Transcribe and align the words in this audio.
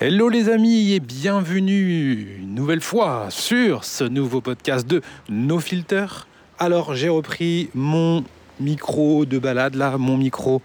Hello 0.00 0.28
les 0.28 0.48
amis 0.48 0.92
et 0.92 1.00
bienvenue 1.00 2.36
une 2.38 2.54
nouvelle 2.54 2.80
fois 2.80 3.26
sur 3.30 3.82
ce 3.82 4.04
nouveau 4.04 4.40
podcast 4.40 4.86
de 4.86 5.02
No 5.28 5.58
Filter. 5.58 6.06
Alors 6.60 6.94
j'ai 6.94 7.08
repris 7.08 7.68
mon 7.74 8.22
micro 8.60 9.24
de 9.24 9.40
balade 9.40 9.74
là, 9.74 9.98
mon 9.98 10.16
micro 10.16 10.62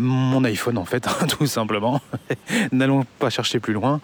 mon 0.00 0.44
iPhone 0.44 0.78
en 0.78 0.84
fait, 0.84 1.06
tout 1.28 1.46
simplement. 1.46 2.00
N'allons 2.72 3.04
pas 3.18 3.30
chercher 3.30 3.60
plus 3.60 3.72
loin, 3.72 4.00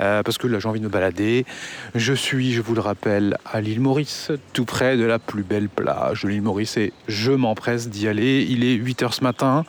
euh, 0.00 0.22
parce 0.22 0.38
que 0.38 0.46
là 0.46 0.58
j'ai 0.58 0.68
envie 0.68 0.80
de 0.80 0.84
me 0.84 0.90
balader. 0.90 1.44
Je 1.94 2.12
suis, 2.12 2.52
je 2.52 2.60
vous 2.60 2.74
le 2.74 2.80
rappelle, 2.80 3.36
à 3.50 3.60
l'île 3.60 3.80
Maurice, 3.80 4.30
tout 4.52 4.64
près 4.64 4.96
de 4.96 5.04
la 5.04 5.18
plus 5.18 5.42
belle 5.42 5.68
plage 5.68 6.22
de 6.22 6.28
l'île 6.28 6.42
Maurice, 6.42 6.76
et 6.76 6.92
je 7.08 7.32
m'empresse 7.32 7.88
d'y 7.88 8.08
aller. 8.08 8.46
Il 8.48 8.64
est 8.64 8.76
8h 8.76 9.12
ce 9.12 9.24
matin, 9.24 9.64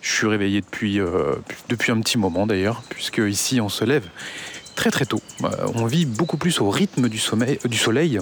je 0.00 0.12
suis 0.12 0.26
réveillé 0.26 0.60
depuis, 0.60 1.00
euh, 1.00 1.34
depuis 1.68 1.92
un 1.92 2.00
petit 2.00 2.18
moment 2.18 2.46
d'ailleurs, 2.46 2.82
puisque 2.88 3.18
ici 3.18 3.60
on 3.60 3.68
se 3.68 3.84
lève 3.84 4.08
très 4.74 4.90
très 4.90 5.06
tôt. 5.06 5.20
Euh, 5.42 5.48
on 5.74 5.86
vit 5.86 6.06
beaucoup 6.06 6.36
plus 6.36 6.60
au 6.60 6.70
rythme 6.70 7.08
du, 7.08 7.18
sommeil, 7.18 7.58
du 7.64 7.76
soleil 7.78 8.20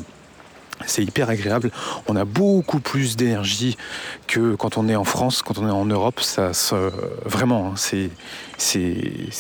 c'est 0.87 1.03
hyper 1.03 1.29
agréable. 1.29 1.71
On 2.09 2.17
a 2.17 2.25
beaucoup 2.25 2.81
plus 2.81 3.17
d'énergie 3.17 3.77
que 4.27 4.55
quand 4.55 4.79
on 4.79 4.89
est 4.89 4.97
en 4.97 5.05
France, 5.05 5.43
quand 5.43 5.59
on 5.59 5.69
est 5.69 5.73
en 5.73 5.85
Europe. 5.87 6.21
Ça, 6.21 6.53
vraiment, 7.25 7.73
hein, 7.75 7.75
c'est, 7.77 8.11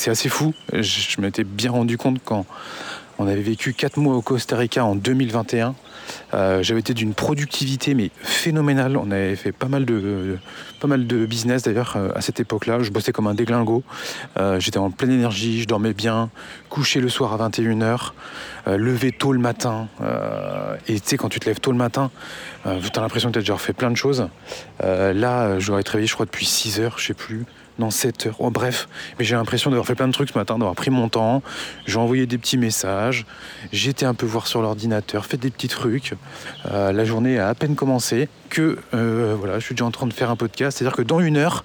assez 0.06 0.28
fou. 0.28 0.54
Je 0.72 1.20
m'étais 1.20 1.44
bien 1.44 1.70
rendu 1.70 1.96
compte 1.98 2.18
quand 2.24 2.46
on 3.22 3.28
avait 3.28 3.40
vécu 3.40 3.72
4 3.72 3.98
mois 3.98 4.16
au 4.16 4.22
Costa 4.22 4.56
Rica 4.56 4.84
en 4.84 4.96
2021. 4.96 5.76
Euh, 6.34 6.62
j'avais 6.62 6.80
été 6.80 6.92
d'une 6.92 7.14
productivité 7.14 7.94
mais 7.94 8.10
phénoménale. 8.20 8.96
On 8.96 9.10
avait 9.12 9.36
fait 9.36 9.52
pas 9.52 9.68
mal 9.68 9.84
de, 9.84 11.26
business 11.26 11.62
d'ailleurs 11.62 11.94
euh, 11.96 12.10
à 12.16 12.20
cette 12.20 12.40
époque-là. 12.40 12.82
Je 12.82 12.90
bossais 12.90 13.12
comme 13.12 13.28
un 13.28 13.34
déglingo. 13.34 13.84
Euh, 14.38 14.58
j'étais 14.58 14.78
en 14.78 14.90
pleine 14.90 15.12
énergie, 15.12 15.60
je 15.60 15.68
dormais 15.68 15.94
bien, 15.94 16.30
couché 16.68 17.00
le 17.00 17.08
soir 17.08 17.40
à 17.40 17.48
21h, 17.48 18.10
levé 18.66 19.12
tôt 19.12 19.32
le 19.32 19.38
matin. 19.38 19.86
et 20.88 20.98
tu 20.98 21.08
sais, 21.08 21.16
quand 21.16 21.28
tu 21.28 21.38
te 21.38 21.46
lèves 21.46 21.60
tôt 21.60 21.70
le 21.70 21.78
matin, 21.78 22.10
tu 22.64 22.70
as 22.70 23.00
l'impression 23.00 23.28
que 23.28 23.34
tu 23.34 23.38
as 23.38 23.42
déjà 23.42 23.56
fait 23.56 23.72
plein 23.72 23.90
de 23.90 23.96
choses. 23.96 24.26
là, 24.80 25.58
j'aurais 25.60 25.84
travaillé, 25.84 26.06
je 26.08 26.14
crois, 26.14 26.26
depuis 26.26 26.46
6 26.46 26.80
heures, 26.80 26.98
je 26.98 27.06
sais 27.06 27.14
plus 27.14 27.44
dans 27.78 27.90
7 27.90 28.26
heures. 28.26 28.50
Bref, 28.50 28.88
mais 29.18 29.24
j'ai 29.24 29.34
l'impression 29.34 29.70
d'avoir 29.70 29.86
fait 29.86 29.94
plein 29.94 30.08
de 30.08 30.12
trucs 30.12 30.30
ce 30.30 30.38
matin, 30.38 30.58
d'avoir 30.58 30.74
pris 30.74 30.90
mon 30.90 31.08
temps. 31.08 31.42
J'ai 31.86 31.98
envoyé 31.98 32.26
des 32.26 32.38
petits 32.38 32.58
messages. 32.58 33.26
J'étais 33.72 34.06
un 34.06 34.14
peu 34.14 34.26
voir 34.26 34.46
sur 34.46 34.62
l'ordinateur, 34.62 35.26
fait 35.26 35.36
des 35.36 35.50
petits 35.50 35.68
trucs. 35.68 36.14
Euh, 36.70 36.92
la 36.92 37.04
journée 37.04 37.38
a 37.38 37.48
à 37.48 37.54
peine 37.54 37.74
commencé 37.74 38.28
que 38.50 38.78
euh, 38.92 39.34
voilà, 39.38 39.58
je 39.58 39.64
suis 39.64 39.74
déjà 39.74 39.86
en 39.86 39.90
train 39.90 40.06
de 40.06 40.12
faire 40.12 40.30
un 40.30 40.36
podcast. 40.36 40.78
C'est-à-dire 40.78 40.96
que 40.96 41.02
dans 41.02 41.20
une 41.20 41.38
heure, 41.38 41.64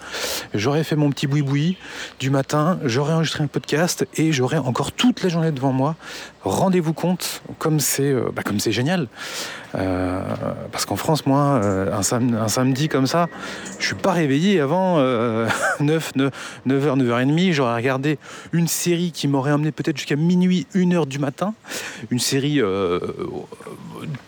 j'aurais 0.54 0.84
fait 0.84 0.96
mon 0.96 1.10
petit 1.10 1.28
boui-boui 1.28 1.78
du 2.20 2.30
matin, 2.30 2.80
j'aurais 2.86 3.14
enregistré 3.14 3.44
un 3.44 3.48
podcast 3.48 4.08
et 4.16 4.32
j'aurais 4.32 4.58
encore 4.58 4.94
toute 4.94 5.22
la 5.22 5.30
journée 5.30 5.52
devant 5.52 5.74
moi. 5.74 5.96
Rendez-vous 6.44 6.94
compte 6.94 7.42
comme 7.60 7.82
c'est 7.82 8.12
euh, 8.12 8.30
bah, 8.34 8.42
comme 8.44 8.60
c'est 8.60 8.72
génial. 8.72 9.08
Euh, 9.78 10.22
parce 10.72 10.86
qu'en 10.86 10.96
France, 10.96 11.26
moi, 11.26 11.62
un, 11.92 12.48
samedi 12.48 12.88
comme 12.90 13.08
ça, 13.08 13.28
je 13.80 13.86
suis 13.86 13.96
pas 13.96 14.12
réveillé 14.12 14.60
avant 14.60 14.98
9, 15.80 16.16
9, 16.16 16.34
9h, 16.68 16.98
9h30. 16.98 17.52
J'aurais 17.52 17.76
regardé 17.76 18.18
une 18.54 18.68
série 18.68 19.12
qui 19.12 19.28
m'aurait 19.28 19.52
emmené 19.52 19.72
peut-être 19.72 19.98
jusqu'à 19.98 20.16
minuit, 20.16 20.68
1h 20.74 21.08
du 21.08 21.20
matin. 21.20 21.54
Une 22.12 22.20
série 22.20 22.62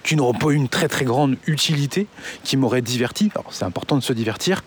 qui 0.04 0.16
n'aurait 0.16 0.38
pas 0.38 0.52
une 0.52 0.70
très 0.70 0.88
très 0.88 1.06
grande 1.06 1.38
utilité, 1.48 2.08
qui 2.44 2.58
m'aurait 2.58 2.82
diverti. 2.82 3.32
Alors 3.36 3.52
c'est 3.52 3.66
important 3.66 3.98
de 3.98 4.04
se 4.04 4.14
divertir, 4.14 4.64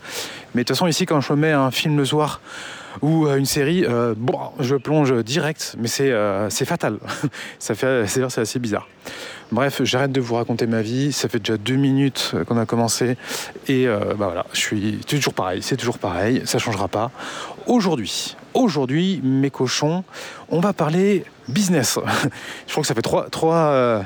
mais 0.54 0.62
de 0.62 0.66
toute 0.66 0.76
façon 0.76 0.86
ici 0.86 1.06
quand 1.06 1.20
je 1.20 1.32
mets 1.32 1.52
un 1.52 1.70
film 1.70 1.96
le 1.96 2.04
soir 2.04 2.40
ou 3.00 3.26
euh, 3.26 3.36
une 3.36 3.46
série, 3.46 3.84
euh, 3.84 4.14
je 4.60 4.76
plonge 4.76 5.14
direct, 5.24 5.76
mais 5.78 5.88
c'est 5.88 6.10
euh, 6.10 6.50
fatal. 6.50 6.98
c'est 7.58 7.82
assez 8.38 8.58
bizarre. 8.58 8.86
Bref, 9.52 9.82
j'arrête 9.84 10.12
de 10.12 10.20
vous 10.20 10.34
raconter 10.34 10.66
ma 10.66 10.82
vie. 10.82 11.12
Ça 11.12 11.28
fait 11.28 11.38
déjà 11.38 11.58
deux 11.58 11.76
minutes 11.76 12.34
qu'on 12.48 12.56
a 12.56 12.66
commencé. 12.66 13.16
Et 13.68 13.86
bah 13.86 14.14
voilà, 14.16 14.46
je 14.54 14.58
suis 14.58 15.00
toujours 15.06 15.34
pareil. 15.34 15.62
C'est 15.62 15.76
toujours 15.76 15.98
pareil. 15.98 16.42
Ça 16.46 16.58
changera 16.58 16.88
pas. 16.88 17.10
Aujourd'hui, 17.66 18.34
aujourd'hui, 18.54 19.20
mes 19.22 19.50
cochons, 19.50 20.04
on 20.48 20.60
va 20.60 20.72
parler 20.72 21.24
business. 21.48 21.98
je 22.66 22.72
crois 22.72 22.82
que 22.82 22.86
ça 22.86 22.94
fait 22.94 23.02
trois, 23.02 23.28
trois, 23.28 24.04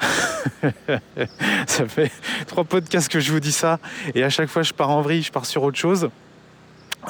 ça 1.66 1.86
fait 1.88 2.10
trois 2.46 2.64
podcasts 2.64 3.08
que 3.08 3.20
je 3.20 3.32
vous 3.32 3.40
dis 3.40 3.52
ça, 3.52 3.78
et 4.14 4.22
à 4.22 4.30
chaque 4.30 4.48
fois 4.48 4.62
je 4.62 4.72
pars 4.72 4.90
en 4.90 5.02
vrille, 5.02 5.22
je 5.22 5.32
pars 5.32 5.46
sur 5.46 5.62
autre 5.62 5.78
chose. 5.78 6.10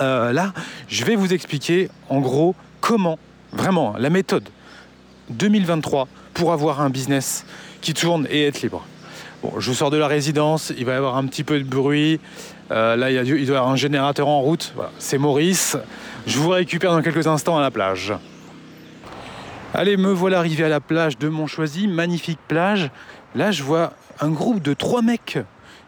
Euh, 0.00 0.32
là, 0.32 0.52
je 0.88 1.04
vais 1.04 1.16
vous 1.16 1.32
expliquer 1.34 1.90
en 2.08 2.20
gros 2.20 2.54
comment, 2.80 3.18
vraiment, 3.52 3.94
la 3.98 4.10
méthode 4.10 4.48
2023 5.30 6.08
pour 6.34 6.52
avoir 6.52 6.80
un 6.80 6.90
business 6.90 7.44
qui 7.80 7.94
tourne 7.94 8.26
et 8.30 8.46
être 8.46 8.62
libre. 8.62 8.84
Bon, 9.42 9.58
je 9.58 9.72
sors 9.72 9.90
de 9.90 9.96
la 9.96 10.06
résidence, 10.06 10.72
il 10.76 10.84
va 10.84 10.92
y 10.92 10.96
avoir 10.96 11.16
un 11.16 11.26
petit 11.26 11.42
peu 11.42 11.58
de 11.58 11.64
bruit. 11.64 12.20
Euh, 12.70 12.96
là, 12.96 13.10
il, 13.10 13.14
y 13.14 13.18
a, 13.18 13.22
il 13.22 13.46
doit 13.46 13.56
y 13.56 13.58
avoir 13.58 13.72
un 13.72 13.76
générateur 13.76 14.28
en 14.28 14.40
route. 14.40 14.72
C'est 14.98 15.18
Maurice. 15.18 15.76
Je 16.26 16.38
vous 16.38 16.50
récupère 16.50 16.92
dans 16.92 17.02
quelques 17.02 17.26
instants 17.26 17.58
à 17.58 17.60
la 17.60 17.70
plage. 17.70 18.14
Allez, 19.74 19.96
me 19.96 20.12
voilà 20.12 20.38
arrivé 20.38 20.64
à 20.64 20.68
la 20.68 20.80
plage 20.80 21.18
de 21.18 21.28
Montchoisy, 21.28 21.88
magnifique 21.88 22.38
plage. 22.46 22.90
Là, 23.34 23.50
je 23.50 23.62
vois 23.62 23.94
un 24.20 24.28
groupe 24.28 24.62
de 24.62 24.74
trois 24.74 25.02
mecs 25.02 25.38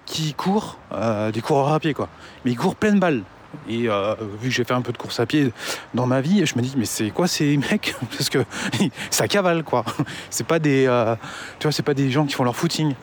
qui 0.06 0.34
courent, 0.34 0.78
euh, 0.92 1.30
des 1.30 1.40
coureurs 1.40 1.72
à 1.72 1.80
pied 1.80 1.94
quoi. 1.94 2.08
Mais 2.44 2.52
ils 2.52 2.56
courent 2.56 2.76
pleine 2.76 2.98
balle. 2.98 3.22
Et 3.68 3.88
euh, 3.88 4.14
vu 4.40 4.48
que 4.48 4.54
j'ai 4.54 4.64
fait 4.64 4.74
un 4.74 4.82
peu 4.82 4.92
de 4.92 4.98
course 4.98 5.20
à 5.20 5.26
pied 5.26 5.52
dans 5.94 6.06
ma 6.06 6.20
vie, 6.20 6.44
je 6.44 6.56
me 6.56 6.62
dis 6.62 6.74
mais 6.76 6.84
c'est 6.84 7.10
quoi 7.10 7.26
ces 7.26 7.56
mecs? 7.70 7.94
Parce 8.10 8.30
que 8.30 8.44
ça 9.10 9.28
cavale 9.28 9.64
quoi. 9.64 9.84
C'est 10.30 10.46
pas 10.46 10.58
des, 10.58 10.86
euh, 10.86 11.14
tu 11.58 11.64
vois, 11.64 11.72
c'est 11.72 11.82
pas 11.82 11.94
des 11.94 12.10
gens 12.10 12.26
qui 12.26 12.34
font 12.34 12.44
leur 12.44 12.56
footing. 12.56 12.94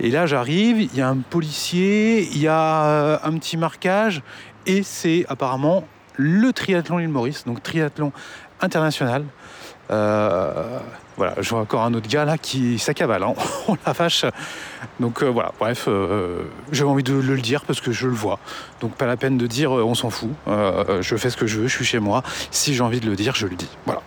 Et 0.00 0.10
là 0.10 0.26
j'arrive, 0.26 0.80
il 0.80 0.94
y 0.96 1.00
a 1.00 1.08
un 1.08 1.18
policier, 1.18 2.28
il 2.32 2.38
y 2.38 2.48
a 2.48 3.20
un 3.22 3.38
petit 3.38 3.56
marquage, 3.56 4.22
et 4.66 4.82
c'est 4.82 5.26
apparemment 5.28 5.84
le 6.16 6.52
triathlon 6.52 6.98
l'île 6.98 7.08
Maurice, 7.08 7.44
donc 7.44 7.62
triathlon 7.62 8.12
international. 8.60 9.24
Euh, 9.90 10.78
voilà, 11.20 11.34
je 11.38 11.50
vois 11.50 11.60
encore 11.60 11.82
un 11.82 11.92
autre 11.92 12.08
gars 12.08 12.24
là 12.24 12.38
qui 12.38 12.78
s'accavale. 12.78 13.22
Hein. 13.24 13.34
oh 13.68 13.76
la 13.84 13.92
vache 13.92 14.24
Donc 15.00 15.22
euh, 15.22 15.26
voilà, 15.26 15.52
bref, 15.60 15.84
euh, 15.86 16.44
j'avais 16.72 16.88
envie 16.88 17.02
de 17.02 17.12
le 17.12 17.38
dire 17.42 17.62
parce 17.66 17.82
que 17.82 17.92
je 17.92 18.06
le 18.06 18.14
vois. 18.14 18.38
Donc 18.80 18.94
pas 18.94 19.04
la 19.04 19.18
peine 19.18 19.36
de 19.36 19.46
dire 19.46 19.70
on 19.70 19.94
s'en 19.94 20.08
fout. 20.08 20.30
je 20.46 21.16
fais 21.16 21.28
ce 21.28 21.36
que 21.36 21.46
je 21.46 21.60
veux, 21.60 21.68
je 21.68 21.76
suis 21.76 21.84
chez 21.84 21.98
moi. 21.98 22.22
Si 22.50 22.72
j'ai 22.72 22.82
envie 22.82 23.00
de 23.00 23.06
le 23.06 23.16
dire, 23.16 23.34
je 23.34 23.46
le 23.46 23.54
dis. 23.54 23.68
Voilà. 23.84 24.00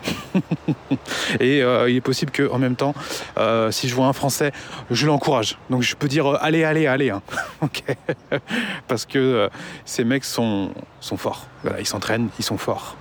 Et 1.40 1.60
il 1.60 1.96
est 1.96 2.02
possible 2.02 2.32
que 2.32 2.50
en 2.50 2.58
même 2.58 2.76
temps, 2.76 2.96
si 3.70 3.88
je 3.88 3.94
vois 3.94 4.08
un 4.08 4.14
Français, 4.14 4.52
je 4.90 5.06
l'encourage. 5.06 5.60
Donc 5.70 5.84
je 5.84 5.96
peux 5.96 6.08
dire 6.08 6.40
allez, 6.42 6.64
allez, 6.64 6.88
allez. 6.88 7.12
Hein. 7.12 7.22
parce 8.88 9.06
que 9.06 9.52
ces 9.86 10.04
mecs 10.04 10.26
sont, 10.26 10.72
sont 11.00 11.18
forts. 11.18 11.46
Voilà, 11.62 11.80
ils 11.80 11.86
s'entraînent, 11.86 12.30
ils 12.40 12.44
sont 12.44 12.58
forts. 12.58 12.96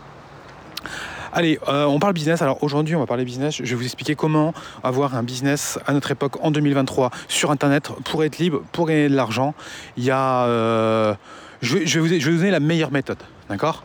Allez, 1.34 1.58
euh, 1.66 1.86
on 1.86 1.98
parle 1.98 2.12
business. 2.12 2.42
Alors 2.42 2.62
aujourd'hui, 2.62 2.94
on 2.94 3.00
va 3.00 3.06
parler 3.06 3.24
business. 3.24 3.56
Je 3.56 3.62
vais 3.62 3.74
vous 3.74 3.84
expliquer 3.84 4.14
comment 4.14 4.52
avoir 4.84 5.16
un 5.16 5.22
business 5.22 5.78
à 5.86 5.94
notre 5.94 6.10
époque 6.10 6.36
en 6.42 6.50
2023 6.50 7.10
sur 7.26 7.50
Internet 7.50 7.90
pour 8.04 8.22
être 8.22 8.36
libre, 8.38 8.62
pour 8.72 8.86
gagner 8.86 9.08
de 9.08 9.16
l'argent. 9.16 9.54
Euh, 9.98 11.14
je, 11.62 11.78
vais, 11.78 12.18
vous, 12.18 12.36
donner 12.36 12.50
la 12.50 12.60
meilleure 12.60 12.92
méthode, 12.92 13.16
d'accord? 13.48 13.84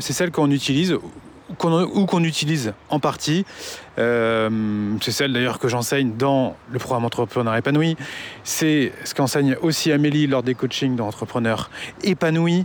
C'est 0.00 0.14
celle 0.14 0.30
qu'on 0.30 0.50
utilise 0.50 0.96
ou 1.50 2.06
qu'on 2.06 2.24
utilise 2.24 2.72
en 2.88 3.00
partie. 3.00 3.44
Euh, 3.98 4.94
c'est 5.02 5.12
celle 5.12 5.34
d'ailleurs 5.34 5.58
que 5.58 5.68
j'enseigne 5.68 6.12
dans 6.16 6.56
le 6.70 6.78
programme 6.78 7.04
Entrepreneur 7.04 7.54
épanoui. 7.54 7.96
C'est 8.44 8.92
ce 9.04 9.14
qu'enseigne 9.14 9.56
aussi 9.60 9.92
Amélie 9.92 10.26
lors 10.26 10.42
des 10.42 10.54
coachings 10.54 10.96
d'entrepreneurs 10.96 11.70
épanouis. 12.02 12.64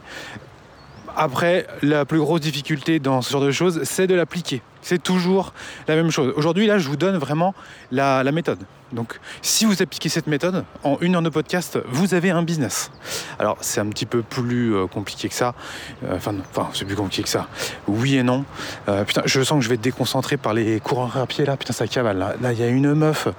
Après, 1.16 1.68
la 1.82 2.06
plus 2.06 2.20
grosse 2.20 2.42
difficulté 2.42 3.00
dans 3.00 3.22
ce 3.22 3.32
genre 3.32 3.44
de 3.44 3.52
choses, 3.52 3.82
c'est 3.84 4.08
de 4.08 4.16
l'appliquer. 4.16 4.62
C'est 4.84 5.02
toujours 5.02 5.54
la 5.88 5.96
même 5.96 6.12
chose. 6.12 6.34
Aujourd'hui, 6.36 6.68
là, 6.68 6.78
je 6.78 6.88
vous 6.88 6.98
donne 6.98 7.18
vraiment 7.18 7.56
la, 7.92 8.24
méthode. 8.32 8.60
Donc, 8.92 9.20
si 9.42 9.66
vous 9.66 9.82
appliquez 9.82 10.10
cette 10.10 10.28
méthode 10.28 10.66
en 10.84 10.98
une 11.02 11.16
heure 11.16 11.22
de 11.22 11.30
podcast, 11.30 11.80
vous 11.88 12.14
avez 12.14 12.30
un 12.30 12.44
business. 12.44 12.92
Alors, 13.40 13.58
c'est 13.62 13.80
un 13.80 13.88
petit 13.88 14.06
peu 14.06 14.22
plus 14.22 14.76
euh, 14.76 14.86
compliqué 14.86 15.30
que 15.30 15.34
ça. 15.34 15.56
Euh, 16.04 16.18
enfin, 16.18 16.36
enfin 16.52 16.70
c'est 16.74 16.86
plus 16.86 16.96
compliqué 16.96 17.24
que 17.24 17.30
ça. 17.30 17.48
Oui 17.88 18.18
et 18.18 18.24
non. 18.24 18.46
Euh, 18.90 19.04
putain, 19.04 19.24
je 19.26 19.42
sens 19.42 19.58
que 19.58 19.64
je 19.64 19.70
vais 19.70 19.76
être 19.76 19.82
déconcentré 19.82 20.38
par 20.38 20.54
les 20.54 20.80
coureurs 20.80 21.18
à 21.18 21.26
pied 21.26 21.46
là. 21.46 21.58
Putain, 21.58 21.74
ça 21.74 21.88
cavale. 21.88 22.36
Là, 22.40 22.54
il 22.54 22.60
y 22.60 22.64
a 22.64 22.68
une 22.68 22.94
meuf. 22.94 23.30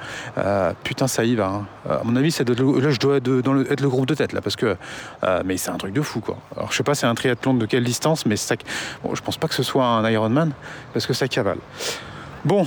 putain, 0.82 1.06
ça 1.06 1.25
y 1.25 1.37
va. 1.37 1.46
Hein. 1.46 1.67
À 1.88 2.02
mon 2.05 2.17
avis, 2.17 2.31
là, 2.31 2.91
je 2.91 2.99
dois 2.99 3.19
être, 3.19 3.29
dans 3.29 3.52
le, 3.52 3.70
être 3.70 3.81
le 3.81 3.88
groupe 3.88 4.06
de 4.06 4.14
tête 4.14 4.32
là, 4.32 4.41
parce 4.41 4.56
que. 4.56 4.76
mais 5.44 5.56
c'est 5.56 5.70
un 5.70 5.79
truc 5.79 5.93
de 5.93 6.02
fou, 6.02 6.20
quoi. 6.20 6.38
Alors, 6.56 6.73
je 6.73 6.76
sais 6.76 6.82
pas, 6.82 6.94
c'est 6.94 7.06
un 7.06 7.14
triathlon 7.14 7.55
de 7.55 7.67
quelle 7.67 7.85
distance, 7.85 8.26
mais 8.26 8.37
ça, 8.37 8.56
bon, 9.05 9.14
je 9.14 9.23
pense 9.23 9.37
pas 9.37 9.46
que 9.46 9.55
ce 9.55 9.62
soit 9.62 9.85
un 9.85 10.11
Ironman, 10.11 10.52
parce 10.94 11.06
que 11.06 11.12
ça 11.12 11.29
cavale. 11.29 11.58
Bon. 12.44 12.64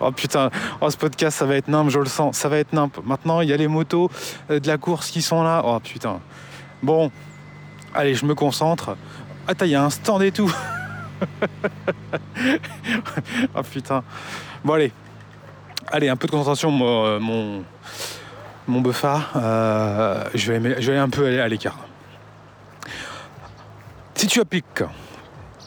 oh 0.00 0.12
putain, 0.12 0.50
oh, 0.80 0.88
ce 0.88 0.96
podcast 0.96 1.38
ça 1.38 1.44
va 1.44 1.56
être 1.56 1.68
nimp, 1.68 1.90
je 1.90 1.98
le 1.98 2.06
sens, 2.06 2.36
ça 2.38 2.48
va 2.48 2.58
être 2.58 2.72
nimp. 2.72 2.98
Maintenant 3.04 3.40
il 3.40 3.48
y 3.50 3.52
a 3.52 3.56
les 3.56 3.68
motos 3.68 4.10
euh, 4.50 4.60
de 4.60 4.66
la 4.68 4.78
course 4.78 5.10
qui 5.10 5.20
sont 5.20 5.42
là. 5.42 5.62
Oh 5.64 5.80
putain. 5.80 6.20
Bon, 6.82 7.10
allez, 7.94 8.14
je 8.14 8.24
me 8.24 8.34
concentre. 8.34 8.96
Attends, 9.48 9.64
il 9.64 9.72
y 9.72 9.74
a 9.74 9.82
un 9.82 9.90
stand 9.90 10.22
et 10.22 10.30
tout. 10.32 10.54
oh 13.54 13.62
putain. 13.70 14.04
Bon 14.64 14.74
allez. 14.74 14.92
Allez, 15.92 16.08
un 16.08 16.16
peu 16.16 16.26
de 16.26 16.32
concentration, 16.32 16.70
mon, 16.70 17.20
mon, 17.20 17.64
mon 18.68 18.80
buffard. 18.80 19.32
Euh, 19.36 20.24
je, 20.34 20.52
vais, 20.52 20.80
je 20.80 20.92
vais 20.92 20.98
un 20.98 21.10
peu 21.10 21.40
à 21.40 21.48
l'écart. 21.48 21.78
Si 24.14 24.26
tu 24.26 24.40
appliques 24.40 24.82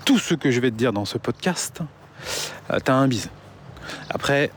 tout 0.08 0.20
ce 0.20 0.36
que 0.36 0.52
je 0.52 0.62
vais 0.62 0.72
te 0.72 0.78
dire 0.78 0.94
dans 0.94 1.04
ce 1.04 1.18
podcast, 1.18 1.82
euh, 2.72 2.80
t'as 2.82 2.94
un 2.94 3.10
bise. 3.10 3.30
Après, 4.10 4.52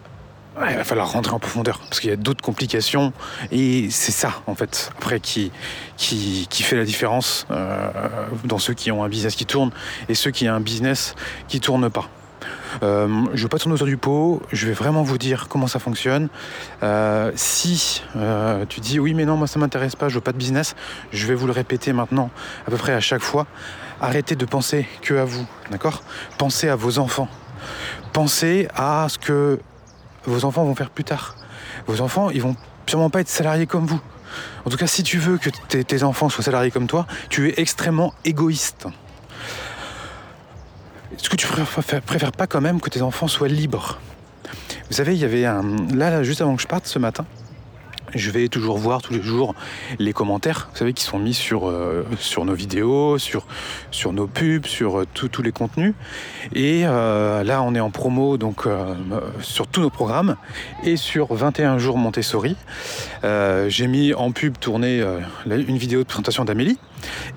il 0.56 0.76
va 0.76 0.85
falloir 0.85 1.11
rentrer 1.11 1.32
en 1.32 1.41
profondeur 1.41 1.81
parce 1.81 1.99
qu'il 1.99 2.08
y 2.08 2.12
a 2.12 2.17
d'autres 2.17 2.41
complications 2.41 3.12
et 3.50 3.91
c'est 3.91 4.12
ça 4.12 4.43
en 4.47 4.55
fait 4.55 4.93
après 4.97 5.19
qui, 5.19 5.50
qui, 5.97 6.47
fait 6.62 6.76
la 6.76 6.85
différence 6.85 7.49
euh, 7.50 7.91
dans 8.44 8.58
ceux 8.58 8.75
qui 8.75 8.93
ont 8.93 9.02
un 9.02 9.08
business 9.08 9.35
qui 9.35 9.44
tourne 9.44 9.73
et 10.08 10.14
ceux 10.14 10.31
qui 10.31 10.49
ont 10.49 10.55
un 10.55 10.61
business 10.61 11.17
qui 11.49 11.58
tourne 11.58 11.91
pas. 11.91 12.08
Euh, 12.85 13.08
je 13.35 13.38
ne 13.38 13.43
vais 13.43 13.49
pas 13.49 13.58
tourner 13.58 13.75
autour 13.75 13.88
du 13.88 13.97
pot, 13.97 14.43
je 14.52 14.69
vais 14.69 14.73
vraiment 14.73 15.02
vous 15.02 15.19
dire 15.19 15.49
comment 15.49 15.67
ça 15.67 15.81
fonctionne. 15.81 16.29
Euh, 16.85 17.32
si 17.35 18.05
tu 18.69 18.81
dis 18.81 19.00
oui 19.00 19.14
mais 19.14 19.25
non 19.25 19.37
moi 19.37 19.49
ça 19.49 19.58
m'intéresse 19.58 19.97
pas, 19.97 20.08
je 20.08 20.14
veux 20.14 20.20
pas 20.20 20.32
de 20.32 20.38
business, 20.38 20.76
je 21.12 21.26
vais 21.26 21.35
vous 21.35 21.47
le 21.47 21.52
répéter 21.52 21.93
maintenant 21.93 22.31
à 22.69 22.70
peu 22.70 22.76
près 22.76 22.93
à 22.93 23.00
chaque 23.00 23.23
fois. 23.23 23.49
Arrêtez 24.00 24.35
de 24.35 24.44
penser 24.47 24.87
que 25.02 25.14
à 25.14 25.25
vous, 25.25 25.47
d'accord? 25.70 26.02
Pensez 26.38 26.69
à 26.69 26.76
vos 26.76 26.99
enfants. 26.99 27.29
Pensez 28.12 28.67
à 28.75 29.06
ce 29.08 29.19
que 29.19 29.61
vos 30.25 30.44
enfants 30.44 30.64
vont 30.64 30.75
faire 30.75 30.91
plus 30.91 31.05
tard. 31.05 31.37
Vos 31.87 32.00
enfants, 32.00 32.31
ils 32.31 32.41
vont 32.41 32.56
sûrement 32.87 33.11
pas 33.11 33.20
être 33.20 33.29
salariés 33.29 33.67
comme 33.67 33.87
vous. 33.87 34.00
En 34.64 34.70
tout 34.70 34.76
cas, 34.76 34.87
si 34.87 35.02
tu 35.02 35.19
veux 35.19 35.38
que 35.38 35.50
tes, 35.50 36.02
enfants 36.02 36.29
soient 36.29 36.44
salariés 36.44 36.70
comme 36.70 36.87
toi, 36.87 37.06
tu 37.29 37.49
es 37.49 37.55
extrêmement 37.58 38.14
égoïste. 38.25 38.87
Est-ce 41.12 41.29
que 41.29 41.37
tu 41.37 41.47
préfères, 41.47 42.02
préfères 42.02 42.32
pas 42.32 42.47
quand 42.47 42.61
même 42.61 42.81
que 42.81 42.88
tes 42.88 43.02
enfants 43.02 43.29
soient 43.29 43.49
libres 43.49 43.99
Vous 44.88 44.97
savez, 44.97 45.14
il 45.14 45.20
y 45.20 45.25
avait 45.25 45.44
un... 45.44 45.62
Là, 45.94 46.23
juste 46.23 46.41
avant 46.41 46.56
que 46.56 46.62
je 46.62 46.69
parte 46.69 46.87
ce 46.87 46.99
matin, 46.99 47.26
je 48.15 48.31
vais 48.31 48.49
toujours 48.49 48.79
voir 48.79 49.03
tous 49.03 49.12
les 49.12 49.23
jours 49.23 49.55
les 49.99 50.12
commentaires, 50.12 50.69
vous 50.73 50.79
savez, 50.79 50.93
qui 50.93 51.05
sont 51.05 51.19
mis 51.19 51.35
sur, 51.35 51.69
euh, 51.69 52.05
nos 52.45 52.55
vidéos, 52.55 53.19
sur, 53.19 53.45
nos 54.12 54.27
pubs, 54.27 54.67
sur 54.67 55.01
euh, 55.01 55.07
tous 55.12 55.43
les 55.43 55.53
contenus. 55.53 55.95
Et 56.55 56.83
euh, 56.85 57.45
là, 57.45 57.62
on 57.62 57.75
est 57.75 57.81
en 57.81 57.91
promo 57.91 58.37
donc 58.37 58.67
sur 59.41 59.67
tous 59.67 59.81
nos 59.81 59.91
programmes 59.91 60.37
et 60.85 60.97
sur 60.97 61.35
21 61.35 61.79
jours 61.79 61.99
Montessori. 61.99 62.57
J'ai 63.23 63.87
mis 63.87 64.15
en 64.15 64.33
pub 64.33 64.59
tourner 64.59 65.05
une 65.47 65.79
vidéo 65.79 66.01
de 66.01 66.05
présentation 66.05 66.45
d'Amélie. 66.45 66.79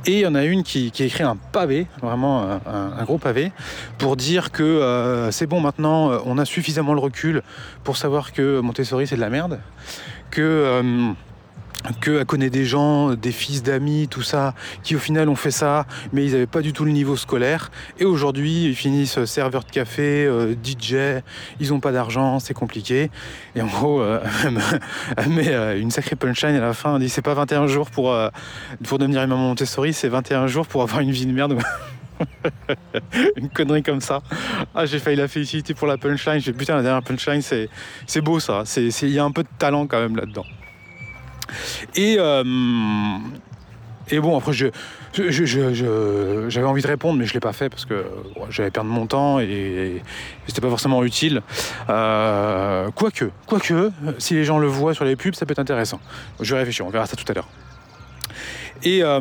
Et 0.05 0.13
il 0.13 0.19
y 0.19 0.27
en 0.27 0.35
a 0.35 0.43
une 0.43 0.63
qui, 0.63 0.91
a 0.99 1.03
écrit 1.03 1.23
un 1.23 1.35
pavé, 1.35 1.87
vraiment 2.01 2.59
un, 2.65 3.03
gros 3.03 3.17
pavé, 3.17 3.51
pour 3.97 4.15
dire 4.15 4.51
que 4.51 5.29
c'est 5.31 5.47
bon 5.47 5.59
maintenant, 5.59 6.11
on 6.25 6.37
a 6.37 6.45
suffisamment 6.45 6.93
le 6.93 6.99
recul 6.99 7.43
pour 7.83 7.97
savoir 7.97 8.33
que 8.33 8.59
Montessori 8.59 9.07
c'est 9.07 9.15
de 9.15 9.21
la 9.21 9.29
merde, 9.29 9.59
que 10.33 10.41
euh, 10.41 11.13
qu'elle 12.01 12.25
connaît 12.25 12.49
des 12.49 12.65
gens, 12.65 13.13
des 13.13 13.31
fils 13.31 13.63
d'amis, 13.63 14.07
tout 14.09 14.21
ça, 14.21 14.53
qui 14.83 14.95
au 14.95 14.99
final 14.99 15.29
ont 15.29 15.35
fait 15.35 15.51
ça, 15.51 15.85
mais 16.11 16.25
ils 16.25 16.31
n'avaient 16.31 16.47
pas 16.47 16.61
du 16.61 16.73
tout 16.73 16.85
le 16.85 16.91
niveau 16.91 17.15
scolaire. 17.15 17.71
Et 17.99 18.05
aujourd'hui, 18.05 18.65
ils 18.65 18.75
finissent 18.75 19.23
serveur 19.25 19.63
de 19.63 19.69
café, 19.69 20.25
euh, 20.25 20.53
DJ, 20.53 21.21
ils 21.59 21.69
n'ont 21.69 21.79
pas 21.79 21.91
d'argent, 21.91 22.39
c'est 22.39 22.53
compliqué. 22.53 23.11
Et 23.55 23.61
en 23.61 23.67
gros, 23.67 24.01
euh, 24.01 24.19
met 25.29 25.53
euh, 25.53 25.79
une 25.79 25.91
sacrée 25.91 26.15
punchline 26.15 26.55
à 26.55 26.61
la 26.61 26.73
fin. 26.73 26.95
Elle 26.95 27.01
dit 27.01 27.09
c'est 27.09 27.21
pas 27.21 27.33
21 27.33 27.67
jours 27.67 27.91
pour, 27.91 28.13
euh, 28.13 28.29
pour 28.85 28.97
devenir 28.97 29.21
une 29.21 29.29
maman 29.29 29.49
Montessori, 29.49 29.93
c'est 29.93 30.09
21 30.09 30.47
jours 30.47 30.67
pour 30.67 30.81
avoir 30.81 31.01
une 31.01 31.11
vie 31.11 31.25
de 31.25 31.31
merde. 31.31 31.57
une 33.35 33.49
connerie 33.49 33.83
comme 33.83 34.01
ça. 34.01 34.21
Ah, 34.73 34.85
j'ai 34.85 34.99
failli 34.99 35.17
la 35.17 35.27
féliciter 35.27 35.73
pour 35.73 35.87
la 35.87 35.97
punchline. 35.97 36.39
J'ai 36.39 36.53
putain, 36.53 36.75
la 36.75 36.83
dernière 36.83 37.03
punchline, 37.03 37.41
c'est, 37.41 37.69
c'est 38.07 38.21
beau 38.21 38.39
ça. 38.39 38.63
Il 38.77 39.09
y 39.09 39.19
a 39.19 39.23
un 39.23 39.31
peu 39.31 39.43
de 39.43 39.49
talent 39.57 39.87
quand 39.87 39.99
même 39.99 40.15
là-dedans. 40.15 40.45
Et, 41.95 42.15
euh, 42.19 42.43
et 44.09 44.19
bon, 44.19 44.37
après, 44.37 44.53
je, 44.53 44.67
j'avais 45.13 46.67
envie 46.67 46.81
de 46.81 46.87
répondre, 46.87 47.19
mais 47.19 47.25
je 47.25 47.31
ne 47.31 47.33
l'ai 47.35 47.39
pas 47.39 47.53
fait 47.53 47.69
parce 47.69 47.85
que 47.85 48.05
bon, 48.35 48.47
j'allais 48.49 48.71
perdre 48.71 48.89
mon 48.89 49.05
temps 49.07 49.39
et, 49.39 49.45
et 49.45 50.01
c'était 50.47 50.61
pas 50.61 50.69
forcément 50.69 51.03
utile. 51.03 51.41
Euh, 51.89 52.89
quoique, 52.95 53.25
quoique, 53.45 53.91
si 54.17 54.33
les 54.33 54.43
gens 54.43 54.59
le 54.59 54.67
voient 54.67 54.93
sur 54.93 55.05
les 55.05 55.15
pubs, 55.15 55.35
ça 55.35 55.45
peut 55.45 55.51
être 55.51 55.59
intéressant. 55.59 55.99
Je 56.39 56.53
vais 56.53 56.59
réfléchir, 56.59 56.85
on 56.85 56.89
verra 56.89 57.05
ça 57.05 57.15
tout 57.15 57.25
à 57.29 57.33
l'heure. 57.33 57.47
Et 58.83 59.03
euh, 59.03 59.19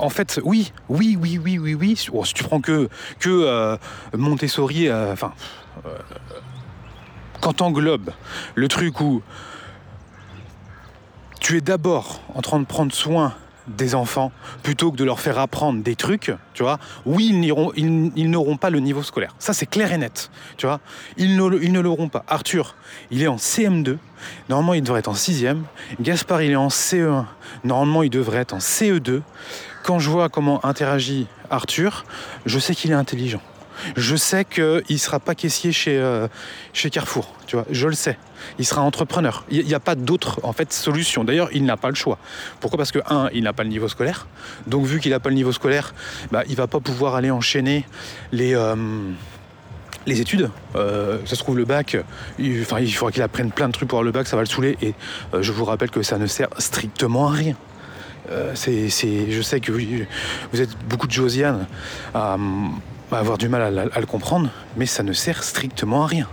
en 0.00 0.08
fait, 0.08 0.40
oui, 0.44 0.72
oui, 0.88 1.16
oui, 1.20 1.38
oui, 1.42 1.58
oui, 1.58 1.74
oui. 1.74 2.06
Bon, 2.12 2.24
si 2.24 2.34
tu 2.34 2.44
prends 2.44 2.60
que, 2.60 2.88
que 3.18 3.28
euh, 3.28 3.76
Montessori, 4.16 4.88
euh, 4.88 5.12
enfin, 5.12 5.32
euh, 5.86 5.90
quand 7.40 7.54
t'englobes 7.54 8.10
le 8.54 8.68
truc 8.68 9.00
où 9.00 9.22
tu 11.40 11.56
es 11.56 11.60
d'abord 11.60 12.20
en 12.34 12.42
train 12.42 12.60
de 12.60 12.66
prendre 12.66 12.92
soin 12.92 13.34
des 13.68 13.94
enfants 13.94 14.32
plutôt 14.62 14.90
que 14.90 14.96
de 14.96 15.04
leur 15.04 15.20
faire 15.20 15.38
apprendre 15.38 15.82
des 15.82 15.94
trucs, 15.94 16.32
tu 16.54 16.62
vois, 16.62 16.78
oui, 17.06 17.28
ils 17.76 18.30
n'auront 18.30 18.56
pas 18.56 18.70
le 18.70 18.80
niveau 18.80 19.02
scolaire. 19.02 19.34
Ça, 19.38 19.52
c'est 19.52 19.66
clair 19.66 19.92
et 19.92 19.98
net, 19.98 20.30
tu 20.56 20.66
vois. 20.66 20.80
Ils 21.16 21.36
ne, 21.36 21.58
ils 21.62 21.72
ne 21.72 21.80
l'auront 21.80 22.08
pas. 22.08 22.24
Arthur, 22.26 22.74
il 23.10 23.22
est 23.22 23.28
en 23.28 23.36
CM2. 23.36 23.96
Normalement, 24.48 24.74
il 24.74 24.82
devrait 24.82 25.00
être 25.00 25.08
en 25.08 25.14
6e. 25.14 25.58
Gaspard, 26.00 26.42
il 26.42 26.50
est 26.52 26.56
en 26.56 26.68
CE1. 26.68 27.24
Normalement, 27.64 28.02
il 28.02 28.10
devrait 28.10 28.40
être 28.40 28.54
en 28.54 28.58
CE2. 28.58 29.22
Quand 29.82 29.98
je 29.98 30.10
vois 30.10 30.28
comment 30.28 30.64
interagit 30.64 31.26
Arthur, 31.50 32.04
je 32.46 32.58
sais 32.58 32.74
qu'il 32.74 32.90
est 32.90 32.94
intelligent. 32.94 33.40
Je 33.96 34.16
sais 34.16 34.44
qu'il 34.44 34.82
ne 34.88 34.96
sera 34.96 35.20
pas 35.20 35.34
caissier 35.34 35.72
chez, 35.72 35.96
euh, 35.98 36.28
Carrefour, 36.92 37.34
je 37.70 37.86
le 37.86 37.94
sais. 37.94 38.18
Il 38.58 38.66
sera 38.66 38.82
entrepreneur. 38.82 39.44
Il 39.50 39.64
n'y 39.64 39.74
a 39.74 39.80
pas 39.80 39.94
d'autre 39.94 40.40
solution. 40.70 41.24
D'ailleurs, 41.24 41.48
il 41.52 41.64
n'a 41.64 41.76
pas 41.76 41.88
le 41.88 41.94
choix. 41.94 42.18
Pourquoi? 42.60 42.78
Parce 42.78 42.92
que 42.92 42.98
un, 43.08 43.28
il 43.32 43.44
n'a 43.44 43.52
pas 43.52 43.62
le 43.62 43.68
niveau 43.68 43.88
scolaire. 43.88 44.26
Donc 44.66 44.84
vu 44.84 45.00
qu'il 45.00 45.12
n'a 45.12 45.20
pas 45.20 45.30
le 45.30 45.34
niveau 45.34 45.52
scolaire, 45.52 45.94
bah, 46.30 46.42
il 46.48 46.56
va 46.56 46.66
pas 46.66 46.80
pouvoir 46.80 47.14
aller 47.14 47.30
enchaîner 47.30 47.86
les 48.32 48.54
euh, 48.54 48.76
études. 50.06 50.50
Euh, 50.76 51.18
ça 51.24 51.36
se 51.36 51.40
trouve 51.40 51.56
le 51.56 51.64
bac. 51.64 51.96
Il, 52.38 52.58
il 52.58 52.64
faudra 52.64 53.12
qu'il 53.12 53.22
apprenne 53.22 53.50
plein 53.50 53.68
de 53.68 53.72
trucs 53.72 53.88
pour 53.88 53.98
avoir 53.98 54.04
le 54.04 54.12
bac. 54.12 54.26
Ça 54.26 54.36
va 54.36 54.42
le 54.42 54.48
saouler. 54.48 54.76
Et 54.82 54.94
je 55.38 55.52
vous 55.52 55.64
rappelle 55.64 55.90
que 55.90 56.02
ça 56.02 56.18
ne 56.18 56.26
sert 56.26 56.48
strictement 56.58 57.28
à 57.28 57.32
rien. 57.32 57.56
Euh, 58.30 58.54
je 58.54 59.42
sais 59.42 59.60
que 59.60 59.72
vous, 59.72 60.60
êtes 60.60 60.78
beaucoup 60.88 61.06
de 61.06 61.12
Josiane 61.12 61.66
à, 62.14 62.36
avoir 63.10 63.38
du 63.38 63.48
mal 63.48 63.90
à, 63.92 64.00
le 64.00 64.06
comprendre, 64.06 64.50
mais 64.76 64.86
ça 64.86 65.02
ne 65.02 65.12
sert 65.12 65.42
strictement 65.42 66.04
à 66.04 66.06
rien. 66.06 66.28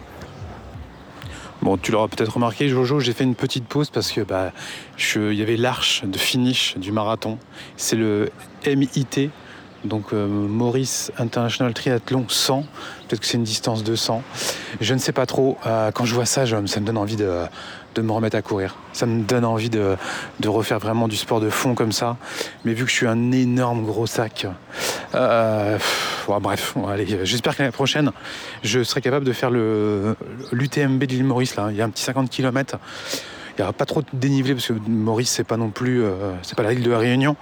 Bon, 1.63 1.75
tu 1.75 1.92
l'auras 1.92 2.08
peut-être 2.08 2.34
remarqué, 2.34 2.70
Jojo, 2.70 3.00
j'ai 3.00 3.13
fait 3.13 3.24
une 3.24 3.34
petite 3.34 3.66
pause 3.66 3.89
parce 3.89 4.12
que 4.12 4.22
bah, 4.22 4.51
il 5.16 5.34
y 5.34 5.42
avait 5.42 5.58
l'arche 5.58 6.04
de 6.06 6.18
finish 6.18 6.77
du 6.77 6.92
marathon. 6.92 7.39
C'est 7.77 7.96
le 7.96 8.30
MIT, 8.66 9.32
donc 9.84 10.13
euh, 10.13 10.27
Maurice 10.27 11.12
International 11.18 11.74
Triathlon 11.74 12.25
100. 12.27 12.62
Peut-être 13.08 13.22
que 13.22 13.25
c'est 13.25 13.38
une 13.38 13.44
distance 13.44 13.84
de 13.84 13.96
100. 13.96 14.22
Je 14.82 14.94
ne 14.94 15.00
sais 15.00 15.12
pas 15.12 15.25
trop. 15.25 15.58
Euh, 15.66 15.92
quand 15.92 16.06
je 16.06 16.13
vois 16.13 16.25
ça, 16.25 16.46
ça 16.46 16.80
me 16.80 16.86
donne 16.86 16.98
envie 16.98 17.16
de, 17.16 17.46
de 17.98 18.06
me 18.06 18.12
remettre 18.12 18.38
à 18.38 18.42
courir. 18.42 18.75
Ça 18.94 19.06
me 19.06 19.24
donne 19.24 19.46
envie 19.46 19.70
de, 19.70 19.96
de 20.39 20.50
refaire 20.50 20.80
vraiment 20.80 21.08
du 21.08 21.16
sport 21.16 21.39
de 21.39 21.50
fond 21.50 21.75
comme 21.75 21.92
ça. 21.92 22.18
Mais 22.63 22.74
vu 22.74 22.86
que 22.86 22.92
je 22.92 22.96
suis 22.96 23.08
un 23.08 23.32
énorme 23.32 23.86
gros 23.86 24.08
sac, 24.08 24.48
euh, 25.16 25.77
ouais, 26.27 26.39
bref, 26.39 26.75
j'espère 27.24 27.56
que 27.56 27.63
l'année 27.63 27.72
prochaine, 27.72 28.12
je 28.63 28.84
serai 28.84 29.01
capable 29.01 29.25
de 29.25 29.34
faire 29.34 29.50
l'UTMB 29.50 31.00
de 31.00 31.06
l'île 31.06 31.24
Maurice. 31.24 31.56
Là. 31.56 31.68
Il 31.72 31.75
y 31.75 31.82
a 31.82 31.86
un 31.86 31.89
petit 31.89 32.04
50 32.04 32.30
km. 32.30 32.77
Il 33.58 33.62
n'y 33.62 33.63
aura 33.63 33.74
pas 33.74 33.86
trop 33.86 34.04
de 34.04 34.08
dénivelé 34.13 34.54
parce 34.54 34.68
que 34.68 34.74
Maurice, 34.74 35.32
c'est 35.32 35.44
pas 35.44 35.58
non 35.58 35.72
plus, 35.72 36.04
euh, 36.04 36.34
c'est 36.44 36.56
pas 36.56 36.62
la 36.62 36.74
île 36.74 36.84
de 36.84 36.92
la 36.92 37.00
Réunion. 37.00 37.36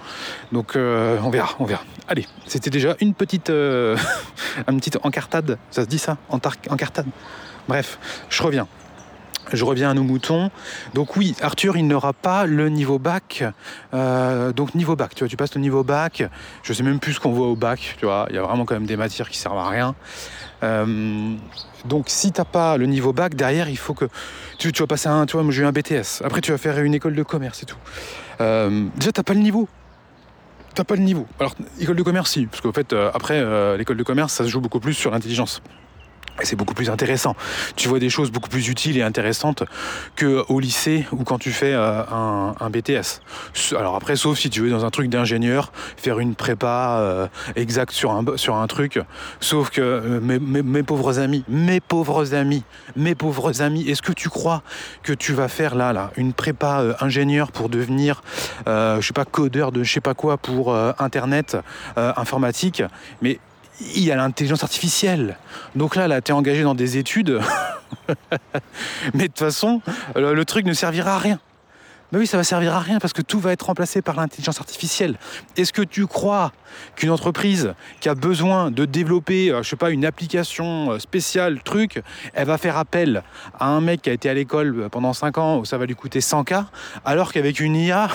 Donc 0.50 0.74
euh, 0.74 1.18
on 1.22 1.28
verra, 1.28 1.50
on 1.58 1.66
verra. 1.66 1.84
Allez, 2.08 2.26
c'était 2.46 2.70
déjà 2.70 2.96
une 3.00 3.12
petite, 3.12 3.50
une 4.68 4.78
petite 4.78 4.98
encartade. 5.02 5.58
Ça 5.70 5.82
se 5.82 5.88
dit 5.88 5.98
ça, 5.98 6.16
encartade. 6.30 7.06
Bref, 7.68 7.98
je 8.30 8.42
reviens. 8.42 8.66
Je 9.52 9.64
reviens 9.64 9.90
à 9.90 9.94
nos 9.94 10.02
moutons. 10.02 10.50
Donc 10.94 11.16
oui, 11.16 11.34
Arthur, 11.40 11.76
il 11.76 11.86
n'aura 11.86 12.12
pas 12.12 12.46
le 12.46 12.68
niveau 12.68 12.98
bac. 12.98 13.44
Euh, 13.94 14.52
donc 14.52 14.74
niveau 14.74 14.96
bac, 14.96 15.14
tu 15.14 15.20
vois, 15.20 15.28
tu 15.28 15.36
passes 15.36 15.54
le 15.54 15.60
niveau 15.60 15.84
bac. 15.84 16.24
Je 16.62 16.72
sais 16.72 16.82
même 16.82 16.98
plus 16.98 17.14
ce 17.14 17.20
qu'on 17.20 17.32
voit 17.32 17.46
au 17.46 17.56
bac, 17.56 17.96
tu 17.98 18.06
vois. 18.06 18.26
Il 18.30 18.36
y 18.36 18.38
a 18.38 18.42
vraiment 18.42 18.64
quand 18.64 18.74
même 18.74 18.86
des 18.86 18.96
matières 18.96 19.28
qui 19.28 19.38
servent 19.38 19.58
à 19.58 19.68
rien. 19.68 19.94
Euh, 20.62 21.34
donc 21.84 22.06
si 22.08 22.32
t'as 22.32 22.44
pas 22.44 22.76
le 22.76 22.86
niveau 22.86 23.12
bac, 23.12 23.34
derrière, 23.34 23.68
il 23.68 23.78
faut 23.78 23.94
que 23.94 24.06
tu, 24.58 24.70
vas 24.70 24.86
passer 24.86 25.08
un, 25.08 25.26
tu 25.26 25.36
vois, 25.36 25.48
j'ai 25.50 25.62
eu 25.62 25.66
un 25.66 25.72
BTS. 25.72 26.22
Après, 26.24 26.40
tu 26.40 26.50
vas 26.50 26.58
faire 26.58 26.78
une 26.78 26.94
école 26.94 27.14
de 27.14 27.22
commerce 27.22 27.62
et 27.62 27.66
tout. 27.66 27.76
Euh, 28.40 28.86
déjà, 28.96 29.12
t'as 29.12 29.22
pas 29.22 29.34
le 29.34 29.40
niveau. 29.40 29.68
T'as 30.74 30.84
pas 30.84 30.96
le 30.96 31.02
niveau. 31.02 31.26
Alors, 31.40 31.54
école 31.80 31.96
de 31.96 32.02
commerce, 32.02 32.32
si, 32.32 32.46
parce 32.46 32.60
qu'en 32.60 32.72
fait, 32.72 32.92
euh, 32.92 33.10
après, 33.14 33.42
l'école 33.78 33.96
de 33.96 34.02
commerce, 34.02 34.32
ça 34.32 34.44
se 34.44 34.48
joue 34.48 34.60
beaucoup 34.60 34.80
plus 34.80 34.94
sur 34.94 35.10
l'intelligence. 35.10 35.62
C'est 36.42 36.56
beaucoup 36.56 36.74
plus 36.74 36.90
intéressant. 36.90 37.34
Tu 37.76 37.88
vois 37.88 37.98
des 37.98 38.10
choses 38.10 38.30
beaucoup 38.30 38.50
plus 38.50 38.68
utiles 38.68 38.98
et 38.98 39.02
intéressantes 39.02 39.64
qu'au 40.18 40.60
lycée 40.60 41.06
ou 41.12 41.24
quand 41.24 41.38
tu 41.38 41.50
fais 41.50 41.72
euh, 41.72 42.02
un, 42.10 42.70
BTS. 42.70 43.22
Alors 43.76 43.96
après, 43.96 44.16
sauf 44.16 44.38
si 44.38 44.50
tu 44.50 44.60
veux 44.60 44.70
dans 44.70 44.84
un 44.84 44.90
truc 44.90 45.08
d'ingénieur, 45.08 45.72
faire 45.96 46.18
une 46.18 46.34
prépa 46.34 46.98
euh, 47.00 47.26
exacte 47.54 47.92
sur 47.92 48.10
un, 48.10 48.24
sur 48.36 48.56
un 48.56 48.66
truc. 48.66 49.00
Sauf 49.40 49.70
que 49.70 49.80
euh, 49.80 50.20
mes, 50.20 50.82
pauvres 50.82 51.18
amis, 51.18 51.44
mes 51.48 51.80
pauvres 51.80 52.34
amis, 52.34 52.64
mes 52.96 53.14
pauvres 53.14 53.62
amis, 53.62 53.88
est-ce 53.88 54.02
que 54.02 54.12
tu 54.12 54.28
crois 54.28 54.62
que 55.02 55.12
tu 55.12 55.32
vas 55.32 55.48
faire 55.48 55.74
là, 55.74 55.92
là, 55.92 56.10
une 56.16 56.32
prépa 56.32 56.96
ingénieur 57.00 57.50
pour 57.50 57.68
devenir, 57.68 58.22
je 58.66 59.00
sais 59.00 59.12
pas, 59.12 59.24
codeur 59.24 59.72
de 59.72 59.82
je 59.82 59.92
sais 59.92 60.00
pas 60.00 60.14
quoi 60.14 60.36
pour 60.36 60.74
Internet, 60.98 61.56
informatique? 61.96 62.82
Mais 63.22 63.38
il 63.80 64.04
y 64.04 64.10
a 64.10 64.16
l'intelligence 64.16 64.62
artificielle. 64.62 65.36
Donc 65.74 65.96
là, 65.96 66.08
là, 66.08 66.20
tu 66.20 66.32
es 66.32 66.34
engagé 66.34 66.62
dans 66.62 66.74
des 66.74 66.98
études. 66.98 67.40
Mais 69.14 69.24
de 69.24 69.26
toute 69.26 69.38
façon, 69.38 69.80
le, 70.14 70.44
truc 70.44 70.66
ne 70.66 70.72
servira 70.72 71.16
à 71.16 71.18
rien. 71.18 71.38
Mais 72.12 72.18
oui, 72.20 72.26
ça 72.26 72.36
va 72.36 72.44
servir 72.44 72.74
à 72.74 72.80
rien 72.80 72.98
parce 72.98 73.12
que 73.12 73.22
tout 73.22 73.40
va 73.40 73.52
être 73.52 73.66
remplacé 73.66 74.00
par 74.00 74.16
l'intelligence 74.16 74.60
artificielle. 74.60 75.16
Est-ce 75.56 75.72
que 75.72 75.82
tu 75.82 76.06
crois 76.06 76.52
qu'une 76.94 77.10
entreprise 77.10 77.74
qui 78.00 78.08
a 78.08 78.14
besoin 78.14 78.70
de 78.70 78.84
développer, 78.84 79.50
euh, 79.50 79.62
je 79.62 79.68
sais 79.70 79.76
pas, 79.76 79.90
une 79.90 80.04
application 80.04 80.92
euh, 80.92 80.98
spéciale, 80.98 81.62
truc, 81.62 82.02
elle 82.34 82.46
va 82.46 82.58
faire 82.58 82.76
appel 82.76 83.22
à 83.58 83.66
un 83.66 83.80
mec 83.80 84.02
qui 84.02 84.10
a 84.10 84.12
été 84.12 84.28
à 84.30 84.34
l'école 84.34 84.82
euh, 84.82 84.88
pendant 84.88 85.12
5 85.12 85.38
ans 85.38 85.58
où 85.58 85.64
ça 85.64 85.78
va 85.78 85.86
lui 85.86 85.94
coûter 85.94 86.20
100K, 86.20 86.66
alors 87.04 87.32
qu'avec 87.32 87.58
une 87.58 87.74
IA, 87.74 88.08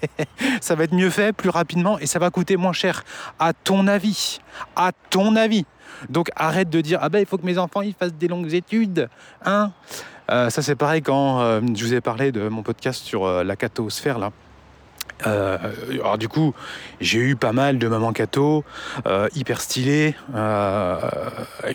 ça 0.60 0.74
va 0.74 0.84
être 0.84 0.94
mieux 0.94 1.10
fait, 1.10 1.34
plus 1.34 1.50
rapidement 1.50 1.98
et 1.98 2.06
ça 2.06 2.18
va 2.18 2.30
coûter 2.30 2.56
moins 2.56 2.72
cher? 2.72 3.04
À 3.38 3.52
ton 3.52 3.86
avis, 3.86 4.40
à 4.76 4.92
ton 5.10 5.36
avis. 5.36 5.66
Donc 6.08 6.30
arrête 6.36 6.68
de 6.68 6.80
dire 6.80 6.98
ah 7.02 7.08
ben 7.08 7.20
il 7.20 7.26
faut 7.26 7.38
que 7.38 7.46
mes 7.46 7.58
enfants 7.58 7.80
ils 7.80 7.94
fassent 7.94 8.14
des 8.14 8.28
longues 8.28 8.52
études, 8.52 9.08
hein? 9.44 9.72
Ça, 10.28 10.62
c'est 10.62 10.74
pareil 10.74 11.02
quand 11.02 11.40
euh, 11.40 11.60
je 11.74 11.84
vous 11.84 11.94
ai 11.94 12.00
parlé 12.00 12.32
de 12.32 12.48
mon 12.48 12.62
podcast 12.62 13.04
sur 13.04 13.24
euh, 13.24 13.44
la 13.44 13.56
catosphère, 13.56 14.18
là. 14.18 14.32
Euh, 15.26 15.56
alors 15.92 16.18
du 16.18 16.28
coup, 16.28 16.54
j'ai 17.00 17.20
eu 17.20 17.36
pas 17.36 17.52
mal 17.52 17.78
de 17.78 17.88
mamans 17.88 18.12
cato 18.12 18.64
euh, 19.06 19.28
hyper 19.34 19.60
stylées 19.60 20.14
euh, 20.34 20.98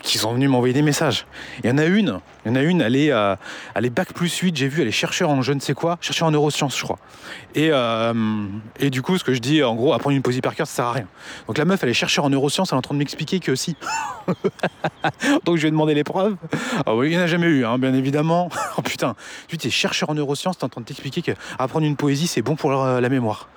qui 0.02 0.18
sont 0.18 0.34
venues 0.34 0.48
m'envoyer 0.48 0.74
des 0.74 0.82
messages. 0.82 1.26
Il 1.64 1.70
y 1.70 1.72
en 1.72 1.78
a 1.78 1.84
une, 1.84 2.20
il 2.44 2.48
y 2.48 2.52
en 2.52 2.56
a 2.56 2.62
une, 2.62 2.80
elle 2.80 2.96
est, 2.96 3.12
elle 3.74 3.84
est 3.84 3.90
bac 3.90 4.12
plus 4.12 4.36
8, 4.36 4.56
j'ai 4.56 4.68
vu, 4.68 4.82
elle 4.82 4.88
est 4.88 4.92
chercheur 4.92 5.30
en 5.30 5.42
je 5.42 5.52
ne 5.52 5.60
sais 5.60 5.74
quoi, 5.74 5.98
chercheur 6.00 6.28
en 6.28 6.30
neurosciences, 6.30 6.78
je 6.78 6.84
crois. 6.84 6.98
Et, 7.54 7.70
et 8.80 8.90
du 8.90 9.02
coup, 9.02 9.18
ce 9.18 9.24
que 9.24 9.34
je 9.34 9.40
dis, 9.40 9.62
en 9.62 9.74
gros, 9.74 9.92
apprendre 9.92 10.16
une 10.16 10.22
poésie 10.22 10.40
par 10.40 10.54
cœur, 10.54 10.66
ça 10.66 10.74
sert 10.74 10.84
à 10.86 10.92
rien. 10.92 11.06
Donc 11.46 11.58
la 11.58 11.64
meuf, 11.64 11.82
elle 11.82 11.88
est 11.88 11.94
chercheur 11.94 12.24
en 12.24 12.30
neurosciences, 12.30 12.72
elle 12.72 12.76
est 12.76 12.78
en 12.78 12.82
train 12.82 12.94
de 12.94 12.98
m'expliquer 12.98 13.40
que 13.40 13.54
si. 13.54 13.76
Donc 15.44 15.56
je 15.56 15.62
lui 15.62 15.68
ai 15.68 15.70
demandé 15.70 15.94
les. 15.94 16.02
Ah 16.86 16.94
oui, 16.94 17.08
il 17.08 17.10
n'y 17.10 17.18
en 17.18 17.22
a 17.22 17.26
jamais 17.26 17.46
eu, 17.46 17.64
hein, 17.64 17.78
bien 17.78 17.94
évidemment. 17.94 18.48
oh 18.76 18.82
putain, 18.82 19.14
tu 19.48 19.56
es 19.56 19.70
chercheur 19.70 20.10
en 20.10 20.14
neurosciences, 20.14 20.58
tu 20.58 20.62
es 20.62 20.64
en 20.64 20.68
train 20.68 20.80
de 20.80 20.86
t'expliquer 20.86 21.22
qu'apprendre 21.22 21.86
une 21.86 21.96
poésie, 21.96 22.26
c'est 22.26 22.42
bon 22.42 22.56
pour 22.56 22.72
la 22.72 23.08
mémoire. 23.08 23.48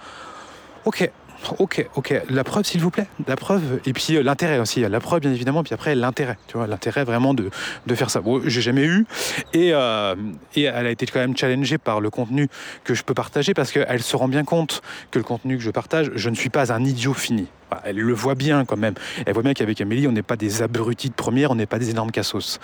Ok, 0.86 1.10
ok, 1.60 1.88
ok. 1.96 2.24
La 2.30 2.44
preuve, 2.44 2.66
s'il 2.66 2.82
vous 2.82 2.92
plaît. 2.92 3.08
La 3.28 3.36
preuve. 3.36 3.80
Et 3.86 3.94
puis 3.94 4.16
euh, 4.16 4.24
l'intérêt 4.24 4.60
aussi. 4.60 4.82
La 4.82 5.00
preuve, 5.00 5.22
bien 5.22 5.32
évidemment. 5.32 5.64
Puis 5.64 5.74
après, 5.74 5.96
l'intérêt. 5.96 6.38
Tu 6.48 6.58
vois, 6.58 6.68
l'intérêt 6.68 7.04
vraiment 7.04 7.34
de, 7.34 7.50
faire 7.96 8.10
ça. 8.10 8.22
Bon, 8.22 8.42
j'ai 8.46 8.62
jamais 8.62 8.86
eu. 8.86 9.06
Et, 9.54 9.72
euh, 9.74 10.16
et 10.56 10.64
elle 10.64 10.88
a 10.88 10.92
été 10.92 11.06
quand 11.06 11.20
même 11.20 11.36
challengée 11.36 11.78
par 11.78 12.02
le 12.02 12.10
contenu 12.10 12.48
que 12.84 12.94
je 12.94 13.04
peux 13.04 13.14
partager 13.14 13.54
parce 13.54 13.72
qu'elle 13.72 14.04
se 14.04 14.16
rend 14.16 14.28
bien 14.28 14.44
compte 14.44 14.82
que 15.12 15.20
le 15.20 15.24
contenu 15.24 15.58
que 15.58 15.64
je 15.64 15.72
partage, 15.72 16.12
je 16.16 16.30
ne 16.30 16.36
suis 16.36 16.50
pas 16.50 16.74
un 16.74 16.84
idiot 16.84 17.14
fini. 17.14 17.48
Elle 17.84 17.98
le 17.98 18.14
voit 18.14 18.36
bien 18.36 18.66
quand 18.66 18.78
même. 18.78 18.94
Elle 19.26 19.34
voit 19.34 19.44
bien 19.44 19.54
qu'avec 19.54 19.82
Amélie, 19.82 20.08
on 20.08 20.12
n'est 20.12 20.24
pas 20.24 20.38
des 20.38 20.62
abrutis 20.62 21.10
de 21.10 21.16
première, 21.16 21.52
on 21.52 21.56
n'est 21.56 21.66
pas 21.66 21.80
des 21.80 21.90
énormes 21.90 22.12
cassos. 22.12 22.60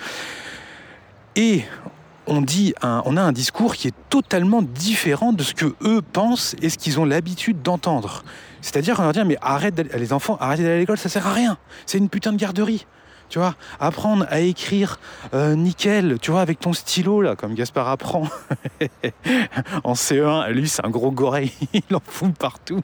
Et 1.35 1.63
on, 2.27 2.41
dit 2.41 2.73
on 2.83 3.17
a 3.17 3.21
un 3.21 3.31
discours 3.31 3.75
qui 3.75 3.87
est 3.87 3.95
totalement 4.09 4.61
différent 4.61 5.33
de 5.33 5.43
ce 5.43 5.53
que 5.53 5.73
eux 5.83 6.01
pensent 6.01 6.55
et 6.61 6.69
ce 6.69 6.77
qu'ils 6.77 6.99
ont 6.99 7.05
l'habitude 7.05 7.61
d'entendre. 7.61 8.23
C'est-à-dire 8.61 8.95
qu'on 8.95 9.03
leur 9.03 9.13
dit 9.13 9.23
mais 9.25 9.37
arrête 9.41 9.79
les 9.95 10.13
enfants, 10.13 10.37
arrêtez 10.39 10.63
d'aller 10.63 10.75
à 10.75 10.79
l'école, 10.79 10.97
ça 10.97 11.09
sert 11.09 11.27
à 11.27 11.33
rien. 11.33 11.57
C'est 11.85 11.97
une 11.97 12.09
putain 12.09 12.31
de 12.31 12.37
garderie 12.37 12.85
tu 13.31 13.39
vois, 13.39 13.55
apprendre 13.79 14.25
à 14.29 14.41
écrire 14.41 14.99
euh, 15.33 15.55
nickel, 15.55 16.17
tu 16.21 16.31
vois, 16.31 16.41
avec 16.41 16.59
ton 16.59 16.73
stylo, 16.73 17.21
là, 17.21 17.37
comme 17.37 17.55
Gaspard 17.55 17.87
apprend 17.87 18.27
en 19.85 19.93
CE1. 19.93 20.49
Lui, 20.51 20.67
c'est 20.67 20.85
un 20.85 20.89
gros 20.89 21.11
goré, 21.11 21.49
il 21.73 21.95
en 21.95 22.01
fout 22.05 22.37
partout. 22.37 22.81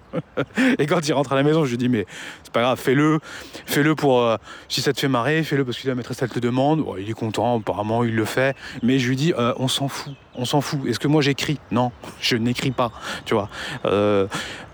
Et 0.80 0.86
quand 0.86 1.06
il 1.06 1.12
rentre 1.12 1.34
à 1.34 1.36
la 1.36 1.44
maison, 1.44 1.66
je 1.66 1.72
lui 1.72 1.78
dis, 1.78 1.90
mais 1.90 2.06
c'est 2.44 2.54
pas 2.54 2.62
grave, 2.62 2.80
fais-le, 2.80 3.20
fais-le 3.66 3.94
pour, 3.94 4.22
euh, 4.22 4.38
si 4.70 4.82
ça 4.82 4.94
te 4.94 5.00
fait 5.02 5.10
marrer, 5.10 5.44
fais-le 5.44 5.66
parce 5.66 5.78
que 5.78 5.88
la 5.88 5.96
maîtresse, 5.96 6.22
elle 6.22 6.30
te 6.30 6.40
demande. 6.40 6.86
il 6.98 7.10
est 7.10 7.14
content, 7.14 7.60
apparemment, 7.60 8.06
il 8.06 8.16
le 8.16 8.26
fait. 8.26 8.56
Mais 8.84 9.00
je 9.00 9.10
lui 9.10 9.18
dis, 9.18 9.34
euh, 9.38 9.54
on 9.58 9.68
s'en 9.68 9.90
fout 9.90 10.14
on 10.38 10.46
s'en 10.46 10.62
fout. 10.62 10.80
Est-ce 10.88 11.00
que 11.00 11.08
moi 11.08 11.22
j'écris? 11.22 11.60
Non, 11.72 11.92
je 12.22 12.38
n'écris 12.38 12.72
pas. 12.72 12.92
Tu 13.26 13.34
vois. 13.34 13.50
Euh, 13.86 14.28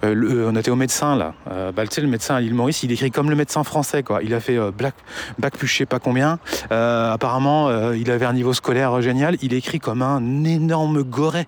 euh, 0.04 0.52
on 0.52 0.56
était 0.56 0.72
au 0.72 0.76
médecin 0.76 1.16
là. 1.16 1.34
Euh, 1.50 1.72
bah, 1.72 1.84
le 1.84 2.08
médecin 2.08 2.36
à 2.36 2.42
l'île 2.42 2.54
Maurice, 2.54 2.84
il 2.84 2.92
écrit 2.92 3.12
comme 3.12 3.30
le 3.30 3.36
médecin 3.36 3.64
français 3.64 4.04
quoi. 4.04 4.22
Il 4.24 4.34
a 4.34 4.40
fait 4.40 4.58
bac, 4.72 4.94
bac 5.40 5.58
plus 5.58 5.68
je 5.68 5.78
sais 5.78 5.86
pas 5.86 6.00
combien. 6.00 6.40
apparemment, 6.70 7.92
il 7.92 8.12
avait 8.12 8.26
un 8.26 8.34
niveau 8.34 8.54
scolaire 8.54 9.02
génial. 9.02 9.38
Il 9.42 9.54
écrit 9.54 9.80
comme 9.80 10.02
un 10.02 10.44
énorme 10.44 11.04
goret. 11.04 11.48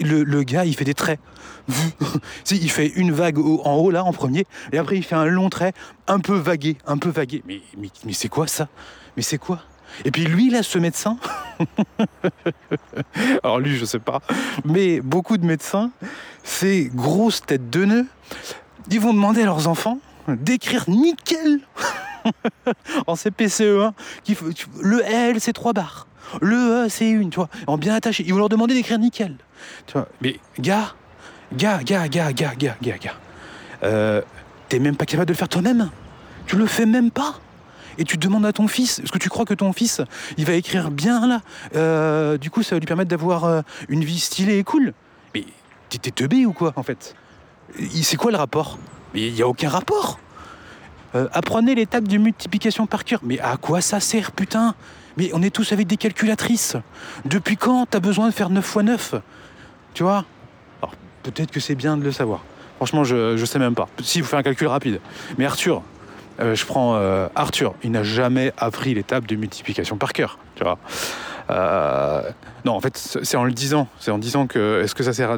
le, 0.00 0.42
gars, 0.42 0.64
il 0.64 0.74
fait 0.74 0.84
des 0.84 0.94
traits. 0.94 1.20
il 2.50 2.70
fait 2.70 2.86
une 2.94 3.10
vague 3.10 3.38
en 3.38 3.74
haut 3.74 3.90
là 3.90 4.04
en 4.04 4.12
premier, 4.12 4.46
et 4.72 4.78
après 4.78 4.96
il 4.96 5.02
fait 5.02 5.16
un 5.16 5.24
long 5.24 5.50
trait 5.50 5.72
un 6.06 6.20
peu 6.20 6.36
vagué, 6.36 6.76
un 6.86 6.96
peu 6.96 7.08
vagué. 7.08 7.42
mais 7.46 8.12
c'est 8.12 8.28
quoi 8.28 8.46
ça? 8.46 8.68
Mais 9.16 9.22
c'est 9.22 9.38
quoi? 9.38 9.60
Et 10.04 10.10
puis 10.10 10.24
lui, 10.24 10.50
là, 10.50 10.62
ce 10.62 10.78
médecin, 10.78 11.18
alors 13.42 13.58
lui, 13.58 13.76
je 13.76 13.84
sais 13.84 13.98
pas, 13.98 14.20
mais 14.64 15.00
beaucoup 15.00 15.36
de 15.36 15.46
médecins, 15.46 15.90
ces 16.44 16.90
grosses 16.94 17.42
têtes 17.42 17.70
de 17.70 17.84
nœuds, 17.84 18.06
ils 18.90 19.00
vont 19.00 19.12
demander 19.12 19.42
à 19.42 19.46
leurs 19.46 19.68
enfants 19.68 19.98
d'écrire 20.28 20.84
nickel 20.88 21.60
en 23.06 23.14
CPCE1, 23.14 23.92
le 24.80 25.02
L 25.04 25.40
c'est 25.40 25.52
trois 25.52 25.72
barres, 25.72 26.06
le 26.40 26.56
E 26.56 26.88
c'est 26.88 27.08
une, 27.08 27.30
tu 27.30 27.36
vois, 27.36 27.48
en 27.66 27.78
bien 27.78 27.94
attaché. 27.94 28.24
Ils 28.26 28.32
vont 28.32 28.38
leur 28.38 28.48
demander 28.48 28.74
d'écrire 28.74 28.98
nickel. 28.98 29.36
Tu 29.86 29.92
vois, 29.92 30.08
mais 30.20 30.38
gars, 30.58 30.94
gars, 31.52 31.82
gars, 31.84 32.08
gars, 32.08 32.32
gars, 32.32 32.54
gars, 32.56 32.76
gars, 32.82 32.98
gars, 32.98 33.14
euh, 33.82 34.22
t'es 34.68 34.78
même 34.78 34.96
pas 34.96 35.06
capable 35.06 35.26
de 35.26 35.32
le 35.32 35.38
faire 35.38 35.48
toi-même. 35.48 35.90
Tu 36.46 36.56
le 36.56 36.66
fais 36.66 36.86
même 36.86 37.10
pas 37.10 37.40
et 37.98 38.04
tu 38.04 38.16
demandes 38.16 38.46
à 38.46 38.52
ton 38.52 38.68
fils, 38.68 38.98
est-ce 38.98 39.12
que 39.12 39.18
tu 39.18 39.28
crois 39.28 39.44
que 39.44 39.54
ton 39.54 39.72
fils, 39.72 40.00
il 40.36 40.44
va 40.44 40.54
écrire 40.54 40.90
bien 40.90 41.26
là 41.26 41.40
euh, 41.74 42.38
Du 42.38 42.50
coup, 42.50 42.62
ça 42.62 42.74
va 42.74 42.80
lui 42.80 42.86
permettre 42.86 43.10
d'avoir 43.10 43.44
euh, 43.44 43.62
une 43.88 44.04
vie 44.04 44.18
stylée 44.18 44.58
et 44.58 44.64
cool. 44.64 44.92
Mais 45.34 45.44
t'es 45.88 46.10
teubé 46.10 46.46
ou 46.46 46.52
quoi, 46.52 46.72
en 46.76 46.82
fait? 46.82 47.14
C'est 48.02 48.16
quoi 48.16 48.30
le 48.30 48.36
rapport? 48.36 48.78
Mais 49.14 49.28
il 49.28 49.34
n'y 49.34 49.42
a 49.42 49.48
aucun 49.48 49.68
rapport. 49.68 50.18
Euh, 51.14 51.28
apprenez 51.32 51.74
l'étape 51.74 52.06
de 52.08 52.18
multiplication 52.18 52.86
par 52.86 53.04
cœur. 53.04 53.20
Mais 53.22 53.38
à 53.40 53.56
quoi 53.56 53.80
ça 53.80 54.00
sert, 54.00 54.32
putain? 54.32 54.74
Mais 55.16 55.30
on 55.32 55.42
est 55.42 55.50
tous 55.50 55.72
avec 55.72 55.86
des 55.86 55.96
calculatrices. 55.96 56.76
Depuis 57.24 57.56
quand 57.56 57.86
t'as 57.86 58.00
besoin 58.00 58.28
de 58.28 58.34
faire 58.34 58.50
9 58.50 58.64
x 58.64 58.84
9 58.84 59.14
Tu 59.94 60.02
vois? 60.02 60.24
Alors, 60.82 60.94
peut-être 61.22 61.50
que 61.50 61.60
c'est 61.60 61.74
bien 61.74 61.96
de 61.96 62.04
le 62.04 62.12
savoir. 62.12 62.44
Franchement, 62.76 63.04
je, 63.04 63.36
je 63.38 63.44
sais 63.46 63.58
même 63.58 63.74
pas. 63.74 63.88
Si 64.02 64.20
vous 64.20 64.26
faites 64.26 64.38
un 64.38 64.42
calcul 64.42 64.66
rapide. 64.66 65.00
Mais 65.38 65.46
Arthur, 65.46 65.82
euh, 66.40 66.54
je 66.54 66.66
prends 66.66 66.96
euh, 66.96 67.28
Arthur, 67.34 67.74
il 67.82 67.90
n'a 67.90 68.02
jamais 68.02 68.52
appris 68.58 68.94
l'étape 68.94 69.26
de 69.26 69.36
multiplication 69.36 69.96
par 69.96 70.12
cœur, 70.12 70.38
tu 70.54 70.64
vois. 70.64 70.78
Euh, 71.48 72.22
non, 72.64 72.72
en 72.72 72.80
fait, 72.80 72.96
c'est 72.96 73.36
en 73.36 73.44
le 73.44 73.52
disant, 73.52 73.88
c'est 74.00 74.10
en 74.10 74.18
disant 74.18 74.46
que 74.46 74.82
est-ce 74.82 74.94
que 74.94 75.04
ça 75.04 75.12
sert 75.12 75.36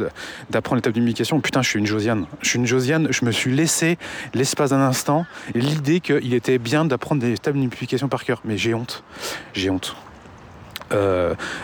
d'apprendre 0.50 0.76
l'étape 0.76 0.94
de 0.94 1.00
multiplication? 1.00 1.40
Putain, 1.40 1.62
je 1.62 1.68
suis 1.68 1.78
une 1.78 1.86
Josiane. 1.86 2.26
Je 2.40 2.48
suis 2.48 2.58
une 2.58 2.66
Josiane, 2.66 3.08
je 3.10 3.24
me 3.24 3.30
suis 3.30 3.54
laissé 3.54 3.98
l'espace 4.34 4.70
d'un 4.70 4.80
instant 4.80 5.26
l'idée 5.54 6.00
qu'il 6.00 6.32
était 6.34 6.58
bien 6.58 6.84
d'apprendre 6.84 7.20
des 7.20 7.32
étapes 7.32 7.54
de 7.54 7.60
multiplication 7.60 8.08
par 8.08 8.24
cœur. 8.24 8.40
Mais 8.44 8.56
j'ai 8.56 8.74
honte, 8.74 9.04
j'ai 9.52 9.70
honte. 9.70 9.96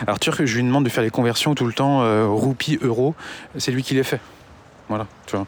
Arthur, 0.05 0.35
je 0.45 0.55
lui 0.55 0.63
demande 0.63 0.83
de 0.83 0.89
faire 0.89 1.03
les 1.03 1.09
conversions 1.09 1.55
tout 1.55 1.65
le 1.65 1.73
temps, 1.73 2.01
roupies, 2.31 2.77
euros, 2.83 3.15
c'est 3.57 3.71
lui 3.71 3.81
qui 3.81 3.95
les 3.95 4.03
fait. 4.03 4.21
Voilà, 4.87 5.07
tu 5.25 5.35
vois. 5.35 5.47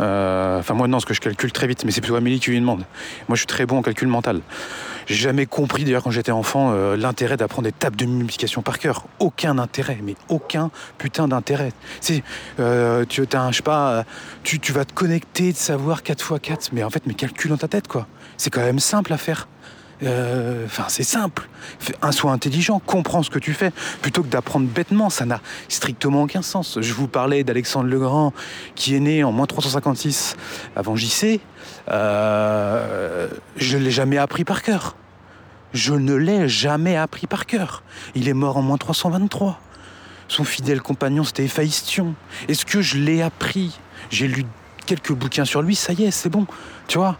Euh, 0.00 0.58
enfin, 0.58 0.74
moi, 0.74 0.88
non, 0.88 0.98
parce 0.98 1.04
que 1.04 1.14
je 1.14 1.20
calcule 1.20 1.52
très 1.52 1.66
vite, 1.66 1.84
mais 1.84 1.90
c'est 1.90 2.00
plutôt 2.00 2.16
Amélie 2.16 2.40
qui 2.40 2.50
lui 2.50 2.60
demande. 2.60 2.84
Moi, 3.28 3.34
je 3.34 3.36
suis 3.36 3.46
très 3.46 3.66
bon 3.66 3.78
en 3.78 3.82
calcul 3.82 4.08
mental. 4.08 4.40
J'ai 5.06 5.14
jamais 5.14 5.46
compris, 5.46 5.84
d'ailleurs, 5.84 6.02
quand 6.02 6.10
j'étais 6.10 6.32
enfant, 6.32 6.72
euh, 6.72 6.96
l'intérêt 6.96 7.36
d'apprendre 7.36 7.64
des 7.64 7.72
tables 7.72 7.96
de 7.96 8.06
multiplication 8.06 8.62
par 8.62 8.78
cœur. 8.78 9.06
Aucun 9.18 9.58
intérêt, 9.58 9.98
mais 10.02 10.16
aucun 10.28 10.70
putain 10.98 11.28
d'intérêt. 11.28 11.72
Euh, 12.58 13.04
tu 13.08 13.22
je 13.22 13.56
sais 13.56 13.62
pas, 13.62 14.04
tu, 14.42 14.58
tu 14.58 14.72
vas 14.72 14.84
te 14.84 14.92
connecter, 14.92 15.52
de 15.52 15.56
savoir 15.56 16.02
4 16.02 16.36
x 16.36 16.48
4, 16.48 16.70
mais 16.72 16.82
en 16.82 16.90
fait, 16.90 17.06
mais 17.06 17.14
calcule 17.14 17.50
dans 17.50 17.56
ta 17.56 17.68
tête, 17.68 17.88
quoi. 17.88 18.06
C'est 18.36 18.50
quand 18.50 18.62
même 18.62 18.80
simple 18.80 19.12
à 19.12 19.18
faire. 19.18 19.48
Euh, 20.02 20.66
enfin, 20.66 20.84
c'est 20.88 21.02
simple. 21.02 21.48
Un 22.02 22.12
soin 22.12 22.32
intelligent, 22.32 22.80
comprends 22.84 23.22
ce 23.22 23.30
que 23.30 23.38
tu 23.38 23.54
fais, 23.54 23.72
plutôt 24.02 24.22
que 24.22 24.28
d'apprendre 24.28 24.66
bêtement. 24.66 25.10
Ça 25.10 25.24
n'a 25.24 25.40
strictement 25.68 26.22
aucun 26.22 26.42
sens. 26.42 26.78
Je 26.80 26.92
vous 26.92 27.08
parlais 27.08 27.44
d'Alexandre 27.44 27.88
le 27.88 27.98
Grand, 27.98 28.32
qui 28.74 28.94
est 28.94 29.00
né 29.00 29.24
en 29.24 29.32
moins 29.32 29.46
356 29.46 30.36
avant 30.74 30.96
JC. 30.96 31.40
Euh, 31.88 33.28
je 33.56 33.78
ne 33.78 33.84
l'ai 33.84 33.90
jamais 33.90 34.18
appris 34.18 34.44
par 34.44 34.62
cœur. 34.62 34.96
Je 35.72 35.94
ne 35.94 36.14
l'ai 36.14 36.48
jamais 36.48 36.96
appris 36.96 37.26
par 37.26 37.46
cœur. 37.46 37.82
Il 38.14 38.28
est 38.28 38.34
mort 38.34 38.56
en 38.56 38.62
moins 38.62 38.78
323. 38.78 39.60
Son 40.28 40.44
fidèle 40.44 40.80
compagnon, 40.80 41.22
c'était 41.24 41.44
Héphaïstion. 41.44 42.14
Est-ce 42.48 42.66
que 42.66 42.82
je 42.82 42.98
l'ai 42.98 43.22
appris? 43.22 43.78
J'ai 44.10 44.26
lu 44.26 44.44
quelques 44.86 45.12
bouquins 45.12 45.44
sur 45.44 45.62
lui, 45.62 45.74
ça 45.74 45.92
y 45.92 46.04
est, 46.04 46.10
c'est 46.10 46.28
bon. 46.28 46.46
Tu 46.88 46.98
vois 46.98 47.18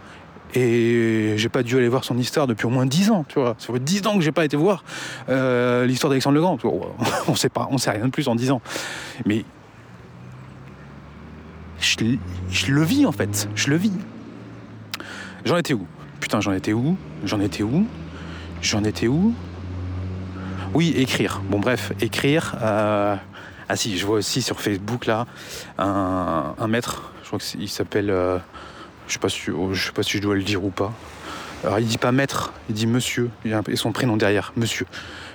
et 0.53 1.33
j'ai 1.35 1.49
pas 1.49 1.63
dû 1.63 1.77
aller 1.77 1.89
voir 1.89 2.03
son 2.03 2.17
histoire 2.17 2.47
depuis 2.47 2.65
au 2.65 2.69
moins 2.69 2.85
10 2.85 3.11
ans, 3.11 3.25
tu 3.27 3.39
vois. 3.39 3.55
Ça 3.57 3.73
fait 3.73 3.79
10 3.79 4.07
ans 4.07 4.15
que 4.15 4.21
j'ai 4.21 4.31
pas 4.31 4.45
été 4.45 4.55
voir 4.55 4.83
euh, 5.29 5.85
l'histoire 5.85 6.09
d'Alexandre 6.09 6.35
le 6.35 6.41
Grand. 6.41 6.57
On 7.27 7.35
sait 7.35 7.49
pas, 7.49 7.67
on 7.69 7.77
sait 7.77 7.91
rien 7.91 8.05
de 8.05 8.11
plus 8.11 8.27
en 8.27 8.35
10 8.35 8.51
ans. 8.51 8.61
Mais 9.25 9.43
je, 11.79 12.71
le 12.71 12.83
vis 12.83 13.05
en 13.05 13.11
fait, 13.11 13.49
je 13.55 13.69
le 13.69 13.75
vis. 13.75 13.91
J'en 15.45 15.57
étais 15.57 15.73
où? 15.73 15.85
Putain, 16.19 16.41
j'en 16.41 16.53
étais 16.53 16.73
où? 16.73 16.97
J'en 17.23 17.39
étais 17.39 17.63
où? 17.63 17.85
J'en 18.61 18.83
étais 18.83 19.07
où? 19.07 19.33
Oui, 20.73 20.93
écrire. 20.97 21.41
Bon, 21.49 21.59
bref, 21.59 21.91
écrire. 22.01 22.55
Euh, 22.61 23.15
ah 23.69 23.75
si, 23.75 23.97
je 23.97 24.05
vois 24.05 24.17
aussi 24.17 24.41
sur 24.41 24.59
Facebook 24.59 25.05
là 25.05 25.25
un, 25.77 26.67
maître. 26.67 27.11
Je 27.21 27.27
crois 27.27 27.39
qu'il 27.39 27.69
s'appelle. 27.69 28.09
Euh, 28.09 28.39
je 29.07 29.13
sais 29.13 29.19
pas 29.19 29.29
si, 29.29 29.49
oh, 29.51 29.73
je 29.73 29.87
sais 29.87 29.91
pas 29.91 30.03
si 30.03 30.17
je 30.17 30.21
dois 30.21 30.35
le 30.35 30.43
dire 30.43 30.63
ou 30.63 30.69
pas. 30.69 30.93
Alors 31.63 31.79
il 31.79 31.87
dit 31.87 31.97
pas 31.97 32.11
maître, 32.11 32.53
il 32.69 32.75
dit 32.75 32.85
monsieur, 32.85 33.29
et 33.45 33.75
son 33.75 33.91
prénom 33.91 34.15
derrière, 34.15 34.53
monsieur. 34.55 34.85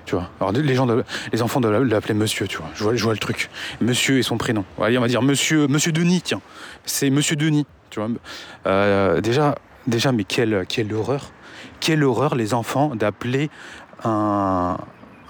Tu 0.04 0.14
vois. 0.14 0.30
Alors 0.40 0.52
les 0.52 0.74
gens, 0.74 0.86
les 1.32 1.42
enfants 1.42 1.60
doivent 1.60 1.84
l'appeler 1.84 2.14
monsieur, 2.14 2.46
tu 2.46 2.58
vois. 2.58 2.68
Je 2.74 2.84
vois, 2.84 3.12
le 3.12 3.18
truc. 3.18 3.50
Monsieur 3.80 4.18
et 4.18 4.22
son 4.22 4.36
prénom. 4.36 4.64
On 4.78 4.82
va 4.82 5.08
dire 5.08 5.22
monsieur, 5.22 5.66
monsieur 5.68 5.92
Denis, 5.92 6.22
tiens. 6.22 6.40
C'est 6.84 7.10
monsieur 7.10 7.36
Denis. 7.36 7.66
Euh, 8.66 9.20
déjà, 9.20 9.56
déjà, 9.86 10.12
mais 10.12 10.24
quelle, 10.24 10.64
quelle 10.68 10.92
horreur. 10.92 11.32
Quelle 11.80 12.04
horreur 12.04 12.34
les 12.34 12.54
enfants 12.54 12.94
d'appeler 12.94 13.50
un, 14.04 14.76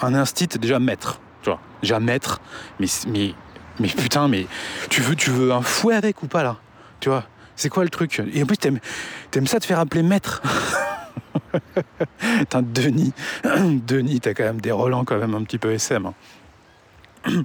un 0.00 0.14
instit 0.14 0.46
déjà 0.46 0.78
maître. 0.78 1.20
Tu 1.42 1.50
vois. 1.50 1.61
Déjà 1.82 2.00
maître, 2.00 2.40
mais, 2.78 2.87
mais, 3.08 3.34
mais 3.80 3.88
putain, 3.88 4.28
mais 4.28 4.46
tu 4.88 5.00
veux, 5.00 5.16
tu 5.16 5.30
veux 5.30 5.52
un 5.52 5.62
fouet 5.62 5.94
avec 5.94 6.22
ou 6.22 6.26
pas 6.26 6.42
là? 6.42 6.56
Tu 7.00 7.08
vois 7.08 7.25
c'est 7.56 7.68
quoi 7.68 7.85
le 7.85 7.90
truc 7.90 8.23
Et 8.32 8.42
en 8.42 8.47
plus, 8.47 8.56
t'aimes, 8.56 8.80
aimes 9.35 9.47
ça 9.47 9.61
te 9.61 9.66
faire 9.66 9.78
appeler 9.78 10.02
maître 10.02 10.42
Putain, 12.38 12.62
Denis, 12.62 13.12
Denis, 13.87 14.21
t'as 14.21 14.35
quand 14.35 14.44
même 14.44 14.61
des 14.61 14.73
relents 14.73 15.04
quand 15.04 15.18
même 15.18 15.35
un 15.35 15.42
petit 15.42 15.59
peu 15.59 15.73
SM. 15.73 16.06
Hein. 16.06 16.14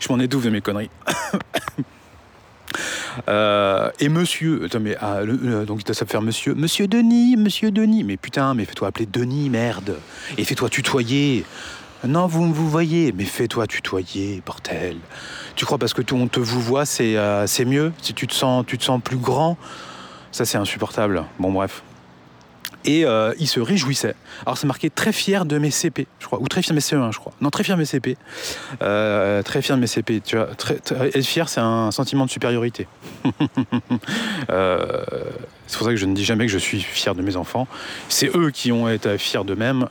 Je 0.00 0.08
m'en 0.08 0.18
étouffe 0.18 0.44
de 0.44 0.50
mes 0.50 0.60
conneries. 0.60 0.90
Euh, 3.28 3.90
et 3.98 4.08
monsieur, 4.08 4.64
attends, 4.64 4.78
mais, 4.80 4.96
ah, 5.00 5.24
donc 5.66 5.80
il 5.80 5.84
doit 5.84 5.94
faire 5.94 6.22
monsieur, 6.22 6.54
monsieur 6.54 6.86
Denis, 6.86 7.36
monsieur 7.36 7.72
Denis. 7.72 8.04
Mais 8.04 8.16
putain, 8.16 8.54
mais 8.54 8.64
fais-toi 8.64 8.88
appeler 8.88 9.06
Denis, 9.06 9.50
merde. 9.50 9.98
Et 10.38 10.44
fais-toi 10.44 10.68
tutoyer. 10.68 11.44
Non, 12.06 12.28
vous 12.28 12.44
me 12.44 12.54
voyez, 12.54 13.12
mais 13.12 13.24
fais-toi 13.24 13.66
tutoyer, 13.66 14.40
portel. 14.44 14.96
Tu 15.60 15.66
crois 15.66 15.76
parce 15.76 15.92
que 15.92 16.00
tout 16.00 16.16
on 16.16 16.26
te 16.26 16.40
vous 16.40 16.58
voit, 16.58 16.86
c'est 16.86 17.18
euh, 17.18 17.46
c'est 17.46 17.66
mieux? 17.66 17.92
Si 18.00 18.14
tu 18.14 18.26
te 18.26 18.32
sens, 18.32 18.64
tu 18.66 18.78
te 18.78 18.82
sens 18.82 18.98
plus 18.98 19.18
grand, 19.18 19.58
ça 20.32 20.46
c'est 20.46 20.56
insupportable. 20.56 21.22
Bon 21.38 21.52
bref 21.52 21.82
et 22.86 23.04
euh, 23.04 23.34
il 23.38 23.46
se 23.46 23.60
réjouissait. 23.60 24.14
Alors 24.46 24.56
c'est 24.56 24.66
marqué 24.66 24.88
très 24.88 25.12
fier 25.12 25.44
de 25.44 25.58
mes 25.58 25.70
CP, 25.70 26.06
je 26.18 26.24
crois, 26.24 26.40
ou 26.40 26.48
très 26.48 26.62
fier 26.62 26.70
de 26.70 26.76
mes 26.76 26.80
CE1, 26.80 27.12
je 27.12 27.18
crois. 27.18 27.34
Non, 27.42 27.50
très 27.50 27.62
fier 27.62 27.76
de 27.76 27.80
mes 27.80 27.84
CP. 27.84 28.16
Euh, 28.80 29.42
très 29.42 29.60
fier 29.60 29.76
de 29.76 29.82
mes 29.82 29.86
CP. 29.86 30.22
Tu 30.24 30.36
vois, 30.36 30.48
être 30.48 31.26
fier, 31.26 31.46
c'est 31.50 31.60
un 31.60 31.90
sentiment 31.90 32.24
de 32.24 32.30
supériorité. 32.30 32.88
Euh, 35.70 35.72
c'est 35.72 35.78
pour 35.78 35.86
ça 35.86 35.92
que 35.92 35.96
je 35.96 36.06
ne 36.06 36.14
dis 36.14 36.24
jamais 36.24 36.46
que 36.46 36.52
je 36.52 36.58
suis 36.58 36.80
fier 36.80 37.14
de 37.14 37.22
mes 37.22 37.36
enfants. 37.36 37.66
C'est 38.08 38.34
eux 38.36 38.50
qui 38.50 38.72
ont 38.72 38.88
été 38.88 39.18
fiers 39.18 39.44
d'eux-mêmes, 39.44 39.86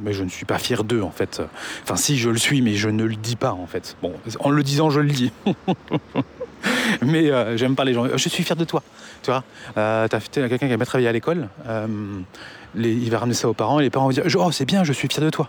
mais 0.00 0.12
je 0.12 0.22
ne 0.22 0.28
suis 0.28 0.46
pas 0.46 0.58
fier 0.58 0.84
d'eux 0.84 1.02
en 1.02 1.10
fait. 1.10 1.42
Enfin, 1.82 1.96
si 1.96 2.18
je 2.18 2.30
le 2.30 2.38
suis, 2.38 2.62
mais 2.62 2.74
je 2.74 2.88
ne 2.88 3.04
le 3.04 3.16
dis 3.16 3.36
pas 3.36 3.52
en 3.52 3.66
fait. 3.66 3.96
Bon, 4.02 4.12
en 4.40 4.50
le 4.50 4.62
disant, 4.62 4.90
je 4.90 5.00
le 5.00 5.10
dis. 5.10 5.32
mais 7.02 7.30
j'aime 7.56 7.74
pas 7.74 7.84
les 7.84 7.94
gens. 7.94 8.06
Je 8.16 8.28
suis 8.28 8.42
fier 8.42 8.56
de 8.56 8.64
toi. 8.64 8.82
Tu 9.22 9.30
vois, 9.30 9.44
euh, 9.76 10.08
t'as 10.08 10.20
quelqu'un 10.20 10.56
qui 10.56 10.72
a 10.72 10.76
bien 10.76 10.86
travaillé 10.86 11.08
à 11.08 11.12
l'école, 11.12 11.48
euh, 11.68 11.86
il 12.74 13.10
va 13.10 13.18
ramener 13.18 13.34
ça 13.34 13.48
aux 13.48 13.54
parents 13.54 13.80
et 13.80 13.82
les 13.82 13.90
parents 13.90 14.06
vont 14.06 14.12
dire 14.12 14.24
Oh, 14.38 14.50
c'est 14.50 14.64
bien, 14.64 14.84
je 14.84 14.92
suis 14.92 15.08
fier 15.08 15.22
de 15.22 15.30
toi. 15.30 15.48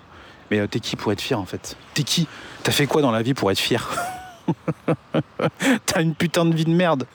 Mais 0.50 0.60
euh, 0.60 0.68
t'es 0.68 0.79
qui 0.79 0.98
pour 0.98 1.12
être 1.14 1.22
fier 1.22 1.40
en 1.40 1.46
fait? 1.46 1.77
T'es 1.94 2.03
qui? 2.03 2.27
T'as 2.64 2.74
fait 2.74 2.86
quoi 2.86 3.01
dans 3.01 3.12
la 3.12 3.22
vie 3.22 3.33
pour 3.33 3.50
être 3.51 3.59
fier? 3.59 3.90
T'as 5.86 6.01
une 6.01 6.16
putain 6.16 6.46
de 6.46 6.56
vie 6.56 6.66
de 6.66 6.72
merde. 6.72 7.06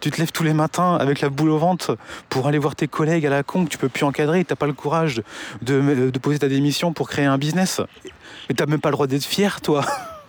Tu 0.00 0.10
te 0.10 0.18
lèves 0.18 0.32
tous 0.32 0.42
les 0.42 0.54
matins 0.54 0.96
avec 0.96 1.20
la 1.20 1.28
boule 1.28 1.50
au 1.50 1.58
ventre 1.58 1.96
pour 2.28 2.46
aller 2.46 2.58
voir 2.58 2.76
tes 2.76 2.88
collègues 2.88 3.26
à 3.26 3.30
la 3.30 3.42
con 3.42 3.64
que 3.64 3.70
tu 3.70 3.78
peux 3.78 3.88
plus 3.88 4.04
encadrer. 4.04 4.44
T'as 4.44 4.56
pas 4.56 4.66
le 4.66 4.72
courage 4.72 5.22
de, 5.62 6.10
poser 6.20 6.38
ta 6.38 6.48
démission 6.48 6.92
pour 6.92 7.08
créer 7.08 7.26
un 7.26 7.38
business. 7.38 7.80
Et 8.48 8.54
t'as 8.54 8.66
même 8.66 8.80
pas 8.80 8.90
le 8.90 8.94
droit 8.94 9.06
d'être 9.06 9.24
fier, 9.24 9.60
toi. 9.60 9.84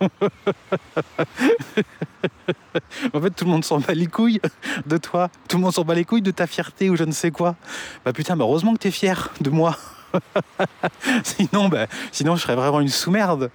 en 3.12 3.20
fait, 3.20 3.30
tout 3.30 3.44
le 3.44 3.50
monde 3.50 3.64
s'en 3.64 3.80
bat 3.80 3.94
les 3.94 4.06
couilles 4.06 4.40
de 4.86 4.96
toi. 4.96 5.30
Tout 5.48 5.56
le 5.56 5.62
monde 5.62 5.72
s'en 5.72 5.84
bat 5.84 5.94
les 5.94 6.04
couilles 6.04 6.22
de 6.22 6.30
ta 6.30 6.46
fierté 6.46 6.90
ou 6.90 6.96
je 6.96 7.04
ne 7.04 7.12
sais 7.12 7.30
quoi. 7.30 7.56
Bah 8.04 8.12
putain, 8.12 8.36
bah 8.36 8.44
heureusement 8.44 8.74
que 8.74 8.78
t'es 8.78 8.90
fier 8.90 9.30
de 9.40 9.50
moi. 9.50 9.76
sinon, 11.24 11.68
bah, 11.68 11.86
sinon, 12.12 12.36
je 12.36 12.42
serais 12.42 12.56
vraiment 12.56 12.80
une 12.80 12.88
sous-merde. 12.88 13.50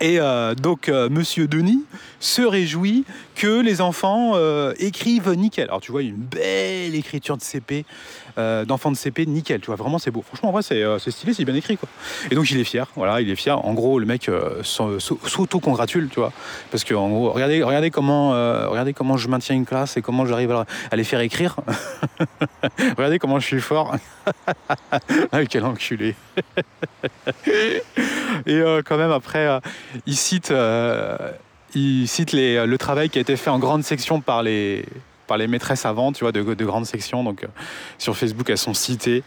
Et 0.00 0.20
euh, 0.20 0.54
donc, 0.54 0.88
euh, 0.88 1.08
Monsieur 1.08 1.48
Denis 1.48 1.84
se 2.20 2.42
réjouit 2.42 3.04
que 3.34 3.60
les 3.60 3.80
enfants 3.80 4.32
euh, 4.34 4.72
écrivent 4.78 5.32
nickel. 5.32 5.64
Alors, 5.68 5.80
tu 5.80 5.90
vois, 5.90 6.02
une 6.02 6.14
belle 6.14 6.94
écriture 6.94 7.36
de 7.36 7.42
CP, 7.42 7.84
d'enfants 8.66 8.90
de 8.90 8.96
CP, 8.96 9.26
nickel. 9.26 9.60
Tu 9.60 9.66
vois, 9.66 9.76
vraiment, 9.76 9.98
c'est 9.98 10.10
beau. 10.10 10.22
Franchement, 10.22 10.50
en 10.50 10.52
vrai, 10.52 10.62
c'est 10.62 11.10
stylé, 11.10 11.34
c'est 11.34 11.44
bien 11.44 11.54
écrit, 11.54 11.76
quoi. 11.76 11.88
Et 12.30 12.34
donc, 12.34 12.50
il 12.50 12.58
est 12.58 12.64
fier. 12.64 12.86
Voilà, 12.96 13.20
il 13.20 13.30
est 13.30 13.36
fier. 13.36 13.64
En 13.64 13.74
gros, 13.74 13.98
le 13.98 14.06
mec 14.06 14.30
s'auto-congratule, 14.62 16.08
tu 16.08 16.20
vois. 16.20 16.32
Parce 16.70 16.84
que, 16.84 16.94
en 16.94 17.08
gros, 17.08 17.30
regardez, 17.32 17.62
regardez, 17.62 17.90
comment, 17.90 18.30
regardez 18.68 18.92
comment 18.92 19.16
je 19.16 19.28
maintiens 19.28 19.56
une 19.56 19.66
classe 19.66 19.96
et 19.96 20.02
comment 20.02 20.26
j'arrive 20.26 20.52
à, 20.52 20.66
les 20.96 21.04
faire 21.04 21.20
écrire. 21.20 21.56
regardez 22.96 23.18
comment 23.18 23.40
je 23.40 23.46
suis 23.46 23.60
fort. 23.60 23.96
ah, 25.32 25.44
quel 25.48 25.64
enculé. 25.64 26.14
et 28.46 28.62
quand 28.84 28.96
même, 28.96 29.12
après 29.12 29.48
il 30.06 30.16
cite, 30.16 30.50
euh, 30.50 31.16
il 31.74 32.06
cite 32.08 32.32
le 32.32 32.76
travail 32.76 33.10
qui 33.10 33.18
a 33.18 33.20
été 33.20 33.36
fait 33.36 33.50
en 33.50 33.58
grande 33.58 33.84
section 33.84 34.20
par 34.20 34.42
les, 34.42 34.84
par 35.28 35.36
les 35.36 35.46
maîtresses 35.46 35.86
avant, 35.86 36.10
tu 36.10 36.24
vois, 36.24 36.32
de, 36.32 36.42
de 36.42 36.64
grandes 36.64 36.86
sections. 36.86 37.22
Donc, 37.22 37.44
euh, 37.44 37.48
sur 37.98 38.16
Facebook, 38.16 38.50
elles 38.50 38.58
sont 38.58 38.74
citées. 38.74 39.22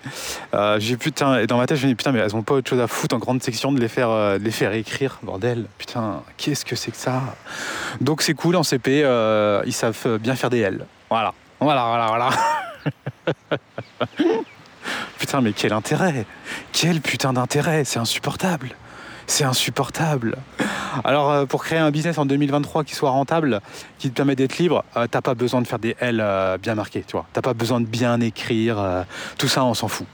Euh, 0.54 0.78
j'ai 0.80 0.98
putain, 0.98 1.40
et 1.40 1.48
dans 1.48 1.58
ma 1.58 1.68
tête, 1.68 1.78
je 1.78 1.86
me 1.86 1.92
dis, 1.92 1.96
putain, 1.96 2.12
mais 2.12 2.20
elles 2.20 2.36
ont 2.36 2.42
pas 2.42 2.56
autre 2.56 2.70
chose 2.70 2.82
à 2.82 2.88
foutre 2.88 3.16
en 3.16 3.20
grande 3.20 3.42
section 3.42 3.72
de 3.72 3.80
les 3.80 3.88
faire, 3.88 4.38
les 4.38 4.52
faire 4.52 4.74
écrire, 4.74 5.20
bordel. 5.24 5.66
Putain, 5.78 6.24
qu'est-ce 6.36 6.66
que 6.66 6.76
c'est 6.76 6.92
que 6.92 6.98
ça? 6.98 7.22
Donc, 8.02 8.22
c'est 8.22 8.34
cool, 8.34 8.58
en 8.58 8.64
CP, 8.64 9.00
ils 9.66 9.74
savent 9.74 10.18
bien 10.18 10.36
faire 10.36 10.50
des 10.50 10.60
L. 10.60 10.86
Voilà, 11.10 11.34
voilà, 11.60 11.86
voilà, 11.86 12.08
voilà. 12.08 12.30
putain, 15.20 15.42
mais 15.42 15.54
quel 15.54 15.72
intérêt 15.72 16.26
Quel 16.74 17.00
putain 17.00 17.34
d'intérêt 17.34 17.86
C'est 17.86 18.00
insupportable 18.00 18.76
c'est 19.32 19.46
insupportable. 19.46 20.38
Alors, 21.06 21.32
euh, 21.32 21.46
pour 21.46 21.64
créer 21.64 21.80
un 21.80 21.90
business 21.90 22.18
en 22.18 22.26
2023 22.26 22.84
qui 22.84 22.96
soit 22.96 23.12
rentable, 23.12 23.62
qui 23.98 24.10
te 24.10 24.16
permet 24.16 24.36
d'être 24.36 24.58
libre, 24.58 24.84
euh, 24.98 25.08
t'as 25.10 25.22
pas 25.22 25.36
besoin 25.36 25.62
de 25.62 25.68
faire 25.68 25.80
des 25.80 25.96
L 26.02 26.20
euh, 26.22 26.58
bien 26.58 26.76
marqués, 26.76 27.06
tu 27.08 27.14
vois. 27.14 27.26
T'as 27.32 27.42
pas 27.42 27.54
besoin 27.54 27.80
de 27.80 27.86
bien 27.86 28.20
écrire, 28.20 29.06
tout 29.38 29.48
ça, 29.48 29.64
on 29.64 29.74
s'en 29.74 29.88
fout, 29.88 30.06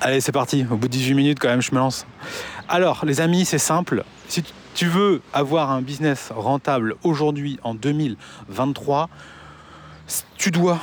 allez, 0.00 0.20
c'est 0.20 0.32
parti. 0.32 0.66
Au 0.70 0.76
bout 0.76 0.88
de 0.88 0.92
18 0.92 1.14
minutes, 1.14 1.38
quand 1.40 1.48
même, 1.48 1.62
je 1.62 1.72
me 1.72 1.78
lance. 1.78 2.06
Alors, 2.68 3.06
les 3.06 3.22
amis, 3.22 3.46
c'est 3.46 3.58
simple. 3.58 4.04
Si 4.28 4.44
tu 4.74 4.86
veux 4.86 5.22
avoir 5.32 5.70
un 5.70 5.80
business 5.80 6.30
rentable 6.34 6.96
aujourd'hui, 7.04 7.58
en 7.62 7.74
2023, 7.74 9.08
tu 10.36 10.50
dois 10.50 10.78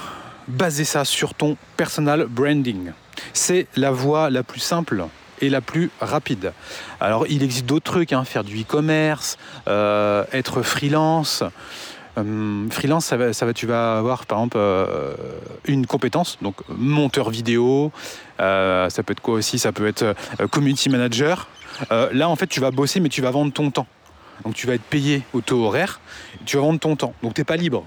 baser 0.47 0.85
ça 0.85 1.05
sur 1.05 1.35
ton 1.35 1.55
personal 1.77 2.25
branding. 2.25 2.93
C'est 3.33 3.67
la 3.75 3.91
voie 3.91 4.31
la 4.31 4.41
plus 4.41 4.59
simple 4.59 5.05
la 5.49 5.61
plus 5.61 5.89
rapide. 5.99 6.53
Alors 6.99 7.25
il 7.27 7.43
existe 7.43 7.65
d'autres 7.65 7.91
trucs, 7.91 8.13
hein, 8.13 8.23
faire 8.23 8.43
du 8.43 8.61
e-commerce, 8.61 9.37
euh, 9.67 10.23
être 10.31 10.61
freelance. 10.61 11.43
Euh, 12.17 12.69
freelance, 12.69 13.05
ça 13.05 13.15
va, 13.15 13.31
ça 13.31 13.45
va, 13.45 13.53
tu 13.53 13.65
vas 13.65 13.97
avoir 13.97 14.25
par 14.25 14.39
exemple 14.39 14.57
euh, 14.59 15.13
une 15.65 15.87
compétence, 15.87 16.37
donc 16.41 16.55
monteur 16.69 17.29
vidéo, 17.29 17.91
ça 18.37 18.89
peut 19.05 19.13
être 19.13 19.21
quoi 19.21 19.35
aussi? 19.35 19.59
Ça 19.59 19.71
peut 19.71 19.87
être 19.87 20.15
community 20.49 20.89
manager. 20.89 21.47
là 21.89 22.27
en 22.27 22.35
fait 22.35 22.47
tu 22.47 22.59
vas 22.59 22.71
bosser 22.71 22.99
mais 22.99 23.09
tu 23.09 23.21
vas 23.21 23.31
vendre 23.31 23.53
ton 23.53 23.71
temps. 23.71 23.87
Donc 24.43 24.55
tu 24.55 24.65
vas 24.65 24.73
être 24.73 24.83
payé 24.83 25.21
au 25.33 25.41
taux 25.41 25.63
horaire, 25.63 26.01
tu 26.45 26.57
vas 26.57 26.63
vendre 26.63 26.79
ton 26.79 26.95
temps. 26.95 27.13
Donc 27.21 27.33
tu 27.33 27.41
n'es 27.41 27.45
pas 27.45 27.57
libre. 27.57 27.85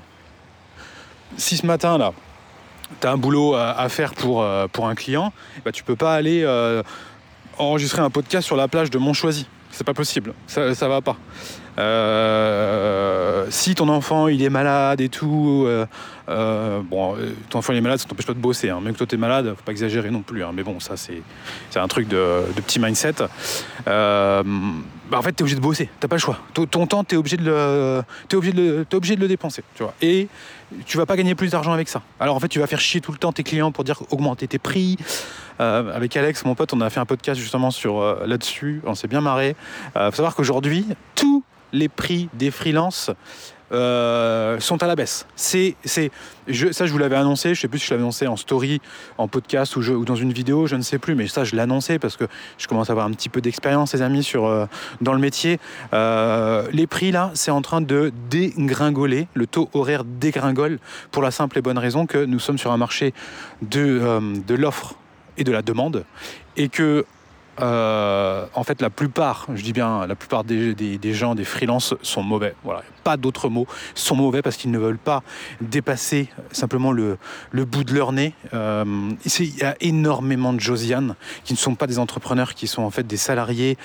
Si 1.37 1.57
ce 1.57 1.67
matin 1.67 1.99
là, 1.99 2.13
tu 3.01 3.07
as 3.07 3.11
un 3.11 3.17
boulot 3.17 3.55
à, 3.57 3.89
faire 3.89 4.15
pour, 4.15 4.47
pour 4.73 4.87
un 4.87 4.95
client, 4.95 5.33
bah, 5.65 5.73
tu 5.73 5.83
peux 5.83 5.97
pas 5.97 6.15
aller 6.15 6.45
enregistrer 7.59 8.03
un 8.03 8.11
podcast 8.11 8.47
sur 8.47 8.57
la 8.57 8.69
plage 8.69 8.91
de 8.91 8.99
Montchoisy. 8.99 9.47
c'est 9.71 9.85
pas 9.85 9.95
possible, 9.95 10.35
ça, 10.47 10.75
ça 10.75 10.89
va 10.89 11.01
pas. 11.01 11.17
Euh, 11.77 13.47
si 13.51 13.75
ton 13.75 13.89
enfant 13.89 14.29
il 14.29 14.43
est 14.43 14.51
malade 14.51 15.01
et 15.01 15.09
tout, 15.09 15.65
euh, 15.67 15.87
euh, 16.29 16.81
bon, 16.83 17.17
ton 17.51 17.59
enfant 17.59 17.73
il 17.73 17.79
est 17.79 17.83
malade, 17.83 17.99
ça 17.99 18.07
t'empêche 18.07 18.27
pas 18.27 18.35
de 18.35 18.39
bosser. 18.39 18.71
Hein. 18.71 18.81
Même 18.81 18.93
que 18.93 18.99
toi 18.99 19.07
t'es 19.07 19.17
malade, 19.17 19.55
faut 19.57 19.65
pas 19.65 19.73
exagérer 19.73 20.11
non 20.11 20.23
plus. 20.23 20.45
Hein. 20.45 20.53
Mais 20.55 20.63
bon, 20.63 20.79
ça 20.81 20.97
c'est, 20.97 21.23
un 21.77 21.89
truc 21.89 22.09
de 22.09 22.43
petit 22.67 22.79
mindset. 22.79 23.15
Bah, 25.15 25.21
en 25.21 25.23
fait, 25.23 25.31
t'es 25.31 25.43
obligé 25.43 25.55
de 25.55 25.61
bosser. 25.61 25.89
T'as 26.01 26.09
pas 26.09 26.17
le 26.17 26.21
choix. 26.21 26.41
Ton, 26.55 26.87
temps, 26.89 27.05
t'es 27.05 27.15
obligé 27.15 27.37
de 27.37 27.45
le, 27.45 29.29
dépenser. 29.29 29.63
Tu. 29.77 29.85
Et 30.03 30.27
tu 30.87 30.97
vas 30.97 31.07
pas 31.07 31.17
gagner 31.17 31.37
plus 31.37 31.53
d'argent 31.53 31.73
avec 31.73 31.89
ça. 31.89 32.03
Alors 32.19 32.35
en 32.35 32.41
fait, 32.41 32.49
tu 32.49 32.59
vas 32.59 32.67
faire 32.67 32.81
chier 32.81 33.01
tout 33.01 33.13
le 33.13 33.19
temps 33.19 33.31
tes 33.31 33.45
clients 33.45 33.71
pour 33.71 33.85
dire 33.85 34.03
augmenter 34.11 34.49
tes 34.49 34.59
prix. 34.59 34.97
Euh, 35.61 35.95
avec 35.95 36.17
Alex, 36.17 36.45
mon 36.45 36.57
pote, 36.57 36.73
on 36.73 36.81
a 36.81 36.91
fait 36.91 36.99
un 36.99 37.07
podcast 37.07 37.41
justement 37.41 37.71
sur 37.71 38.01
euh, 38.01 38.27
là-dessus. 38.27 38.83
On 38.85 38.97
s'est 38.97 39.07
bien 39.07 39.21
marré. 39.21 39.55
Il 39.95 40.07
faut 40.07 40.17
savoir 40.17 40.35
qu'aujourd'hui, 40.35 40.85
tous 41.15 41.45
les 41.73 41.89
prix 41.89 42.29
des 42.35 42.51
freelances 42.51 43.13
euh, 43.73 44.61
sont 44.61 44.83
à 44.83 44.87
la 44.87 44.97
baisse. 44.97 45.27
C'est, 45.37 45.77
c'est, 45.85 46.11
ça, 46.73 46.87
je 46.87 46.93
vous 46.93 46.99
l'avais 46.99 47.17
annoncé. 47.17 47.55
Je 47.55 47.61
sais 47.61 47.69
plus 47.69 47.79
si 47.79 47.87
je 47.87 47.91
l'avais 47.91 48.03
annoncé 48.03 48.27
en 48.27 48.37
story, 48.37 48.81
en 49.19 49.29
podcast 49.29 49.77
ou, 49.77 50.05
dans 50.05 50.17
une 50.17 50.33
vidéo, 50.33 50.67
je 50.67 50.77
ne 50.77 50.83
sais 50.83 50.99
plus. 50.99 51.15
Mais 51.15 51.27
ça, 51.27 51.45
je 51.45 51.55
l'ai 51.55 51.63
annoncé 51.63 51.99
parce 51.99 52.17
que 52.17 52.25
je 52.59 52.67
commence 52.69 52.91
à 52.91 52.93
avoir 52.93 53.07
un 53.07 53.13
petit 53.13 53.29
peu 53.29 53.41
d'expérience, 53.41 53.95
les 53.95 54.03
amis, 54.03 54.23
sur 54.23 54.47
euh, 54.47 54.67
dans 55.01 55.13
le 55.13 55.21
métier. 55.21 55.59
Euh, 55.93 56.67
les 56.73 56.87
prix 56.87 57.11
là, 57.11 57.31
c'est 57.35 57.51
en 57.51 57.63
train 57.63 57.81
de 57.81 58.13
dégringoler. 58.31 59.29
Le 59.35 59.47
taux 59.47 59.69
horaire 59.73 60.05
dégringole 60.05 60.79
pour 61.11 61.23
la 61.23 61.31
simple 61.31 61.59
et 61.59 61.63
bonne 61.63 61.79
raison 61.79 62.07
que 62.07 62.25
nous 62.25 62.39
sommes 62.39 62.59
sur 62.59 62.73
un 62.73 62.77
marché 62.77 63.15
de, 63.63 64.21
de 64.47 64.55
l'offre 64.55 64.95
et 65.37 65.45
de 65.45 65.53
la 65.53 65.63
demande 65.63 66.05
et 66.57 66.69
que 66.69 67.05
euh, 67.61 68.47
en 68.55 68.65
fait, 68.65 68.81
la 68.81 68.91
plupart, 68.91 69.47
je 69.55 69.63
dis 69.63 69.73
bien, 69.73 70.07
la 70.07 70.15
plupart 70.15 70.45
des, 70.45 70.95
gens, 71.15 71.35
des 71.35 71.45
freelances 71.45 71.95
sont 72.03 72.23
mauvais. 72.23 72.55
Voilà, 72.65 72.83
pas 73.05 73.17
d'autres 73.17 73.49
mots. 73.49 73.67
sont 73.95 74.17
mauvais 74.17 74.43
parce 74.43 74.57
qu'ils 74.57 74.71
ne 74.71 74.79
veulent 74.79 74.99
pas 74.99 75.23
dépasser 75.61 76.29
simplement 76.53 76.93
le, 76.93 77.19
le 77.51 77.65
bout 77.65 77.85
de 77.85 77.95
leur 77.95 78.13
nez. 78.13 78.35
Euh, 78.55 78.85
il 79.39 79.57
y 79.57 79.63
a 79.63 79.77
énormément 79.81 80.53
de 80.53 80.61
Josiane 80.61 81.15
qui 81.45 81.53
ne 81.53 81.59
sont 81.59 81.75
pas 81.75 81.87
des 81.87 81.99
entrepreneurs, 81.99 82.55
qui 82.55 82.67
sont 82.67 82.83
en 82.83 82.91
fait 82.91 83.07
des 83.07 83.17
salariés. 83.17 83.77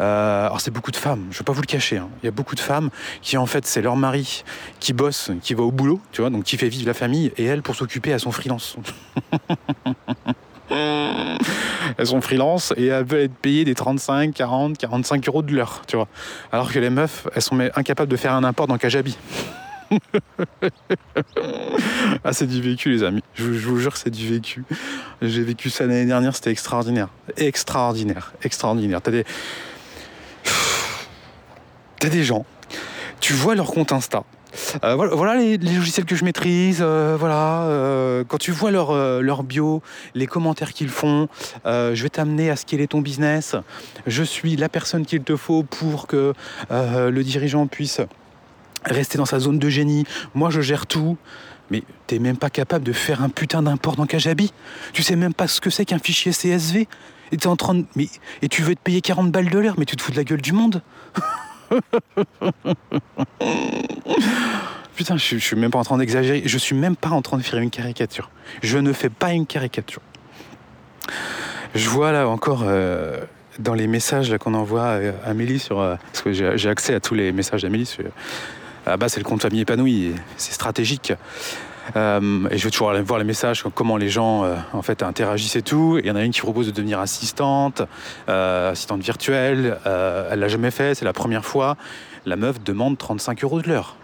Euh, 0.00 0.46
alors, 0.46 0.60
c'est 0.60 0.70
beaucoup 0.70 0.90
de 0.90 0.96
femmes, 0.96 1.26
je 1.30 1.36
ne 1.36 1.38
vais 1.38 1.44
pas 1.44 1.52
vous 1.52 1.62
le 1.62 1.66
cacher. 1.66 1.98
Hein. 1.98 2.08
Il 2.22 2.26
y 2.26 2.28
a 2.28 2.32
beaucoup 2.32 2.54
de 2.54 2.60
femmes 2.60 2.90
qui, 3.20 3.36
en 3.36 3.46
fait, 3.46 3.66
c'est 3.66 3.82
leur 3.82 3.96
mari 3.96 4.44
qui 4.80 4.92
bosse, 4.92 5.30
qui 5.42 5.54
va 5.54 5.62
au 5.62 5.72
boulot, 5.72 6.00
tu 6.10 6.22
vois, 6.22 6.30
donc 6.30 6.44
qui 6.44 6.56
fait 6.56 6.68
vivre 6.68 6.86
la 6.86 6.94
famille, 6.94 7.32
et 7.36 7.44
elle 7.44 7.62
pour 7.62 7.76
s'occuper 7.76 8.12
à 8.12 8.18
son 8.18 8.32
freelance. 8.32 8.76
elles 11.98 12.06
sont 12.06 12.20
freelance 12.20 12.72
et 12.76 12.86
elles 12.86 13.04
veulent 13.04 13.22
être 13.22 13.34
payées 13.34 13.64
des 13.64 13.74
35, 13.74 14.34
40, 14.34 14.78
45 14.78 15.28
euros 15.28 15.42
de 15.42 15.52
l'heure, 15.54 15.82
tu 15.86 15.96
vois. 15.96 16.08
Alors 16.50 16.72
que 16.72 16.78
les 16.78 16.90
meufs, 16.90 17.26
elles 17.34 17.42
sont 17.42 17.58
incapables 17.74 18.10
de 18.10 18.16
faire 18.16 18.32
un 18.32 18.44
import 18.44 18.66
dans 18.66 18.78
Kajabi. 18.78 19.16
ah, 22.24 22.32
c'est 22.32 22.46
du 22.46 22.62
vécu, 22.62 22.90
les 22.90 23.02
amis. 23.02 23.22
Je, 23.34 23.52
je 23.52 23.68
vous 23.68 23.78
jure, 23.78 23.96
c'est 23.96 24.10
du 24.10 24.28
vécu. 24.28 24.64
J'ai 25.20 25.42
vécu 25.42 25.68
ça 25.70 25.86
l'année 25.86 26.06
dernière, 26.06 26.34
c'était 26.34 26.50
extraordinaire. 26.50 27.08
Extraordinaire, 27.36 28.32
extraordinaire. 28.42 29.02
T'as 29.02 29.10
des. 29.10 29.24
T'as 31.98 32.08
des 32.08 32.24
gens, 32.24 32.44
tu 33.20 33.32
vois 33.32 33.54
leur 33.54 33.66
compte 33.66 33.92
Insta. 33.92 34.24
Euh, 34.84 34.94
voilà, 34.94 35.36
les, 35.36 35.58
logiciels 35.58 36.06
que 36.06 36.16
je 36.16 36.24
maîtrise. 36.24 36.78
Euh, 36.80 37.16
voilà, 37.18 37.62
euh, 37.64 38.24
quand 38.26 38.38
tu 38.38 38.50
vois 38.50 38.70
leur, 38.70 39.42
bio, 39.42 39.82
les 40.14 40.26
commentaires 40.26 40.72
qu'ils 40.72 40.88
font, 40.88 41.28
je 41.64 42.02
vais 42.02 42.08
t'amener 42.08 42.50
à 42.50 42.56
scaler 42.56 42.88
ton 42.88 43.00
business. 43.00 43.56
Je 44.06 44.22
suis 44.22 44.56
la 44.56 44.68
personne 44.68 45.06
qu'il 45.06 45.22
te 45.22 45.36
faut 45.36 45.62
pour 45.62 46.06
que 46.06 46.32
le 46.70 47.22
dirigeant 47.22 47.66
puisse 47.66 48.00
rester 48.84 49.18
dans 49.18 49.26
sa 49.26 49.38
zone 49.38 49.58
de 49.58 49.68
génie. 49.68 50.04
Moi, 50.34 50.50
je 50.50 50.60
gère 50.60 50.86
tout. 50.86 51.16
Mais 51.70 51.84
t'es 52.06 52.18
même 52.18 52.36
pas 52.36 52.50
capable 52.50 52.84
de 52.84 52.92
faire 52.92 53.22
un 53.22 53.30
putain 53.30 53.62
d'import 53.62 53.96
dans 53.96 54.04
Kajabi. 54.04 54.52
Tu 54.92 55.02
sais 55.02 55.16
même 55.16 55.32
pas 55.32 55.48
ce 55.48 55.60
que 55.60 55.70
c'est 55.70 55.86
qu'un 55.86 55.98
fichier 55.98 56.32
CSV. 56.32 56.86
Et 57.30 57.46
en 57.46 57.56
train 57.56 57.74
de... 57.74 57.86
Mais... 57.96 58.08
Et 58.42 58.48
tu 58.48 58.62
veux 58.62 58.74
te 58.74 58.80
payer 58.80 59.00
40 59.00 59.30
balles 59.30 59.48
de 59.48 59.58
l'heure, 59.58 59.76
mais 59.78 59.86
tu 59.86 59.96
te 59.96 60.02
fous 60.02 60.12
de 60.12 60.16
la 60.16 60.24
gueule 60.24 60.42
du 60.42 60.52
monde. 60.52 60.82
Putain, 64.94 65.16
je, 65.16 65.38
suis 65.38 65.56
même 65.56 65.70
pas 65.70 65.78
en 65.78 65.84
train 65.84 65.98
d'exagérer. 65.98 66.42
Je 66.44 66.58
suis 66.58 66.76
même 66.76 66.96
pas 66.96 67.10
en 67.10 67.22
train 67.22 67.38
de 67.38 67.42
faire 67.42 67.58
une 67.58 67.70
caricature. 67.70 68.30
Je 68.62 68.78
ne 68.78 68.92
fais 68.92 69.08
pas 69.08 69.32
une 69.32 69.46
caricature. 69.46 70.02
Je 71.74 71.88
vois 71.88 72.12
là 72.12 72.28
encore 72.28 72.62
euh, 72.64 73.18
dans 73.58 73.74
les 73.74 73.86
messages 73.86 74.36
qu'on 74.38 74.54
envoie 74.54 74.84
à 74.84 74.98
Amélie 75.24 75.58
sur. 75.58 75.80
Euh, 75.80 75.96
parce 76.12 76.22
que 76.22 76.32
j'ai 76.32 76.68
accès 76.68 76.94
à 76.94 77.00
tous 77.00 77.14
les 77.14 77.32
messages 77.32 77.62
d'Amélie. 77.62 77.96
Ah 78.84 78.96
bah, 78.96 79.08
c'est 79.08 79.20
le 79.20 79.24
compte 79.24 79.42
famille 79.42 79.60
épanoui. 79.60 80.12
C'est 80.36 80.52
stratégique. 80.52 81.12
Euh, 81.96 82.48
et 82.50 82.58
je 82.58 82.64
vais 82.64 82.70
toujours 82.70 82.90
aller 82.90 83.02
voir 83.02 83.18
les 83.18 83.24
messages, 83.24 83.64
comment 83.74 83.96
les 83.96 84.08
gens 84.08 84.44
euh, 84.44 84.54
en 84.72 84.82
fait 84.82 85.02
interagissent 85.02 85.56
et 85.56 85.62
tout. 85.62 85.98
Il 86.02 86.06
y 86.06 86.10
en 86.10 86.16
a 86.16 86.22
une 86.22 86.32
qui 86.32 86.40
propose 86.40 86.66
de 86.66 86.72
devenir 86.72 87.00
assistante, 87.00 87.82
euh, 88.28 88.72
assistante 88.72 89.02
virtuelle. 89.02 89.78
Elle 89.84 90.40
l'a 90.40 90.48
jamais 90.48 90.70
fait, 90.70 90.94
c'est 90.94 91.04
la 91.04 91.12
première 91.12 91.44
fois. 91.44 91.76
La 92.26 92.36
meuf 92.36 92.62
demande 92.62 92.98
35 92.98 93.42
euros 93.44 93.60
de 93.60 93.68
l'heure. 93.68 93.96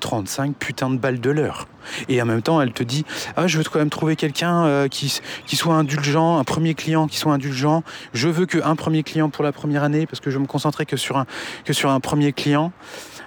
35 0.00 0.56
putains 0.56 0.88
de 0.88 0.96
balles 0.96 1.20
de 1.20 1.28
l'heure. 1.28 1.68
Et 2.08 2.22
en 2.22 2.24
même 2.24 2.40
temps, 2.40 2.62
elle 2.62 2.72
te 2.72 2.82
dit 2.82 3.04
Ah, 3.36 3.46
je 3.46 3.58
veux 3.58 3.64
quand 3.64 3.78
même 3.78 3.90
trouver 3.90 4.16
quelqu'un 4.16 4.88
qui, 4.88 5.20
qui 5.46 5.56
soit 5.56 5.74
indulgent, 5.74 6.38
un 6.38 6.44
premier 6.44 6.72
client 6.72 7.06
qui 7.06 7.18
soit 7.18 7.34
indulgent. 7.34 7.82
Je 8.14 8.28
veux 8.28 8.46
qu'un 8.46 8.76
premier 8.76 9.02
client 9.02 9.28
pour 9.28 9.44
la 9.44 9.52
première 9.52 9.82
année 9.82 10.06
parce 10.06 10.20
que 10.20 10.30
je 10.30 10.38
me 10.38 10.46
concentrer 10.46 10.86
que 10.86 10.96
sur 10.96 11.18
un, 11.18 11.26
que 11.66 11.74
sur 11.74 11.90
un 11.90 12.00
premier 12.00 12.32
client. 12.32 12.72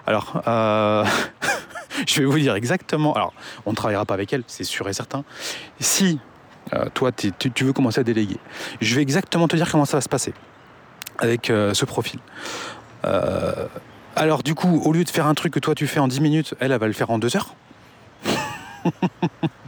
Alors, 0.06 0.41
euh, 0.47 1.06
je 2.08 2.19
vais 2.19 2.25
vous 2.25 2.39
dire 2.39 2.56
exactement. 2.56 3.13
Alors, 3.13 3.34
on 3.65 3.71
ne 3.71 3.75
travaillera 3.75 4.06
pas 4.06 4.13
avec 4.13 4.32
elle, 4.34 4.43
c'est 4.47 4.63
sûr 4.63 4.88
et 4.89 4.93
certain. 4.93 5.23
Si 5.79 6.19
euh, 6.73 6.86
toi, 6.93 7.12
tu, 7.12 7.32
veux 7.63 7.73
commencer 7.73 7.99
à 7.99 8.03
déléguer, 8.03 8.38
je 8.82 8.95
vais 8.95 9.01
exactement 9.01 9.47
te 9.47 9.56
dire 9.56 9.69
comment 9.69 9.86
ça 9.86 9.97
va 9.97 10.01
se 10.01 10.10
passer 10.10 10.34
avec 11.19 11.49
euh, 11.49 11.73
ce 11.73 11.86
profil. 11.86 12.19
Euh, 13.06 13.67
alors, 14.15 14.43
du 14.43 14.56
coup, 14.56 14.82
au 14.86 14.93
lieu 14.93 15.03
de 15.03 15.10
faire 15.10 15.27
un 15.27 15.34
truc 15.34 15.53
que 15.53 15.60
toi 15.60 15.75
tu 15.75 15.88
fais 15.88 15.99
en 15.99 16.08
10 16.08 16.21
minutes, 16.21 16.56
elle, 16.60 16.71
elle 16.71 16.79
va 16.79 16.88
le 16.88 16.93
faire 16.93 17.10
en 17.10 17.19
2 17.19 17.36
heures. 17.36 17.56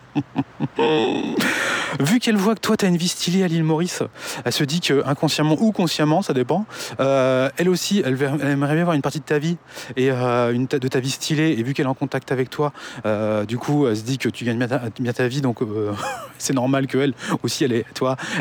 Vu 1.99 2.19
qu'elle 2.19 2.35
voit 2.35 2.55
que 2.55 2.59
toi, 2.59 2.77
tu 2.77 2.85
une 2.85 2.97
vie 2.97 3.07
stylée 3.07 3.43
à 3.43 3.47
l'île 3.47 3.63
Maurice, 3.63 4.03
elle 4.43 4.51
se 4.51 4.63
dit 4.63 4.81
que 4.81 5.05
inconsciemment 5.05 5.57
ou 5.59 5.71
consciemment, 5.71 6.21
ça 6.21 6.33
dépend, 6.33 6.65
euh, 6.99 7.49
elle 7.57 7.69
aussi, 7.69 8.01
elle, 8.05 8.21
aimerait 8.21 8.73
bien 8.73 8.81
avoir 8.81 8.95
une 8.95 9.01
partie 9.01 9.19
de 9.19 9.25
ta 9.25 9.39
vie 9.39 9.57
et 9.95 10.11
euh, 10.11 10.53
une 10.53 10.65
de 10.65 10.87
ta 10.87 10.99
vie 10.99 11.11
stylée. 11.11 11.55
Et 11.57 11.63
vu 11.63 11.73
qu'elle 11.73 11.85
est 11.85 11.89
en 11.89 11.93
contact 11.93 12.31
avec 12.31 12.49
toi, 12.49 12.73
euh, 13.05 13.45
du 13.45 13.57
coup, 13.57 13.87
elle 13.87 13.97
se 13.97 14.03
dit 14.03 14.17
que 14.17 14.29
tu 14.29 14.45
gagnes 14.45 14.57
bien 14.57 15.13
ta, 15.13 15.27
vie, 15.27 15.41
donc 15.41 15.59
c'est 16.37 16.53
normal 16.53 16.87
qu'elle 16.87 17.13
aussi, 17.43 17.63
elle, 17.63 17.73
est, 17.73 17.85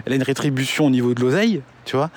elle 0.07 0.13
a 0.13 0.17
une 0.17 0.23
rétribution 0.23 0.87
au 0.87 0.91
niveau 0.91 1.15
de 1.15 1.21
l'oseille, 1.21 1.63
tu 1.85 1.97
vois. 1.97 2.11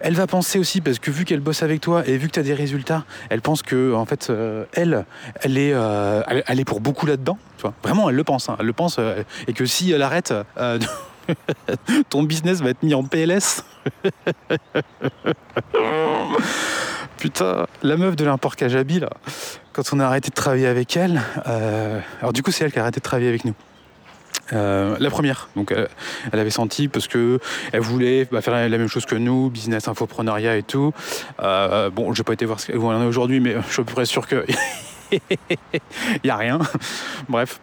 Elle 0.00 0.14
va 0.14 0.26
penser 0.26 0.58
aussi, 0.58 0.80
parce 0.80 0.98
que 0.98 1.10
vu 1.10 1.24
qu'elle 1.24 1.40
bosse 1.40 1.62
avec 1.62 1.80
toi 1.80 2.06
et 2.06 2.16
vu 2.16 2.28
que 2.28 2.32
tu 2.32 2.40
as 2.40 2.42
des 2.42 2.54
résultats, 2.54 3.04
elle 3.30 3.40
pense 3.40 3.62
que, 3.62 3.94
en 3.94 4.04
fait, 4.04 4.28
euh, 4.30 4.64
elle, 4.72 5.06
elle 5.42 5.58
est, 5.58 5.72
euh, 5.72 6.22
elle, 6.46 6.60
est 6.60 6.64
pour 6.64 6.80
beaucoup 6.80 7.06
là-dedans, 7.06 7.38
tu 7.56 7.62
vois. 7.62 7.74
Vraiment, 7.82 8.08
elle 8.10 8.16
le 8.16 8.24
pense, 8.24 8.48
hein, 8.48 8.56
elle 8.58 8.66
le 8.66 8.72
pense, 8.72 8.96
euh, 8.98 9.22
et 9.46 9.52
que 9.52 9.66
si 9.66 9.92
elle 9.92 10.02
arrête, 10.02 10.34
ton 12.10 12.22
business 12.22 12.60
va 12.60 12.70
être 12.70 12.82
mis 12.82 12.94
en 12.94 13.04
PLS. 13.04 13.64
Putain, 17.18 17.66
la 17.82 17.96
meuf 17.96 18.16
de 18.16 18.24
l'import 18.24 18.56
Kajabi, 18.56 19.00
là, 19.00 19.10
quand 19.72 19.92
on 19.92 20.00
a 20.00 20.06
arrêté 20.06 20.30
de 20.30 20.34
travailler 20.34 20.66
avec 20.66 20.96
elle, 20.96 21.22
alors 22.20 22.32
du 22.32 22.42
coup, 22.42 22.50
c'est 22.50 22.64
elle 22.64 22.72
qui 22.72 22.78
a 22.78 22.82
arrêté 22.82 23.00
de 23.00 23.04
travailler 23.04 23.28
avec 23.28 23.44
nous. 23.44 23.54
Euh, 24.52 24.96
la 24.98 25.10
première, 25.10 25.48
donc 25.56 25.72
elle, 25.72 25.88
elle, 26.32 26.38
avait 26.38 26.50
senti 26.50 26.88
parce 26.88 27.08
que 27.08 27.38
elle 27.72 27.80
voulait 27.80 28.26
bah, 28.30 28.42
faire 28.42 28.54
la, 28.54 28.68
même 28.68 28.88
chose 28.88 29.06
que 29.06 29.14
nous, 29.14 29.50
business, 29.50 29.88
infoprenariat 29.88 30.56
et 30.56 30.62
tout. 30.62 30.92
Euh, 31.42 31.90
bon, 31.90 32.12
j'ai 32.14 32.22
pas 32.22 32.34
été 32.34 32.44
voir 32.44 32.58
où 32.74 32.86
on 32.86 32.94
en 32.94 33.02
est 33.02 33.06
aujourd'hui, 33.06 33.40
mais 33.40 33.56
je 33.66 33.72
suis 33.72 33.82
à 33.82 33.84
peu 33.84 33.92
près 33.92 34.04
sûr 34.04 34.26
que 34.26 34.44
y 36.24 36.30
a 36.30 36.36
rien. 36.36 36.58
Bref. 37.28 37.60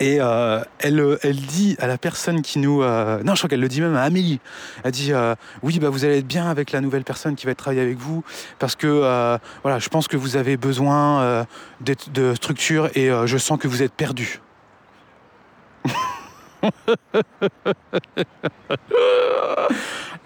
Et 0.00 0.18
euh, 0.20 0.62
elle, 0.78 1.36
dit 1.36 1.76
à 1.80 1.86
la 1.86 1.98
personne 1.98 2.42
qui 2.42 2.58
nous... 2.58 2.82
Euh... 2.82 3.22
Non, 3.24 3.34
je 3.34 3.40
crois 3.40 3.48
qu'elle 3.48 3.60
le 3.60 3.68
dit 3.68 3.80
même 3.80 3.96
à 3.96 4.02
Amélie. 4.02 4.40
Elle 4.84 4.92
dit, 4.92 5.12
euh, 5.12 5.34
oui, 5.62 5.78
bah, 5.80 5.88
vous 5.88 6.04
allez 6.04 6.18
être 6.18 6.26
bien 6.26 6.48
avec 6.48 6.70
la 6.70 6.80
nouvelle 6.80 7.04
personne 7.04 7.34
qui 7.34 7.46
va 7.46 7.54
travailler 7.54 7.82
avec 7.82 7.98
vous, 7.98 8.22
parce 8.58 8.76
que 8.76 8.86
euh, 8.86 9.38
voilà, 9.62 9.78
je 9.78 9.88
pense 9.88 10.06
que 10.06 10.16
vous 10.16 10.36
avez 10.36 10.56
besoin 10.56 11.22
euh, 11.22 11.44
de, 11.80 12.34
structure 12.34 12.90
et 12.94 13.10
je 13.26 13.38
sens 13.38 13.58
que 13.58 13.66
vous 13.66 13.82
êtes 13.82 13.92
perdu. 13.92 14.40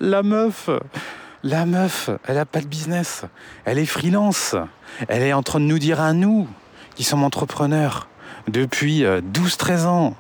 la 0.01 0.23
meuf, 0.23 0.71
la 1.43 1.67
meuf, 1.67 2.11
elle 2.27 2.39
a 2.39 2.47
pas 2.47 2.61
de 2.61 2.67
business. 2.67 3.25
Elle 3.65 3.79
est 3.79 3.87
freelance. 3.87 4.55
Elle 5.09 5.23
est 5.23 5.33
en 5.33 5.43
train 5.43 5.61
de 5.61 5.65
nous 5.65 5.79
dire 5.79 6.01
à 6.01 6.13
nous, 6.13 6.49
qui 6.95 7.05
sommes 7.05 7.25
entrepreneurs, 7.25 8.09
depuis 8.49 9.03
12-13 9.03 9.87
ans. 9.87 10.17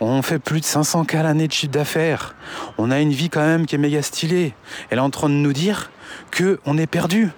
On 0.00 0.22
fait 0.22 0.38
plus 0.38 0.60
de 0.60 0.64
500 0.64 1.04
cas 1.04 1.22
l'année 1.22 1.48
de 1.48 1.52
chiffre 1.52 1.72
d'affaires. 1.72 2.34
On 2.78 2.90
a 2.90 3.00
une 3.00 3.12
vie 3.12 3.30
quand 3.30 3.44
même 3.44 3.66
qui 3.66 3.74
est 3.74 3.78
méga 3.78 4.02
stylée. 4.02 4.54
Elle 4.90 4.98
est 4.98 5.02
en 5.02 5.10
train 5.10 5.28
de 5.28 5.34
nous 5.34 5.52
dire 5.52 5.90
qu'on 6.36 6.78
est 6.78 6.86
perdu. 6.86 7.30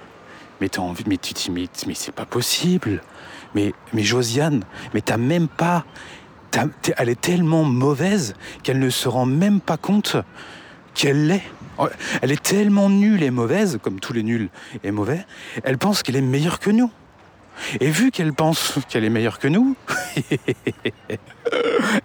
Mais 0.61 0.69
t'as 0.69 0.83
envie, 0.83 1.05
mais 1.07 1.17
tu 1.17 1.51
mais, 1.51 1.67
mais 1.87 1.95
c'est 1.95 2.13
pas 2.13 2.27
possible. 2.27 3.03
Mais, 3.55 3.73
mais 3.93 4.03
Josiane, 4.03 4.65
mais 4.93 5.01
t'as 5.01 5.17
même 5.17 5.49
pas. 5.49 5.85
Elle 6.97 7.09
est 7.09 7.21
tellement 7.21 7.65
mauvaise 7.65 8.35
qu'elle 8.63 8.79
ne 8.79 8.91
se 8.91 9.09
rend 9.09 9.27
même 9.27 9.61
pas 9.61 9.77
compte 9.77 10.17
qu'elle 10.95 11.27
l'est. 11.29 11.43
Elle 12.23 12.33
est 12.33 12.43
tellement 12.43 12.91
nulle 12.91 13.23
et 13.23 13.31
mauvaise, 13.31 13.79
comme 13.81 14.01
tous 14.01 14.13
les 14.13 14.25
nuls 14.25 14.49
et 14.83 14.91
mauvais, 14.91 15.25
elle 15.63 15.79
pense 15.79 16.03
qu'elle 16.03 16.17
est 16.17 16.21
meilleure 16.21 16.59
que 16.59 16.71
nous. 16.71 16.91
Et 17.81 17.91
vu 17.91 18.11
qu'elle 18.11 18.33
pense 18.33 18.79
qu'elle 18.89 19.05
est 19.05 19.11
meilleure 19.11 19.39
que 19.39 19.49
nous, 19.49 19.77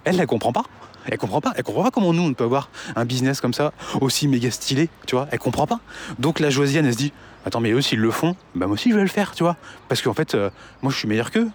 elle 0.04 0.16
ne 0.16 0.24
comprend 0.24 0.52
pas. 0.52 0.64
Elle 1.06 1.18
comprend 1.18 1.40
pas. 1.40 1.52
Elle 1.56 1.64
comprend 1.64 1.82
pas 1.82 1.90
comment 1.90 2.12
nous 2.12 2.22
on 2.22 2.32
peut 2.34 2.44
avoir 2.44 2.70
un 2.96 3.04
business 3.04 3.40
comme 3.40 3.52
ça 3.52 3.72
aussi 4.00 4.26
méga 4.26 4.50
stylé, 4.50 4.88
tu 5.06 5.16
vois. 5.16 5.28
Elle 5.30 5.38
comprend 5.38 5.66
pas. 5.66 5.80
Donc 6.18 6.40
la 6.40 6.50
Josiane, 6.50 6.86
elle 6.86 6.92
se 6.92 6.98
dit 6.98 7.12
attends 7.44 7.60
mais 7.60 7.70
eux 7.72 7.80
s'ils 7.80 8.00
le 8.00 8.10
font, 8.10 8.36
bah 8.54 8.66
moi 8.66 8.74
aussi 8.74 8.90
je 8.90 8.96
vais 8.96 9.02
le 9.02 9.08
faire, 9.08 9.32
tu 9.34 9.42
vois. 9.42 9.56
Parce 9.88 10.02
qu'en 10.02 10.14
fait, 10.14 10.34
euh, 10.34 10.50
moi 10.82 10.90
je 10.92 10.96
suis 10.98 11.08
meilleur 11.08 11.30
qu'eux. 11.30 11.48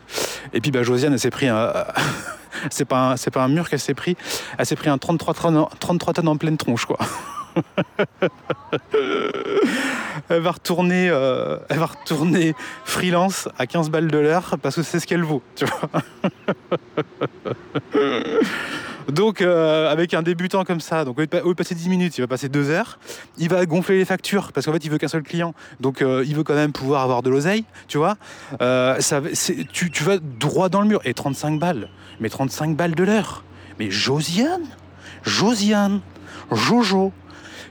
Et 0.54 0.62
puis 0.62 0.72
bah 0.72 0.84
Josiane, 0.84 1.14
elle 1.14 1.20
s'est 1.20 1.30
pris 1.32 1.48
un, 1.48 1.74
c'est 2.70 2.86
pas 2.86 3.14
un, 3.14 3.16
pas 3.32 3.44
un 3.44 3.48
mur 3.48 3.70
qu'elle 3.70 3.80
s'est 3.80 3.94
pris, 3.94 4.16
elle 4.58 4.66
s'est 4.66 4.76
pris 4.76 4.90
un 4.90 4.98
33 4.98 5.34
tonnes, 5.34 5.58
en- 5.58 5.70
33 5.80 6.14
tonnes 6.14 6.28
en 6.28 6.38
pleine 6.38 6.58
tronche 6.58 6.86
quoi. 6.86 6.98
elle 10.30 10.42
va 10.42 10.52
retourner, 10.52 11.10
euh, 11.10 11.58
elle 11.70 11.80
va 11.80 11.88
retourner 11.88 12.54
freelance 12.86 13.50
à 13.58 13.66
15 13.68 13.90
balles 13.90 14.10
de 14.10 14.18
l'heure 14.18 14.56
parce 14.62 14.76
que 14.76 14.84
c'est 14.84 15.00
ce 15.00 15.08
qu'elle 15.08 15.24
vaut. 15.24 15.42
Donc, 19.10 19.42
euh, 19.42 19.92
avec 19.92 20.14
un 20.14 20.22
débutant 20.22 20.64
comme 20.64 20.82
ça, 20.82 21.04
donc 21.04 21.18
au 21.44 21.56
passer 21.56 21.74
10 21.74 21.90
minutes, 21.90 22.20
il 22.20 22.22
va 22.22 22.28
passer 22.28 22.48
2 22.48 22.70
heures. 22.70 23.00
Il 23.40 23.50
va 23.50 23.66
gonfler 23.66 23.98
les 23.98 24.06
factures 24.06 24.52
parce 24.52 24.68
qu'en 24.68 24.74
fait, 24.74 24.86
il 24.86 24.92
veut 24.92 25.00
qu'un 25.00 25.08
seul 25.08 25.24
client. 25.24 25.56
Donc, 25.80 26.04
euh, 26.04 26.24
il 26.28 26.36
veut 26.36 26.44
quand 26.44 26.54
même 26.54 26.74
pouvoir 26.74 27.02
avoir 27.02 27.24
de 27.24 27.32
l'oseille, 27.32 27.66
tu 27.88 27.98
vois. 27.98 28.18
Tu 28.60 30.04
vas 30.04 30.18
droit 30.20 30.70
dans 30.70 30.82
le 30.82 30.88
mur. 30.88 31.02
Et 31.06 31.16
35 31.16 31.60
balles. 31.60 31.90
Mais 32.20 32.30
35 32.30 32.76
balles 32.76 32.94
de 32.94 33.04
l'heure. 33.04 33.44
Mais 33.80 33.90
Josiane? 33.90 34.68
Josiane? 35.24 36.02
Jojo? 36.52 37.12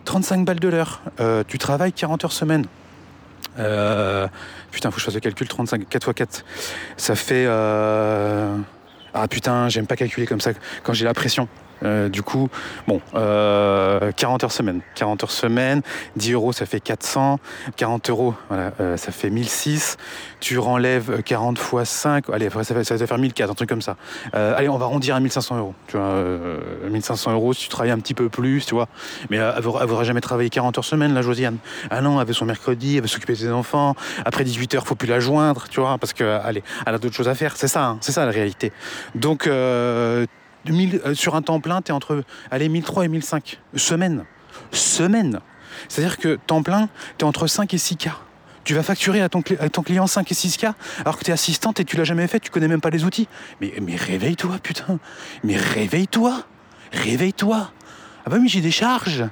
35 0.04 0.44
balles 0.44 0.60
de 0.60 0.68
l'heure. 0.68 1.00
Euh, 1.20 1.42
tu 1.46 1.58
travailles 1.58 1.92
40 1.92 2.24
heures 2.24 2.32
semaine. 2.32 2.64
Euh, 3.58 4.26
putain, 4.70 4.90
faut 4.90 4.96
que 4.96 5.00
je 5.00 5.04
fasse 5.06 5.14
le 5.14 5.20
calcul. 5.20 5.48
35, 5.48 5.88
4 5.88 6.08
x 6.10 6.14
4. 6.16 6.44
Ça 6.96 7.14
fait. 7.14 7.44
euh, 7.46 8.56
Ah 9.14 9.26
putain, 9.28 9.68
j'aime 9.68 9.86
pas 9.86 9.96
calculer 9.96 10.26
comme 10.26 10.40
ça 10.40 10.50
quand 10.82 10.92
j'ai 10.92 11.04
la 11.04 11.14
pression. 11.14 11.48
Euh, 11.84 12.08
du 12.08 12.22
coup, 12.22 12.48
bon, 12.86 13.00
euh, 13.14 14.12
40 14.12 14.44
heures 14.44 14.52
semaine. 14.52 14.80
40 14.94 15.24
heures 15.24 15.30
semaine, 15.30 15.82
10 16.16 16.32
euros, 16.32 16.52
ça 16.52 16.66
fait 16.66 16.80
400. 16.80 17.38
40 17.76 18.10
euros, 18.10 18.34
euh, 18.52 18.96
ça 18.96 19.12
fait 19.12 19.30
1006. 19.30 19.96
Tu 20.40 20.58
renlèves 20.58 21.22
40 21.22 21.58
fois 21.58 21.84
5, 21.84 22.30
allez, 22.30 22.48
ça 22.50 22.74
va, 22.74 22.84
faire 22.84 23.18
1004, 23.18 23.50
un 23.50 23.54
truc 23.54 23.68
comme 23.68 23.82
ça. 23.82 23.96
Euh, 24.34 24.54
allez, 24.56 24.68
on 24.68 24.78
va 24.78 24.86
arrondir 24.86 25.16
à 25.16 25.20
1500 25.20 25.58
euros. 25.58 25.74
Tu 25.86 25.96
vois, 25.96 26.06
euh, 26.06 26.58
1500 26.90 27.32
euros 27.32 27.52
si 27.52 27.64
tu 27.64 27.68
travailles 27.68 27.90
un 27.90 27.98
petit 27.98 28.14
peu 28.14 28.28
plus, 28.28 28.64
tu 28.66 28.74
vois. 28.74 28.88
Mais 29.30 29.38
euh, 29.38 29.52
elle 29.56 29.64
ne 29.64 29.86
voudra 29.86 30.04
jamais 30.04 30.20
travailler 30.20 30.50
40 30.50 30.78
heures 30.78 30.84
semaine, 30.84 31.14
la 31.14 31.22
Josiane. 31.22 31.58
Ah 31.90 32.00
non, 32.00 32.20
elle 32.20 32.26
veut 32.26 32.32
son 32.32 32.44
mercredi, 32.44 32.96
elle 32.96 33.02
veut 33.02 33.08
s'occuper 33.08 33.32
de 33.32 33.38
ses 33.38 33.50
enfants. 33.50 33.94
Après 34.24 34.44
18 34.44 34.74
heures, 34.74 34.86
faut 34.86 34.94
plus 34.94 35.08
la 35.08 35.20
joindre, 35.20 35.64
tu 35.68 35.80
vois, 35.80 35.98
parce 35.98 36.12
que, 36.12 36.24
allez, 36.24 36.62
elle 36.86 36.94
a 36.94 36.98
d'autres 36.98 37.14
choses 37.14 37.28
à 37.28 37.34
faire. 37.34 37.56
C'est 37.56 37.68
ça, 37.68 37.84
hein, 37.84 37.98
c'est 38.00 38.12
ça 38.12 38.24
la 38.24 38.32
réalité. 38.32 38.72
Donc, 39.14 39.46
euh, 39.46 40.26
1000, 40.72 41.00
euh, 41.04 41.14
sur 41.14 41.34
un 41.34 41.42
temps 41.42 41.60
plein, 41.60 41.82
tu 41.82 41.90
es 41.90 41.94
entre 41.94 42.24
allez, 42.50 42.68
1003 42.68 43.04
et 43.04 43.08
1005 43.08 43.60
semaine. 43.74 44.24
Semaine. 44.72 45.40
C'est-à-dire 45.88 46.18
que 46.18 46.38
temps 46.46 46.62
plein, 46.62 46.88
tu 47.18 47.24
es 47.24 47.28
entre 47.28 47.46
5 47.46 47.72
et 47.74 47.78
6 47.78 47.96
k. 47.96 48.08
Tu 48.64 48.74
vas 48.74 48.82
facturer 48.82 49.22
à 49.22 49.28
ton, 49.28 49.40
client 49.40 50.06
5 50.06 50.30
et 50.30 50.34
6 50.34 50.58
k 50.58 50.66
alors 51.00 51.16
que 51.18 51.24
tu 51.24 51.30
es 51.30 51.32
assistante 51.32 51.80
et 51.80 51.84
tu 51.84 51.96
l'as 51.96 52.04
jamais 52.04 52.26
fait, 52.26 52.40
tu 52.40 52.50
connais 52.50 52.68
même 52.68 52.80
pas 52.80 52.90
les 52.90 53.04
outils. 53.04 53.28
Mais, 53.60 53.72
réveille-toi, 53.96 54.58
putain. 54.62 54.98
Mais 55.42 55.56
réveille-toi. 55.56 56.42
Réveille-toi. 56.92 57.70
Ah 58.26 58.30
bah 58.30 58.36
oui, 58.40 58.48
j'ai 58.48 58.60
des 58.60 58.70
charges. 58.70 59.24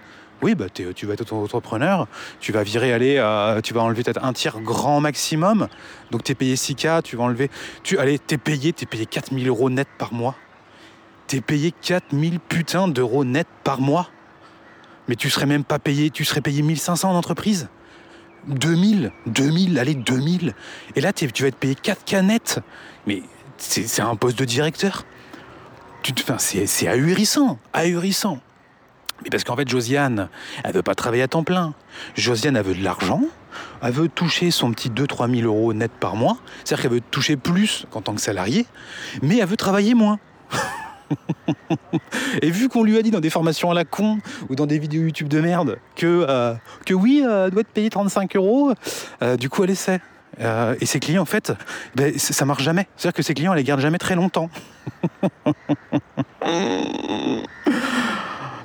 Oui, 0.42 0.54
bah 0.54 0.66
tu 0.68 1.06
vas 1.06 1.14
être 1.14 1.22
auto-entrepreneur, 1.22 2.06
tu 2.40 2.52
vas 2.52 2.62
virer, 2.62 2.92
aller, 2.92 3.14
tu 3.62 3.72
vas 3.72 3.80
enlever 3.80 4.02
peut-être 4.02 4.22
un 4.22 4.34
tiers 4.34 4.60
grand 4.60 5.00
maximum. 5.00 5.68
Donc 6.10 6.24
tu 6.24 6.32
es 6.32 6.34
payé 6.34 6.56
6K, 6.56 7.02
tu 7.02 7.16
vas 7.16 7.24
enlever. 7.24 7.50
Tu, 7.82 7.98
allez, 7.98 8.18
t'es 8.18 8.36
payé, 8.36 8.72
t'es 8.72 8.86
payé 8.86 9.06
4000 9.06 9.48
euros 9.48 9.70
net 9.70 9.88
par 9.98 10.12
mois. 10.12 10.34
T'es 11.26 11.40
payé 11.40 11.72
4000 11.72 12.40
putains 12.40 12.88
d'euros 12.88 13.24
net 13.24 13.46
par 13.64 13.80
mois. 13.80 14.10
Mais 15.08 15.16
tu 15.16 15.30
serais 15.30 15.46
même 15.46 15.64
pas 15.64 15.78
payé, 15.78 16.10
tu 16.10 16.24
serais 16.24 16.40
payé 16.40 16.62
1500 16.62 17.10
en 17.10 17.14
entreprise. 17.14 17.68
2000, 18.48 19.12
2000, 19.26 19.78
allez, 19.78 19.94
2000. 19.94 20.54
Et 20.94 21.00
là, 21.00 21.12
tu 21.12 21.26
vas 21.26 21.48
être 21.48 21.56
payé 21.56 21.74
4 21.74 22.04
canettes. 22.04 22.60
Mais 23.06 23.22
c'est 23.58 24.02
un 24.02 24.16
poste 24.16 24.38
de 24.38 24.44
directeur. 24.44 25.04
C'est 26.38 26.86
ahurissant, 26.86 27.58
ahurissant. 27.72 28.40
Mais 29.24 29.30
parce 29.30 29.44
qu'en 29.44 29.56
fait, 29.56 29.68
Josiane, 29.68 30.28
elle 30.62 30.72
veut 30.72 30.82
pas 30.82 30.94
travailler 30.94 31.22
à 31.22 31.28
temps 31.28 31.42
plein. 31.42 31.74
Josiane, 32.14 32.56
elle 32.56 32.64
veut 32.64 32.74
de 32.74 32.84
l'argent. 32.84 33.22
Elle 33.82 33.92
veut 33.92 34.08
toucher 34.08 34.50
son 34.50 34.70
petit 34.72 34.90
2-3 34.90 35.34
000 35.34 35.46
euros 35.46 35.72
net 35.72 35.90
par 35.90 36.14
mois. 36.14 36.36
C'est-à-dire 36.64 36.82
qu'elle 36.82 36.92
veut 36.92 37.00
toucher 37.00 37.36
plus 37.36 37.86
qu'en 37.90 38.02
tant 38.02 38.14
que 38.14 38.20
salarié, 38.20 38.66
mais 39.22 39.38
elle 39.38 39.48
veut 39.48 39.56
travailler 39.56 39.94
moins. 39.94 40.18
Et 42.42 42.50
vu 42.50 42.68
qu'on 42.68 42.82
lui 42.82 42.98
a 42.98 43.02
dit 43.02 43.10
dans 43.10 43.20
des 43.20 43.30
formations 43.30 43.70
à 43.70 43.74
la 43.74 43.84
con 43.84 44.18
ou 44.48 44.54
dans 44.54 44.66
des 44.66 44.78
vidéos 44.78 45.02
YouTube 45.02 45.28
de 45.28 45.40
merde 45.40 45.78
que, 45.94 46.26
euh, 46.28 46.54
que 46.84 46.94
oui, 46.94 47.22
euh, 47.24 47.46
elle 47.46 47.50
doit 47.52 47.60
être 47.60 47.68
payée 47.68 47.90
35 47.90 48.36
euros, 48.36 48.72
euh, 49.22 49.36
du 49.36 49.48
coup 49.48 49.64
elle 49.64 49.70
essaie. 49.70 50.00
Et 50.80 50.84
ses 50.84 51.00
clients, 51.00 51.22
en 51.22 51.26
fait, 51.26 51.54
ben, 51.94 52.12
ça 52.18 52.44
marche 52.44 52.62
jamais. 52.62 52.86
C'est-à-dire 52.96 53.16
que 53.16 53.22
ses 53.22 53.32
clients, 53.32 53.54
elle 53.54 53.58
les 53.58 53.64
garde 53.64 53.80
jamais 53.80 53.96
très 53.96 54.14
longtemps. 54.16 54.50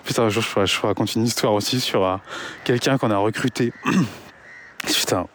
Putain, 0.04 0.24
un 0.24 0.30
jour, 0.30 0.44
je, 0.44 0.66
je 0.66 0.82
raconte 0.82 1.16
une 1.16 1.24
histoire 1.24 1.54
aussi 1.54 1.80
sur 1.80 2.20
quelqu'un 2.66 2.98
qu'on 2.98 3.10
a 3.10 3.16
recruté. 3.18 3.72
Putain, 4.84 5.28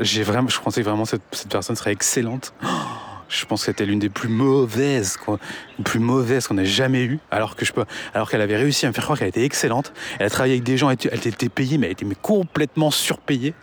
j'ai 0.00 0.22
vraiment, 0.22 0.48
je 0.48 0.60
pensais 0.60 0.82
vraiment 0.82 1.04
que 1.04 1.10
cette, 1.10 1.22
cette 1.32 1.48
personne 1.48 1.76
serait 1.76 1.92
excellente. 1.92 2.52
Je 3.28 3.44
pense 3.44 3.60
que 3.60 3.66
c'était 3.66 3.84
l'une 3.84 3.98
des 3.98 4.08
plus 4.08 4.28
mauvaises, 4.28 5.16
quoi, 5.16 5.38
plus 5.84 6.00
mauvaises 6.00 6.46
qu'on 6.46 6.56
ait 6.56 6.64
jamais 6.64 7.04
eues, 7.04 7.18
alors 7.30 7.56
que 7.56 7.64
je 7.64 7.72
peux, 7.72 7.84
alors 8.14 8.30
qu'elle 8.30 8.40
avait 8.40 8.56
réussi 8.56 8.86
à 8.86 8.88
me 8.88 8.94
faire 8.94 9.04
croire 9.04 9.18
qu'elle 9.18 9.28
était 9.28 9.44
excellente. 9.44 9.92
Elle 10.18 10.26
a 10.26 10.30
travaillé 10.30 10.54
avec 10.54 10.64
des 10.64 10.78
gens, 10.78 10.88
elle 10.90 10.96
était, 10.96 11.48
payée, 11.48 11.76
mais 11.76 11.86
elle 11.86 11.92
était 11.92 12.06
complètement 12.22 12.90
surpayée. 12.90 13.54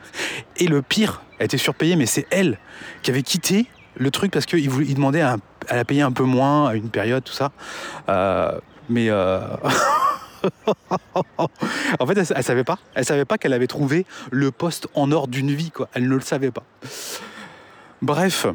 Et 0.58 0.67
le 0.67 0.82
pire, 0.82 1.23
elle 1.39 1.45
était 1.45 1.58
surpayée, 1.58 1.95
mais 1.95 2.06
c'est 2.06 2.28
elle 2.30 2.60
qui 3.01 3.12
avait 3.12 3.23
quitté 3.23 3.65
le 3.97 4.12
truc 4.12 4.32
parce 4.32 4.45
qu'il 4.45 4.60
il 4.60 4.95
demandait 4.95 5.21
à, 5.21 5.38
à 5.67 5.75
la 5.75 5.86
payer 5.86 6.01
un 6.01 6.12
peu 6.12 6.23
moins 6.23 6.67
à 6.67 6.75
une 6.75 6.89
période, 6.89 7.23
tout 7.23 7.34
ça. 7.34 7.51
Euh, 8.10 8.60
mais 8.89 9.10
euh, 9.10 9.39
en 11.99 12.06
fait, 12.06 12.17
elle, 12.17 12.25
elle 12.36 12.43
savait 12.43 12.63
pas. 12.63 12.78
Elle 12.93 13.06
savait 13.06 13.25
pas 13.25 13.38
qu'elle 13.38 13.54
avait 13.54 13.67
trouvé 13.67 14.06
le 14.32 14.51
poste 14.51 14.88
en 14.93 15.12
or 15.12 15.28
d'une 15.28 15.51
vie, 15.51 15.71
quoi. 15.71 15.89
Elle 15.93 16.08
ne 16.08 16.15
le 16.15 16.21
savait 16.21 16.51
pas. 16.51 16.63
Bref. 18.01 18.45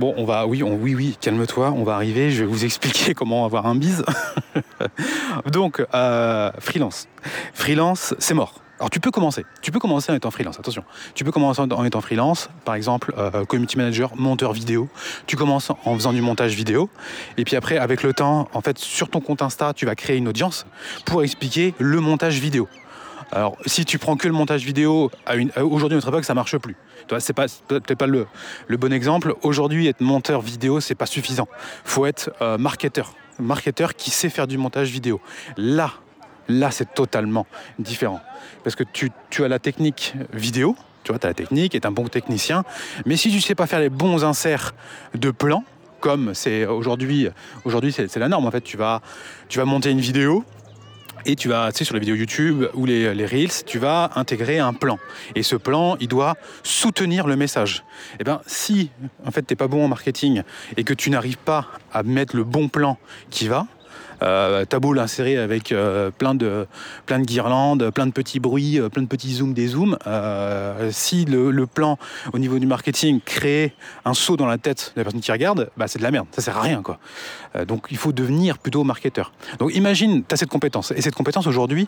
Bon, 0.00 0.14
on 0.16 0.24
va, 0.24 0.46
oui, 0.46 0.62
on, 0.62 0.76
oui, 0.76 0.94
oui, 0.94 1.18
calme-toi, 1.20 1.74
on 1.76 1.84
va 1.84 1.94
arriver, 1.94 2.30
je 2.30 2.42
vais 2.42 2.50
vous 2.50 2.64
expliquer 2.64 3.12
comment 3.14 3.44
avoir 3.44 3.66
un 3.66 3.74
bise. 3.74 4.02
Donc, 5.52 5.84
euh, 5.92 6.50
freelance. 6.58 7.06
Freelance, 7.52 8.14
c'est 8.18 8.32
mort. 8.32 8.54
Alors 8.78 8.88
tu 8.88 8.98
peux 8.98 9.10
commencer, 9.10 9.44
tu 9.60 9.70
peux 9.70 9.78
commencer 9.78 10.10
en 10.10 10.14
étant 10.14 10.30
freelance, 10.30 10.58
attention. 10.58 10.84
Tu 11.14 11.22
peux 11.22 11.32
commencer 11.32 11.60
en 11.60 11.84
étant 11.84 12.00
freelance, 12.00 12.48
par 12.64 12.76
exemple, 12.76 13.12
euh, 13.18 13.44
community 13.44 13.76
manager, 13.76 14.16
monteur 14.16 14.54
vidéo. 14.54 14.88
Tu 15.26 15.36
commences 15.36 15.68
en 15.68 15.94
faisant 15.96 16.14
du 16.14 16.22
montage 16.22 16.54
vidéo, 16.54 16.88
et 17.36 17.44
puis 17.44 17.56
après, 17.56 17.76
avec 17.76 18.02
le 18.02 18.14
temps, 18.14 18.48
en 18.54 18.62
fait, 18.62 18.78
sur 18.78 19.10
ton 19.10 19.20
compte 19.20 19.42
Insta, 19.42 19.74
tu 19.74 19.84
vas 19.84 19.96
créer 19.96 20.16
une 20.16 20.28
audience 20.28 20.64
pour 21.04 21.22
expliquer 21.22 21.74
le 21.78 22.00
montage 22.00 22.38
vidéo. 22.40 22.68
Alors, 23.32 23.56
si 23.66 23.84
tu 23.84 23.98
prends 23.98 24.16
que 24.16 24.26
le 24.26 24.32
montage 24.32 24.64
vidéo, 24.64 25.10
aujourd'hui, 25.56 25.96
notre 25.96 26.08
époque, 26.08 26.24
ça 26.24 26.32
marche 26.32 26.56
plus. 26.56 26.74
C'est 27.18 27.32
pas, 27.32 27.46
peut-être 27.68 27.94
pas 27.94 28.06
le, 28.06 28.26
bon 28.68 28.92
exemple. 28.92 29.34
Aujourd'hui, 29.42 29.88
être 29.88 30.00
monteur 30.00 30.40
vidéo, 30.40 30.80
c'est 30.80 30.94
pas 30.94 31.06
suffisant. 31.06 31.48
Faut 31.84 32.06
être 32.06 32.30
euh, 32.40 32.58
marketeur. 32.58 33.14
Marketeur 33.38 33.94
qui 33.94 34.10
sait 34.10 34.28
faire 34.28 34.46
du 34.46 34.58
montage 34.58 34.90
vidéo. 34.90 35.20
Là, 35.56 35.92
là, 36.48 36.70
c'est 36.70 36.94
totalement 36.94 37.46
différent. 37.78 38.20
Parce 38.62 38.76
que 38.76 38.84
tu, 38.84 39.10
as 39.42 39.48
la 39.48 39.58
technique 39.58 40.14
vidéo, 40.32 40.76
tu 41.02 41.12
vois, 41.12 41.18
tu 41.18 41.26
as 41.26 41.30
la 41.30 41.34
technique, 41.34 41.80
tu 41.80 41.86
un 41.86 41.90
bon 41.90 42.08
technicien. 42.08 42.64
Mais 43.06 43.16
si 43.16 43.30
tu 43.30 43.40
sais 43.40 43.54
pas 43.54 43.66
faire 43.66 43.80
les 43.80 43.88
bons 43.88 44.24
inserts 44.24 44.74
de 45.14 45.30
plans, 45.30 45.64
comme 46.00 46.34
c'est 46.34 46.66
aujourd'hui, 46.66 47.28
aujourd'hui 47.64 47.92
c'est 47.92 48.16
la 48.16 48.28
norme 48.28 48.46
en 48.46 48.50
fait, 48.50 48.62
tu 48.62 48.76
vas 48.76 49.00
monter 49.64 49.90
une 49.90 50.00
vidéo, 50.00 50.44
et 51.26 51.36
tu 51.36 51.48
vas, 51.48 51.72
tu 51.72 51.78
sais, 51.78 51.84
sur 51.84 51.94
les 51.94 52.00
vidéos 52.00 52.14
YouTube 52.14 52.66
ou 52.74 52.86
les, 52.86 53.26
Reels, 53.26 53.64
tu 53.66 53.78
vas 53.78 54.10
intégrer 54.14 54.58
un 54.58 54.72
plan. 54.72 54.98
Et 55.34 55.42
ce 55.42 55.56
plan, 55.56 55.96
il 56.00 56.08
doit 56.08 56.36
soutenir 56.62 57.26
le 57.26 57.36
message. 57.36 57.84
Et 58.18 58.24
bien, 58.24 58.40
si, 58.46 58.90
en 59.26 59.30
fait, 59.30 59.42
t'es 59.42 59.56
pas 59.56 59.68
bon 59.68 59.84
en 59.84 59.88
marketing 59.88 60.42
et 60.76 60.84
que 60.84 60.94
tu 60.94 61.10
n'arrives 61.10 61.38
pas 61.38 61.66
à 61.92 62.02
mettre 62.02 62.36
le 62.36 62.44
bon 62.44 62.68
plan 62.68 62.98
qui 63.30 63.48
va, 63.48 63.66
euh, 64.22 64.64
ta 64.64 64.80
boule 64.80 64.98
insérée 64.98 65.36
avec 65.38 65.72
euh, 65.72 66.10
plein, 66.10 66.34
de, 66.34 66.66
plein 67.06 67.18
de 67.18 67.24
guirlandes, 67.24 67.90
plein 67.90 68.06
de 68.06 68.12
petits 68.12 68.40
bruits, 68.40 68.78
euh, 68.78 68.88
plein 68.88 69.02
de 69.02 69.08
petits 69.08 69.34
zooms, 69.34 69.54
des 69.54 69.68
zooms. 69.68 69.96
Euh, 70.06 70.90
si 70.92 71.24
le, 71.24 71.66
plan 71.66 71.98
au 72.32 72.38
niveau 72.38 72.58
du 72.58 72.66
marketing 72.66 73.20
crée 73.20 73.74
un 74.04 74.14
saut 74.14 74.36
dans 74.36 74.46
la 74.46 74.58
tête 74.58 74.92
de 74.94 75.00
la 75.00 75.04
personne 75.04 75.20
qui 75.20 75.30
regarde, 75.30 75.70
bah, 75.76 75.86
c'est 75.88 75.98
de 75.98 76.02
la 76.02 76.10
merde, 76.10 76.26
ça 76.32 76.42
sert 76.42 76.56
à 76.56 76.62
rien. 76.62 76.82
Quoi. 76.82 76.98
Donc 77.66 77.86
il 77.90 77.96
faut 77.96 78.12
devenir 78.12 78.58
plutôt 78.58 78.82
marketeur. 78.82 79.32
Donc 79.58 79.74
imagine, 79.74 80.24
tu 80.26 80.34
as 80.34 80.36
cette 80.36 80.48
compétence. 80.48 80.92
Et 80.96 81.02
cette 81.02 81.14
compétence 81.14 81.46
aujourd'hui, 81.46 81.86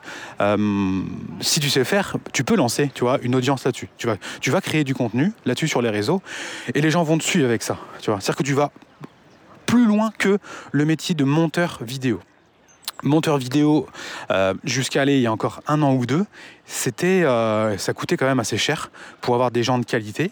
si 1.41 1.61
tu 1.61 1.71
sais 1.71 1.85
faire, 1.85 2.17
tu 2.33 2.45
peux 2.45 2.55
lancer 2.55 2.91
tu 2.95 3.05
vois, 3.05 3.19
une 3.23 3.35
audience 3.35 3.65
là-dessus. 3.65 3.89
Tu 3.97 4.07
vas, 4.07 4.17
tu 4.41 4.51
vas 4.51 4.61
créer 4.61 4.85
du 4.85 4.95
contenu 4.95 5.33
là-dessus 5.47 5.69
sur 5.69 5.83
les 5.83 5.91
réseaux 5.91 6.23
et 6.75 6.81
les 6.81 6.91
gens 6.91 7.03
vont 7.03 7.19
te 7.19 7.25
suivre 7.25 7.47
avec 7.47 7.63
ça. 7.63 7.79
C'est-à-dire 7.99 8.37
que 8.37 8.43
tu 8.43 8.55
vas 8.55 8.71
plus 9.73 9.87
loin 9.87 10.13
que 10.19 10.37
le 10.71 10.85
métier 10.85 11.15
de 11.15 11.25
monteur 11.25 11.79
vidéo. 11.81 12.21
Monteur 13.03 13.39
vidéo, 13.39 13.87
euh, 14.31 14.53
jusqu'à 14.65 15.01
aller 15.01 15.17
il 15.17 15.23
y 15.23 15.27
a 15.27 15.33
encore 15.33 15.63
un 15.67 15.81
an 15.81 15.95
ou 15.95 16.05
deux, 16.05 16.27
c'était, 16.67 17.23
euh, 17.25 17.79
ça 17.79 17.95
coûtait 17.95 18.19
quand 18.19 18.27
même 18.27 18.39
assez 18.39 18.59
cher 18.59 18.91
pour 19.23 19.35
avoir 19.35 19.51
des 19.51 19.63
gens 19.63 19.79
de 19.79 19.87
qualité. 19.87 20.31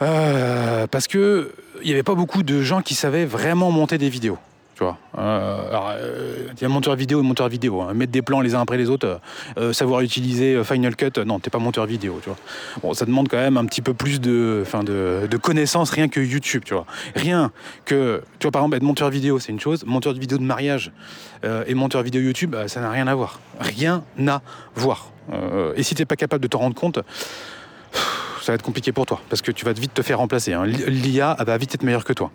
Euh, 0.00 0.86
parce 0.86 1.08
que 1.08 1.52
il 1.82 1.86
n'y 1.88 1.92
avait 1.92 2.04
pas 2.04 2.14
beaucoup 2.14 2.44
de 2.44 2.62
gens 2.62 2.82
qui 2.82 2.94
savaient 2.94 3.24
vraiment 3.24 3.72
monter 3.72 3.98
des 3.98 4.08
vidéos. 4.08 4.38
Tu 4.80 4.84
vois. 4.84 4.96
Euh, 5.18 5.68
alors, 5.68 5.92
euh, 5.94 6.46
il 6.56 6.62
y 6.62 6.64
a 6.64 6.68
monteur 6.70 6.96
vidéo 6.96 7.20
et 7.20 7.22
monteur 7.22 7.50
vidéo. 7.50 7.82
hein. 7.82 7.92
Mettre 7.92 8.12
des 8.12 8.22
plans 8.22 8.40
les 8.40 8.54
uns 8.54 8.62
après 8.62 8.78
les 8.78 8.88
autres, 8.88 9.06
euh, 9.06 9.18
euh, 9.58 9.72
savoir 9.74 10.00
utiliser 10.00 10.54
euh, 10.54 10.64
Final 10.64 10.96
Cut, 10.96 11.10
euh, 11.18 11.24
non, 11.26 11.38
t'es 11.38 11.50
pas 11.50 11.58
monteur 11.58 11.84
vidéo. 11.84 12.18
Tu 12.22 12.30
vois. 12.30 12.38
Bon, 12.82 12.94
ça 12.94 13.04
demande 13.04 13.28
quand 13.28 13.36
même 13.36 13.58
un 13.58 13.66
petit 13.66 13.82
peu 13.82 13.92
plus 13.92 14.22
de, 14.22 14.64
de, 14.64 15.36
connaissances 15.36 15.90
rien 15.90 16.08
que 16.08 16.18
YouTube. 16.18 16.62
Tu 16.64 16.72
vois. 16.72 16.86
Rien 17.14 17.52
que, 17.84 18.22
tu 18.38 18.44
vois, 18.46 18.52
par 18.52 18.62
exemple, 18.62 18.76
être 18.78 18.82
monteur 18.82 19.10
vidéo, 19.10 19.38
c'est 19.38 19.52
une 19.52 19.60
chose. 19.60 19.84
Monteur 19.84 20.14
de 20.14 20.18
vidéo 20.18 20.38
de 20.38 20.44
mariage 20.44 20.92
euh, 21.44 21.62
et 21.66 21.74
monteur 21.74 22.02
vidéo 22.02 22.22
YouTube, 22.22 22.54
euh, 22.54 22.66
ça 22.66 22.80
n'a 22.80 22.90
rien 22.90 23.06
à 23.06 23.14
voir. 23.14 23.38
Rien 23.60 24.02
à 24.26 24.40
voir. 24.74 25.12
Euh, 25.30 25.74
et 25.76 25.82
si 25.82 25.94
t'es 25.94 26.06
pas 26.06 26.16
capable 26.16 26.42
de 26.42 26.48
te 26.48 26.56
rendre 26.56 26.74
compte, 26.74 27.00
ça 27.92 28.52
va 28.52 28.54
être 28.54 28.62
compliqué 28.62 28.92
pour 28.92 29.04
toi 29.04 29.20
parce 29.28 29.42
que 29.42 29.52
tu 29.52 29.66
vas 29.66 29.74
vite 29.74 29.92
te 29.92 30.00
faire 30.00 30.16
remplacer. 30.16 30.54
hein. 30.54 30.64
L'IA 30.64 31.36
va 31.38 31.58
vite 31.58 31.74
être 31.74 31.82
meilleure 31.82 32.04
que 32.06 32.14
toi. 32.14 32.30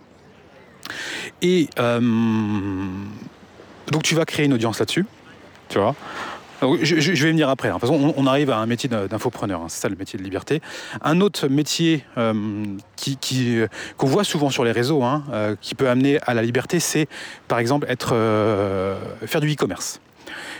Et 1.42 1.68
euh, 1.78 2.00
donc 3.90 4.02
tu 4.02 4.14
vas 4.14 4.24
créer 4.24 4.46
une 4.46 4.52
audience 4.54 4.78
là-dessus, 4.78 5.06
tu 5.68 5.78
Je, 6.82 6.94
vais 7.10 7.30
venir 7.30 7.48
après. 7.48 7.68
hein. 7.68 7.78
On, 7.82 8.26
arrive 8.26 8.50
à 8.50 8.56
un 8.56 8.66
métier 8.66 8.88
d'in- 8.88 9.06
d'infopreneur. 9.06 9.60
hein. 9.60 9.66
C'est 9.68 9.80
ça 9.82 9.88
le 9.88 9.96
métier 9.96 10.18
de 10.18 10.24
liberté. 10.24 10.62
Un 11.02 11.20
autre 11.20 11.48
métier 11.48 12.04
euh, 12.16 12.64
qui, 12.96 13.58
euh, 13.58 13.68
qu'on 13.98 14.06
voit 14.06 14.24
souvent 14.24 14.48
sur 14.48 14.64
les 14.64 14.72
réseaux, 14.72 15.02
hein, 15.02 15.24
qui 15.60 15.74
peut 15.74 15.88
amener 15.88 16.18
à 16.26 16.32
la 16.34 16.42
liberté, 16.42 16.80
c'est 16.80 17.08
par 17.46 17.58
exemple 17.58 17.86
être 17.90 18.14
faire 19.26 19.40
du 19.40 19.52
e-commerce. 19.52 20.00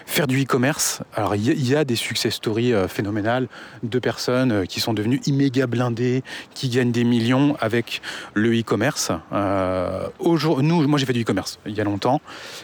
Faire 0.07 0.27
du 0.27 0.43
e-commerce, 0.43 1.03
alors 1.15 1.35
il 1.35 1.67
y, 1.69 1.75
a- 1.77 1.85
des 1.85 1.97
success 1.97 2.35
stories 2.35 2.73
euh, 2.73 2.89
phénoménales 2.89 3.49
de 3.83 3.99
personnes 3.99 4.53
euh, 4.53 4.65
qui 4.65 4.81
sont 4.81 4.95
devenues 4.95 5.21
imméga 5.27 5.67
blindées, 5.67 6.23
qui 6.55 6.69
gagnent 6.69 6.93
des 6.93 7.05
millions 7.05 7.57
avec 7.61 8.01
le 8.35 8.59
e-commerce. 8.59 9.11
Euh, 9.33 10.09
nous, 10.21 10.87
moi 10.89 10.99
j'ai 10.99 11.07
fait 11.07 11.13
du 11.13 11.23
e-commerce 11.23 11.59
il 11.67 11.75
y 11.75 11.81
a 11.81 11.85
longtemps, 11.85 12.21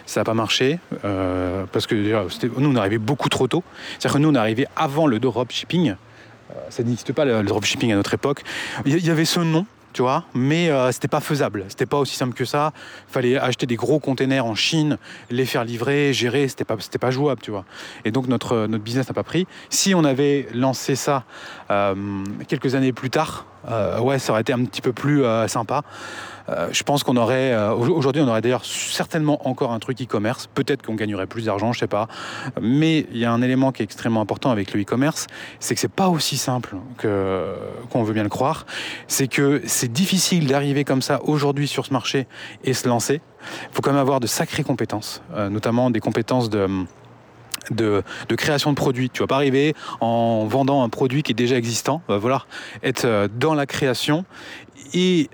ça 0.07 0.21
n'a 0.21 0.25
pas 0.25 0.35
marché 0.35 0.79
euh, 1.05 1.65
parce 1.73 1.87
que 1.87 1.95
nous 2.59 2.71
on 2.71 2.77
arrivé 2.77 2.99
beaucoup 2.99 3.29
trop 3.29 3.49
tôt. 3.49 3.62
C'est-à-dire 3.99 4.15
que 4.15 4.19
nous 4.19 4.31
on 4.31 4.35
arrivé 4.35 4.67
avant 4.77 5.07
le 5.07 5.19
dropshipping. 5.19 5.95
Ça 6.69 6.83
n'existe 6.83 7.12
pas 7.12 7.25
le, 7.25 7.43
dropshipping 7.43 7.93
à 7.93 7.97
notre 7.97 8.15
époque. 8.15 8.43
Il 8.85 8.97
y, 8.97 9.07
y 9.07 9.11
avait 9.11 9.25
ce 9.25 9.41
nom. 9.41 9.67
Tu 9.92 10.00
vois, 10.00 10.24
mais 10.35 10.70
euh, 10.70 10.90
c'était 10.90 11.09
pas 11.09 11.20
faisable. 11.20 11.66
C'était 11.68 11.87
pas 11.87 11.98
aussi 11.98 12.16
simple 12.16 12.35
que 12.35 12.46
ça. 12.46 12.72
Fallait 13.09 13.37
acheter 13.37 13.66
des 13.66 13.76
gros 13.76 13.98
containers 13.98 14.46
en 14.46 14.55
Chine, 14.55 14.96
les 15.31 15.44
faire 15.44 15.64
livrer, 15.64 16.12
gérer. 16.14 16.48
C'était 16.48 16.64
pas, 16.64 16.76
pas 17.00 17.11
jouable, 17.11 17.42
tu 17.42 17.50
vois. 17.50 17.64
Et 18.05 18.11
donc 18.11 18.26
notre 18.26 18.66
notre 18.66 18.85
business 18.85 19.09
n'a 19.09 19.14
pas 19.14 19.22
pris. 19.22 19.46
Si 19.68 19.94
on 19.94 20.05
avait 20.05 20.48
lancé 20.55 20.96
ça 20.96 21.24
euh, 21.70 21.94
quelques 22.48 22.74
années 22.74 22.92
plus 22.92 23.11
tard, 23.11 23.46
euh, 23.68 24.00
ouais, 24.00 24.18
ça 24.18 24.33
aurait 24.33 24.40
été 24.40 24.52
un 24.52 24.64
petit 24.64 24.81
peu 24.81 24.92
plus 24.92 25.24
euh, 25.24 25.46
sympa. 25.48 25.83
Euh, 26.53 26.69
je 26.73 26.83
pense 26.83 27.03
qu'on 27.03 27.17
aurait, 27.17 27.53
euh, 27.53 27.73
au- 27.73 27.95
aujourd'hui, 27.97 28.23
on 28.23 28.29
aurait 28.29 28.41
d'ailleurs 28.41 28.65
certainement 28.65 29.49
encore 29.49 29.73
un 29.73 29.79
truc 29.79 30.01
e-commerce. 30.01 30.49
Peut-être 30.55 30.83
qu'on 30.83 30.95
gagnerait 30.95 31.27
plus 31.27 31.47
d'argent, 31.47 31.73
je 31.73 31.79
sais 31.81 31.87
pas. 31.87 32.09
Mais 32.61 33.07
il 33.12 33.19
y 33.19 33.25
a 33.25 33.33
un 33.33 33.43
élément 33.43 33.73
qui 33.73 33.83
est 33.83 33.85
extrêmement 33.85 34.21
important 34.21 34.51
avec 34.51 34.73
le 34.73 34.83
e-commerce, 34.83 35.27
c'est 35.61 35.75
que 35.75 35.81
c'est 35.81 35.88
pas 35.93 36.09
aussi 36.09 36.37
simple 36.37 36.77
que 36.99 37.55
qu'on 37.91 38.03
veut 38.03 38.15
bien 38.15 38.23
le 38.23 38.29
croire. 38.29 38.67
C'est 39.07 39.29
que 39.29 39.62
c'est 39.67 39.93
difficile 39.93 40.47
d'arriver 40.47 40.85
comme 40.85 41.03
ça 41.03 41.21
aujourd'hui 41.25 41.69
sur 41.69 41.87
ce 41.87 41.93
marché 41.93 42.27
et 42.65 42.75
se 42.75 42.88
lancer. 42.88 43.21
Il 43.71 43.75
faut 43.75 43.83
quand 43.83 43.91
même 43.91 44.01
avoir 44.01 44.21
de 44.21 44.27
sacrées 44.27 44.62
compétences, 44.62 45.23
euh, 45.35 45.49
notamment 45.49 45.91
des 45.91 46.01
compétences 46.01 46.51
de 46.51 46.69
de, 47.71 48.03
de 48.29 48.35
création 48.35 48.71
de 48.71 48.77
produits. 48.77 49.09
Tu 49.09 49.21
vas 49.23 49.29
pas 49.29 49.37
arriver 49.37 49.75
en 50.01 50.47
vendant 50.47 50.83
un 50.83 50.88
produit 50.88 51.23
qui 51.23 51.31
est 51.31 51.35
déjà 51.35 51.57
existant. 51.57 52.03
Va 52.09 52.19
falloir 52.21 52.49
être 52.83 53.29
dans 53.38 53.55
la 53.55 53.67
création 53.67 54.25
et 54.95 55.31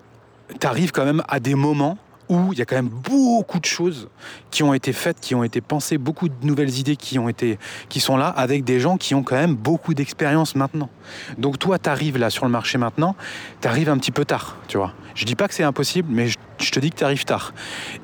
tu 0.60 0.66
arrives 0.66 0.92
quand 0.92 1.04
même 1.04 1.22
à 1.28 1.40
des 1.40 1.54
moments 1.54 1.98
où 2.28 2.52
il 2.52 2.58
y 2.58 2.62
a 2.62 2.64
quand 2.64 2.76
même 2.76 2.88
beaucoup 2.88 3.58
de 3.58 3.64
choses 3.64 4.08
qui 4.50 4.62
ont 4.62 4.74
été 4.74 4.92
faites, 4.92 5.20
qui 5.20 5.34
ont 5.34 5.44
été 5.44 5.60
pensées, 5.60 5.98
beaucoup 5.98 6.28
de 6.28 6.34
nouvelles 6.42 6.78
idées 6.78 6.96
qui 6.96 7.18
ont 7.18 7.28
été, 7.28 7.58
qui 7.88 8.00
sont 8.00 8.16
là, 8.16 8.28
avec 8.28 8.64
des 8.64 8.80
gens 8.80 8.96
qui 8.96 9.14
ont 9.14 9.22
quand 9.22 9.36
même 9.36 9.54
beaucoup 9.54 9.94
d'expérience 9.94 10.54
maintenant. 10.54 10.90
Donc 11.38 11.58
toi, 11.58 11.78
tu 11.78 11.88
arrives 11.88 12.18
là 12.18 12.30
sur 12.30 12.44
le 12.44 12.50
marché 12.50 12.78
maintenant, 12.78 13.16
tu 13.60 13.68
arrives 13.68 13.88
un 13.88 13.98
petit 13.98 14.10
peu 14.10 14.24
tard, 14.24 14.56
tu 14.68 14.76
vois. 14.76 14.92
Je 15.14 15.24
dis 15.24 15.34
pas 15.34 15.48
que 15.48 15.54
c'est 15.54 15.64
impossible, 15.64 16.08
mais 16.12 16.28
je, 16.28 16.70
te 16.70 16.80
dis 16.80 16.90
que 16.90 16.96
tu 16.96 17.04
arrives 17.04 17.24
tard. 17.24 17.54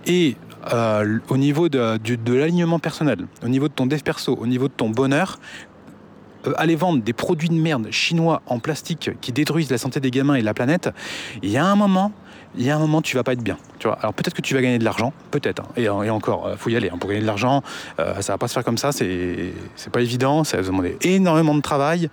Et 0.06 0.36
euh, 0.72 1.18
au 1.28 1.36
niveau 1.36 1.68
de, 1.68 2.00
l'alignement 2.32 2.78
personnel, 2.78 3.26
au 3.42 3.48
niveau 3.48 3.68
de 3.68 3.74
ton 3.74 3.86
dev 3.86 4.00
perso, 4.00 4.34
au 4.34 4.46
niveau 4.46 4.68
de 4.68 4.72
ton 4.72 4.88
bonheur, 4.88 5.38
euh, 6.46 6.52
aller 6.56 6.76
vendre 6.76 7.02
des 7.02 7.12
produits 7.12 7.48
de 7.48 7.54
merde 7.54 7.88
chinois 7.90 8.42
en 8.46 8.58
plastique 8.58 9.10
qui 9.20 9.32
détruisent 9.32 9.70
la 9.70 9.78
santé 9.78 10.00
des 10.00 10.10
gamins 10.10 10.34
et 10.34 10.42
la 10.42 10.54
planète, 10.54 10.90
il 11.42 11.50
y 11.50 11.56
a 11.56 11.64
un 11.64 11.76
moment, 11.76 12.12
il 12.56 12.64
y 12.64 12.70
a 12.70 12.76
un 12.76 12.78
moment, 12.78 13.02
tu 13.02 13.16
vas 13.16 13.22
pas 13.24 13.32
être 13.32 13.42
bien. 13.42 13.58
Tu 13.78 13.86
vois. 13.88 13.98
Alors 13.98 14.14
peut-être 14.14 14.34
que 14.34 14.42
tu 14.42 14.54
vas 14.54 14.62
gagner 14.62 14.78
de 14.78 14.84
l'argent, 14.84 15.12
peut-être. 15.30 15.60
hein. 15.62 15.68
Et, 15.76 15.84
et 15.84 16.10
encore, 16.10 16.46
euh, 16.46 16.56
faut 16.56 16.70
y 16.70 16.76
aller. 16.76 16.90
hein. 16.90 16.98
Pour 16.98 17.08
gagner 17.08 17.22
de 17.22 17.26
l'argent, 17.26 17.62
euh, 17.98 18.20
ça 18.20 18.32
va 18.34 18.38
pas 18.38 18.48
se 18.48 18.54
faire 18.54 18.64
comme 18.64 18.78
ça. 18.78 18.92
C'est 18.92 19.52
pas 19.92 20.00
évident. 20.00 20.44
Ça 20.44 20.56
va 20.56 20.62
demander 20.62 20.96
énormément 21.02 21.54
de 21.54 21.60
travail. 21.60 22.08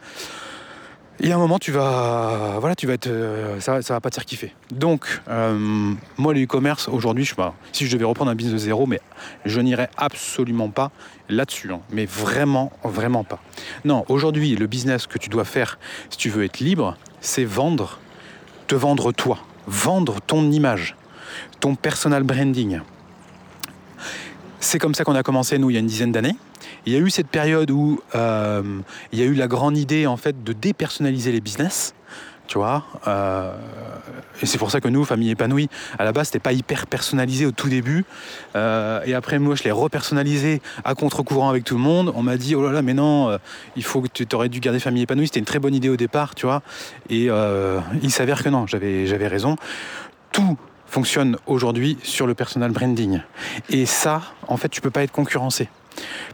Et 1.24 1.32
à 1.32 1.36
un 1.36 1.38
moment, 1.38 1.60
tu 1.60 1.72
vas, 1.72 2.58
voilà, 2.60 2.76
tu 2.76 2.88
vas 2.88 2.94
être, 2.94 3.06
euh, 3.06 3.60
ça, 3.60 3.84
ça 3.84 3.94
va 3.94 4.02
pas 4.02 4.10
te 4.10 4.16
faire 4.16 4.26
kiffer. 4.26 4.56
Donc, 4.72 5.22
euh, 5.30 5.94
moi, 6.18 6.34
le 6.34 6.42
e-commerce 6.42 6.88
aujourd'hui, 6.88 7.26
je, 7.26 7.36
bah, 7.36 7.54
si 7.74 7.86
je 7.86 7.92
devais 7.96 8.06
reprendre 8.06 8.32
un 8.32 8.36
business 8.36 8.54
de 8.54 8.58
zéro, 8.66 8.88
mais 8.88 9.00
je 9.46 9.60
n'irais 9.62 9.90
absolument 9.98 10.70
pas 10.70 10.90
là-dessus, 11.30 11.72
hein. 11.72 11.82
mais 11.92 12.08
vraiment, 12.08 12.72
vraiment 12.84 13.24
pas. 13.24 13.40
Non, 13.86 14.04
aujourd'hui, 14.10 14.56
le 14.56 14.66
business 14.66 15.06
que 15.06 15.20
tu 15.20 15.30
dois 15.30 15.46
faire 15.46 15.78
si 16.10 16.18
tu 16.18 16.30
veux 16.32 16.44
être 16.44 16.58
libre, 16.60 16.98
c'est 17.20 17.46
vendre, 17.46 18.00
te 18.66 18.74
vendre 18.74 19.12
toi, 19.12 19.38
vendre 19.68 20.20
ton 20.22 20.52
image, 20.52 20.96
ton 21.60 21.76
personal 21.76 22.24
branding. 22.24 22.82
C'est 24.60 24.80
comme 24.80 24.94
ça 24.94 25.04
qu'on 25.04 25.16
a 25.16 25.24
commencé, 25.24 25.58
nous, 25.58 25.70
il 25.70 25.74
y 25.74 25.78
a 25.78 25.80
une 25.80 25.88
dizaine 25.88 26.12
d'années. 26.12 26.36
Il 26.86 26.94
y 26.94 26.96
a 26.96 27.00
eu 27.00 27.10
cette 27.10 27.28
période 27.28 27.72
où 27.72 28.02
euh, 28.16 28.80
il 29.12 29.20
y 29.20 29.22
a 29.22 29.26
eu 29.26 29.34
la 29.34 29.48
grande 29.48 29.78
idée, 29.78 30.08
en 30.08 30.18
fait, 30.18 30.44
de 30.44 30.54
dépersonnaliser 30.54 31.32
les 31.32 31.42
business. 31.42 31.94
Tu 32.52 32.58
vois, 32.58 32.84
euh, 33.08 33.54
et 34.42 34.46
c'est 34.46 34.58
pour 34.58 34.72
ça 34.72 34.82
que 34.82 34.90
nous, 34.90 35.06
famille 35.06 35.30
épanouie, 35.30 35.70
à 35.98 36.04
la 36.04 36.12
base, 36.12 36.26
c'était 36.26 36.40
pas 36.40 36.52
hyper 36.52 36.86
personnalisé 36.86 37.46
au 37.46 37.54
tout 37.54 37.70
début. 37.70 38.04
Euh, 38.58 39.00
et 39.06 39.14
après, 39.14 39.40
moi, 39.40 39.56
je 39.56 39.64
l'ai 39.64 39.72
repersonnalisé 39.72 40.62
à 40.84 40.94
contre-courant 40.94 41.50
avec 41.50 41.64
tout 41.64 41.76
le 41.76 41.82
monde. 41.82 42.12
On 42.14 42.24
m'a 42.24 42.36
dit, 42.36 42.54
oh 42.54 42.62
là 42.62 42.74
là, 42.74 42.82
mais 42.82 42.94
non, 42.94 43.30
euh, 43.30 43.38
il 43.78 43.86
faut 43.86 44.02
que 44.02 44.10
tu 44.10 44.36
aurais 44.36 44.50
dû 44.50 44.60
garder 44.60 44.82
famille 44.82 45.04
épanouie. 45.04 45.28
C'était 45.28 45.40
une 45.40 45.46
très 45.46 45.60
bonne 45.60 45.74
idée 45.74 45.88
au 45.88 45.96
départ, 45.96 46.36
tu 46.36 46.46
vois. 46.46 46.62
Et 47.10 47.30
il 48.04 48.12
s'avère 48.12 48.44
que 48.44 48.50
non, 48.50 48.68
j'avais, 48.68 49.08
j'avais 49.08 49.30
raison. 49.30 49.56
Tout 50.34 50.58
fonctionne 50.88 51.38
aujourd'hui 51.48 52.00
sur 52.04 52.28
le 52.28 52.34
personal 52.34 52.72
branding. 52.72 53.22
Et 53.70 53.86
ça, 53.86 54.24
en 54.50 54.58
fait, 54.58 54.68
tu 54.68 54.82
peux 54.82 54.92
pas 54.92 55.04
être 55.04 55.14
concurrencé. 55.14 55.70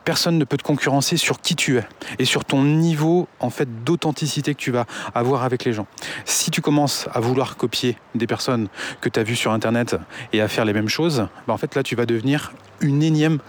Personne 0.04 0.38
ne 0.38 0.46
peut 0.46 0.58
te 0.58 0.64
concurrencer 0.64 1.18
sur 1.18 1.42
qui 1.42 1.56
tu 1.56 1.78
es 1.78 1.88
et 2.20 2.26
sur 2.26 2.46
ton 2.46 2.64
niveau 2.64 3.28
en 3.40 3.50
fait 3.50 3.84
d'authenticité 3.84 4.54
que 4.54 4.60
tu 4.60 4.72
vas 4.72 4.86
avoir 5.14 5.44
avec 5.44 5.66
les 5.66 5.74
gens. 5.74 5.88
Si 6.26 6.52
tu 6.52 6.62
commences 6.62 7.08
à 7.14 7.20
vouloir 7.20 7.58
copier 7.58 7.98
des 8.16 8.28
personnes 8.28 8.70
que 9.02 9.10
tu 9.10 9.20
as 9.20 9.24
vues 9.24 9.36
sur 9.36 9.52
internet 9.52 9.96
et 10.34 10.42
à 10.42 10.48
faire 10.48 10.66
les 10.66 10.74
mêmes 10.74 10.90
choses, 10.90 11.28
bah, 11.48 11.58
là 11.76 11.84
tu 11.84 11.96
vas 11.96 12.06
devenir 12.06 12.54
une 12.82 13.04
énième 13.04 13.40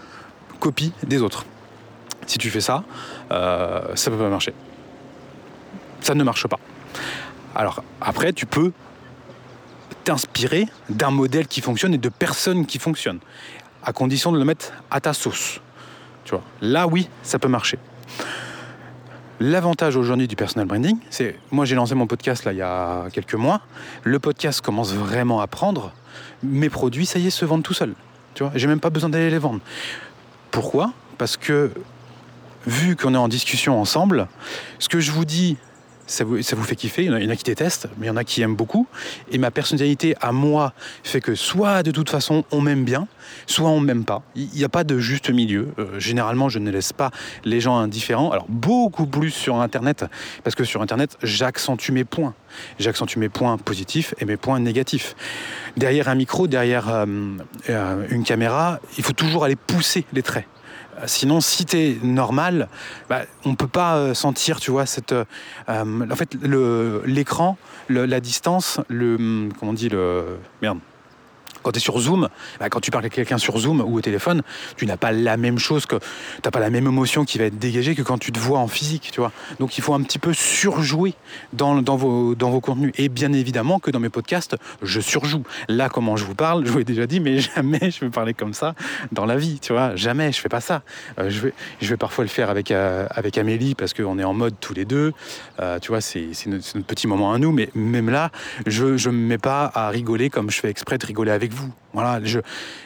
copie 0.59 0.93
des 1.03 1.21
autres. 1.21 1.45
Si 2.25 2.37
tu 2.37 2.49
fais 2.49 2.61
ça, 2.61 2.83
euh, 3.31 3.95
ça 3.95 4.11
peut 4.11 4.17
pas 4.17 4.29
marcher. 4.29 4.53
Ça 6.01 6.13
ne 6.15 6.23
marche 6.23 6.47
pas. 6.47 6.59
Alors 7.55 7.83
après 8.01 8.33
tu 8.33 8.45
peux 8.45 8.71
t'inspirer 10.03 10.67
d'un 10.89 11.11
modèle 11.11 11.47
qui 11.47 11.61
fonctionne 11.61 11.93
et 11.93 11.97
de 11.97 12.09
personnes 12.09 12.65
qui 12.65 12.79
fonctionnent, 12.79 13.19
à 13.83 13.93
condition 13.93 14.31
de 14.31 14.37
le 14.37 14.45
mettre 14.45 14.71
à 14.91 14.99
ta 14.99 15.13
sauce. 15.13 15.61
Là 16.61 16.87
oui, 16.87 17.09
ça 17.23 17.39
peut 17.39 17.47
marcher. 17.47 17.79
L'avantage 19.39 19.95
aujourd'hui 19.95 20.27
du 20.27 20.35
personal 20.35 20.67
branding, 20.67 20.97
c'est 21.09 21.37
moi 21.51 21.63
j'ai 21.63 21.75
lancé 21.75 21.95
mon 21.95 22.07
podcast 22.07 22.47
il 22.51 22.57
y 22.57 22.61
a 22.61 23.05
quelques 23.13 23.35
mois. 23.35 23.61
Le 24.03 24.19
podcast 24.19 24.59
commence 24.59 24.93
vraiment 24.93 25.39
à 25.39 25.47
prendre. 25.47 25.93
Mes 26.43 26.69
produits, 26.69 27.05
ça 27.05 27.19
y 27.19 27.27
est, 27.27 27.29
se 27.29 27.45
vendent 27.45 27.63
tout 27.63 27.73
seuls. 27.73 27.93
Tu 28.33 28.43
vois, 28.43 28.51
j'ai 28.55 28.67
même 28.67 28.81
pas 28.81 28.89
besoin 28.89 29.09
d'aller 29.09 29.29
les 29.29 29.37
vendre. 29.37 29.61
Pourquoi? 30.51 30.91
Parce 31.17 31.37
que 31.37 31.71
vu 32.67 32.95
qu'on 32.95 33.13
est 33.13 33.17
en 33.17 33.29
discussion 33.29 33.79
ensemble, 33.79 34.27
ce 34.79 34.89
que 34.89 34.99
je 34.99 35.11
vous 35.11 35.25
dis, 35.25 35.57
ça 36.09 36.23
vous, 36.25 36.41
fait 36.41 36.75
kiffer. 36.75 37.05
Il 37.05 37.11
y, 37.11 37.27
en 37.27 37.29
a, 37.29 37.35
qui 37.35 37.43
détestent, 37.43 37.87
mais 37.97 38.07
il 38.07 38.09
y 38.09 38.11
en 38.11 38.17
a 38.17 38.23
qui 38.23 38.41
aiment 38.41 38.55
beaucoup. 38.55 38.87
Et 39.31 39.37
ma 39.37 39.51
personnalité 39.51 40.15
à 40.21 40.31
moi 40.31 40.73
fait 41.03 41.21
que 41.21 41.35
soit 41.35 41.83
de 41.83 41.91
toute 41.91 42.09
façon 42.09 42.43
on 42.51 42.61
m'aime 42.61 42.83
bien, 42.83 43.07
soit 43.45 43.69
on 43.69 43.79
m'aime 43.79 44.05
pas. 44.05 44.23
Il 44.35 44.49
n'y 44.55 44.63
a 44.63 44.69
pas 44.69 44.83
de 44.83 44.97
juste 44.97 45.29
milieu. 45.29 45.69
Euh, 45.77 45.99
généralement, 45.99 46.49
je 46.49 46.59
ne 46.59 46.71
laisse 46.71 46.93
pas 46.93 47.11
les 47.45 47.61
gens 47.61 47.77
indifférents. 47.77 48.31
Alors 48.31 48.47
beaucoup 48.49 49.05
plus 49.05 49.31
sur 49.31 49.57
Internet, 49.57 50.05
parce 50.43 50.55
que 50.55 50.63
sur 50.63 50.81
Internet, 50.81 51.17
j'accentue 51.21 51.91
mes 51.91 52.03
points. 52.03 52.33
J'accentue 52.79 53.17
mes 53.17 53.29
points 53.29 53.57
positifs 53.57 54.15
et 54.19 54.25
mes 54.25 54.37
points 54.37 54.59
négatifs. 54.59 55.15
Derrière 55.77 56.09
un 56.09 56.15
micro, 56.15 56.47
derrière 56.47 56.89
euh, 56.89 57.05
euh, 57.69 58.07
une 58.09 58.23
caméra, 58.23 58.79
il 58.97 59.03
faut 59.03 59.13
toujours 59.13 59.43
aller 59.43 59.55
pousser 59.55 60.05
les 60.13 60.23
traits. 60.23 60.45
Sinon, 61.05 61.41
si 61.41 61.65
tu 61.65 61.77
es 61.77 61.97
normal, 62.03 62.67
bah, 63.09 63.21
on 63.45 63.51
ne 63.51 63.55
peut 63.55 63.67
pas 63.67 63.97
euh, 63.97 64.13
sentir, 64.13 64.59
tu 64.59 64.71
vois, 64.71 64.85
cette. 64.85 65.13
Euh, 65.13 65.25
en 65.67 66.15
fait, 66.15 66.35
l'écran, 67.05 67.57
la 67.89 68.19
distance, 68.19 68.79
le. 68.89 69.49
Comment 69.59 69.71
on 69.71 69.73
dit 69.73 69.89
le. 69.89 70.37
Merde 70.61 70.79
quand 71.69 71.73
tu 71.73 71.77
es 71.77 71.81
sur 71.81 71.99
Zoom, 71.99 72.29
bah, 72.59 72.67
quand 72.69 72.79
tu 72.79 72.89
parles 72.89 73.03
avec 73.03 73.13
quelqu'un 73.13 73.37
sur 73.37 73.55
Zoom 73.59 73.81
ou 73.81 73.97
au 73.97 74.01
téléphone, 74.01 74.41
tu 74.75 74.87
n'as 74.87 74.97
pas 74.97 75.11
la 75.11 75.37
même 75.37 75.59
chose 75.59 75.85
que. 75.85 75.97
Tu 75.97 76.41
n'as 76.43 76.49
pas 76.49 76.59
la 76.59 76.71
même 76.71 76.87
émotion 76.87 77.25
qui 77.25 77.37
va 77.37 77.43
être 77.43 77.59
dégagée 77.59 77.93
que 77.93 78.01
quand 78.01 78.17
tu 78.17 78.31
te 78.31 78.39
vois 78.39 78.57
en 78.57 78.67
physique, 78.67 79.09
tu 79.13 79.19
vois. 79.19 79.31
Donc 79.59 79.77
il 79.77 79.81
faut 79.81 79.93
un 79.93 80.01
petit 80.01 80.17
peu 80.17 80.33
surjouer 80.33 81.13
dans, 81.53 81.75
vos, 81.95 82.33
dans 82.33 82.49
vos 82.49 82.59
contenus. 82.59 82.91
Et 82.97 83.07
bien 83.07 83.33
évidemment 83.33 83.77
que 83.77 83.91
dans 83.91 83.99
mes 83.99 84.09
podcasts, 84.09 84.55
je 84.81 84.99
surjoue. 84.99 85.43
Là, 85.67 85.89
comment 85.89 86.17
je 86.17 86.25
vous 86.25 86.33
parle, 86.33 86.65
je 86.65 86.71
vous 86.71 86.79
l'ai 86.79 86.85
déjà 86.85 87.05
dit, 87.05 87.19
mais 87.19 87.37
jamais 87.55 87.91
je 87.91 87.99
vais 87.99 88.09
parler 88.09 88.33
comme 88.33 88.55
ça 88.55 88.73
dans 89.11 89.27
la 89.27 89.35
vie, 89.35 89.59
tu 89.59 89.71
vois. 89.71 89.95
Jamais, 89.95 90.31
je 90.31 90.39
fais 90.39 90.49
pas 90.49 90.61
ça. 90.61 90.81
Euh, 91.19 91.29
je, 91.29 91.39
vais, 91.39 91.53
je 91.81 91.89
vais 91.89 91.97
parfois 91.97 92.23
le 92.23 92.29
faire 92.29 92.49
avec, 92.49 92.71
euh, 92.71 93.05
avec 93.11 93.37
Amélie 93.37 93.75
parce 93.75 93.93
qu'on 93.93 94.17
est 94.17 94.23
en 94.23 94.33
mode 94.33 94.55
tous 94.59 94.73
les 94.73 94.85
deux. 94.85 95.13
Euh, 95.59 95.77
tu 95.77 95.89
vois, 95.89 96.01
c'est 96.01 96.31
notre, 96.47 96.79
petit 96.79 97.05
moment 97.05 97.31
à 97.31 97.37
nous, 97.37 97.51
mais 97.51 97.69
même 97.75 98.09
là, 98.09 98.31
je 98.65 98.85
ne 98.85 99.13
me 99.13 99.27
mets 99.27 99.37
pas 99.37 99.71
à 99.75 99.89
rigoler 99.89 100.31
comme 100.31 100.49
je 100.49 100.59
fais 100.59 100.69
exprès 100.69 100.97
de 100.97 101.05
rigoler 101.05 101.31
avec 101.31 101.53
vous. 101.53 101.58
Voilà, 101.93 102.23
je, 102.23 102.39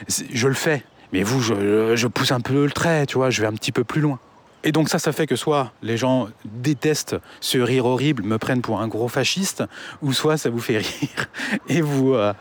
je 0.08 0.48
le 0.48 0.54
fais. 0.54 0.84
Mais 1.12 1.24
vous, 1.24 1.42
je, 1.42 1.96
je 1.96 2.08
pousse 2.08 2.32
un 2.32 2.42
peu 2.42 2.66
le 2.66 2.72
trait, 2.72 3.06
tu 3.06 3.18
vois, 3.18 3.30
je 3.30 3.42
vais 3.42 3.48
un 3.48 3.54
petit 3.54 3.72
peu 3.72 3.84
plus 3.84 4.02
loin. 4.02 4.20
Et 4.66 4.72
donc 4.72 4.90
ça, 4.90 4.98
ça 4.98 5.12
fait 5.12 5.28
que 5.28 5.36
soit 5.36 5.74
les 5.82 5.98
gens 5.98 6.30
détestent 6.46 7.18
ce 7.42 7.58
rire 7.58 7.86
horrible, 7.86 8.24
me 8.24 8.38
prennent 8.38 8.62
pour 8.62 8.80
un 8.80 8.88
gros 8.88 9.10
fasciste, 9.10 9.64
ou 10.02 10.14
soit 10.14 10.38
ça 10.38 10.50
vous 10.50 10.60
fait 10.60 10.78
rire 10.78 11.30
et 11.68 11.82
vous 11.82 12.14
euh, 12.14 12.34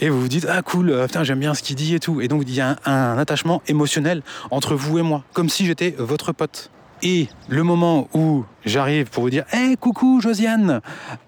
et 0.00 0.10
vous 0.10 0.20
vous 0.20 0.28
dites 0.28 0.46
ah 0.48 0.60
cool, 0.60 0.90
euh, 0.90 1.06
j'aime 1.22 1.40
bien 1.40 1.54
ce 1.54 1.62
qu'il 1.62 1.76
dit 1.76 1.94
et 1.94 2.00
tout. 2.00 2.20
Et 2.20 2.28
donc 2.28 2.42
il 2.46 2.54
y 2.54 2.60
a 2.60 2.76
un, 2.84 3.16
attachement 3.16 3.62
émotionnel 3.66 4.22
entre 4.50 4.74
vous 4.74 4.98
et 4.98 5.02
moi, 5.02 5.24
comme 5.32 5.48
si 5.48 5.64
j'étais 5.64 5.94
votre 5.98 6.32
pote. 6.32 6.70
Et 7.06 7.28
le 7.50 7.62
moment 7.64 8.08
où 8.14 8.46
j'arrive 8.64 9.10
pour 9.10 9.24
vous 9.24 9.30
dire 9.30 9.44
Hé, 9.52 9.76
coucou 9.76 10.22
Josiane, 10.22 10.80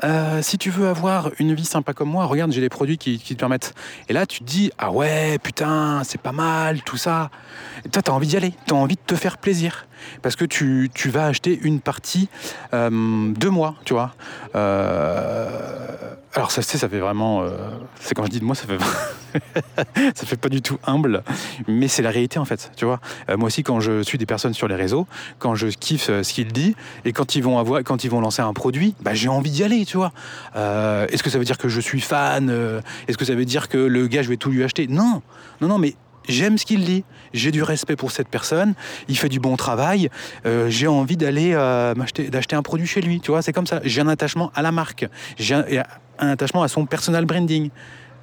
euh, 0.05 0.41
si 0.41 0.57
tu 0.57 0.71
veux 0.71 0.89
avoir 0.89 1.31
une 1.39 1.53
vie 1.53 1.67
sympa 1.67 1.93
comme 1.93 2.09
moi, 2.09 2.25
regarde, 2.25 2.51
j'ai 2.51 2.63
les 2.63 2.71
produits 2.71 2.97
qui, 2.97 3.19
te 3.19 3.35
permettent. 3.35 3.75
Et 4.09 4.15
là, 4.15 4.25
tu 4.25 4.39
te 4.39 4.45
dis 4.45 4.71
Ah 4.79 4.91
ouais, 4.91 5.39
putain, 5.39 6.01
c'est 6.03 6.21
pas 6.21 6.33
mal, 6.33 6.81
tout 6.81 6.97
ça. 6.97 7.29
Toi, 7.93 8.01
tu 8.01 8.11
as 8.11 8.15
envie 8.15 8.27
d'y 8.27 8.39
aller, 8.39 8.55
tu 8.67 8.73
as 8.73 8.77
envie 8.79 8.95
de 8.95 9.01
te 9.07 9.17
faire 9.17 9.37
plaisir. 9.37 9.87
Parce 10.23 10.35
que 10.35 10.47
tu, 10.47 10.91
tu 10.95 11.11
vas 11.11 11.27
acheter 11.27 11.61
une 11.63 11.81
partie 11.81 12.31
euh, 12.73 12.89
de 13.35 13.49
moi, 13.51 13.75
tu 13.85 13.93
vois. 13.93 14.15
Euh, 14.55 16.15
alors, 16.37 16.51
ça, 16.51 16.61
ça 16.61 16.89
fait 16.89 16.99
vraiment. 16.99 17.43
Euh, 17.43 17.49
c'est 17.99 18.15
quand 18.15 18.25
je 18.25 18.31
dis 18.31 18.41
de 18.41 18.45
moi, 18.45 18.55
ça 18.55 18.67
fait. 18.67 18.79
ça 20.15 20.27
fait 20.27 20.37
pas 20.37 20.51
du 20.51 20.61
tout 20.61 20.79
humble, 20.87 21.23
mais 21.67 21.89
c'est 21.89 22.03
la 22.03 22.11
réalité 22.11 22.39
en 22.39 22.45
fait, 22.45 22.71
tu 22.77 22.85
vois. 22.85 23.01
Euh, 23.31 23.37
moi 23.37 23.47
aussi, 23.47 23.63
quand 23.63 23.81
je 23.81 24.03
suis 24.03 24.19
des 24.19 24.27
personnes 24.27 24.55
sur 24.55 24.69
les 24.69 24.75
réseaux, 24.75 25.07
quand 25.39 25.55
je 25.55 25.69
kiffe 25.69 26.07
ce 26.07 26.33
qu'il 26.33 26.53
dit, 26.53 26.77
et 27.05 27.13
quand 27.13 27.37
ils 27.37 27.43
vont 27.43 27.59
avoir, 27.59 27.83
quand 27.85 28.05
ils 28.05 28.11
vont 28.11 28.21
lancer 28.21 28.43
un 28.43 28.53
produit, 28.53 28.95
bah, 29.01 29.15
j'ai 29.15 29.29
envie 29.29 29.51
d'y 29.51 29.65
aller, 29.65 29.87
tu 29.87 29.97
vois. 29.97 30.13
Euh, 30.57 31.07
est-ce 31.09 31.23
que 31.23 31.31
ça 31.31 31.39
veut 31.39 31.45
dire 31.45 31.59
que 31.59 31.69
je 31.69 31.81
suis 31.81 32.01
fan 32.01 32.51
Est-ce 33.09 33.17
que 33.17 33.25
ça 33.25 33.35
veut 33.35 33.47
dire 33.47 33.69
que 33.69 33.79
le 33.79 34.07
gars, 34.07 34.23
je 34.23 34.29
vais 34.29 34.37
tout 34.37 34.51
lui 34.51 34.63
acheter? 34.63 34.87
Non, 34.89 35.23
non, 35.61 35.69
non, 35.69 35.79
mais 35.79 35.95
j'aime 36.29 36.59
ce 36.59 36.67
qu'il 36.67 36.85
dit, 36.85 37.05
j'ai 37.33 37.51
du 37.51 37.63
respect 37.63 37.97
pour 37.97 38.11
cette 38.11 38.29
personne, 38.29 38.75
il 39.09 39.17
fait 39.17 39.29
du 39.29 39.41
bon 39.41 39.57
travail, 39.57 40.11
euh, 40.45 40.69
j'ai 40.69 40.87
envie 40.87 41.17
d'aller 41.17 41.53
euh, 41.55 41.95
d'acheter 42.29 42.57
un 42.57 42.63
produit 42.63 42.87
chez 42.87 43.01
lui, 43.01 43.21
tu 43.21 43.31
vois, 43.31 43.43
c'est 43.43 43.53
comme 43.53 43.67
ça. 43.67 43.81
J'ai 43.85 44.01
un 44.01 44.09
attachement 44.09 44.51
à 44.55 44.63
la 44.63 44.73
marque, 44.73 45.07
un, 46.19 46.29
attachement 46.29 46.63
à 46.63 46.69
son 46.69 46.87
personal 46.87 47.25
branding. 47.25 47.71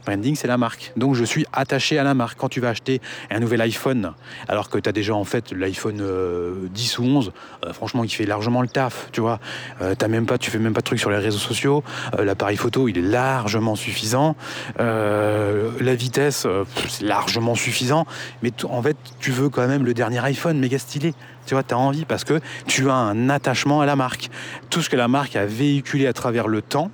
Branding, 0.06 0.36
c'est 0.36 0.48
la 0.48 0.58
marque. 0.58 0.92
Donc 0.98 1.16
je 1.16 1.24
suis 1.24 1.46
attaché 1.54 1.98
à 1.98 2.04
la 2.04 2.14
marque. 2.14 2.38
Quand 2.38 2.50
tu 2.50 2.60
vas 2.60 2.70
acheter 2.70 3.00
un 3.32 3.40
nouvel 3.40 3.62
iPhone, 3.62 4.14
alors 4.50 4.70
que 4.70 4.78
tu 4.78 4.90
as 4.90 4.92
déjà 4.92 5.16
en 5.16 5.24
fait 5.24 5.54
l'iPhone 5.54 5.96
10 5.96 6.02
euh, 6.02 7.02
ou 7.02 7.06
11, 7.06 7.32
euh, 7.66 7.72
franchement, 7.74 8.04
il 8.04 8.10
fait 8.10 8.26
largement 8.26 8.62
le 8.62 8.68
taf, 8.68 9.08
tu 9.14 9.22
vois. 9.22 9.40
Euh, 9.82 9.96
même 10.10 10.26
pas, 10.26 10.38
tu 10.38 10.52
fais 10.52 10.60
même 10.60 10.74
pas 10.74 10.82
de 10.82 10.86
trucs 10.86 11.00
sur 11.00 11.10
les 11.10 11.18
réseaux 11.18 11.40
sociaux. 11.40 11.84
L'appareil 12.20 12.58
photo, 12.58 12.90
il 12.90 12.98
est 12.98 13.02
largement 13.02 13.76
suffisant. 13.76 14.36
la 14.78 15.96
vitesse, 15.96 16.46
c'est 16.90 17.06
largement 17.06 17.56
suffisant. 17.56 18.06
Mais 18.42 18.52
en 18.66 18.82
fait, 18.82 18.98
tu 19.20 19.32
veux 19.32 19.50
quand 19.50 19.68
même 19.68 19.86
le 19.86 19.94
dernier 19.94 20.20
iPhone 20.20 20.60
méga 20.60 20.80
stylé. 20.80 21.14
Tu 21.46 21.54
vois, 21.54 21.64
tu 21.64 21.74
as 21.74 21.78
envie 21.78 22.06
parce 22.06 22.24
que 22.24 22.40
tu 22.68 22.90
as 22.90 22.96
un 22.96 23.30
attachement 23.30 23.82
à 23.82 23.86
la 23.86 23.96
marque. 23.96 24.30
Tout 24.70 24.82
ce 24.82 24.90
que 24.90 24.96
la 24.96 25.08
marque 25.08 25.36
a 25.36 25.46
véhiculé 25.46 26.08
à 26.08 26.14
travers 26.14 26.48
le 26.48 26.62
temps, 26.62 26.92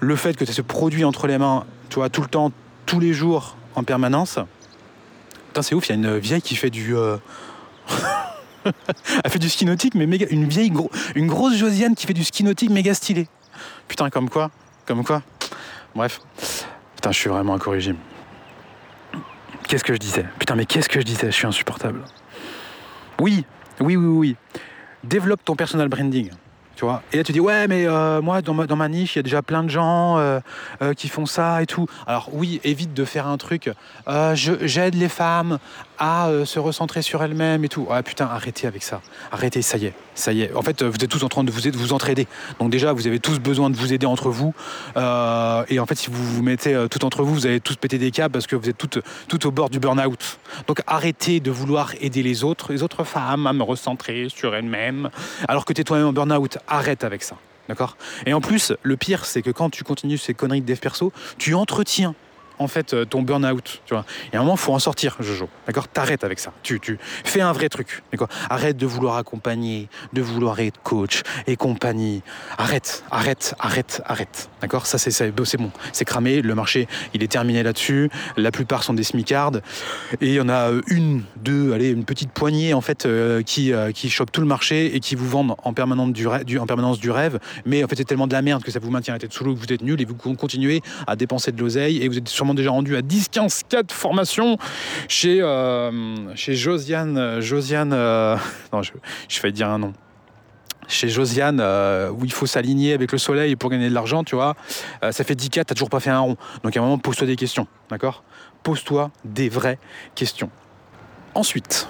le 0.00 0.16
fait 0.16 0.36
que 0.36 0.44
tu 0.44 0.50
as 0.50 0.54
ce 0.54 0.62
produit 0.62 1.04
entre 1.04 1.26
les 1.26 1.38
mains 1.38 1.64
tu 1.88 1.96
vois, 1.96 2.08
tout 2.08 2.22
le 2.22 2.28
temps, 2.28 2.52
tous 2.84 3.00
les 3.00 3.12
jours, 3.12 3.56
en 3.74 3.84
permanence. 3.84 4.38
Putain, 5.48 5.62
c'est 5.62 5.74
ouf, 5.74 5.88
il 5.88 5.90
y 5.90 5.92
a 5.92 5.94
une 5.94 6.18
vieille 6.18 6.42
qui 6.42 6.56
fait 6.56 6.70
du. 6.70 6.96
Euh... 6.96 7.16
Elle 9.24 9.30
fait 9.30 9.38
du 9.38 9.48
ski 9.48 9.64
nautique, 9.64 9.94
mais 9.94 10.06
méga. 10.06 10.26
Une 10.30 10.46
vieille, 10.46 10.72
une 11.14 11.26
grosse 11.28 11.56
Josiane 11.56 11.94
qui 11.94 12.06
fait 12.06 12.14
du 12.14 12.24
ski 12.24 12.42
nautique 12.42 12.70
méga 12.70 12.94
stylé. 12.94 13.28
Putain, 13.88 14.10
comme 14.10 14.28
quoi 14.28 14.50
Comme 14.86 15.04
quoi 15.04 15.22
Bref. 15.94 16.20
Putain, 16.96 17.12
je 17.12 17.18
suis 17.18 17.30
vraiment 17.30 17.54
incorrigible. 17.54 17.98
Qu'est-ce 19.68 19.84
que 19.84 19.92
je 19.92 19.98
disais? 19.98 20.26
Putain, 20.38 20.56
mais 20.56 20.66
qu'est-ce 20.66 20.88
que 20.88 21.00
je 21.00 21.04
disais? 21.04 21.26
Je 21.26 21.36
suis 21.36 21.46
insupportable. 21.46 22.02
Oui, 23.20 23.44
oui, 23.80 23.96
oui, 23.96 24.06
oui. 24.06 24.36
Développe 25.04 25.44
ton 25.44 25.54
personal 25.54 25.88
branding. 25.88 26.30
Tu 26.76 26.84
vois 26.84 27.02
et 27.10 27.16
là, 27.16 27.24
tu 27.24 27.32
dis, 27.32 27.40
ouais, 27.40 27.66
mais 27.68 27.86
euh, 27.86 28.20
moi, 28.20 28.42
dans 28.42 28.52
ma, 28.52 28.66
dans 28.66 28.76
ma, 28.76 28.88
niche, 28.88 29.16
il 29.16 29.18
y 29.18 29.20
a 29.20 29.22
déjà 29.22 29.40
plein 29.40 29.64
de 29.64 29.70
gens 29.70 30.18
euh, 30.18 30.40
euh, 30.82 30.92
qui 30.92 31.08
font 31.08 31.24
ça 31.24 31.62
et 31.62 31.66
tout. 31.66 31.86
Alors, 32.06 32.28
oui, 32.32 32.60
évite 32.64 32.92
de 32.92 33.04
faire 33.06 33.26
un 33.26 33.38
truc, 33.38 33.70
j'aide 34.34 34.94
les 34.94 35.08
femmes 35.08 35.58
à 35.98 36.28
euh, 36.28 36.44
se 36.44 36.58
recentrer 36.58 37.02
sur 37.02 37.22
elles-mêmes 37.22 37.64
et 37.64 37.68
tout. 37.68 37.86
Ah 37.90 38.02
putain, 38.02 38.26
arrêtez 38.26 38.66
avec 38.66 38.82
ça. 38.82 39.00
Arrêtez, 39.32 39.62
ça 39.62 39.78
y 39.78 39.86
est. 39.86 39.94
Ça 40.14 40.32
y 40.32 40.42
est. 40.42 40.54
En 40.54 40.62
fait, 40.62 40.82
vous 40.82 40.96
êtes 40.96 41.08
tous 41.08 41.24
en 41.24 41.28
train 41.28 41.44
de 41.44 41.50
vous, 41.50 41.60
de 41.60 41.76
vous 41.76 41.92
entraider. 41.92 42.26
Donc, 42.58 42.70
déjà, 42.70 42.92
vous 42.92 43.06
avez 43.06 43.20
tous 43.20 43.38
besoin 43.38 43.70
de 43.70 43.76
vous 43.76 43.92
aider 43.92 44.06
entre 44.06 44.30
vous. 44.30 44.54
et 44.96 45.78
en 45.78 45.86
fait, 45.86 45.94
si 45.94 46.10
vous 46.10 46.24
vous 46.24 46.42
mettez 46.42 46.86
tout 46.90 47.04
entre 47.04 47.22
vous, 47.22 47.34
vous 47.34 47.46
allez 47.46 47.60
tous 47.60 47.76
péter 47.76 47.98
des 47.98 48.10
câbles 48.10 48.32
parce 48.32 48.46
que 48.46 48.56
vous 48.56 48.68
êtes 48.68 48.78
toutes 48.78 49.00
tout 49.28 49.46
au 49.46 49.50
bord 49.50 49.68
du 49.68 49.78
burn-out. 49.78 50.38
Donc, 50.66 50.80
arrêtez 50.86 51.40
de 51.40 51.50
vouloir 51.50 51.92
aider 52.00 52.22
les 52.22 52.44
autres, 52.44 52.72
les 52.72 52.82
autres 52.82 53.04
femmes 53.04 53.46
à 53.46 53.52
me 53.52 53.62
recentrer 53.62 54.28
sur 54.28 54.54
elles-mêmes 54.54 55.10
alors 55.48 55.64
que 55.64 55.72
tu 55.72 55.80
es 55.80 55.84
toi-même 55.84 56.06
en 56.06 56.12
burn-out 56.12 56.58
arrête 56.66 57.04
avec 57.04 57.22
ça. 57.22 57.36
D'accord? 57.68 57.96
Et 58.26 58.32
en 58.32 58.40
plus, 58.40 58.72
le 58.82 58.96
pire, 58.96 59.24
c'est 59.24 59.42
que 59.42 59.50
quand 59.50 59.70
tu 59.70 59.82
continues 59.82 60.18
ces 60.18 60.34
conneries 60.34 60.60
de 60.60 60.66
dev 60.66 60.78
perso, 60.78 61.12
tu 61.38 61.54
entretiens 61.54 62.14
en 62.58 62.68
fait 62.68 62.94
euh, 62.94 63.04
ton 63.04 63.22
burn-out. 63.22 63.82
Tu 63.86 63.94
vois. 63.94 64.04
Et 64.32 64.36
à 64.36 64.40
un 64.40 64.42
moment, 64.42 64.56
faut 64.56 64.72
en 64.72 64.78
sortir, 64.78 65.16
Jojo. 65.20 65.48
D'accord? 65.66 65.88
T'arrêtes 65.88 66.24
avec 66.24 66.38
ça. 66.38 66.52
Tu, 66.62 66.80
tu 66.80 66.98
fais 67.24 67.40
un 67.40 67.52
vrai 67.52 67.68
truc. 67.68 68.02
D'accord? 68.12 68.28
Arrête 68.50 68.76
de 68.76 68.86
vouloir 68.86 69.16
accompagner, 69.16 69.88
de 70.12 70.22
vouloir 70.22 70.58
être 70.60 70.80
coach 70.82 71.22
et 71.46 71.56
compagnie. 71.56 72.22
Arrête, 72.58 73.04
arrête, 73.10 73.54
arrête, 73.58 74.02
arrête. 74.06 74.50
D'accord? 74.60 74.86
Ça, 74.86 74.98
c'est 74.98 75.30
bon. 75.58 75.70
C'est 75.92 76.04
cramé. 76.04 76.42
Le 76.42 76.54
marché, 76.54 76.88
il 77.14 77.22
est 77.22 77.28
terminé 77.28 77.62
là-dessus. 77.62 78.10
La 78.36 78.50
plupart 78.50 78.82
sont 78.82 78.94
des 78.94 79.04
smicards. 79.04 79.56
Et 80.20 80.28
il 80.28 80.34
y 80.34 80.40
en 80.40 80.48
a 80.48 80.70
une, 80.88 81.22
deux, 81.36 81.72
allez, 81.72 81.90
une 81.90 82.04
petite 82.04 82.30
poignée, 82.30 82.74
en 82.74 82.80
fait, 82.80 83.06
euh, 83.06 83.42
qui, 83.42 83.72
euh, 83.72 83.92
qui 83.92 84.10
chopent 84.10 84.32
tout 84.32 84.40
le 84.40 84.46
marché 84.46 84.94
et 84.96 85.00
qui 85.00 85.14
vous 85.14 85.28
vendent 85.28 85.56
en 85.62 85.72
permanence 85.72 86.12
du, 86.12 86.26
du, 86.44 86.58
en 86.58 86.66
permanence 86.66 86.98
du 86.98 87.10
rêve. 87.10 87.38
Mais 87.64 87.84
en 87.84 87.88
fait, 87.88 87.96
c'est 87.96 88.04
tellement 88.04 88.26
de 88.26 88.32
la 88.32 88.42
merde 88.42 88.62
que 88.62 88.70
ça 88.70 88.78
vous 88.78 88.90
maintient 88.90 89.14
la 89.14 89.20
tête 89.20 89.32
sous 89.32 89.44
l'eau, 89.44 89.54
que 89.54 89.60
vous 89.60 89.72
êtes 89.72 89.82
nul 89.82 90.00
et 90.00 90.04
vous 90.04 90.14
continuez 90.14 90.82
à 91.06 91.16
dépenser 91.16 91.52
de 91.52 91.60
l'oseille 91.60 92.02
et 92.02 92.08
vous 92.08 92.18
êtes 92.18 92.28
sur 92.28 92.45
déjà 92.54 92.70
rendu 92.70 92.96
à 92.96 93.02
10, 93.02 93.28
15, 93.28 93.62
4 93.68 93.92
formations 93.92 94.58
chez, 95.08 95.40
euh, 95.40 96.34
chez 96.34 96.54
Josiane. 96.54 97.40
Josiane 97.40 97.92
euh, 97.92 98.36
non, 98.72 98.82
je, 98.82 98.92
je 99.28 99.46
dire 99.48 99.68
un 99.68 99.78
nom 99.78 99.92
chez 100.88 101.08
Josiane, 101.08 101.58
euh, 101.60 102.10
où 102.10 102.24
il 102.24 102.32
faut 102.32 102.46
s'aligner 102.46 102.92
avec 102.92 103.10
le 103.10 103.18
soleil 103.18 103.56
pour 103.56 103.70
gagner 103.70 103.88
de 103.88 103.94
l'argent, 103.94 104.22
tu 104.22 104.36
vois, 104.36 104.54
ça 105.10 105.24
fait 105.24 105.34
10 105.34 105.50
4, 105.50 105.66
t'as 105.66 105.74
toujours 105.74 105.90
pas 105.90 105.98
fait 105.98 106.10
un 106.10 106.20
rond. 106.20 106.36
Donc 106.62 106.76
à 106.76 106.80
un 106.80 106.82
moment, 106.84 106.98
pose-toi 106.98 107.26
des 107.26 107.34
questions, 107.34 107.66
d'accord? 107.90 108.22
Pose-toi 108.62 109.10
des 109.24 109.48
vraies 109.48 109.80
questions. 110.14 110.48
Ensuite, 111.34 111.88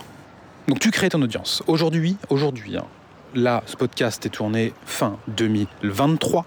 donc 0.66 0.80
tu 0.80 0.90
crées 0.90 1.10
ton 1.10 1.20
audience. 1.20 1.62
Aujourd'hui, 1.66 2.16
aujourd'hui, 2.30 2.78
hein, 2.78 2.86
là, 3.34 3.62
ce 3.66 3.76
podcast 3.76 4.24
est 4.26 4.30
tourné 4.30 4.72
fin 4.84 5.18
2023. 5.28 6.46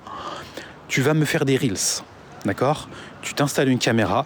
Tu 0.87 1.01
vas 1.01 1.13
me 1.13 1.25
faire 1.25 1.45
des 1.45 1.55
reels. 1.55 2.03
D'accord? 2.45 2.89
Tu 3.21 3.33
t'installes 3.33 3.69
une 3.69 3.79
caméra, 3.79 4.25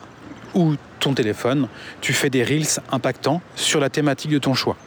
ou 0.54 0.76
ton 1.00 1.14
téléphone, 1.14 1.68
tu 2.02 2.14
fais 2.14 2.30
des 2.30 2.44
reels 2.44 2.80
impactants 2.92 3.42
sur 3.56 3.80
la 3.80 3.90
thématique 3.90 4.32
de 4.32 4.40
ton 4.40 4.54
choix. 4.54 4.78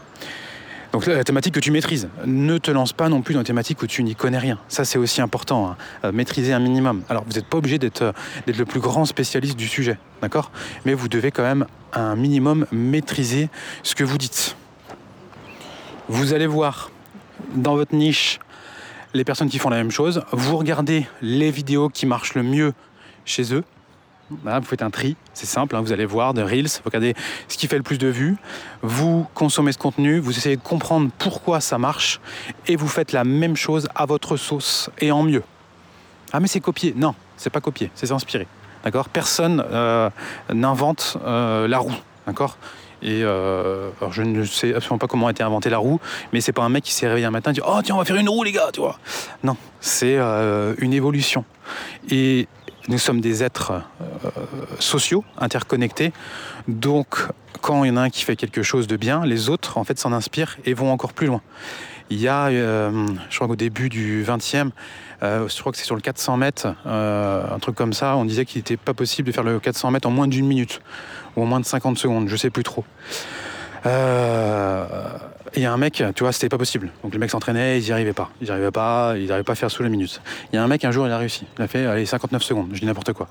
Donc 0.93 1.07
la 1.07 1.25
thématique 1.25 1.53
que 1.53 1.61
tu 1.61 1.71
maîtrises. 1.71 2.09
Ne 2.25 2.59
te 2.59 2.71
lance 2.71 2.93
pas 2.93 3.09
non 3.09 3.21
plus 3.21 3.35
dans 3.35 3.41
une 3.41 3.47
thématique 3.47 3.83
où 3.83 3.87
tu 3.87 4.03
n'y 4.03 4.15
connais 4.15 4.39
rien. 4.39 4.59
Ça 4.69 4.85
c'est 4.85 4.99
aussi 4.99 5.21
important, 5.21 5.77
hein. 6.03 6.13
maîtriser 6.13 6.53
un 6.55 6.59
minimum. 6.59 7.03
Alors 7.09 7.25
vous 7.27 7.35
n'êtes 7.35 7.47
pas 7.47 7.59
obligé 7.59 7.79
d'être 7.79 8.03
euh, 8.03 8.13
le 8.47 8.65
plus 8.65 8.81
grand 8.81 9.05
spécialiste 9.05 9.57
du 9.57 9.69
sujet, 9.69 9.99
d'accord? 10.23 10.51
Mais 10.87 10.95
vous 10.95 11.09
devez 11.09 11.33
quand 11.33 11.43
même 11.43 11.67
un 11.93 12.17
minimum 12.17 12.67
maîtriser 12.73 13.51
ce 13.83 13.95
que 13.95 14.05
vous 14.05 14.17
dites. 14.17 14.57
Vous 16.09 16.33
allez 16.33 16.47
voir 16.47 16.91
dans 17.55 17.75
votre 17.75 17.95
niche 17.95 18.39
les 19.13 19.25
personnes 19.25 19.51
qui 19.51 19.59
font 19.59 19.71
la 19.71 19.77
même 19.77 19.91
chose. 19.91 20.23
Vous 20.33 20.57
regardez 20.57 21.07
les 21.21 21.51
vidéos 21.51 21.89
qui 21.89 22.07
marchent 22.07 22.35
le 22.35 22.43
mieux 22.43 22.73
chez 23.25 23.53
eux 23.53 23.65
vous 24.31 24.63
faites 24.63 24.83
un 24.83 24.91
tri, 24.91 25.17
c'est 25.35 25.47
simple, 25.47 25.77
hein, 25.77 25.81
vous 25.81 25.93
allez 25.93 26.07
voir 26.07 26.35
de 26.35 26.43
Reels, 26.43 26.67
vous 26.67 26.87
regardez 26.87 27.15
ce 27.49 27.57
qui 27.57 27.69
fait 27.69 27.77
le 27.77 27.83
plus 27.83 27.99
de 27.99 28.09
vues, 28.09 28.37
vous 28.83 29.27
consommez 29.35 29.73
ce 29.73 29.79
contenu, 29.79 30.19
vous 30.19 30.37
essayez 30.37 30.57
de 30.57 30.63
comprendre 30.63 31.11
pourquoi 31.19 31.61
ça 31.61 31.79
marche, 31.79 32.21
et 32.67 32.77
vous 32.77 32.89
faites 32.89 33.13
la 33.13 33.25
même 33.25 33.57
chose 33.57 33.89
à 33.95 34.07
votre 34.07 34.37
sauce, 34.37 34.91
et 34.99 35.13
en 35.13 35.23
mieux. 35.23 35.43
Ah 36.33 36.41
mais 36.41 36.49
c'est 36.49 36.61
copié, 36.61 36.93
non, 36.97 37.15
c'est 37.37 37.51
pas 37.51 37.61
copié, 37.61 37.91
c'est 37.95 38.11
inspiré. 38.11 38.47
D'accord? 38.85 39.09
Personne 39.09 39.65
euh, 39.73 40.11
n'invente 40.53 41.17
euh, 41.25 41.67
la 41.67 41.79
roue, 41.79 41.95
d'accord? 42.27 42.57
Et 43.03 43.23
euh, 43.23 43.91
je 44.11 44.23
ne 44.23 44.45
sais 44.45 44.75
absolument 44.75 44.99
pas 44.99 45.07
comment 45.07 45.27
a 45.27 45.31
été 45.31 45.43
inventée 45.43 45.71
la 45.71 45.79
roue, 45.79 46.01
mais 46.33 46.41
c'est 46.41 46.53
pas 46.53 46.63
un 46.63 46.69
mec 46.69 46.83
qui 46.83 46.93
s'est 46.93 47.07
réveillé 47.07 47.27
un 47.27 47.31
matin 47.31 47.51
et 47.51 47.55
dit 47.55 47.61
Oh 47.67 47.81
tiens, 47.85 47.95
on 47.95 47.99
va 47.99 48.05
faire 48.05 48.17
une 48.17 48.29
roue, 48.29 48.43
les 48.43 48.53
gars, 48.53 48.71
tu 48.73 48.81
vois? 48.81 48.99
Non, 49.45 49.57
c'est 49.81 50.17
une 50.79 50.93
évolution. 50.93 51.45
Et 52.11 52.49
nous 52.89 52.99
sommes 52.99 53.21
des 53.21 53.43
êtres 53.43 53.73
euh, 53.73 54.31
sociaux, 54.79 55.25
interconnectés. 55.39 56.13
Donc, 56.69 57.27
quand 57.61 57.85
il 57.85 57.89
y 57.89 57.91
en 57.91 57.97
a 57.97 58.03
un 58.03 58.11
qui 58.11 58.25
fait 58.25 58.37
quelque 58.37 58.63
chose 58.63 58.87
de 58.87 58.97
bien, 58.97 59.25
les 59.25 59.49
autres, 59.49 59.79
en 59.79 59.85
fait, 59.85 59.99
s'en 59.99 60.13
inspirent 60.13 60.57
et 60.65 60.75
vont 60.75 60.93
encore 60.93 61.13
plus 61.13 61.27
loin. 61.27 61.43
Il 62.09 62.21
y 62.21 62.29
a, 62.29 62.47
euh, 62.47 63.07
je 63.31 63.37
crois 63.37 63.49
qu'au 63.49 63.57
début 63.57 63.89
du 63.89 64.25
20e, 64.25 64.71
euh, 65.23 65.49
je 65.49 65.59
crois 65.61 65.73
que 65.73 65.79
c'est 65.79 65.85
sur 65.85 65.97
le 65.97 66.01
400 66.01 66.37
mètres, 66.37 66.69
un 66.85 67.59
truc 67.61 67.75
comme 67.75 67.93
ça, 67.93 68.17
on 68.17 68.25
disait 68.25 68.45
qu'il 68.45 68.61
n'était 68.61 68.77
pas 68.77 68.95
possible 68.95 69.27
de 69.27 69.33
faire 69.33 69.43
le 69.43 69.59
400 69.59 69.91
mètres 69.91 70.07
en 70.07 70.13
moins 70.13 70.29
d'une 70.29 70.47
minute, 70.47 70.81
ou 71.35 71.43
en 71.43 71.47
moins 71.47 71.59
de 71.59 71.65
50 71.65 71.99
secondes, 71.99 72.29
je 72.29 72.37
sais 72.37 72.51
plus 72.51 72.63
trop. 72.63 72.85
Il 75.55 75.63
y 75.63 75.67
a 75.67 75.73
un 75.73 75.77
mec, 75.77 76.03
tu 76.15 76.23
vois, 76.23 76.33
c'était 76.33 76.49
pas 76.49 76.59
possible. 76.59 76.91
Donc 77.03 77.13
le 77.13 77.19
mec 77.19 77.31
s'entraînait, 77.31 77.79
il 77.79 77.85
n'y 77.85 77.93
arrivait 77.93 78.13
pas. 78.13 78.31
Il 78.41 78.45
n'y 78.45 78.51
arrivait 78.51 78.71
pas, 78.71 79.15
il 79.17 79.27
n'arrivait 79.27 79.45
pas 79.45 79.53
à 79.53 79.57
faire 79.57 79.71
sous 79.71 79.83
la 79.83 79.89
minute. 79.89 80.21
Il 80.53 80.57
y 80.57 80.59
a 80.59 80.63
un 80.63 80.69
mec, 80.69 80.85
un 80.85 80.91
jour, 80.91 81.07
il 81.07 81.13
a 81.13 81.19
réussi. 81.19 81.47
Il 81.59 81.63
a 81.63 81.69
fait 81.69 81.87
allez, 81.87 82.07
59 82.07 82.43
secondes, 82.43 82.69
je 82.73 82.81
dis 82.81 82.87
n'importe 82.87 83.13
quoi. 83.13 83.29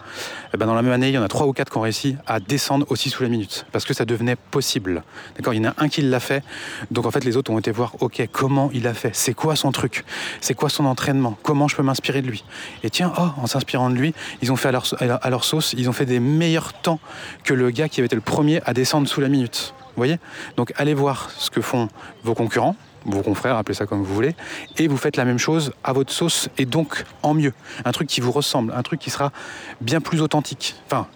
Et 0.53 0.57
ben 0.57 0.66
dans 0.66 0.76
la 0.76 0.82
même 0.82 0.91
année, 0.91 1.09
il 1.09 1.16
y 1.16 1.18
en 1.18 1.24
a 1.24 1.28
trois 1.28 1.45
ou 1.47 1.53
quatre 1.53 1.72
qui 1.72 1.78
ont 1.78 1.82
réussi 1.82 2.16
à 2.28 2.39
descendre 2.39 2.86
aussi 2.89 3.09
sous 3.09 3.24
la 3.24 3.30
minute. 3.30 3.66
Parce 3.72 3.86
que 3.86 3.93
ça 3.93 4.05
devenait 4.05 4.36
possible. 4.36 5.03
D'accord 5.36 5.53
Il 5.53 5.63
y 5.63 5.68
en 5.68 5.72
a 5.72 5.76
un 5.78 5.89
qui 5.89 6.01
l'a 6.01 6.20
fait. 6.20 6.43
Donc 6.91 7.05
en 7.05 7.11
fait, 7.11 7.24
les 7.24 7.38
autres 7.38 7.51
ont 7.51 7.59
été 7.59 7.72
voir, 7.72 7.93
ok, 7.99 8.28
comment 8.32 8.70
il 8.74 8.88
a 8.88 8.93
fait? 8.93 9.11
C'est 9.13 9.34
quoi 9.34 9.55
son 9.55 9.72
truc? 9.72 10.05
C'est 10.41 10.53
quoi 10.53 10.70
son 10.70 10.86
entraînement? 10.86 11.38
Comment 11.43 11.68
je 11.68 11.76
peux 11.76 11.84
m'inspirer 11.84 12.22
de 12.22 12.28
lui? 12.28 12.43
Et 12.84 12.89
tiens, 12.89 13.13
oh, 13.18 13.30
en 13.38 13.47
s'inspirant 13.47 13.89
de 13.89 13.95
lui, 13.95 14.13
ils 14.41 14.51
ont 14.51 14.55
fait 14.55 14.70
à 14.70 14.72
leur, 14.72 14.86
à 14.99 15.30
leur 15.30 15.43
sauce, 15.43 15.74
ils 15.78 15.89
ont 15.89 15.93
fait 15.93 16.05
des 16.05 16.20
meilleurs 16.20 16.74
temps 16.74 16.99
que 17.43 17.53
le 17.53 17.70
gars 17.70 17.89
qui 17.89 17.99
avait 17.99 18.05
été 18.05 18.16
le 18.16 18.22
premier 18.22 18.61
à 18.66 18.74
descendre 18.74 19.07
sous 19.07 19.22
la 19.22 19.30
minute. 19.30 19.74
Vous 19.95 20.01
voyez 20.01 20.19
Donc 20.57 20.73
allez 20.75 20.93
voir 20.93 21.29
ce 21.31 21.49
que 21.49 21.61
font 21.61 21.87
vos 22.23 22.33
concurrents, 22.33 22.75
vos 23.05 23.21
confrères, 23.21 23.55
appelez 23.55 23.75
ça 23.75 23.85
comme 23.85 24.03
vous 24.03 24.13
voulez, 24.13 24.35
et 24.77 24.87
vous 24.87 24.97
faites 24.97 25.15
la 25.15 25.25
même 25.25 25.37
chose 25.39 25.71
à 25.83 25.93
votre 25.93 26.11
sauce 26.11 26.49
et 26.57 26.65
donc 26.65 27.05
en 27.23 27.33
mieux. 27.33 27.53
Un 27.85 27.91
truc 27.91 28.07
qui 28.07 28.19
vous 28.19 28.31
ressemble, 28.31 28.73
un 28.75 28.83
truc 28.83 28.99
qui 28.99 29.09
sera 29.09 29.31
bien 29.79 30.01
plus 30.01 30.21
authentique. 30.21 30.75
Enfin, 30.87 31.07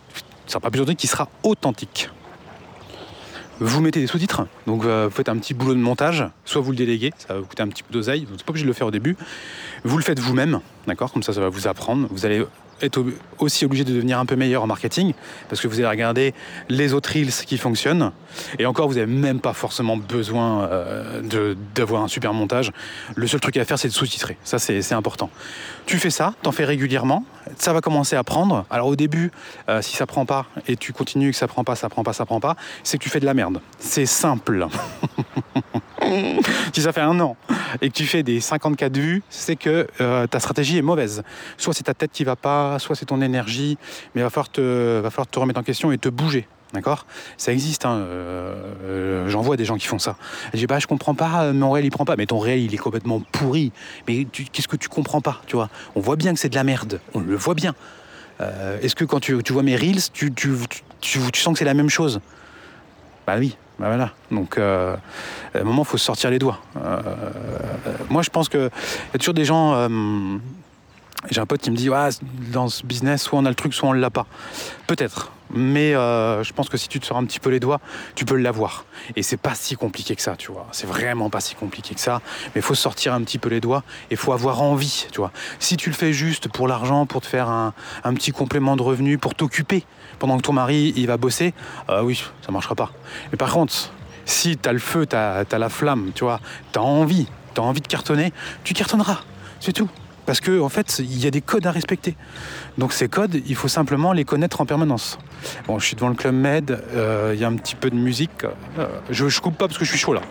ne 0.46 0.50
sera 0.52 0.60
pas 0.62 0.72
plus 0.72 0.82
authentique, 0.82 1.00
qui 1.00 1.08
sera 1.08 1.28
authentique. 1.44 2.10
Vous 3.62 3.82
mettez 3.82 4.00
des 4.00 4.08
sous-titres, 4.08 4.48
donc 4.68 4.86
euh, 4.86 5.08
vous 5.10 5.16
faites 5.16 5.28
un 5.28 5.38
petit 5.38 5.54
boulot 5.54 5.74
de 5.74 5.80
montage, 5.80 6.24
soit 6.46 6.62
vous 6.62 6.72
le 6.72 6.78
déléguez, 6.78 7.12
ça 7.18 7.34
va 7.34 7.42
vous 7.42 7.46
coûter 7.46 7.62
un 7.62 7.68
petit 7.68 7.84
peu 7.84 7.94
d'oseille, 7.94 8.24
vous 8.24 8.32
n'êtes 8.32 8.44
pas 8.44 8.52
obligé 8.52 8.64
de 8.64 8.70
le 8.70 8.74
faire 8.74 8.88
au 8.88 8.92
début. 8.92 9.18
Vous 9.84 9.98
le 9.98 10.04
faites 10.04 10.20
vous-même, 10.20 10.62
d'accord 10.88 11.12
Comme 11.12 11.24
ça, 11.24 11.34
ça 11.34 11.42
va 11.42 11.50
vous 11.50 11.68
apprendre. 11.68 12.08
Vous 12.10 12.26
allez 12.26 12.46
être 12.82 13.04
aussi 13.38 13.66
obligé 13.66 13.84
de 13.84 13.94
devenir 13.94 14.20
un 14.20 14.26
peu 14.26 14.36
meilleur 14.36 14.64
en 14.64 14.68
marketing, 14.68 15.14
parce 15.48 15.62
que 15.62 15.68
vous 15.68 15.80
allez 15.80 15.90
regarder 15.90 16.34
les 16.70 16.94
autres 16.94 17.12
reels 17.14 17.32
qui 17.46 17.58
fonctionnent. 17.58 18.12
Et 18.58 18.66
encore, 18.66 18.88
vous 18.88 18.96
n'avez 18.96 19.12
même 19.12 19.40
pas 19.40 19.54
forcément 19.54 19.98
besoin 19.98 20.64
euh, 20.64 21.56
d'avoir 21.76 22.04
un 22.04 22.08
super 22.08 22.34
montage. 22.34 22.72
Le 23.16 23.28
seul 23.28 23.40
truc 23.40 23.58
à 23.58 23.66
faire, 23.66 23.80
c'est 23.80 23.88
de 23.88 23.94
sous-titrer. 23.94 24.38
Ça, 24.44 24.60
c'est 24.60 24.94
important. 24.94 25.30
Tu 25.90 25.98
fais 25.98 26.12
ça, 26.12 26.36
t'en 26.44 26.52
fais 26.52 26.66
régulièrement, 26.66 27.26
ça 27.58 27.74
va 27.74 27.82
commencer 27.82 28.16
à 28.16 28.24
prendre. 28.24 28.64
Alors 28.70 28.86
au 28.86 28.96
début, 28.96 29.32
euh, 29.70 29.82
si 29.82 29.96
ça 29.96 30.06
prend 30.06 30.24
pas, 30.24 30.46
et 30.68 30.78
tu 30.78 30.94
continues 30.94 31.32
que 31.32 31.36
ça 31.36 31.48
prend 31.48 31.64
pas, 31.64 31.74
ça 31.74 31.90
prend 31.90 32.04
pas, 32.04 32.14
ça 32.14 32.28
prend 32.28 32.40
pas, 32.40 32.56
c'est 32.84 33.00
que 33.00 33.04
tu 33.04 33.10
fais 33.10 33.20
de 33.20 33.26
la 33.26 33.34
merde. 33.34 33.60
C'est 33.80 34.06
simple. 34.06 34.68
si 36.74 36.84
ça 36.84 36.94
fait 36.94 37.02
un 37.02 37.20
an 37.20 37.36
et 37.82 37.90
que 37.90 37.96
tu 37.96 38.06
fais 38.06 38.22
des 38.22 38.40
54 38.40 38.96
vues, 38.96 39.24
c'est 39.32 39.56
que 39.56 39.88
euh, 40.00 40.28
ta 40.28 40.40
stratégie 40.40 40.78
est 40.78 40.84
mauvaise. 40.84 41.24
Soit 41.58 41.74
c'est 41.74 41.86
ta 41.86 41.96
tête 41.96 42.12
qui 42.14 42.24
va 42.24 42.36
pas, 42.36 42.78
soit 42.78 42.96
c'est 42.96 43.08
ton 43.08 43.24
énergie, 43.24 43.80
mais 44.14 44.22
il 44.22 44.24
va 44.24 44.30
falloir 44.30 44.50
te, 44.50 45.00
va 45.00 45.10
falloir 45.10 45.26
te 45.26 45.40
remettre 45.40 45.60
en 45.60 45.64
question 45.64 45.92
et 45.92 45.98
te 45.98 46.10
bouger. 46.10 46.48
D'accord? 46.74 47.06
Ça 47.38 47.52
existe, 47.52 47.86
hein, 47.86 47.96
euh, 47.96 48.54
euh, 48.84 49.30
j'en 49.30 49.42
vois 49.42 49.58
des 49.58 49.66
gens 49.66 49.78
qui 49.78 49.88
font 49.88 49.98
ça. 49.98 50.18
Je 50.54 50.60
dis, 50.60 50.68
bah, 50.68 50.78
je 50.80 50.86
comprends 50.86 51.16
pas, 51.16 51.52
mon 51.52 51.72
réel 51.72 51.86
il 51.86 51.90
prend 51.90 52.06
pas. 52.06 52.16
Mais 52.16 52.28
ton 52.28 52.40
réel 52.40 52.60
il 52.60 52.74
est 52.74 52.78
complètement 52.78 53.22
pourri. 53.32 53.72
Mais 54.08 54.26
qu'est-ce 54.26 54.68
que 54.68 54.76
tu 54.76 54.90
comprends 54.90 55.22
pas 55.22 55.42
tu 55.48 55.56
vois? 55.56 55.70
On 55.96 56.00
voit 56.00 56.16
bien 56.16 56.34
que 56.34 56.40
c'est 56.40 56.50
de 56.50 56.56
la 56.56 56.64
merde. 56.64 57.00
On 57.14 57.20
le 57.20 57.36
voit 57.36 57.56
bien. 57.56 57.76
Est-ce 58.82 58.96
que 58.96 59.04
quand 59.04 59.20
tu, 59.20 59.34
vois 59.50 59.64
mes 59.64 59.76
reels, 59.76 60.12
tu, 60.14 60.32
sens 61.34 61.54
que 61.54 61.60
c'est 61.60 61.66
la 61.66 61.74
même 61.74 61.90
chose? 61.90 62.22
Bah 63.28 63.36
oui, 63.38 63.58
bah 63.80 63.88
voilà. 63.88 64.12
Donc, 64.32 64.58
euh, 64.58 64.96
à 65.54 65.60
un 65.60 65.64
moment, 65.64 65.84
il 65.84 65.88
faut 65.88 65.98
se 65.98 66.06
sortir 66.06 66.30
les 66.32 66.40
doigts. 66.40 66.60
Euh, 66.78 67.00
moi, 68.10 68.24
je 68.24 68.30
pense 68.30 68.50
qu'il 68.50 68.60
y 68.60 69.16
a 69.16 69.18
toujours 69.18 69.34
des 69.34 69.46
gens. 69.46 69.88
Euh, 71.24 71.28
j'ai 71.32 71.42
un 71.42 71.46
pote 71.46 71.62
qui 71.62 71.72
me 71.72 71.76
dit 71.76 71.90
ouais, 71.90 72.10
dans 72.52 72.70
ce 72.70 72.86
business, 72.86 73.24
soit 73.24 73.40
on 73.40 73.46
a 73.46 73.50
le 73.50 73.56
truc, 73.56 73.74
soit 73.74 73.90
on 73.90 73.94
ne 73.94 74.00
l'a 74.00 74.10
pas. 74.10 74.26
Peut-être. 74.88 75.32
Mais 75.52 75.94
je 75.94 76.54
pense 76.54 76.70
que 76.70 76.78
si 76.78 76.88
tu 76.88 77.00
te 77.00 77.08
sors 77.08 77.18
un 77.18 77.26
petit 77.26 77.40
peu 77.40 77.50
les 77.50 77.60
doigts, 77.60 77.80
tu 78.14 78.24
peux 78.24 78.36
l'avoir. 78.36 78.86
Et 79.16 79.24
c'est 79.24 79.36
pas 79.36 79.56
si 79.56 79.76
compliqué 79.76 80.16
que 80.16 80.22
ça, 80.22 80.36
tu 80.36 80.52
vois. 80.52 80.68
C'est 80.74 80.86
vraiment 80.86 81.32
pas 81.32 81.40
si 81.40 81.56
compliqué 81.56 81.96
que 81.96 82.02
ça. 82.02 82.22
Mais 82.54 82.58
il 82.58 82.62
faut 82.62 82.76
sortir 82.76 83.16
un 83.16 83.22
petit 83.24 83.40
peu 83.40 83.50
les 83.50 83.60
doigts 83.60 83.84
et 84.12 84.14
il 84.14 84.18
faut 84.18 84.32
avoir 84.32 84.62
envie, 84.62 85.08
tu 85.12 85.18
vois. 85.18 85.32
Si 85.58 85.76
tu 85.76 85.90
le 85.90 85.96
fais 85.96 86.14
juste 86.14 86.50
pour 86.50 86.68
l'argent, 86.68 87.08
pour 87.08 87.22
te 87.22 87.26
faire 87.26 87.50
un, 87.50 87.74
un 88.04 88.14
petit 88.14 88.32
complément 88.32 88.76
de 88.76 88.84
revenu, 88.84 89.18
pour 89.18 89.34
t'occuper, 89.34 89.86
pendant 90.20 90.38
que 90.38 90.44
ton 90.44 90.54
mari 90.54 90.94
il 90.96 91.08
va 91.08 91.18
bosser, 91.18 91.54
euh, 91.90 92.04
oui, 92.04 92.22
ça 92.46 92.52
marchera 92.52 92.76
pas. 92.76 92.92
Mais 93.32 93.38
par 93.38 93.52
contre, 93.52 93.74
si 94.26 94.58
tu 94.58 94.70
as 94.70 94.74
le 94.74 94.80
feu, 94.80 95.08
tu 95.08 95.16
as, 95.16 95.46
la 95.52 95.70
flamme, 95.70 96.12
tu 96.14 96.24
vois, 96.24 96.40
tu 96.72 96.78
as 96.78 96.84
envie, 96.84 97.28
tu 97.56 97.62
as 97.62 97.64
envie 97.64 97.82
de 97.82 97.88
cartonner, 97.88 98.32
tu 98.64 98.74
cartonneras. 98.74 99.22
C'est 99.60 99.74
tout. 99.74 99.90
Parce 100.30 100.42
qu'en 100.42 100.60
en 100.60 100.70
fait, 100.70 101.00
il 101.00 101.20
y 101.20 101.26
a 101.26 101.32
des 101.32 101.42
codes 101.42 101.66
à 101.66 101.72
respecter. 101.72 102.16
Donc 102.78 102.94
ces 102.94 103.10
codes, 103.10 103.42
il 103.48 103.56
faut 103.56 103.68
simplement 103.68 104.14
les 104.14 104.26
connaître 104.26 104.62
en 104.62 104.68
permanence. 104.68 105.18
Bon, 105.66 105.80
je 105.80 105.88
suis 105.88 105.96
devant 105.96 106.10
le 106.10 106.14
Club 106.14 106.36
Med, 106.36 106.70
euh, 106.94 107.32
il 107.34 107.42
y 107.42 107.44
a 107.44 107.48
un 107.48 107.56
petit 107.56 107.74
peu 107.74 107.90
de 107.90 107.96
musique. 107.96 108.44
Euh, 108.78 108.86
je, 109.10 109.28
je 109.28 109.42
coupe 109.42 109.58
pas 109.58 109.66
parce 109.66 109.80
que 109.80 109.86
je 109.86 109.90
suis 109.90 109.98
chaud 109.98 110.14
là. 110.14 110.22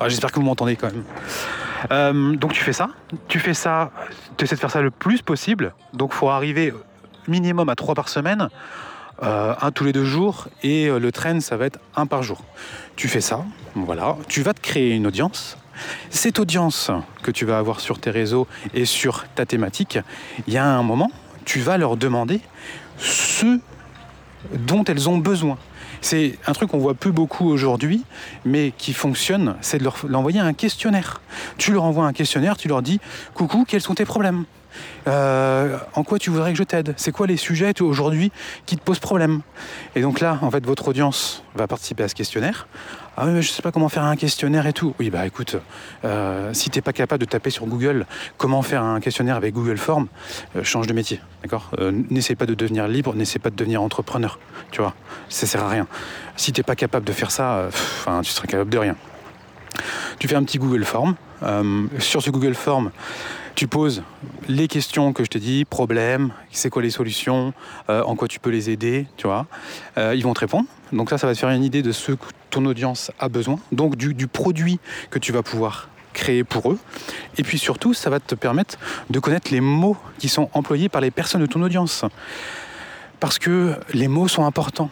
Ah, 0.00 0.08
j'espère 0.08 0.32
que 0.32 0.40
vous 0.40 0.44
m'entendez 0.44 0.74
quand 0.74 0.90
même. 0.90 2.34
donc 2.34 2.52
tu 2.52 2.64
fais 2.64 2.72
ça, 2.72 2.88
tu 3.28 3.38
fais 3.38 3.54
ça, 3.54 3.92
tu 4.36 4.44
essaies 4.44 4.56
de 4.56 4.60
faire 4.60 4.72
ça 4.72 4.82
le 4.82 4.90
plus 4.90 5.22
possible. 5.22 5.72
Donc 5.92 6.10
il 6.12 6.16
faut 6.16 6.30
arriver 6.30 6.74
minimum 7.28 7.68
à 7.68 7.76
trois 7.76 7.94
par 7.94 8.08
semaine. 8.08 8.48
Euh, 9.22 9.54
un 9.62 9.70
tous 9.70 9.84
les 9.84 9.92
deux 9.92 10.04
jours 10.04 10.48
et 10.64 10.88
euh, 10.88 10.98
le 10.98 11.10
train 11.12 11.38
ça 11.38 11.56
va 11.56 11.66
être 11.66 11.78
un 11.94 12.06
par 12.06 12.24
jour. 12.24 12.42
Tu 12.96 13.06
fais 13.06 13.20
ça, 13.20 13.44
voilà, 13.76 14.16
tu 14.26 14.42
vas 14.42 14.52
te 14.52 14.60
créer 14.60 14.90
une 14.90 15.06
audience. 15.06 15.56
Cette 16.10 16.38
audience 16.38 16.90
que 17.22 17.30
tu 17.30 17.44
vas 17.44 17.58
avoir 17.58 17.80
sur 17.80 17.98
tes 17.98 18.10
réseaux 18.10 18.46
et 18.74 18.84
sur 18.84 19.26
ta 19.34 19.46
thématique, 19.46 19.98
il 20.46 20.54
y 20.54 20.58
a 20.58 20.64
un 20.64 20.82
moment, 20.82 21.10
tu 21.44 21.60
vas 21.60 21.78
leur 21.78 21.96
demander 21.96 22.40
ce 22.98 23.58
dont 24.52 24.84
elles 24.84 25.08
ont 25.08 25.18
besoin. 25.18 25.58
C'est 26.00 26.38
un 26.46 26.52
truc 26.52 26.70
qu'on 26.70 26.78
voit 26.78 26.94
plus 26.94 27.12
beaucoup 27.12 27.48
aujourd'hui, 27.48 28.04
mais 28.44 28.72
qui 28.76 28.92
fonctionne, 28.92 29.56
c'est 29.60 29.78
de 29.78 29.84
leur 29.84 30.04
envoyer 30.14 30.40
un 30.40 30.52
questionnaire. 30.52 31.20
Tu 31.58 31.72
leur 31.72 31.84
envoies 31.84 32.04
un 32.04 32.12
questionnaire, 32.12 32.56
tu 32.56 32.68
leur 32.68 32.82
dis 32.82 33.00
Coucou, 33.34 33.64
quels 33.66 33.80
sont 33.80 33.94
tes 33.94 34.04
problèmes? 34.04 34.44
Euh, 35.08 35.78
en 35.94 36.04
quoi 36.04 36.18
tu 36.18 36.30
voudrais 36.30 36.52
que 36.52 36.58
je 36.58 36.64
t'aide? 36.64 36.94
C'est 36.96 37.12
quoi 37.12 37.26
les 37.26 37.36
sujets 37.36 37.80
aujourd'hui 37.80 38.30
qui 38.66 38.76
te 38.76 38.82
posent 38.82 38.98
problème? 38.98 39.40
Et 39.94 40.02
donc 40.02 40.20
là, 40.20 40.38
en 40.42 40.50
fait, 40.50 40.64
votre 40.66 40.88
audience 40.88 41.42
va 41.54 41.66
participer 41.66 42.04
à 42.04 42.08
ce 42.08 42.14
questionnaire. 42.14 42.66
Ah 43.16 43.24
oui, 43.24 43.32
mais 43.32 43.40
je 43.42 43.50
sais 43.50 43.62
pas 43.62 43.72
comment 43.72 43.88
faire 43.88 44.04
un 44.04 44.14
questionnaire 44.16 44.66
et 44.66 44.74
tout. 44.74 44.94
Oui, 44.98 45.08
bah 45.08 45.26
écoute, 45.26 45.56
euh, 46.04 46.52
si 46.52 46.68
t'es 46.68 46.82
pas 46.82 46.92
capable 46.92 47.20
de 47.22 47.28
taper 47.28 47.48
sur 47.48 47.64
Google 47.66 48.04
comment 48.36 48.60
faire 48.60 48.82
un 48.82 49.00
questionnaire 49.00 49.36
avec 49.36 49.54
Google 49.54 49.78
Form, 49.78 50.08
euh, 50.54 50.62
change 50.62 50.86
de 50.86 50.92
métier, 50.92 51.20
d'accord? 51.42 51.70
N'essaie 52.10 52.34
pas 52.34 52.44
de 52.46 52.54
devenir 52.54 52.88
libre, 52.88 53.14
n'essaie 53.14 53.38
pas 53.38 53.48
de 53.50 53.56
devenir 53.56 53.80
entrepreneur, 53.80 54.38
tu 54.70 54.82
vois. 54.82 54.94
Ça 55.30 55.46
sert 55.46 55.64
à 55.64 55.68
rien. 55.70 55.86
Si 56.36 56.52
t'es 56.52 56.62
pas 56.62 56.76
capable 56.76 57.06
de 57.06 57.12
faire 57.12 57.30
ça, 57.30 57.64
enfin, 57.68 58.20
tu 58.22 58.32
seras 58.32 58.46
capable 58.46 58.70
de 58.70 58.78
rien. 58.78 58.96
Tu 60.18 60.28
fais 60.28 60.36
un 60.36 60.44
petit 60.44 60.58
Google 60.58 60.84
Form, 60.84 61.14
Euh, 61.42 61.86
sur 61.98 62.22
ce 62.22 62.30
Google 62.30 62.54
Form, 62.54 62.90
tu 63.56 63.66
poses 63.66 64.02
les 64.48 64.68
questions 64.68 65.12
que 65.14 65.24
je 65.24 65.30
te 65.30 65.38
dis, 65.38 65.64
problème, 65.64 66.32
c'est 66.52 66.68
quoi 66.70 66.82
les 66.82 66.90
solutions, 66.90 67.54
euh, 67.88 68.02
en 68.02 68.14
quoi 68.14 68.28
tu 68.28 68.38
peux 68.38 68.50
les 68.50 68.70
aider, 68.70 69.06
tu 69.16 69.26
vois. 69.26 69.46
Euh, 69.96 70.14
ils 70.14 70.22
vont 70.22 70.34
te 70.34 70.40
répondre. 70.40 70.66
Donc 70.92 71.10
ça, 71.10 71.18
ça 71.18 71.26
va 71.26 71.32
te 71.32 71.38
faire 71.38 71.48
une 71.48 71.64
idée 71.64 71.82
de 71.82 71.90
ce 71.90 72.12
que 72.12 72.26
ton 72.50 72.64
audience 72.66 73.10
a 73.18 73.28
besoin, 73.28 73.58
donc 73.72 73.96
du 73.96 74.26
produit 74.26 74.78
que 75.10 75.18
tu 75.18 75.32
vas 75.32 75.42
pouvoir 75.42 75.88
créer 76.12 76.44
pour 76.44 76.70
eux. 76.70 76.78
Et 77.38 77.42
puis 77.42 77.58
surtout, 77.58 77.94
ça 77.94 78.10
va 78.10 78.20
te 78.20 78.34
permettre 78.34 78.78
de 79.10 79.18
connaître 79.18 79.50
les 79.50 79.60
mots 79.60 79.96
qui 80.18 80.28
sont 80.28 80.50
employés 80.52 80.88
par 80.88 81.00
les 81.00 81.10
personnes 81.10 81.40
de 81.40 81.46
ton 81.46 81.62
audience. 81.62 82.04
Parce 83.20 83.38
que 83.38 83.74
les 83.94 84.08
mots 84.08 84.28
sont 84.28 84.44
importants 84.44 84.90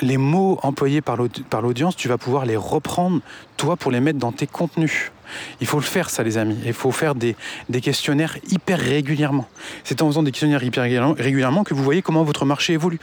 les 0.00 0.16
mots 0.16 0.58
employés 0.62 1.00
par 1.00 1.16
l'audience, 1.16 1.96
tu 1.96 2.08
vas 2.08 2.18
pouvoir 2.18 2.46
les 2.46 2.56
reprendre, 2.56 3.20
toi, 3.56 3.76
pour 3.76 3.90
les 3.90 4.00
mettre 4.00 4.18
dans 4.18 4.32
tes 4.32 4.46
contenus. 4.46 5.12
Il 5.60 5.66
faut 5.66 5.78
le 5.78 5.84
faire, 5.84 6.10
ça, 6.10 6.22
les 6.22 6.38
amis. 6.38 6.58
Il 6.64 6.72
faut 6.72 6.92
faire 6.92 7.14
des, 7.14 7.36
questionnaires 7.80 8.36
hyper 8.50 8.78
régulièrement. 8.78 9.46
C'est 9.84 10.02
en 10.02 10.06
faisant 10.06 10.22
des 10.22 10.30
questionnaires 10.30 10.62
hyper 10.62 10.82
régulièrement 10.82 11.64
que 11.64 11.74
vous 11.74 11.82
voyez 11.82 12.02
comment 12.02 12.24
votre 12.24 12.44
marché 12.44 12.74
évolue. 12.74 12.98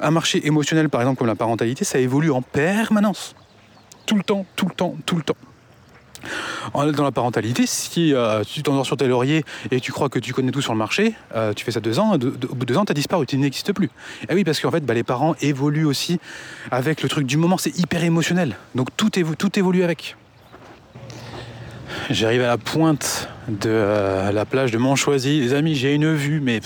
Un 0.00 0.10
marché 0.10 0.46
émotionnel, 0.46 0.88
par 0.88 1.00
exemple, 1.00 1.18
comme 1.18 1.26
la 1.26 1.34
parentalité, 1.34 1.84
ça 1.84 1.98
évolue 1.98 2.30
en 2.30 2.42
permanence. 2.42 3.34
Tout 4.06 4.16
le 4.16 4.22
temps, 4.22 4.46
tout 4.56 4.66
le 4.66 4.74
temps, 4.74 4.96
tout 5.04 5.16
le 5.16 5.22
temps 5.22 5.36
dans 6.74 7.04
la 7.04 7.12
parentalité, 7.12 7.66
si 7.66 8.14
euh, 8.14 8.42
tu 8.44 8.62
t'endors 8.62 8.86
sur 8.86 8.96
tes 8.96 9.06
lauriers 9.06 9.44
et 9.70 9.80
tu 9.80 9.92
crois 9.92 10.08
que 10.08 10.18
tu 10.18 10.32
connais 10.32 10.50
tout 10.50 10.60
sur 10.60 10.72
le 10.72 10.78
marché, 10.78 11.14
euh, 11.34 11.52
tu 11.52 11.64
fais 11.64 11.70
ça 11.70 11.80
deux 11.80 11.98
ans, 11.98 12.14
au 12.14 12.18
bout 12.18 12.26
de 12.26 12.64
deux 12.64 12.76
ans, 12.76 12.84
tu 12.84 12.92
as 12.92 12.94
disparu, 12.94 13.26
tu 13.26 13.36
n'existes 13.36 13.72
plus. 13.72 13.86
Et 13.86 14.26
eh 14.30 14.34
oui, 14.34 14.44
parce 14.44 14.60
qu'en 14.60 14.70
fait, 14.70 14.84
bah, 14.84 14.94
les 14.94 15.04
parents 15.04 15.34
évoluent 15.40 15.86
aussi 15.86 16.18
avec 16.70 17.02
le 17.02 17.08
truc 17.08 17.26
du 17.26 17.36
moment, 17.36 17.58
c'est 17.58 17.76
hyper 17.78 18.04
émotionnel. 18.04 18.56
Donc 18.74 18.88
tout, 18.96 19.10
tout 19.10 19.58
évolue 19.58 19.82
avec. 19.82 20.16
J'arrive 22.10 22.42
à 22.42 22.48
la 22.48 22.58
pointe 22.58 23.28
de 23.48 23.70
euh, 23.70 24.32
la 24.32 24.44
plage 24.44 24.70
de 24.70 24.78
Montchoisy. 24.78 25.40
Les 25.40 25.54
amis, 25.54 25.74
j'ai 25.74 25.94
une 25.94 26.14
vue, 26.14 26.40
mais 26.40 26.60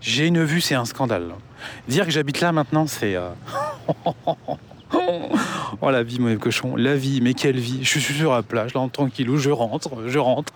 j'ai 0.00 0.26
une 0.26 0.44
vue, 0.44 0.60
c'est 0.60 0.74
un 0.74 0.84
scandale. 0.84 1.34
Dire 1.88 2.04
que 2.04 2.10
j'habite 2.10 2.40
là 2.40 2.52
maintenant, 2.52 2.86
c'est... 2.86 3.16
Oh 5.82 5.90
la 5.90 6.02
vie, 6.02 6.18
mon 6.18 6.36
cochon, 6.36 6.76
la 6.76 6.94
vie, 6.96 7.20
mais 7.22 7.34
quelle 7.34 7.58
vie. 7.58 7.80
Je 7.82 7.98
suis 7.98 8.14
sur 8.14 8.32
la 8.32 8.42
plage, 8.42 8.74
là, 8.74 8.86
tranquillou, 8.92 9.38
je 9.38 9.50
rentre, 9.50 9.90
je 10.06 10.18
rentre. 10.18 10.52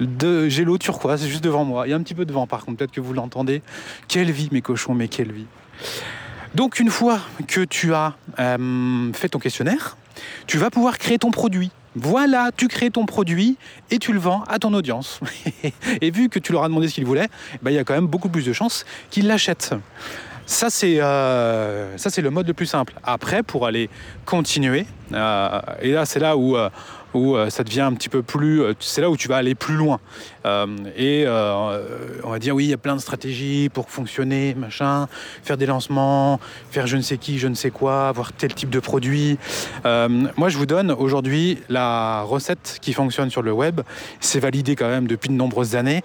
De, 0.00 0.48
j'ai 0.48 0.64
l'eau 0.64 0.78
turquoise, 0.78 1.26
juste 1.26 1.44
devant 1.44 1.64
moi. 1.64 1.86
Il 1.86 1.90
y 1.90 1.92
a 1.92 1.96
un 1.96 2.02
petit 2.02 2.14
peu 2.14 2.24
de 2.24 2.32
vent 2.32 2.46
par 2.46 2.64
contre, 2.64 2.78
peut-être 2.78 2.92
que 2.92 3.00
vous 3.00 3.12
l'entendez. 3.12 3.62
Quelle 4.08 4.30
vie, 4.30 4.48
mes 4.52 4.62
cochons, 4.62 4.94
mais 4.94 5.08
quelle 5.08 5.32
vie. 5.32 5.46
Donc 6.54 6.80
une 6.80 6.90
fois 6.90 7.20
que 7.46 7.64
tu 7.64 7.94
as 7.94 8.14
euh, 8.38 9.12
fait 9.12 9.28
ton 9.28 9.38
questionnaire, 9.38 9.96
tu 10.46 10.58
vas 10.58 10.70
pouvoir 10.70 10.98
créer 10.98 11.18
ton 11.18 11.30
produit. 11.30 11.70
Voilà, 11.96 12.50
tu 12.56 12.68
crées 12.68 12.90
ton 12.90 13.06
produit 13.06 13.56
et 13.90 13.98
tu 13.98 14.12
le 14.12 14.18
vends 14.18 14.42
à 14.48 14.58
ton 14.58 14.74
audience. 14.74 15.20
et 16.00 16.10
vu 16.10 16.28
que 16.28 16.38
tu 16.38 16.52
leur 16.52 16.64
as 16.64 16.68
demandé 16.68 16.88
ce 16.88 16.94
qu'ils 16.94 17.06
voulaient, 17.06 17.28
bah, 17.62 17.70
il 17.70 17.74
y 17.74 17.78
a 17.78 17.84
quand 17.84 17.94
même 17.94 18.06
beaucoup 18.06 18.28
plus 18.28 18.44
de 18.44 18.52
chances 18.52 18.84
qu'ils 19.10 19.26
l'achètent. 19.26 19.74
Ça, 20.46 20.68
c'est 20.68 20.96
euh, 20.98 21.96
le 21.96 22.30
mode 22.30 22.46
le 22.46 22.54
plus 22.54 22.66
simple. 22.66 22.94
Après, 23.02 23.42
pour 23.42 23.66
aller 23.66 23.88
continuer, 24.26 24.86
euh, 25.12 25.60
et 25.80 25.92
là, 25.92 26.04
c'est 26.04 26.20
là 26.20 26.36
où, 26.36 26.56
euh, 26.56 26.68
où 27.14 27.36
ça 27.48 27.64
devient 27.64 27.82
un 27.82 27.92
petit 27.94 28.08
peu 28.08 28.22
plus. 28.22 28.62
C'est 28.80 29.00
là 29.00 29.10
où 29.10 29.16
tu 29.16 29.28
vas 29.28 29.36
aller 29.36 29.54
plus 29.54 29.74
loin. 29.74 30.00
et 30.96 31.24
on 31.26 32.30
va 32.30 32.38
dire, 32.38 32.54
oui, 32.54 32.64
il 32.64 32.70
y 32.70 32.74
a 32.74 32.78
plein 32.78 32.96
de 32.96 33.00
stratégies 33.00 33.68
pour 33.72 33.90
fonctionner, 33.90 34.54
machin, 34.54 35.08
faire 35.42 35.56
des 35.56 35.66
lancements, 35.66 36.40
faire 36.70 36.86
je 36.86 36.96
ne 36.96 37.02
sais 37.02 37.18
qui, 37.18 37.38
je 37.38 37.48
ne 37.48 37.54
sais 37.54 37.70
quoi, 37.70 38.08
avoir 38.08 38.32
tel 38.32 38.54
type 38.54 38.70
de 38.70 38.80
produit. 38.80 39.38
moi, 39.84 40.48
je 40.48 40.58
vous 40.58 40.66
donne 40.66 40.90
aujourd'hui 40.90 41.58
la 41.68 42.22
recette 42.22 42.78
qui 42.80 42.92
fonctionne 42.92 43.30
sur 43.30 43.42
le 43.42 43.52
web. 43.52 43.80
C'est 44.20 44.40
validé 44.40 44.76
quand 44.76 44.88
même 44.88 45.06
depuis 45.06 45.28
de 45.28 45.34
nombreuses 45.34 45.76
années. 45.76 46.02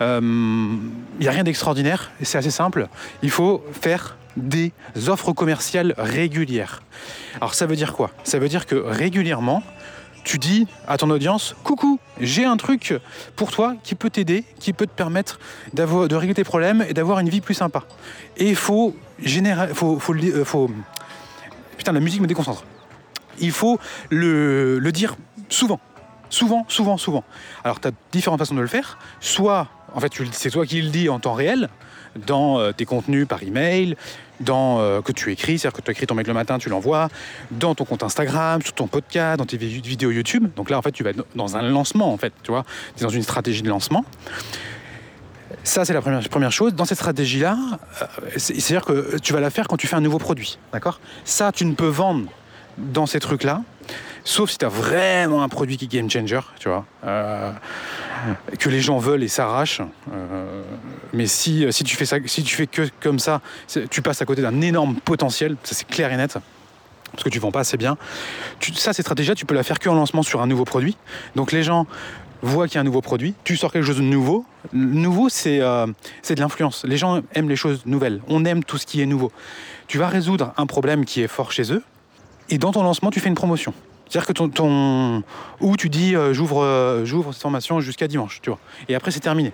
Il 0.00 1.20
n'y 1.20 1.28
a 1.28 1.30
rien 1.30 1.44
d'extraordinaire, 1.44 2.10
c'est 2.22 2.38
assez 2.38 2.50
simple. 2.50 2.88
Il 3.22 3.30
faut 3.30 3.64
faire 3.72 4.16
des 4.36 4.72
offres 5.08 5.32
commerciales 5.32 5.94
régulières. 5.96 6.82
Alors 7.36 7.54
ça 7.54 7.66
veut 7.66 7.76
dire 7.76 7.94
quoi? 7.94 8.10
Ça 8.24 8.38
veut 8.38 8.48
dire 8.48 8.66
que 8.66 8.74
régulièrement, 8.74 9.62
tu 10.26 10.38
dis 10.38 10.66
à 10.88 10.98
ton 10.98 11.08
audience 11.10 11.54
Coucou, 11.62 12.00
j'ai 12.20 12.44
un 12.44 12.56
truc 12.56 12.94
pour 13.36 13.52
toi 13.52 13.76
qui 13.84 13.94
peut 13.94 14.10
t'aider, 14.10 14.44
qui 14.58 14.72
peut 14.72 14.86
te 14.86 14.92
permettre 14.92 15.38
de 15.72 16.14
régler 16.16 16.34
tes 16.34 16.42
problèmes 16.42 16.84
et 16.88 16.94
d'avoir 16.94 17.20
une 17.20 17.28
vie 17.28 17.40
plus 17.40 17.54
sympa. 17.54 17.84
Et 18.36 18.48
il 18.48 18.56
faut 18.56 18.94
générer. 19.22 19.68
Faut, 19.72 19.98
euh, 20.10 20.44
faut, 20.44 20.70
Putain, 21.78 21.92
la 21.92 22.00
musique 22.00 22.20
me 22.20 22.26
déconcentre. 22.26 22.64
Il 23.38 23.52
faut 23.52 23.78
le, 24.10 24.80
le 24.80 24.92
dire 24.92 25.16
souvent. 25.48 25.78
Souvent, 26.28 26.64
souvent, 26.66 26.96
souvent. 26.96 27.22
Alors, 27.62 27.80
tu 27.80 27.86
as 27.86 27.92
différentes 28.10 28.40
façons 28.40 28.56
de 28.56 28.60
le 28.60 28.66
faire. 28.66 28.98
Soit, 29.20 29.68
en 29.94 30.00
fait, 30.00 30.12
c'est 30.32 30.50
toi 30.50 30.66
qui 30.66 30.82
le 30.82 30.90
dis 30.90 31.08
en 31.08 31.20
temps 31.20 31.34
réel, 31.34 31.68
dans 32.16 32.58
euh, 32.58 32.72
tes 32.72 32.84
contenus 32.84 33.26
par 33.26 33.42
email, 33.42 33.96
dans 34.40 34.80
euh, 34.80 35.00
que 35.00 35.12
tu 35.12 35.32
écris, 35.32 35.58
c'est-à-dire 35.58 35.76
que 35.76 35.82
tu 35.82 35.90
écris 35.90 36.06
ton 36.06 36.14
mail 36.14 36.26
le 36.26 36.34
matin, 36.34 36.58
tu 36.58 36.68
l'envoies, 36.68 37.08
dans 37.50 37.74
ton 37.74 37.84
compte 37.84 38.02
Instagram, 38.02 38.62
sur 38.62 38.74
ton 38.74 38.86
podcast, 38.86 39.38
dans 39.38 39.46
tes 39.46 39.56
vidéos 39.56 40.10
YouTube. 40.10 40.48
Donc 40.56 40.70
là, 40.70 40.78
en 40.78 40.82
fait, 40.82 40.92
tu 40.92 41.02
vas 41.02 41.12
dans 41.34 41.56
un 41.56 41.62
lancement, 41.62 42.12
en 42.12 42.16
fait, 42.16 42.32
tu 42.42 42.50
vois, 42.50 42.64
tu 42.96 43.02
es 43.02 43.06
dans 43.06 43.10
une 43.10 43.22
stratégie 43.22 43.62
de 43.62 43.68
lancement. 43.68 44.04
Ça, 45.62 45.84
c'est 45.84 45.92
la 45.92 46.00
première, 46.00 46.28
première 46.28 46.52
chose. 46.52 46.74
Dans 46.74 46.84
cette 46.84 46.98
stratégie-là, 46.98 47.56
euh, 48.02 48.06
c'est-à-dire 48.36 48.84
que 48.84 49.18
tu 49.18 49.32
vas 49.32 49.40
la 49.40 49.50
faire 49.50 49.68
quand 49.68 49.76
tu 49.76 49.86
fais 49.86 49.96
un 49.96 50.00
nouveau 50.00 50.18
produit, 50.18 50.58
d'accord? 50.72 51.00
Ça, 51.24 51.52
tu 51.52 51.64
ne 51.64 51.74
peux 51.74 51.88
vendre 51.88 52.28
dans 52.78 53.06
ces 53.06 53.20
trucs-là, 53.20 53.62
sauf 54.22 54.50
si 54.50 54.58
tu 54.58 54.64
as 54.64 54.68
vraiment 54.68 55.42
un 55.42 55.48
produit 55.48 55.78
qui 55.78 55.86
est 55.86 55.88
game 55.88 56.10
changer, 56.10 56.40
tu 56.58 56.68
vois 56.68 56.84
que 58.58 58.68
les 58.68 58.80
gens 58.80 58.98
veulent 58.98 59.22
et 59.22 59.28
s'arrachent. 59.28 59.82
Euh, 60.12 60.62
mais 61.12 61.26
si, 61.26 61.66
si, 61.70 61.84
tu 61.84 61.96
fais 61.96 62.06
ça, 62.06 62.18
si 62.26 62.42
tu 62.42 62.54
fais 62.54 62.66
que 62.66 62.82
comme 63.00 63.18
ça, 63.18 63.40
tu 63.90 64.02
passes 64.02 64.22
à 64.22 64.24
côté 64.24 64.42
d'un 64.42 64.60
énorme 64.60 64.96
potentiel, 64.96 65.56
ça 65.62 65.74
c'est 65.74 65.86
clair 65.86 66.12
et 66.12 66.16
net. 66.16 66.38
Parce 67.12 67.24
que 67.24 67.28
tu 67.28 67.38
vends 67.38 67.52
pas 67.52 67.60
assez 67.60 67.76
bien. 67.76 67.96
ça, 68.74 68.92
cette 68.92 69.04
stratégie 69.06 69.34
tu 69.34 69.46
peux 69.46 69.54
la 69.54 69.62
faire 69.62 69.78
que 69.78 69.88
en 69.88 69.94
lancement 69.94 70.22
sur 70.22 70.42
un 70.42 70.46
nouveau 70.46 70.64
produit. 70.64 70.96
Donc 71.34 71.52
les 71.52 71.62
gens 71.62 71.86
voient 72.42 72.66
qu'il 72.66 72.74
y 72.74 72.78
a 72.78 72.80
un 72.82 72.84
nouveau 72.84 73.00
produit, 73.00 73.34
tu 73.44 73.56
sors 73.56 73.72
quelque 73.72 73.86
chose 73.86 73.96
de 73.96 74.02
nouveau. 74.02 74.44
Nouveau, 74.72 75.28
c'est 75.28 75.60
euh, 75.60 75.86
c'est 76.22 76.34
de 76.34 76.40
l'influence. 76.40 76.84
Les 76.84 76.96
gens 76.96 77.22
aiment 77.34 77.48
les 77.48 77.56
choses 77.56 77.82
nouvelles. 77.86 78.20
On 78.28 78.44
aime 78.44 78.64
tout 78.64 78.78
ce 78.78 78.86
qui 78.86 79.00
est 79.00 79.06
nouveau. 79.06 79.32
Tu 79.88 79.98
vas 79.98 80.08
résoudre 80.08 80.52
un 80.56 80.66
problème 80.66 81.04
qui 81.04 81.22
est 81.22 81.28
fort 81.28 81.52
chez 81.52 81.72
eux. 81.72 81.82
Et 82.48 82.58
dans 82.58 82.72
ton 82.72 82.82
lancement, 82.82 83.10
tu 83.10 83.20
fais 83.20 83.28
une 83.28 83.34
promotion. 83.34 83.72
C'est-à-dire 84.08 84.26
que 84.26 84.32
ton, 84.32 85.22
où 85.60 85.76
tu 85.76 85.88
dis 85.88 86.14
euh, 86.14 86.32
j'ouvre 86.32 86.62
euh, 86.62 87.04
j'ouvre 87.04 87.32
cette 87.32 87.42
formation 87.42 87.80
jusqu'à 87.80 88.08
dimanche, 88.08 88.40
tu 88.42 88.50
vois. 88.50 88.58
Et 88.88 88.94
après 88.94 89.10
c'est 89.10 89.20
terminé. 89.20 89.52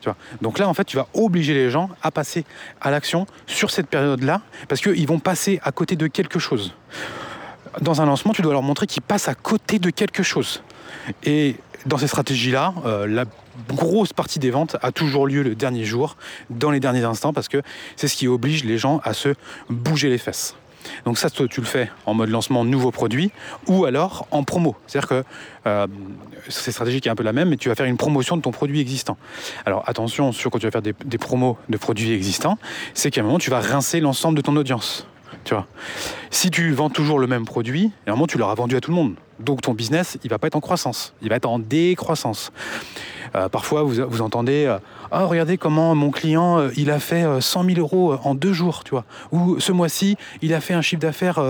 Tu 0.00 0.08
vois. 0.08 0.16
Donc 0.40 0.58
là 0.58 0.68
en 0.68 0.74
fait 0.74 0.84
tu 0.84 0.96
vas 0.96 1.08
obliger 1.14 1.54
les 1.54 1.70
gens 1.70 1.90
à 2.02 2.10
passer 2.10 2.44
à 2.80 2.90
l'action 2.90 3.26
sur 3.46 3.70
cette 3.70 3.88
période-là 3.88 4.42
parce 4.68 4.80
qu'ils 4.80 5.06
vont 5.08 5.18
passer 5.18 5.60
à 5.64 5.72
côté 5.72 5.96
de 5.96 6.06
quelque 6.06 6.38
chose. 6.38 6.74
Dans 7.80 8.00
un 8.00 8.06
lancement, 8.06 8.32
tu 8.32 8.42
dois 8.42 8.52
leur 8.52 8.62
montrer 8.62 8.86
qu'ils 8.86 9.02
passent 9.02 9.28
à 9.28 9.34
côté 9.34 9.78
de 9.78 9.90
quelque 9.90 10.22
chose. 10.22 10.62
Et 11.22 11.56
dans 11.86 11.98
ces 11.98 12.06
stratégies-là, 12.06 12.74
euh, 12.86 13.06
la 13.06 13.24
grosse 13.68 14.12
partie 14.12 14.38
des 14.38 14.50
ventes 14.50 14.76
a 14.82 14.92
toujours 14.92 15.26
lieu 15.26 15.42
le 15.42 15.54
dernier 15.54 15.84
jour, 15.84 16.16
dans 16.50 16.70
les 16.70 16.80
derniers 16.80 17.04
instants, 17.04 17.32
parce 17.32 17.48
que 17.48 17.62
c'est 17.96 18.08
ce 18.08 18.16
qui 18.16 18.26
oblige 18.26 18.64
les 18.64 18.78
gens 18.78 19.00
à 19.04 19.12
se 19.12 19.34
bouger 19.68 20.08
les 20.08 20.18
fesses. 20.18 20.56
Donc 21.04 21.18
ça, 21.18 21.30
tu 21.30 21.60
le 21.60 21.66
fais 21.66 21.90
en 22.06 22.14
mode 22.14 22.30
lancement 22.30 22.64
nouveau 22.64 22.90
produit 22.90 23.30
ou 23.66 23.84
alors 23.84 24.26
en 24.30 24.44
promo. 24.44 24.76
C'est-à-dire 24.86 25.08
que 25.08 25.24
euh, 25.66 25.86
c'est 26.48 26.72
stratégique 26.72 27.06
est 27.06 27.10
un 27.10 27.14
peu 27.14 27.22
la 27.22 27.32
même, 27.32 27.50
mais 27.50 27.56
tu 27.56 27.68
vas 27.68 27.74
faire 27.74 27.86
une 27.86 27.96
promotion 27.96 28.36
de 28.36 28.42
ton 28.42 28.50
produit 28.50 28.80
existant. 28.80 29.16
Alors 29.66 29.82
attention 29.86 30.32
sur 30.32 30.50
quand 30.50 30.58
tu 30.58 30.66
vas 30.66 30.70
faire 30.70 30.82
des, 30.82 31.18
promos 31.18 31.58
de 31.68 31.76
produits 31.76 32.12
existants, 32.12 32.58
c'est 32.94 33.10
qu'à 33.10 33.20
un 33.20 33.24
moment 33.24 33.38
tu 33.38 33.50
vas 33.50 33.60
rincer 33.60 34.00
l'ensemble 34.00 34.36
de 34.36 34.42
ton 34.42 34.56
audience. 34.56 35.06
Si 36.30 36.50
tu 36.50 36.72
vends 36.72 36.90
toujours 36.90 37.18
le 37.18 37.26
même 37.26 37.46
produit, 37.46 37.90
à 38.06 38.10
un 38.10 38.12
moment 38.12 38.26
tu 38.26 38.38
l'auras 38.38 38.54
vendu 38.54 38.76
à 38.76 38.80
tout 38.80 38.90
le 38.90 38.96
monde. 38.96 39.14
Donc 39.40 39.62
ton 39.62 39.72
business, 39.72 40.18
il 40.24 40.30
va 40.30 40.38
pas 40.38 40.48
être 40.48 40.56
en 40.56 40.60
croissance, 40.60 41.14
il 41.22 41.28
va 41.28 41.36
être 41.36 41.48
en 41.48 41.58
décroissance. 41.58 42.52
Euh, 43.34 43.48
parfois, 43.48 43.82
vous, 43.82 43.94
vous 44.08 44.22
entendez 44.22 44.66
euh, 44.66 44.78
Oh, 45.10 45.26
regardez 45.26 45.56
comment 45.56 45.94
mon 45.94 46.10
client, 46.10 46.58
euh, 46.58 46.70
il 46.76 46.90
a 46.90 46.98
fait 46.98 47.24
100 47.40 47.64
000 47.64 47.78
euros 47.78 48.16
en 48.24 48.34
deux 48.34 48.52
jours, 48.52 48.84
tu 48.84 48.90
vois. 48.90 49.04
Ou 49.32 49.58
ce 49.58 49.72
mois-ci, 49.72 50.16
il 50.42 50.52
a 50.52 50.60
fait 50.60 50.74
un 50.74 50.82
chiffre 50.82 51.00
d'affaires 51.00 51.40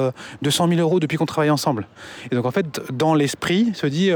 de 0.42 0.50
100 0.50 0.68
000 0.68 0.80
euros 0.80 1.00
depuis 1.00 1.16
qu'on 1.16 1.26
travaille 1.26 1.50
ensemble. 1.50 1.88
Et 2.30 2.34
donc, 2.36 2.46
en 2.46 2.50
fait, 2.50 2.80
dans 2.92 3.14
l'esprit, 3.14 3.72
se 3.74 3.86
dit, 3.86 4.10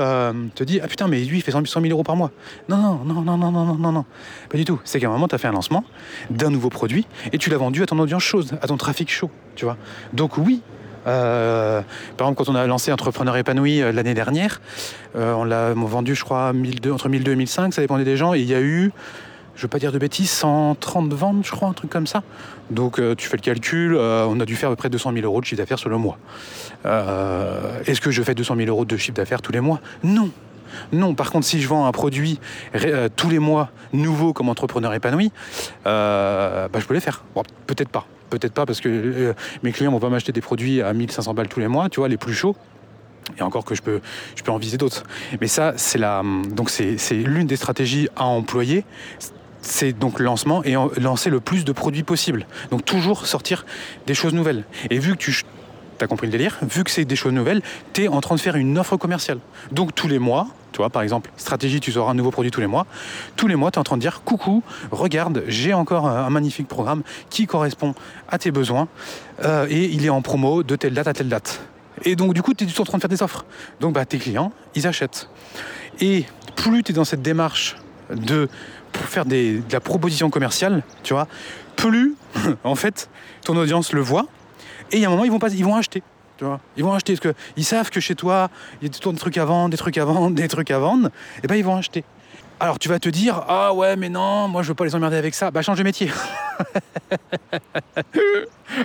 te 0.54 0.64
dit 0.64 0.80
Ah 0.82 0.86
putain, 0.86 1.08
mais 1.08 1.20
lui, 1.24 1.38
il 1.38 1.42
fait 1.42 1.50
100 1.50 1.64
000 1.64 1.86
euros 1.86 2.04
par 2.04 2.16
mois. 2.16 2.30
Non, 2.68 3.00
non, 3.04 3.22
non, 3.22 3.36
non, 3.36 3.50
non, 3.50 3.50
non, 3.50 3.74
non, 3.74 3.92
non. 3.92 4.04
Pas 4.48 4.58
du 4.58 4.64
tout. 4.64 4.80
C'est 4.84 5.00
qu'à 5.00 5.08
un 5.08 5.10
moment, 5.10 5.28
tu 5.28 5.34
as 5.34 5.38
fait 5.38 5.48
un 5.48 5.52
lancement 5.52 5.84
d'un 6.30 6.50
nouveau 6.50 6.68
produit 6.68 7.06
et 7.32 7.38
tu 7.38 7.50
l'as 7.50 7.56
vendu 7.58 7.82
à 7.82 7.86
ton 7.86 7.98
audience 7.98 8.22
chaude, 8.22 8.58
à 8.62 8.68
ton 8.68 8.76
trafic 8.76 9.10
chaud, 9.10 9.30
tu 9.56 9.64
vois. 9.64 9.76
Donc, 10.12 10.38
oui, 10.38 10.62
euh, 11.06 11.82
par 12.16 12.28
exemple, 12.28 12.44
quand 12.44 12.52
on 12.52 12.54
a 12.54 12.66
lancé 12.66 12.92
Entrepreneur 12.92 13.36
épanoui 13.36 13.82
euh, 13.82 13.92
l'année 13.92 14.14
dernière, 14.14 14.60
euh, 15.16 15.32
on 15.34 15.44
l'a 15.44 15.72
vendu, 15.74 16.14
je 16.14 16.24
crois, 16.24 16.52
1002, 16.52 16.92
entre 16.92 17.08
1002 17.08 17.32
et 17.32 17.36
1005, 17.36 17.74
ça 17.74 17.80
dépendait 17.80 18.04
des 18.04 18.16
gens, 18.16 18.34
et 18.34 18.40
il 18.40 18.46
y 18.46 18.54
a 18.54 18.60
eu, 18.60 18.92
je 19.54 19.60
ne 19.60 19.62
veux 19.62 19.68
pas 19.68 19.78
dire 19.78 19.92
de 19.92 19.98
bêtises, 19.98 20.30
130 20.30 21.12
ventes, 21.12 21.44
je 21.44 21.50
crois, 21.50 21.68
un 21.68 21.72
truc 21.72 21.90
comme 21.90 22.06
ça. 22.06 22.22
Donc 22.70 23.00
tu 23.18 23.28
fais 23.28 23.36
le 23.36 23.42
calcul, 23.42 23.94
on 23.96 24.40
a 24.40 24.46
dû 24.46 24.56
faire 24.56 24.70
à 24.70 24.72
peu 24.72 24.76
près 24.76 24.88
200 24.88 25.12
000 25.12 25.26
euros 25.26 25.40
de 25.40 25.44
chiffre 25.44 25.60
d'affaires 25.60 25.78
sur 25.78 25.90
le 25.90 25.98
mois. 25.98 26.16
Est-ce 26.84 28.00
que 28.00 28.10
je 28.10 28.22
fais 28.22 28.34
200 28.34 28.56
000 28.56 28.68
euros 28.68 28.86
de 28.86 28.96
chiffre 28.96 29.16
d'affaires 29.16 29.42
tous 29.42 29.52
les 29.52 29.60
mois? 29.60 29.80
Non 30.02 30.30
Non, 30.90 31.14
par 31.14 31.30
contre, 31.30 31.44
si 31.44 31.60
je 31.60 31.68
vends 31.68 31.84
un 31.84 31.92
produit 31.92 32.40
tous 33.16 33.28
les 33.28 33.38
mois 33.40 33.70
nouveau 33.92 34.32
comme 34.32 34.48
entrepreneur 34.48 34.94
épanoui, 34.94 35.32
bah, 35.84 36.68
je 36.74 36.86
peux 36.86 36.94
les 36.94 37.00
faire. 37.00 37.22
Peut-être 37.66 37.90
pas. 37.90 38.06
Peut-être 38.32 38.54
pas 38.54 38.64
parce 38.64 38.80
que 38.80 38.88
euh, 38.88 39.34
mes 39.62 39.72
clients 39.72 39.92
vont 39.92 40.00
pas 40.00 40.08
m'acheter 40.08 40.32
des 40.32 40.40
produits 40.40 40.80
à 40.80 40.94
1500 40.94 41.34
balles 41.34 41.48
tous 41.48 41.60
les 41.60 41.68
mois, 41.68 41.90
tu 41.90 42.00
vois, 42.00 42.08
les 42.08 42.16
plus 42.16 42.32
chauds. 42.32 42.56
Et 43.38 43.42
encore 43.42 43.66
que 43.66 43.74
je 43.74 43.82
peux, 43.82 44.00
je 44.34 44.50
en 44.50 44.56
viser 44.56 44.78
d'autres. 44.78 45.02
Mais 45.42 45.48
ça, 45.48 45.74
c'est 45.76 45.98
la, 45.98 46.22
donc 46.48 46.70
c'est, 46.70 46.96
l'une 47.12 47.46
des 47.46 47.56
stratégies 47.56 48.08
à 48.16 48.24
employer. 48.24 48.86
C'est 49.60 49.92
donc 49.92 50.18
lancement 50.18 50.64
et 50.64 50.76
lancer 50.98 51.28
le 51.28 51.40
plus 51.40 51.66
de 51.66 51.72
produits 51.72 52.04
possible. 52.04 52.46
Donc 52.70 52.86
toujours 52.86 53.26
sortir 53.26 53.66
des 54.06 54.14
choses 54.14 54.32
nouvelles. 54.32 54.64
Et 54.88 54.98
vu 54.98 55.14
que 55.14 55.22
tu 55.22 55.44
as 56.00 56.06
compris 56.06 56.26
le 56.26 56.32
délire, 56.32 56.58
vu 56.62 56.84
que 56.84 56.90
c'est 56.90 57.04
des 57.04 57.16
choses 57.16 57.34
nouvelles, 57.34 57.60
tu 57.92 58.04
es 58.04 58.08
en 58.08 58.22
train 58.22 58.34
de 58.34 58.40
faire 58.40 58.56
une 58.56 58.78
offre 58.78 58.96
commerciale. 58.96 59.40
Donc 59.72 59.94
tous 59.94 60.08
les 60.08 60.18
mois, 60.18 60.48
tu 60.72 60.78
vois, 60.78 60.90
par 60.90 61.02
exemple, 61.02 61.30
stratégie, 61.36 61.80
tu 61.80 61.96
auras 61.96 62.12
un 62.12 62.14
nouveau 62.14 62.30
produit 62.30 62.50
tous 62.50 62.60
les 62.60 62.66
mois. 62.66 62.86
Tous 63.36 63.46
les 63.46 63.56
mois, 63.56 63.70
tu 63.70 63.76
es 63.76 63.80
en 63.80 63.84
train 63.84 63.96
de 63.96 64.02
dire 64.02 64.22
coucou, 64.24 64.62
regarde, 64.90 65.44
j'ai 65.46 65.74
encore 65.74 66.06
un 66.06 66.30
magnifique 66.30 66.68
programme 66.68 67.02
qui 67.30 67.46
correspond 67.46 67.94
à 68.28 68.38
tes 68.38 68.50
besoins 68.50 68.88
euh, 69.44 69.66
et 69.68 69.84
il 69.84 70.04
est 70.04 70.10
en 70.10 70.22
promo 70.22 70.62
de 70.62 70.76
telle 70.76 70.94
date 70.94 71.08
à 71.08 71.12
telle 71.12 71.28
date. 71.28 71.62
Et 72.04 72.16
donc, 72.16 72.34
du 72.34 72.42
coup, 72.42 72.54
tu 72.54 72.64
es 72.64 72.80
en 72.80 72.84
train 72.84 72.98
de 72.98 73.02
faire 73.02 73.10
des 73.10 73.22
offres. 73.22 73.44
Donc, 73.80 73.94
bah, 73.94 74.04
tes 74.04 74.18
clients, 74.18 74.52
ils 74.74 74.86
achètent. 74.86 75.28
Et 76.00 76.24
plus 76.56 76.82
tu 76.82 76.92
es 76.92 76.94
dans 76.94 77.04
cette 77.04 77.22
démarche 77.22 77.76
de 78.10 78.48
faire 78.92 79.24
de 79.24 79.60
la 79.70 79.80
proposition 79.80 80.30
commerciale, 80.30 80.82
tu 81.02 81.14
vois, 81.14 81.28
plus, 81.76 82.14
en 82.64 82.74
fait, 82.74 83.08
ton 83.44 83.56
audience 83.56 83.92
le 83.92 84.00
voit. 84.00 84.26
Et 84.90 84.96
il 84.96 85.02
y 85.02 85.04
a 85.04 85.08
un 85.08 85.10
moment, 85.10 85.24
ils 85.24 85.64
vont 85.64 85.76
acheter. 85.76 86.02
Ils 86.76 86.84
vont 86.84 86.92
acheter 86.92 87.16
parce 87.16 87.34
qu'ils 87.34 87.64
savent 87.64 87.90
que 87.90 88.00
chez 88.00 88.14
toi, 88.14 88.50
il 88.80 88.84
y 88.84 88.86
a 88.86 88.90
des 89.12 89.18
trucs 89.18 89.38
à 89.38 89.44
vendre, 89.44 89.70
des 89.70 89.76
trucs 89.76 89.98
à 89.98 90.04
vendre, 90.04 90.30
des 90.36 90.48
trucs 90.48 90.70
à 90.70 90.78
vendre. 90.78 91.10
Et 91.42 91.46
ben 91.46 91.56
ils 91.56 91.64
vont 91.64 91.76
acheter. 91.76 92.04
Alors 92.60 92.78
tu 92.78 92.88
vas 92.88 93.00
te 93.00 93.08
dire 93.08 93.42
ah 93.48 93.74
ouais 93.74 93.96
mais 93.96 94.08
non 94.08 94.46
moi 94.46 94.62
je 94.62 94.68
veux 94.68 94.74
pas 94.74 94.84
les 94.84 94.94
emmerder 94.94 95.16
avec 95.16 95.34
ça 95.34 95.50
bah 95.50 95.62
change 95.62 95.78
de 95.78 95.82
métier. 95.82 96.08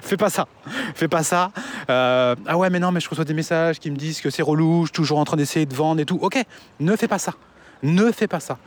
Fais 0.01 0.17
pas 0.17 0.31
ça. 0.31 0.47
Fais 0.95 1.07
pas 1.07 1.21
ça. 1.21 1.51
Euh, 1.89 2.35
ah 2.47 2.57
ouais 2.57 2.71
mais 2.71 2.79
non 2.79 2.91
mais 2.91 2.99
je 2.99 3.07
reçois 3.07 3.23
des 3.23 3.35
messages 3.35 3.79
qui 3.79 3.91
me 3.91 3.95
disent 3.95 4.19
que 4.19 4.31
c'est 4.31 4.41
relou 4.41 4.81
je 4.81 4.87
suis 4.87 4.93
toujours 4.93 5.19
en 5.19 5.25
train 5.25 5.37
d'essayer 5.37 5.67
de 5.67 5.75
vendre 5.75 6.01
et 6.01 6.05
tout 6.05 6.17
ok 6.19 6.43
ne 6.79 6.95
fais 6.95 7.07
pas 7.07 7.19
ça. 7.19 7.33
Ne 7.83 8.11
fais 8.11 8.27
pas 8.27 8.39
ça. 8.39 8.57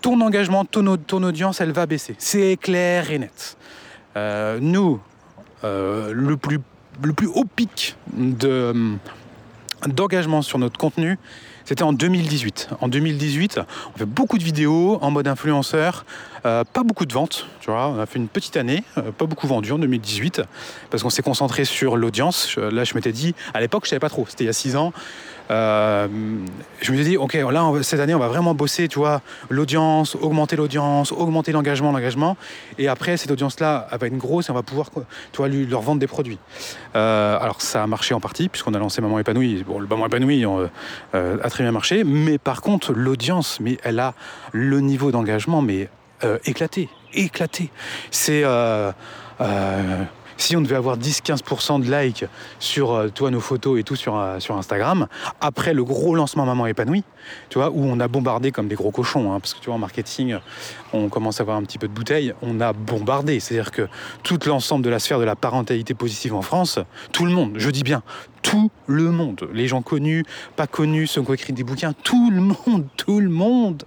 Ton 0.00 0.18
engagement 0.22 0.64
ton 0.64 1.22
audience 1.22 1.60
elle 1.60 1.72
va 1.72 1.84
baisser. 1.84 2.16
C'est 2.18 2.56
clair 2.56 3.10
et 3.10 3.18
net. 3.18 3.58
Euh, 4.16 4.58
nous 4.62 4.98
euh, 5.64 6.12
le 6.12 6.36
plus 6.36 6.60
le 7.02 7.12
plus 7.12 7.26
haut 7.26 7.44
pic 7.44 7.96
de 8.16 8.96
d'engagement 9.86 10.40
sur 10.40 10.58
notre 10.58 10.78
contenu, 10.78 11.18
c'était 11.66 11.82
en 11.82 11.92
2018. 11.92 12.70
En 12.80 12.88
2018, 12.88 13.60
on 13.94 13.98
fait 13.98 14.06
beaucoup 14.06 14.38
de 14.38 14.44
vidéos 14.44 14.98
en 15.02 15.10
mode 15.10 15.28
influenceur, 15.28 16.06
euh, 16.46 16.64
pas 16.64 16.82
beaucoup 16.82 17.06
de 17.06 17.12
ventes, 17.12 17.46
tu. 17.60 17.70
On 17.70 17.98
a 17.98 18.06
fait 18.06 18.18
une 18.18 18.28
petite 18.28 18.56
année, 18.56 18.82
euh, 18.98 19.12
pas 19.12 19.26
beaucoup 19.26 19.46
vendu 19.46 19.72
en 19.72 19.78
2018, 19.78 20.42
parce 20.90 21.02
qu'on 21.02 21.10
s'est 21.10 21.22
concentré 21.22 21.64
sur 21.64 21.96
l'audience. 21.96 22.56
Là, 22.56 22.84
je 22.84 22.94
m'étais 22.94 23.12
dit, 23.12 23.34
à 23.52 23.60
l'époque, 23.60 23.84
je 23.84 23.90
savais 23.90 24.00
pas 24.00 24.08
trop, 24.08 24.26
c'était 24.28 24.44
il 24.44 24.46
y 24.46 24.50
a 24.50 24.54
six 24.54 24.76
ans. 24.76 24.92
Euh, 25.50 26.08
je 26.80 26.92
me 26.92 26.96
suis 26.96 27.04
dit, 27.04 27.16
ok, 27.16 27.34
là, 27.34 27.72
cette 27.82 28.00
année, 28.00 28.14
on 28.14 28.18
va 28.18 28.28
vraiment 28.28 28.54
bosser, 28.54 28.88
tu 28.88 28.98
vois, 28.98 29.20
l'audience, 29.50 30.14
augmenter 30.14 30.56
l'audience, 30.56 31.12
augmenter 31.12 31.52
l'engagement, 31.52 31.92
l'engagement. 31.92 32.36
Et 32.78 32.88
après, 32.88 33.16
cette 33.16 33.30
audience-là, 33.30 33.88
elle 33.90 33.98
va 33.98 34.06
être 34.06 34.16
grosse 34.16 34.48
et 34.48 34.52
on 34.52 34.54
va 34.54 34.62
pouvoir, 34.62 34.90
tu 35.32 35.36
vois, 35.36 35.48
leur 35.48 35.80
vendre 35.80 36.00
des 36.00 36.06
produits. 36.06 36.38
Euh, 36.96 37.38
alors, 37.38 37.60
ça 37.60 37.82
a 37.82 37.86
marché 37.86 38.14
en 38.14 38.20
partie, 38.20 38.48
puisqu'on 38.48 38.74
a 38.74 38.78
lancé 38.78 39.00
Maman 39.00 39.18
épanouie. 39.18 39.64
Bon, 39.64 39.78
le 39.78 39.86
Maman 39.86 40.06
épanouie 40.06 40.44
euh, 40.44 41.38
a 41.42 41.50
très 41.50 41.64
bien 41.64 41.72
marché, 41.72 42.04
mais 42.04 42.38
par 42.38 42.62
contre, 42.62 42.92
l'audience, 42.92 43.58
mais 43.60 43.78
elle 43.82 44.00
a 44.00 44.14
le 44.52 44.80
niveau 44.80 45.10
d'engagement, 45.10 45.62
mais 45.62 45.88
éclaté, 46.46 46.88
éclaté. 47.12 47.70
C'est. 48.10 48.44
Si 50.36 50.56
on 50.56 50.60
devait 50.60 50.76
avoir 50.76 50.98
10-15% 50.98 51.84
de 51.84 51.90
likes 51.90 52.24
sur 52.58 52.92
euh, 52.92 53.08
toi, 53.08 53.30
nos 53.30 53.40
photos 53.40 53.78
et 53.78 53.82
tout 53.82 53.96
sur, 53.96 54.16
euh, 54.16 54.40
sur 54.40 54.56
Instagram, 54.56 55.06
après 55.40 55.74
le 55.74 55.84
gros 55.84 56.14
lancement 56.14 56.44
Maman 56.44 56.66
épanouie, 56.66 57.04
tu 57.48 57.58
vois, 57.58 57.70
où 57.70 57.84
on 57.84 58.00
a 58.00 58.08
bombardé 58.08 58.50
comme 58.50 58.68
des 58.68 58.74
gros 58.74 58.90
cochons, 58.90 59.32
hein, 59.32 59.40
parce 59.40 59.54
que 59.54 59.60
tu 59.60 59.66
vois, 59.66 59.76
en 59.76 59.78
marketing, 59.78 60.36
on 60.92 61.08
commence 61.08 61.40
à 61.40 61.42
avoir 61.42 61.56
un 61.56 61.62
petit 61.62 61.78
peu 61.78 61.88
de 61.88 61.92
bouteille, 61.92 62.34
on 62.42 62.60
a 62.60 62.72
bombardé. 62.72 63.40
C'est-à-dire 63.40 63.70
que 63.70 63.88
tout 64.22 64.38
l'ensemble 64.46 64.84
de 64.84 64.90
la 64.90 64.98
sphère 64.98 65.18
de 65.18 65.24
la 65.24 65.36
parentalité 65.36 65.94
positive 65.94 66.34
en 66.34 66.42
France, 66.42 66.78
tout 67.12 67.24
le 67.24 67.32
monde, 67.32 67.54
je 67.56 67.70
dis 67.70 67.82
bien, 67.82 68.02
tout 68.44 68.70
le 68.86 69.10
monde, 69.10 69.48
les 69.52 69.66
gens 69.66 69.82
connus, 69.82 70.24
pas 70.54 70.66
connus, 70.66 71.08
ceux 71.08 71.22
qui 71.22 71.30
ont 71.30 71.34
écrit 71.34 71.52
des 71.52 71.64
bouquins, 71.64 71.92
tout 72.04 72.30
le 72.30 72.40
monde, 72.40 72.86
tout 72.96 73.18
le 73.18 73.30
monde 73.30 73.82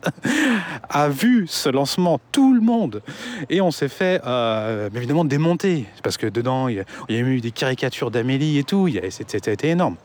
a 0.89 1.07
vu 1.07 1.45
ce 1.47 1.69
lancement, 1.69 2.19
tout 2.31 2.53
le 2.53 2.59
monde. 2.59 3.01
Et 3.49 3.61
on 3.61 3.71
s'est 3.71 3.87
fait 3.87 4.19
euh, 4.25 4.89
évidemment 4.93 5.25
démonter, 5.25 5.85
parce 6.03 6.17
que 6.17 6.27
dedans, 6.27 6.67
il 6.67 6.83
y, 7.09 7.15
a, 7.15 7.19
eu 7.19 7.39
des 7.39 7.51
caricatures 7.51 8.11
d'Amélie 8.11 8.57
et 8.57 8.63
tout, 8.63 8.89
c'était 9.09 9.69
énorme. 9.69 9.95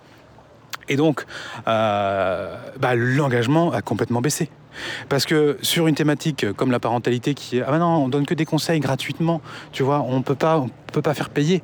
Et 0.89 0.97
donc, 0.97 1.25
euh, 1.67 2.57
bah, 2.79 2.95
l'engagement 2.95 3.73
a 3.73 3.81
complètement 3.81 4.21
baissé. 4.21 4.51
Parce 5.09 5.25
que 5.25 5.59
sur 5.63 5.87
une 5.87 5.95
thématique 5.95 6.53
comme 6.53 6.71
la 6.71 6.81
parentalité 6.81 7.35
qui 7.35 7.61
ah 7.61 7.71
bah 7.71 7.79
non 7.79 8.05
on 8.05 8.09
donne 8.09 8.25
que 8.25 8.33
des 8.33 8.47
conseils 8.47 8.81
gratuitement 8.81 9.43
tu 9.71 9.83
vois 9.83 10.01
on 10.01 10.23
peut 10.23 10.35
pas 10.35 10.61
on 10.61 10.71
peut 10.91 11.03
pas 11.03 11.13
faire 11.13 11.29
payer 11.29 11.63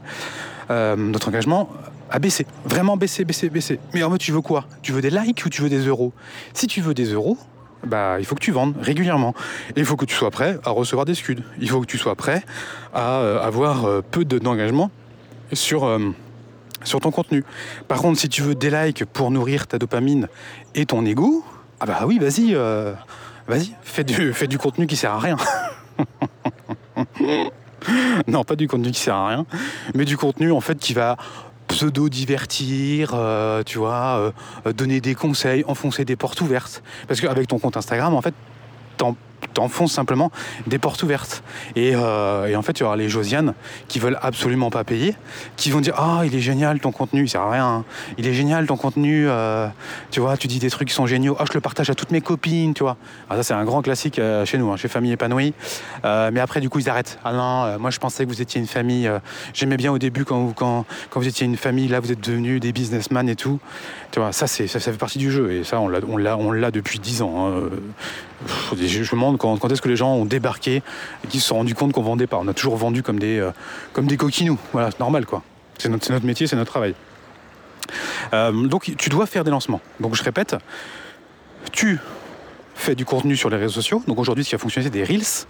euh, 0.70 0.94
notre 0.94 1.28
engagement 1.28 1.70
a 2.10 2.18
baissé 2.18 2.44
vraiment 2.64 2.96
baissé 2.96 3.24
baissé 3.24 3.48
baissé 3.50 3.78
mais 3.94 4.02
en 4.02 4.10
fait 4.10 4.18
tu 4.18 4.32
veux 4.32 4.40
quoi? 4.40 4.64
Tu 4.82 4.92
veux 4.92 5.00
des 5.00 5.10
likes 5.10 5.44
ou 5.44 5.48
tu 5.48 5.62
veux 5.62 5.68
des 5.68 5.86
euros? 5.86 6.12
Si 6.54 6.66
tu 6.66 6.80
veux 6.80 6.94
des 6.94 7.12
euros 7.12 7.38
bah, 7.86 8.16
il 8.18 8.24
faut 8.26 8.34
que 8.34 8.40
tu 8.40 8.50
vendes 8.50 8.74
régulièrement. 8.80 9.34
Et 9.76 9.80
il 9.80 9.84
faut 9.84 9.94
que 9.96 10.04
tu 10.04 10.14
sois 10.14 10.32
prêt 10.32 10.58
à 10.64 10.70
recevoir 10.70 11.06
des 11.06 11.14
scuds. 11.14 11.44
Il 11.60 11.70
faut 11.70 11.80
que 11.80 11.86
tu 11.86 11.96
sois 11.96 12.16
prêt 12.16 12.42
à 12.92 13.18
euh, 13.20 13.40
avoir 13.40 13.84
euh, 13.84 14.02
peu 14.02 14.24
de- 14.24 14.40
d'engagement 14.40 14.90
sur, 15.52 15.84
euh, 15.84 16.10
sur 16.82 16.98
ton 17.00 17.12
contenu. 17.12 17.44
Par 17.86 17.98
contre, 17.98 18.18
si 18.18 18.28
tu 18.28 18.42
veux 18.42 18.56
des 18.56 18.70
likes 18.70 19.04
pour 19.04 19.30
nourrir 19.30 19.68
ta 19.68 19.78
dopamine 19.78 20.26
et 20.74 20.86
ton 20.86 21.06
ego, 21.06 21.44
ah 21.78 21.86
bah 21.86 22.00
oui, 22.04 22.18
vas-y, 22.18 22.54
vas-y, 23.46 23.72
fais 23.82 24.02
du, 24.02 24.32
fais 24.32 24.48
du 24.48 24.58
contenu 24.58 24.88
qui 24.88 24.96
sert 24.96 25.12
à 25.12 25.20
rien. 25.20 25.36
non, 28.26 28.42
pas 28.44 28.56
du 28.56 28.66
contenu 28.66 28.90
qui 28.90 29.00
sert 29.00 29.14
à 29.14 29.28
rien, 29.28 29.46
mais 29.94 30.04
du 30.04 30.16
contenu 30.16 30.50
en 30.50 30.60
fait 30.60 30.78
qui 30.78 30.94
va 30.94 31.16
pseudo-divertir, 31.78 33.12
euh, 33.14 33.62
tu 33.64 33.78
vois, 33.78 34.32
euh, 34.66 34.72
donner 34.72 35.00
des 35.00 35.14
conseils, 35.14 35.64
enfoncer 35.68 36.04
des 36.04 36.16
portes 36.16 36.40
ouvertes. 36.40 36.82
Parce 37.06 37.20
qu'avec 37.20 37.46
ton 37.46 37.58
compte 37.60 37.76
Instagram, 37.76 38.14
en 38.14 38.20
fait, 38.22 38.34
t'en- 38.96 39.16
t'enfonces 39.54 39.92
simplement 39.92 40.30
des 40.66 40.78
portes 40.78 41.02
ouvertes. 41.02 41.42
Et, 41.76 41.92
euh, 41.94 42.54
en 42.56 42.62
fait, 42.62 42.72
tu 42.72 42.84
auras 42.84 42.96
les 42.96 43.08
Josiane 43.08 43.54
qui 43.88 43.98
veulent 43.98 44.18
absolument 44.22 44.70
pas 44.70 44.84
payer, 44.84 45.14
qui 45.56 45.70
vont 45.70 45.80
dire 45.80 45.94
Ah, 45.96 46.22
il 46.24 46.34
est 46.34 46.40
génial 46.40 46.80
ton 46.80 46.92
contenu, 46.92 47.22
il 47.24 47.28
sert 47.28 47.42
à 47.42 47.50
rien. 47.50 47.66
hein. 47.66 47.84
Il 48.18 48.26
est 48.26 48.34
génial 48.34 48.66
ton 48.66 48.76
contenu, 48.76 49.26
euh, 49.28 49.68
tu 50.10 50.20
vois, 50.20 50.36
tu 50.36 50.46
dis 50.48 50.58
des 50.58 50.70
trucs 50.70 50.88
qui 50.88 50.94
sont 50.94 51.06
géniaux. 51.06 51.36
Ah, 51.38 51.44
je 51.48 51.54
le 51.54 51.60
partage 51.60 51.90
à 51.90 51.94
toutes 51.94 52.10
mes 52.10 52.20
copines, 52.20 52.74
tu 52.74 52.82
vois. 52.82 52.96
Ah, 53.30 53.36
ça, 53.36 53.42
c'est 53.42 53.54
un 53.54 53.64
grand 53.64 53.82
classique 53.82 54.18
euh, 54.18 54.44
chez 54.44 54.58
nous, 54.58 54.70
hein, 54.72 54.76
chez 54.76 54.88
Famille 54.88 55.12
Épanouie. 55.12 55.54
Mais 56.04 56.40
après, 56.40 56.60
du 56.60 56.68
coup, 56.68 56.78
ils 56.78 56.88
arrêtent. 56.88 57.18
Ah 57.24 57.32
non, 57.32 57.78
moi, 57.78 57.90
je 57.90 57.98
pensais 57.98 58.24
que 58.24 58.28
vous 58.30 58.42
étiez 58.42 58.60
une 58.60 58.66
famille. 58.66 59.10
J'aimais 59.54 59.76
bien 59.76 59.92
au 59.92 59.98
début 59.98 60.24
quand 60.24 60.54
vous, 61.14 61.28
étiez 61.28 61.46
une 61.46 61.56
famille, 61.56 61.88
là, 61.88 62.00
vous 62.00 62.12
êtes 62.12 62.20
devenus 62.20 62.60
des 62.60 62.72
businessmen 62.72 63.28
et 63.28 63.36
tout. 63.36 63.58
Tu 64.10 64.20
vois, 64.20 64.32
ça, 64.32 64.46
ça, 64.46 64.66
ça 64.66 64.80
fait 64.80 64.92
partie 64.92 65.18
du 65.18 65.30
jeu. 65.30 65.52
Et 65.52 65.64
ça, 65.64 65.80
on 65.80 65.88
l'a 65.88 66.70
depuis 66.70 66.98
10 66.98 67.22
ans. 67.22 67.48
hein. 67.48 67.62
Je 68.76 68.98
me 69.00 69.10
demande 69.10 69.38
quand, 69.38 69.70
est-ce 69.70 69.82
que 69.82 69.88
les 69.88 69.96
gens 69.96 70.14
ont 70.14 70.24
débarqué 70.24 70.82
et 71.24 71.28
qu'ils 71.28 71.40
se 71.40 71.48
sont 71.48 71.56
rendus 71.56 71.74
compte 71.74 71.92
qu'on 71.92 72.02
vendait 72.02 72.26
pas. 72.26 72.38
On 72.40 72.48
a 72.48 72.54
toujours 72.54 72.76
vendu 72.76 73.02
comme 73.02 73.18
des, 73.18 73.38
euh, 73.38 74.16
coquinous. 74.16 74.58
Voilà, 74.72 74.90
c'est 74.90 75.00
normal, 75.00 75.26
quoi. 75.26 75.42
C'est 75.78 75.88
notre, 75.88 76.04
c'est 76.04 76.12
notre 76.12 76.26
métier, 76.26 76.46
c'est 76.46 76.56
notre 76.56 76.70
travail. 76.70 76.94
Euh, 78.32 78.52
donc, 78.66 78.92
tu 78.96 79.08
dois 79.08 79.26
faire 79.26 79.44
des 79.44 79.50
lancements. 79.50 79.80
Donc, 80.00 80.14
je 80.14 80.22
répète, 80.22 80.56
tu 81.72 81.98
fais 82.78 82.94
du 82.94 83.04
contenu 83.04 83.36
sur 83.36 83.50
les 83.50 83.56
réseaux 83.56 83.74
sociaux. 83.74 84.02
Donc 84.06 84.18
aujourd'hui, 84.18 84.44
ce 84.44 84.50
qui 84.50 84.54
a 84.54 84.58
fonctionné, 84.58 84.84
c'est 84.84 84.90
des 84.90 85.04
reels. 85.04 85.46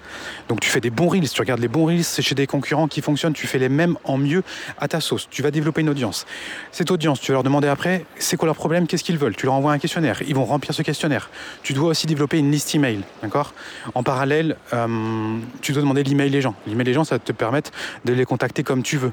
Donc 0.48 0.60
tu 0.60 0.70
fais 0.70 0.80
des 0.80 0.90
bons 0.90 1.08
reels, 1.08 1.28
tu 1.28 1.40
regardes 1.40 1.60
les 1.60 1.68
bons 1.68 1.84
reels, 1.84 2.04
chez 2.04 2.34
des 2.34 2.46
concurrents 2.46 2.88
qui 2.88 3.02
fonctionnent, 3.02 3.34
tu 3.34 3.46
fais 3.46 3.58
les 3.58 3.68
mêmes 3.68 3.96
en 4.04 4.16
mieux 4.18 4.42
à 4.78 4.88
ta 4.88 5.00
sauce. 5.00 5.28
Tu 5.30 5.42
vas 5.42 5.50
développer 5.50 5.82
une 5.82 5.90
audience. 5.90 6.26
Cette 6.72 6.90
audience, 6.90 7.20
tu 7.20 7.30
vas 7.30 7.34
leur 7.34 7.42
demander 7.42 7.68
après, 7.68 8.04
c'est 8.18 8.36
quoi 8.36 8.46
leur 8.46 8.56
problème, 8.56 8.86
qu'est-ce 8.86 9.04
qu'ils 9.04 9.18
veulent? 9.18 9.36
Tu 9.36 9.46
leur 9.46 9.54
envoies 9.54 9.72
un 9.72 9.78
questionnaire, 9.78 10.22
ils 10.26 10.34
vont 10.34 10.44
remplir 10.44 10.74
ce 10.74 10.82
questionnaire. 10.82 11.30
Tu 11.62 11.74
dois 11.74 11.90
aussi 11.90 12.06
développer 12.06 12.38
une 12.38 12.50
liste 12.50 12.74
email, 12.74 13.00
d'accord? 13.22 13.52
En 13.94 14.02
parallèle, 14.02 14.56
euh, 14.72 15.38
tu 15.60 15.72
dois 15.72 15.82
demander 15.82 16.02
l'email 16.02 16.30
des 16.30 16.40
gens. 16.40 16.54
L'email 16.66 16.84
des 16.84 16.94
gens, 16.94 17.04
ça 17.04 17.16
va 17.16 17.18
te 17.18 17.32
permettre 17.32 17.70
de 18.04 18.12
les 18.12 18.24
contacter 18.24 18.62
comme 18.62 18.82
tu 18.82 18.96
veux 18.96 19.12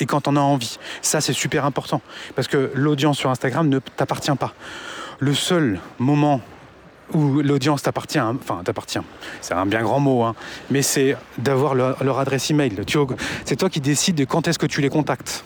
et 0.00 0.06
quand 0.06 0.28
on 0.28 0.36
a 0.36 0.40
envie. 0.40 0.78
Ça, 1.02 1.20
c'est 1.20 1.32
super 1.32 1.64
important 1.64 2.00
parce 2.34 2.48
que 2.48 2.70
l'audience 2.74 3.18
sur 3.18 3.30
Instagram 3.30 3.68
ne 3.68 3.78
t'appartient 3.78 4.34
pas. 4.38 4.54
Le 5.20 5.34
seul 5.34 5.78
moment 5.98 6.40
où 7.12 7.42
l'audience 7.42 7.82
t'appartient, 7.82 8.18
hein, 8.18 8.36
enfin 8.40 8.62
t'appartient, 8.64 8.98
c'est 9.40 9.54
un 9.54 9.66
bien 9.66 9.82
grand 9.82 10.00
mot, 10.00 10.22
hein, 10.22 10.34
mais 10.70 10.82
c'est 10.82 11.16
d'avoir 11.38 11.74
leur, 11.74 12.02
leur 12.02 12.18
adresse 12.18 12.50
email. 12.50 12.76
C'est 13.44 13.56
toi 13.56 13.68
qui 13.68 13.80
décides 13.80 14.16
de 14.16 14.24
quand 14.24 14.48
est-ce 14.48 14.58
que 14.58 14.66
tu 14.66 14.80
les 14.80 14.88
contactes. 14.88 15.44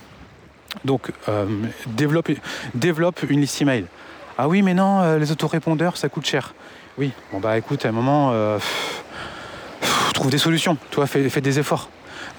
Donc 0.84 1.11
euh, 1.28 1.46
développe, 1.86 2.30
une 3.28 3.40
liste 3.40 3.61
email. 3.61 3.86
Ah 4.36 4.48
oui, 4.48 4.62
mais 4.62 4.74
non, 4.74 5.00
euh, 5.00 5.18
les 5.18 5.32
autorépondeurs, 5.32 5.96
ça 5.96 6.09
coûte 6.09 6.26
cher. 6.26 6.54
Oui, 6.96 7.12
bon 7.32 7.40
bah 7.40 7.59
écoute, 7.59 7.84
à 7.84 7.88
un 7.88 7.92
moment, 7.92 8.30
euh, 8.32 8.59
trouve 10.14 10.30
des 10.30 10.38
solutions, 10.38 10.76
toi, 10.90 11.06
fais 11.06 11.40
des 11.40 11.59
efforts. 11.59 11.88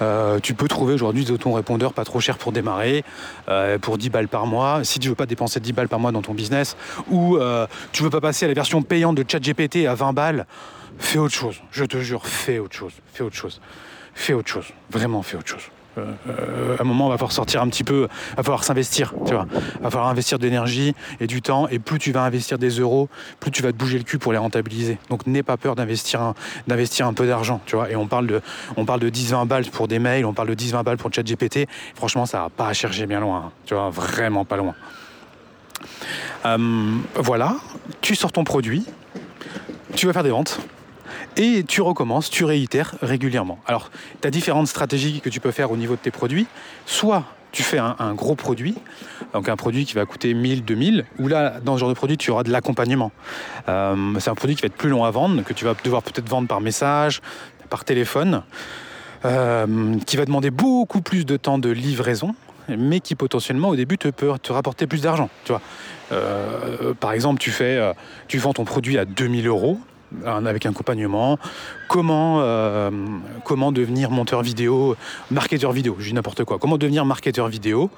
Euh, 0.02 0.40
tu 0.40 0.54
peux 0.54 0.68
trouver 0.68 0.94
aujourd'hui 0.94 1.26
des 1.26 1.32
autorépondeurs 1.32 1.94
pas 1.94 2.06
trop 2.06 2.20
chers 2.20 2.38
pour 2.38 2.52
démarrer, 2.52 3.04
euh, 3.50 3.78
pour 3.78 3.98
10 3.98 4.10
balles 4.10 4.28
par 4.28 4.46
mois. 4.46 4.84
Si 4.84 5.00
tu 5.00 5.10
veux 5.10 5.16
pas 5.16 5.26
dépenser 5.26 5.60
10 5.60 5.74
balles 5.74 5.90
par 5.90 6.00
mois 6.00 6.12
dans 6.12 6.22
ton 6.22 6.34
business, 6.34 6.78
ou 7.10 7.38
euh, 7.38 7.68
tu 7.92 8.04
veux 8.04 8.10
pas 8.10 8.22
passer 8.22 8.46
à 8.46 8.48
la 8.48 8.54
version 8.54 8.82
payante 8.82 9.16
de 9.16 9.26
ChatGPT 9.28 9.88
à 9.88 9.96
20 9.96 10.14
balles, 10.14 10.46
fais 10.98 11.20
autre 11.20 11.36
chose. 11.36 11.62
Je 11.72 11.86
te 11.86 11.98
jure, 11.98 12.26
fais 12.26 12.60
autre 12.60 12.76
chose. 12.76 12.94
Fais 13.14 13.24
autre 13.24 13.36
chose. 13.36 13.62
Fais 14.14 14.34
autre 14.34 14.50
chose. 14.50 14.66
Vraiment, 14.90 15.22
fais 15.22 15.38
autre 15.38 15.50
chose. 15.50 15.70
Euh, 15.98 16.06
euh, 16.30 16.78
à 16.78 16.82
un 16.82 16.86
moment, 16.86 17.08
on 17.08 17.10
va 17.10 17.18
falloir 17.18 17.32
sortir 17.32 17.62
un 17.62 17.68
petit 17.68 17.84
peu, 17.84 18.08
il 18.32 18.36
va 18.36 18.44
falloir 18.44 18.64
s'investir, 18.64 19.14
tu 19.26 19.34
vois. 19.34 19.48
Il 19.52 19.84
va 19.84 19.90
falloir 19.90 20.10
investir 20.10 20.40
de 20.40 20.44
l'énergie 20.44 20.96
et 21.20 21.28
du 21.28 21.42
temps, 21.42 21.68
et 21.68 21.80
plus 21.80 22.00
tu 22.00 22.12
vas 22.12 22.24
investir 22.24 22.58
des 22.58 22.70
euros, 22.70 23.10
plus 23.40 23.52
tu 23.52 23.62
vas 23.62 23.72
te 23.72 23.78
bouger 23.78 23.98
le 23.98 24.04
cul 24.04 24.20
pour 24.20 24.32
les 24.32 24.38
rentabiliser. 24.38 24.98
Donc 25.10 25.28
n'aie 25.28 25.44
pas 25.44 25.58
peur 25.58 25.76
d'investir 25.76 26.22
un, 26.22 26.36
un 26.70 27.14
peu 27.14 27.28
d'argent, 27.28 27.62
tu 27.66 27.76
vois. 27.76 27.90
Et 27.90 27.96
on 27.96 28.08
parle 28.08 28.28
de, 28.28 28.42
de 28.78 29.10
10-20 29.10 29.48
balles 29.48 29.66
pour 29.66 29.88
des 29.88 30.00
mails, 30.00 30.26
on 30.26 30.34
parle 30.34 30.50
de 30.50 30.56
10-20 30.56 30.84
balles 30.84 30.98
pour 30.98 31.14
ChatGPT. 31.14 31.68
Franchement, 31.96 32.26
ça 32.26 32.42
va 32.42 32.50
pas 32.50 32.68
à 32.68 32.74
chercher 32.74 33.06
bien 33.06 33.20
loin, 33.20 33.46
hein. 33.48 33.52
tu 33.66 33.74
vois, 33.74 33.90
vraiment 33.90 34.46
pas 34.46 34.58
loin. 34.58 34.76
Euh, 36.46 36.98
voilà, 37.16 37.56
tu 38.02 38.16
sors 38.16 38.32
ton 38.32 38.44
produit, 38.44 38.86
tu 39.96 40.08
vas 40.08 40.14
faire 40.14 40.24
des 40.24 40.30
ventes 40.30 40.60
et 41.40 41.64
tu 41.64 41.82
recommences, 41.82 42.30
tu 42.30 42.44
réitères 42.44 42.96
régulièrement. 43.02 43.60
Alors, 43.66 43.92
tu 44.22 44.28
as 44.28 44.32
différentes 44.32 44.68
stratégies 44.68 45.22
que 45.22 45.30
tu 45.30 45.40
peux 45.40 45.52
faire 45.52 45.72
au 45.72 45.78
niveau 45.78 45.96
de 45.96 46.00
tes 46.02 46.12
produits. 46.12 46.48
Soit 46.86 47.24
tu 47.54 47.64
fais 47.64 47.80
un, 47.80 48.14
gros 48.14 48.36
produit, 48.36 48.76
donc 49.34 49.50
un 49.50 49.56
produit 49.56 49.86
qui 49.86 49.96
va 49.96 50.06
coûter 50.06 50.34
1000, 50.34 50.66
2000, 50.66 51.06
ou 51.18 51.28
là, 51.30 51.60
dans 51.64 51.76
ce 51.76 51.80
genre 51.80 51.90
de 51.90 51.96
produit, 51.96 52.18
tu 52.18 52.30
auras 52.30 52.44
de 52.44 52.52
l'accompagnement. 52.52 53.12
Euh, 53.70 53.96
c'est 54.20 54.30
un 54.30 54.36
produit 54.36 54.56
qui 54.56 54.62
va 54.62 54.68
être 54.68 54.76
plus 54.76 54.90
long 54.90 55.06
à 55.06 55.12
vendre, 55.12 55.42
que 55.44 55.54
tu 55.54 55.66
vas 55.66 55.74
devoir 55.84 56.04
peut-être 56.04 56.30
vendre 56.30 56.48
par 56.48 56.62
message, 56.62 57.22
par 57.70 57.86
téléphone, 57.86 58.44
euh, 59.26 59.96
qui 60.06 60.18
va 60.18 60.26
demander 60.26 60.52
beaucoup 60.52 61.02
plus 61.02 61.26
de 61.26 61.38
temps 61.38 61.58
de 61.58 61.70
livraison, 61.70 62.36
mais 62.68 63.00
qui 63.00 63.16
potentiellement 63.16 63.70
au 63.70 63.76
début 63.78 63.98
te 63.98 64.10
peut 64.10 64.32
te 64.44 64.52
rapporter 64.52 64.86
plus 64.88 65.02
d'argent. 65.02 65.30
Euh, 66.12 66.94
par 67.00 67.14
exemple, 67.14 67.40
tu 67.40 67.50
fais, 67.50 67.82
tu 68.28 68.38
vends 68.38 68.54
ton 68.54 68.66
produit 68.66 69.00
à 69.00 69.06
2000 69.06 69.48
euros 69.48 69.80
avec 70.26 70.66
un 70.66 70.72
accompagnement. 70.72 71.38
Comment, 71.88 72.40
euh, 72.42 72.90
comment 73.46 73.72
devenir 73.72 74.12
monteur 74.12 74.42
vidéo, 74.42 74.96
marketeur 75.32 75.72
vidéo, 75.72 75.96
je 76.00 76.06
dis 76.10 76.14
n'importe 76.14 76.44
quoi. 76.44 76.60
Comment 76.60 76.78
devenir 76.78 77.06
marketeur 77.06 77.48
vidéo 77.48 77.90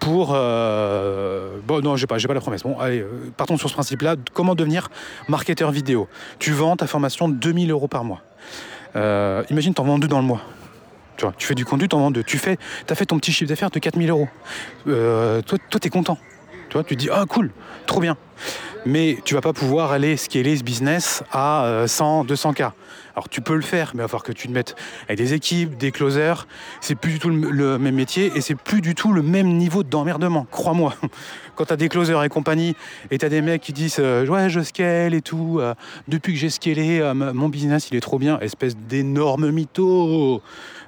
pour. 0.00 0.32
euh, 0.34 1.58
bon, 1.66 1.82
non, 1.82 1.96
j'ai 1.96 2.06
pas, 2.06 2.18
pas 2.18 2.34
la 2.34 2.40
promesse. 2.40 2.62
Bon, 2.62 2.78
allez, 2.78 3.00
euh, 3.00 3.32
partons 3.36 3.56
sur 3.56 3.68
ce 3.68 3.74
principe-là. 3.74 4.16
Comment 4.32 4.54
devenir 4.54 4.90
marketeur 5.28 5.70
vidéo? 5.70 6.08
Tu 6.38 6.52
vends 6.52 6.76
ta 6.76 6.86
formation 6.86 7.28
2000 7.28 7.70
euros 7.70 7.88
par 7.88 8.04
mois. 8.04 8.22
Imagine, 9.50 9.74
tu 9.74 9.80
en 9.80 9.84
vends 9.84 9.98
deux 9.98 10.08
dans 10.08 10.20
le 10.20 10.26
mois. 10.26 10.42
Tu 11.16 11.24
vois, 11.24 11.34
fais 11.38 11.54
du 11.54 11.64
contenu, 11.64 11.88
tu 11.88 11.96
en 11.96 12.00
vends 12.00 12.10
deux. 12.10 12.24
Tu 12.24 12.38
fais, 12.38 12.58
as 12.88 12.94
fait 12.94 13.06
ton 13.06 13.18
petit 13.18 13.32
chiffre 13.32 13.48
d'affaires 13.48 13.70
de 13.70 13.78
4000 13.78 14.10
euros. 14.10 14.28
Toi, 14.84 15.42
toi, 15.42 15.80
tu 15.80 15.86
es 15.86 15.90
content. 15.90 16.18
Tu 16.68 16.74
vois, 16.74 16.84
tu 16.84 16.96
dis, 16.96 17.08
ah 17.12 17.24
cool, 17.28 17.50
trop 17.86 18.00
bien. 18.00 18.16
Mais 18.86 19.18
tu 19.24 19.34
vas 19.34 19.40
pas 19.40 19.52
pouvoir 19.52 19.92
aller 19.92 20.16
scaler 20.16 20.56
ce 20.56 20.62
business 20.62 21.22
à 21.32 21.64
euh, 21.64 21.86
100, 21.86 22.24
200 22.24 22.52
k. 22.52 22.62
Alors 23.16 23.28
tu 23.28 23.40
peux 23.40 23.54
le 23.54 23.62
faire, 23.62 23.92
mais 23.94 24.00
il 24.00 24.02
va 24.02 24.08
falloir 24.08 24.24
que 24.24 24.32
tu 24.32 24.48
te 24.48 24.52
mettes 24.52 24.74
avec 25.06 25.18
des 25.18 25.34
équipes, 25.34 25.76
des 25.76 25.92
closers. 25.92 26.46
C'est 26.80 26.96
plus 26.96 27.12
du 27.12 27.18
tout 27.20 27.30
le, 27.30 27.78
même 27.78 27.94
métier 27.94 28.32
et 28.34 28.40
c'est 28.40 28.56
plus 28.56 28.80
du 28.80 28.94
tout 28.94 29.12
le 29.12 29.22
même 29.22 29.56
niveau 29.56 29.84
d'emmerdement. 29.84 30.46
Crois-moi. 30.50 30.94
Quand 31.54 31.66
tu 31.66 31.72
as 31.72 31.76
des 31.76 31.88
closers 31.88 32.24
et 32.24 32.28
compagnie 32.28 32.74
et 33.12 33.18
tu 33.18 33.24
as 33.24 33.28
des 33.28 33.40
mecs 33.40 33.62
qui 33.62 33.72
disent 33.72 33.98
euh, 34.00 34.26
ouais 34.26 34.50
je 34.50 34.60
scale 34.60 35.14
et 35.14 35.22
tout, 35.22 35.58
euh, 35.60 35.74
depuis 36.08 36.32
que 36.32 36.38
j'ai 36.40 36.50
scalé, 36.50 36.98
euh, 37.00 37.14
mon 37.14 37.48
business 37.48 37.88
il 37.90 37.96
est 37.96 38.00
trop 38.00 38.18
bien, 38.18 38.40
espèce 38.40 38.76
d'énorme 38.76 39.50
mytho. 39.50 40.42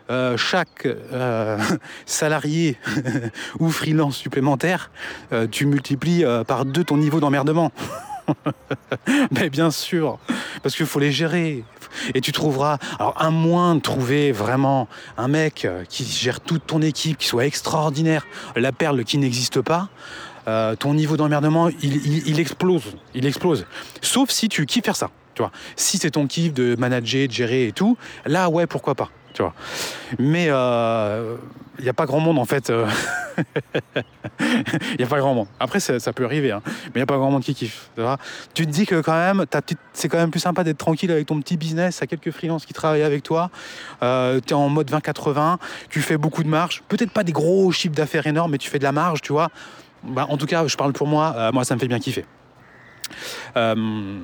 Euh, 0.09 0.37
chaque 0.37 0.87
euh, 0.87 1.59
salarié 2.07 2.77
ou 3.59 3.71
freelance 3.71 4.17
supplémentaire, 4.17 4.91
euh, 5.33 5.49
tu 5.51 5.67
multiplies 5.67 6.25
par 6.47 6.65
deux 6.65 6.85
ton 6.85 6.97
niveau 6.97 7.21
d'emmerdement. 7.21 7.73
Mais 9.31 9.51
bien 9.51 9.71
sûr, 9.71 10.19
parce 10.63 10.75
qu'il 10.75 10.87
faut 10.87 11.01
les 11.01 11.13
gérer. 11.13 11.65
Et 12.15 12.21
tu 12.21 12.31
trouveras, 12.31 12.79
alors 12.99 13.15
à 13.17 13.31
moins 13.31 13.75
de 13.75 13.81
trouver 13.81 14.31
vraiment 14.31 14.87
un 15.17 15.29
mec 15.29 15.67
qui 15.89 16.05
gère 16.05 16.41
toute 16.41 16.67
ton 16.67 16.83
équipe, 16.83 17.17
qui 17.17 17.27
soit 17.27 17.47
extraordinaire, 17.47 18.27
la 18.55 18.71
perle 18.71 19.03
qui 19.05 19.17
n'existe 19.17 19.63
pas, 19.63 19.89
ton 20.79 20.93
niveau 20.93 21.17
d'emmerdement, 21.17 21.71
il 21.83 22.39
explose. 22.39 22.83
Il 23.15 23.25
explose. 23.25 23.65
Sauf 24.03 24.31
si 24.31 24.49
tu 24.49 24.67
kiffes 24.67 24.85
faire 24.85 24.97
ça. 24.97 25.11
Tu 25.35 25.43
vois. 25.43 25.53
Si 25.77 25.99
c'est 25.99 26.13
ton 26.13 26.27
kiff 26.27 26.53
de 26.55 26.77
manager, 26.79 27.29
de 27.29 27.33
gérer 27.33 27.67
et 27.69 27.73
tout, 27.73 27.97
là, 28.25 28.49
ouais, 28.49 28.67
pourquoi 28.67 28.95
pas. 28.95 29.11
Tu 29.37 29.43
vois. 29.43 29.53
Mais 30.19 30.47
il 30.47 31.83
n'y 31.83 31.89
a 31.91 31.93
pas 31.95 32.07
grand 32.07 32.21
monde 32.21 32.39
en 32.39 32.47
fait. 32.47 32.71
euh, 32.71 32.87
Il 34.41 34.97
n'y 34.99 35.05
a 35.05 35.07
pas 35.07 35.19
grand 35.19 35.35
monde. 35.35 35.47
Après, 35.61 35.81
ça, 35.81 36.13
peut 36.13 36.25
arriver, 36.25 36.51
hein. 36.51 36.63
mais 36.67 36.93
il 36.95 36.99
n'y 36.99 37.03
a 37.03 37.07
pas 37.07 37.17
grand 37.17 37.31
monde 37.31 37.43
qui 37.43 37.55
kiffe. 37.55 37.91
Tu, 37.95 38.01
vois. 38.01 38.19
tu 38.55 38.67
te 38.67 38.71
dis 38.71 38.87
que 38.87 39.01
quand 39.01 39.13
même, 39.13 39.45
c'est 39.93 40.09
quand 40.09 40.19
même 40.19 40.31
plus 40.31 40.41
sympa 40.41 40.65
d'être 40.65 40.79
tranquille 40.79 41.11
avec 41.11 41.27
ton 41.27 41.41
petit 41.41 41.57
business, 41.57 42.03
à 42.03 42.07
quelques 42.07 42.31
freelances 42.31 42.67
qui 42.67 42.73
travaillent 42.73 43.03
avec 43.03 43.23
toi. 43.23 43.51
Euh, 44.03 44.41
tu 44.45 44.53
es 44.53 44.57
en 44.57 44.69
mode 44.69 44.91
20-80, 44.91 45.59
tu 45.91 46.01
fais 46.01 46.17
beaucoup 46.17 46.43
de 46.43 46.49
marge. 46.49 46.83
Peut-être 46.89 47.11
pas 47.11 47.25
des 47.25 47.33
gros 47.33 47.71
chiffres 47.73 47.95
d'affaires 47.95 48.27
énormes, 48.27 48.53
mais 48.53 48.59
tu 48.59 48.71
fais 48.71 48.79
de 48.79 48.85
la 48.85 48.93
marge, 48.93 49.21
tu 49.21 49.33
vois. 49.33 49.51
Bah, 50.03 50.27
en 50.31 50.37
tout 50.37 50.47
cas, 50.47 50.67
je 50.67 50.77
parle 50.77 50.93
pour 50.93 51.07
moi, 51.07 51.35
euh, 51.37 51.53
moi 51.53 51.65
ça 51.65 51.75
me 51.75 51.81
fait 51.81 51.89
bien 51.89 51.99
kiffer. 51.99 52.25
Euh, 53.57 54.19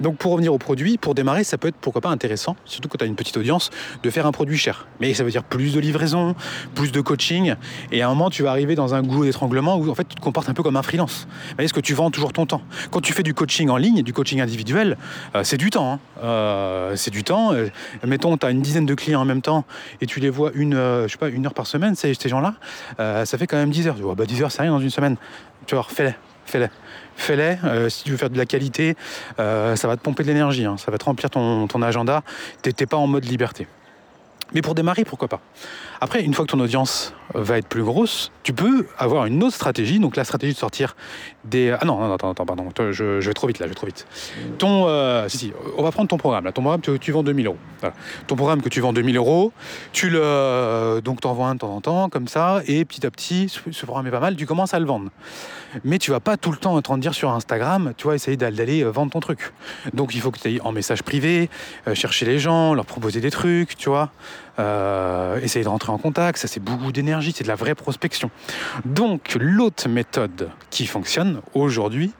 donc 0.00 0.16
pour 0.16 0.32
revenir 0.32 0.52
au 0.52 0.58
produit, 0.58 0.98
pour 0.98 1.14
démarrer, 1.14 1.44
ça 1.44 1.58
peut 1.58 1.68
être 1.68 1.76
pourquoi 1.80 2.00
pas 2.00 2.08
intéressant, 2.08 2.56
surtout 2.64 2.88
quand 2.88 2.98
tu 2.98 3.04
as 3.04 3.06
une 3.06 3.16
petite 3.16 3.36
audience, 3.36 3.70
de 4.02 4.10
faire 4.10 4.26
un 4.26 4.32
produit 4.32 4.56
cher. 4.56 4.86
Mais 5.00 5.14
ça 5.14 5.24
veut 5.24 5.30
dire 5.30 5.44
plus 5.44 5.74
de 5.74 5.80
livraison, 5.80 6.34
plus 6.74 6.92
de 6.92 7.00
coaching, 7.00 7.54
et 7.92 8.02
à 8.02 8.06
un 8.06 8.08
moment 8.10 8.30
tu 8.30 8.42
vas 8.42 8.50
arriver 8.50 8.74
dans 8.74 8.94
un 8.94 9.02
goulot 9.02 9.24
d'étranglement 9.24 9.76
où 9.76 9.90
en 9.90 9.94
fait 9.94 10.08
tu 10.08 10.14
te 10.14 10.20
comportes 10.20 10.48
un 10.48 10.54
peu 10.54 10.62
comme 10.62 10.76
un 10.76 10.82
freelance. 10.82 11.28
Est-ce 11.58 11.72
que 11.72 11.80
tu 11.80 11.94
vends 11.94 12.10
toujours 12.10 12.32
ton 12.32 12.46
temps? 12.46 12.62
Quand 12.90 13.00
tu 13.00 13.12
fais 13.12 13.22
du 13.22 13.34
coaching 13.34 13.68
en 13.68 13.76
ligne, 13.76 14.02
du 14.02 14.12
coaching 14.12 14.40
individuel, 14.40 14.96
euh, 15.34 15.44
c'est 15.44 15.56
du 15.56 15.70
temps. 15.70 15.92
hein. 15.92 16.00
Euh, 16.22 16.96
c'est 16.96 17.10
du 17.10 17.24
temps. 17.24 17.52
Euh, 17.52 17.68
mettons, 18.06 18.36
tu 18.36 18.46
as 18.46 18.50
une 18.50 18.62
dizaine 18.62 18.86
de 18.86 18.94
clients 18.94 19.20
en 19.20 19.24
même 19.24 19.42
temps 19.42 19.64
et 20.00 20.06
tu 20.06 20.20
les 20.20 20.30
vois 20.30 20.50
une, 20.54 20.74
je 20.74 21.08
sais 21.08 21.18
pas, 21.18 21.28
une 21.28 21.46
heure 21.46 21.54
par 21.54 21.66
semaine, 21.66 21.94
ces, 21.94 22.14
gens-là, 22.14 22.54
ça 22.98 23.38
fait 23.38 23.46
quand 23.46 23.56
même 23.56 23.70
10 23.70 23.88
heures. 23.88 23.96
Tu 23.96 24.02
bah 24.02 24.26
10 24.26 24.42
heures, 24.42 24.52
c'est 24.52 24.62
rien 24.62 24.70
dans 24.70 24.80
une 24.80 24.90
semaine. 24.90 25.16
Tu 25.66 25.74
vois, 25.74 25.84
fais-les, 25.88 26.14
fais-les. 26.46 26.68
Fais-les, 27.20 27.58
Euh, 27.64 27.90
si 27.90 28.04
tu 28.04 28.12
veux 28.12 28.16
faire 28.16 28.30
de 28.30 28.38
la 28.38 28.46
qualité, 28.46 28.96
euh, 29.38 29.76
ça 29.76 29.86
va 29.86 29.96
te 29.98 30.00
pomper 30.00 30.22
de 30.22 30.28
l'énergie, 30.28 30.64
hein. 30.64 30.76
ça 30.78 30.90
va 30.90 30.96
te 30.96 31.04
remplir 31.04 31.28
ton, 31.28 31.66
ton 31.66 31.82
agenda, 31.82 32.22
t'es 32.62 32.86
pas 32.86 32.96
en 32.96 33.06
mode 33.06 33.26
liberté. 33.26 33.66
Mais 34.54 34.62
pour 34.62 34.74
démarrer, 34.74 35.04
pourquoi 35.04 35.28
pas? 35.28 35.40
Après, 36.02 36.22
une 36.22 36.32
fois 36.32 36.46
que 36.46 36.50
ton 36.50 36.60
audience 36.60 37.12
va 37.34 37.58
être 37.58 37.68
plus 37.68 37.84
grosse, 37.84 38.32
tu 38.42 38.52
peux 38.52 38.86
avoir 38.98 39.26
une 39.26 39.42
autre 39.42 39.54
stratégie. 39.54 39.98
Donc 39.98 40.16
la 40.16 40.24
stratégie 40.24 40.54
de 40.54 40.58
sortir 40.58 40.96
des... 41.44 41.76
Ah 41.78 41.84
non, 41.84 41.98
non, 42.00 42.14
attends, 42.14 42.30
attends, 42.30 42.46
pardon, 42.46 42.68
je, 42.90 43.20
vais 43.20 43.34
trop 43.34 43.46
vite 43.46 43.58
là, 43.58 43.66
je 43.66 43.70
vais 43.70 43.74
trop 43.74 43.86
vite. 43.86 44.06
Ton... 44.58 44.86
euh, 44.88 45.28
si, 45.28 45.52
on 45.76 45.82
va 45.82 45.90
prendre 45.90 46.08
ton 46.08 46.16
programme. 46.16 46.44
Là. 46.44 46.52
Ton 46.52 46.62
programme, 46.62 46.80
tu, 46.80 47.12
vends 47.12 47.22
2000 47.22 47.46
euros. 47.46 47.58
Voilà. 47.80 47.94
Ton 48.26 48.36
programme 48.36 48.62
que 48.62 48.68
tu 48.68 48.80
vends 48.80 48.92
2000 48.92 49.16
euros, 49.16 49.52
tu 49.92 50.10
le... 50.10 51.00
Donc 51.04 51.20
t'envoies 51.20 51.48
un 51.48 51.54
de 51.54 51.60
temps 51.60 51.74
en 51.74 51.80
temps, 51.80 52.08
comme 52.08 52.28
ça, 52.28 52.62
et 52.66 52.84
petit 52.84 53.06
à 53.06 53.10
petit, 53.10 53.48
ce, 53.48 53.84
programme 53.84 54.06
est 54.06 54.10
pas 54.10 54.20
mal, 54.20 54.36
tu 54.36 54.46
commences 54.46 54.74
à 54.74 54.78
le 54.78 54.86
vendre. 54.86 55.10
Mais 55.84 55.98
tu 55.98 56.10
vas 56.10 56.20
pas 56.20 56.36
tout 56.36 56.50
le 56.50 56.56
temps 56.56 56.78
être 56.78 56.90
en 56.90 56.98
dire 56.98 57.14
sur 57.14 57.30
Instagram, 57.30 57.92
tu 57.96 58.04
vois, 58.04 58.14
essayer 58.14 58.36
d'aller 58.36 58.82
euh, 58.82 58.90
vendre 58.90 59.12
ton 59.12 59.20
truc. 59.20 59.52
Donc 59.94 60.14
il 60.14 60.20
faut 60.20 60.30
que 60.30 60.38
tu 60.38 60.48
ailles 60.48 60.60
en 60.64 60.72
message 60.72 61.02
privé, 61.02 61.48
euh, 61.86 61.94
chercher 61.94 62.26
les 62.26 62.38
gens, 62.38 62.74
leur 62.74 62.86
proposer 62.86 63.20
des 63.20 63.30
trucs, 63.30 63.76
tu 63.76 63.88
vois. 63.88 64.10
Euh, 64.60 65.40
essayer 65.40 65.64
de 65.64 65.68
rentrer 65.70 65.90
en 65.90 65.96
contact, 65.96 66.36
ça 66.38 66.46
c'est 66.46 66.60
beaucoup 66.62 66.92
d'énergie, 66.92 67.32
c'est 67.34 67.44
de 67.44 67.48
la 67.48 67.54
vraie 67.54 67.74
prospection. 67.74 68.30
Donc 68.84 69.36
l'autre 69.40 69.88
méthode 69.88 70.50
qui 70.68 70.86
fonctionne 70.86 71.40
aujourd'hui, 71.54 72.12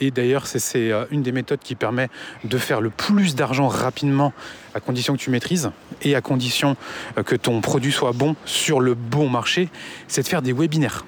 et 0.00 0.10
d'ailleurs 0.10 0.46
c'est- 0.46 0.90
euh, 0.90 1.04
une 1.10 1.22
des 1.22 1.32
méthodes 1.32 1.58
qui 1.62 1.74
permet 1.74 2.08
de 2.44 2.56
faire 2.56 2.80
le 2.80 2.88
plus 2.88 3.34
d'argent 3.34 3.68
rapidement, 3.68 4.32
à 4.74 4.80
condition 4.80 5.14
que 5.14 5.18
tu 5.20 5.28
maîtrises, 5.30 5.70
et 6.00 6.14
à 6.14 6.22
condition 6.22 6.76
euh, 7.18 7.22
que 7.22 7.36
ton 7.36 7.60
produit 7.60 7.92
soit 7.92 8.12
bon 8.12 8.36
sur 8.46 8.80
le 8.80 8.94
bon 8.94 9.28
marché, 9.28 9.68
c'est 10.08 10.22
de 10.22 10.28
faire 10.28 10.42
des 10.42 10.54
webinaires 10.54 11.04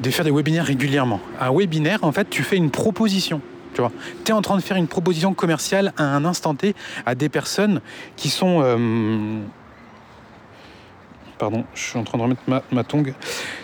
de 0.00 0.08
faire 0.10 0.24
des 0.24 0.30
webinaires 0.30 0.64
régulièrement. 0.64 1.20
Un 1.38 1.52
webinaire, 1.54 1.98
en 2.04 2.10
fait, 2.12 2.30
tu 2.30 2.42
fais 2.42 2.56
une 2.56 2.70
proposition. 2.70 3.42
Tu 3.74 3.82
es 4.28 4.32
en 4.32 4.42
train 4.42 4.56
de 4.56 4.62
faire 4.62 4.76
une 4.76 4.88
proposition 4.88 5.34
commerciale 5.34 5.92
à 5.96 6.04
un 6.04 6.24
instant 6.24 6.54
T 6.54 6.74
à 7.06 7.14
des 7.14 7.28
personnes 7.28 7.80
qui 8.16 8.28
sont. 8.28 8.60
euh, 8.62 9.40
Pardon, 11.38 11.64
je 11.74 11.80
suis 11.80 11.98
en 11.98 12.04
train 12.04 12.18
de 12.18 12.22
remettre 12.22 12.42
ma, 12.70 12.84
tongue. 12.84 13.14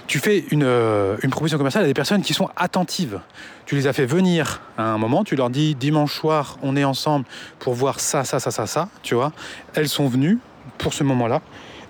Tu 0.07 0.19
fais 0.19 0.47
une, 0.51 0.63
euh, 0.63 1.19
une 1.23 1.29
proposition 1.29 1.59
commerciale 1.59 1.85
à 1.85 1.87
des 1.87 1.93
personnes 1.93 2.23
qui 2.23 2.33
sont 2.33 2.49
attentives. 2.57 3.21
Tu 3.67 3.75
les 3.75 3.87
as 3.87 3.93
fait 3.93 4.07
venir 4.07 4.63
à 4.79 4.85
un 4.85 4.97
moment, 4.97 5.25
tu 5.25 5.37
leur 5.37 5.51
dis 5.51 5.75
dimanche 5.75 6.15
soir, 6.15 6.57
on 6.63 6.75
est 6.75 6.85
ensemble 6.85 7.27
pour 7.59 7.75
voir 7.75 8.01
ça, 8.01 8.25
ça, 8.25 8.41
ça, 8.41 8.51
ça, 8.51 8.67
ça. 8.67 8.89
Tu 9.03 9.15
vois, 9.15 9.31
elles 9.75 9.91
sont 9.91 10.09
venues 10.09 10.39
pour 10.79 10.95
ce 10.95 11.05
moment-là, 11.05 11.43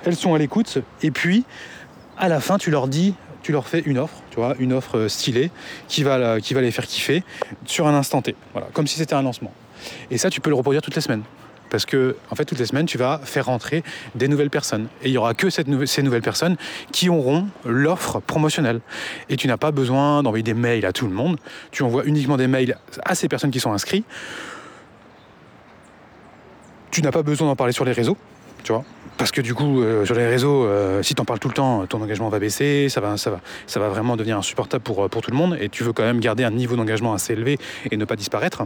elles 0.05 0.17
sont 0.17 0.35
à 0.35 0.39
l'écoute, 0.39 0.79
et 1.03 1.13
puis 1.13 1.45
à 2.19 2.29
la 2.29 2.41
fin, 2.41 2.59
tu 2.59 2.73
leur 2.73 2.89
dis 2.89 3.15
tu 3.47 3.53
leur 3.53 3.69
fais 3.69 3.79
une 3.87 3.99
offre, 3.99 4.17
tu 4.31 4.41
vois, 4.41 4.57
une 4.59 4.73
offre 4.73 4.99
euh, 4.99 5.09
stylée 5.09 5.53
qui 5.87 6.03
va, 6.03 6.39
les 6.41 6.71
faire 6.73 6.85
kiffer 6.85 7.23
sur 7.65 7.87
un 7.87 7.95
instant 7.95 8.21
T. 8.21 8.35
Voilà, 8.53 8.67
comme 8.73 8.89
si 8.89 8.97
c'était 8.97 9.15
un 9.15 9.23
lancement. 9.23 9.53
Et 10.11 10.19
ça, 10.19 10.31
tu 10.31 10.41
peux 10.41 10.51
le 10.51 10.57
reproduire 10.57 10.83
toutes 10.83 10.97
les 10.97 11.01
semaines. 11.01 11.23
Parce 11.71 11.87
que, 11.87 12.17
en 12.29 12.35
fait, 12.35 12.45
toutes 12.45 12.59
les 12.59 12.67
semaines, 12.67 12.87
tu 12.87 12.99
vas 12.99 13.21
faire 13.23 13.47
rentrer 13.47 13.85
des 14.17 14.27
nouvelles 14.27 14.51
personnes. 14.51 14.89
Et 15.01 15.11
il 15.11 15.13
n'y 15.13 15.17
aura 15.17 15.35
que 15.35 15.49
ces 15.49 15.63
nouvelles 16.03 16.23
personnes 16.23 16.57
qui 16.91 17.09
auront 17.09 17.47
l'offre 17.65 18.19
promotionnelle. 18.19 18.81
Et 19.29 19.37
tu 19.37 19.47
n'as 19.47 19.59
pas 19.59 19.71
besoin 19.71 20.25
d'envoyer 20.25 20.43
des 20.43 20.55
mails 20.55 20.85
à 20.85 20.93
tout 20.93 21.07
le 21.07 21.15
monde. 21.15 21.39
Tu 21.71 21.85
envoies 21.85 22.05
uniquement 22.05 22.37
des 22.37 22.49
mails 22.49 22.77
à 23.05 23.15
ces 23.15 23.29
personnes 23.29 23.53
qui 23.53 23.61
sont 23.61 23.73
inscrites. 23.73 24.07
Tu 26.91 27.01
n'as 27.01 27.13
pas 27.13 27.23
besoin 27.23 27.47
d'en 27.47 27.55
parler 27.55 27.73
sur 27.73 27.85
les 27.85 27.93
réseaux, 27.93 28.17
Parce 29.19 29.31
que 29.31 29.41
du 29.41 29.55
coup, 29.55 29.81
euh, 29.81 30.05
sur 30.05 30.15
les 30.15 30.27
réseaux, 30.27 30.65
euh, 30.65 31.03
si 31.03 31.15
tu 31.15 31.23
en 31.23 31.25
parles 31.25 31.39
tout 31.39 31.49
le 31.49 31.55
temps, 31.55 31.87
ton 31.87 32.03
engagement 32.03 32.29
va 32.29 32.39
baisser, 32.39 32.89
ça 32.89 33.01
va, 33.01 33.89
vraiment 33.89 34.17
devenir 34.17 34.37
insupportable 34.37 34.83
pour, 34.83 35.09
pour 35.09 35.23
tout 35.23 35.31
le 35.31 35.37
monde. 35.37 35.57
Et 35.61 35.69
tu 35.69 35.85
veux 35.85 35.93
quand 35.93 36.03
même 36.03 36.21
garder 36.21 36.45
un 36.45 36.51
niveau 36.51 36.77
d'engagement 36.77 37.15
assez 37.15 37.33
élevé 37.33 37.59
et 37.91 37.97
ne 37.97 38.05
pas 38.05 38.17
disparaître. 38.17 38.65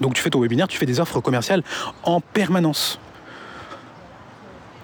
Donc 0.00 0.14
tu 0.14 0.22
fais 0.22 0.30
ton 0.30 0.40
webinaire, 0.40 0.68
tu 0.68 0.78
fais 0.78 0.86
des 0.86 1.00
offres 1.00 1.20
commerciales 1.20 1.62
en 2.02 2.20
permanence 2.20 2.98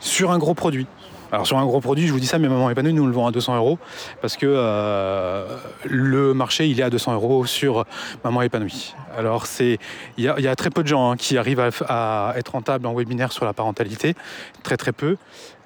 sur 0.01 0.30
un 0.30 0.39
gros 0.39 0.55
produit. 0.55 0.87
Alors 1.33 1.47
sur 1.47 1.59
un 1.59 1.66
gros 1.66 1.81
produit, 1.81 2.07
je 2.07 2.12
vous 2.12 2.20
dis 2.20 2.27
ça, 2.27 2.39
mais 2.39 2.49
Maman 2.49 2.70
Épanouie, 2.70 2.93
nous 2.93 3.07
le 3.07 3.12
vendons 3.12 3.27
à 3.29 3.33
200 3.33 3.57
euros 3.57 3.79
parce 4.20 4.37
que 4.37 4.47
euh, 4.47 5.47
le 5.85 6.35
marché, 6.35 6.68
il 6.68 6.79
est 6.79 6.85
à 6.85 6.91
200 6.91 7.14
euros 7.14 7.47
sur 7.47 7.85
Maman 8.24 8.43
Épanouie. 8.43 8.95
Alors 9.16 9.47
c'est, 9.47 9.79
il 10.16 10.24
y, 10.24 10.29
a 10.49 10.57
très 10.57 10.70
peu 10.70 10.83
de 10.83 10.89
gens 10.89 11.11
hein, 11.11 11.16
qui 11.16 11.37
arrivent 11.37 11.61
à, 11.89 12.35
être 12.37 12.53
rentables 12.53 12.87
en 12.87 12.95
webinaire 12.95 13.33
sur 13.33 13.45
la 13.45 13.53
parentalité, 13.53 14.14
très 14.62 14.77
très 14.77 14.93
peu. 14.93 15.16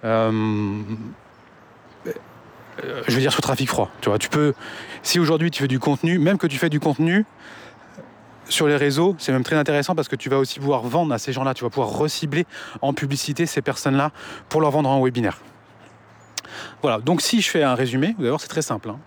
Euh, 0.05 0.83
je 3.07 3.15
veux 3.15 3.21
dire 3.21 3.33
sur 3.33 3.43
trafic 3.43 3.69
froid. 3.69 3.91
Tu 4.01 4.09
vois, 4.09 4.19
tu 4.19 4.31
peux, 4.31 4.55
si 5.03 5.19
aujourd'hui 5.19 5.51
tu 5.51 5.63
fais 5.63 5.69
du 5.69 5.79
contenu, 5.79 6.19
même 6.19 6.39
que 6.39 6.47
tu 6.47 6.57
fais 6.57 6.71
du 6.71 6.81
contenu, 6.81 7.27
sur 8.49 8.67
les 8.67 8.77
réseaux, 8.77 9.15
c'est 9.19 9.33
même 9.33 9.45
très 9.45 9.57
intéressant 9.57 9.95
parce 9.95 10.09
que 10.09 10.17
tu 10.17 10.29
vas 10.29 10.39
aussi 10.39 10.59
pouvoir 10.59 10.83
vendre 10.83 11.15
à 11.15 11.19
ces 11.19 11.33
gens-là, 11.33 11.55
tu 11.55 11.65
vas 11.65 11.71
pouvoir 11.71 11.91
recibler 11.91 12.47
en 12.83 12.93
publicité 12.93 13.47
ces 13.47 13.63
personnes-là 13.63 14.11
pour 14.49 14.61
leur 14.61 14.71
vendre 14.71 14.91
un 14.91 15.01
webinaire. 15.01 15.39
Voilà, 16.83 16.99
donc 16.99 17.21
si 17.21 17.41
je 17.41 17.51
fais 17.51 17.63
un 17.63 17.75
résumé, 17.75 18.15
d'abord 18.19 18.41
c'est 18.41 18.49
très 18.49 18.63
simple. 18.63 18.91
Hein. 18.91 18.99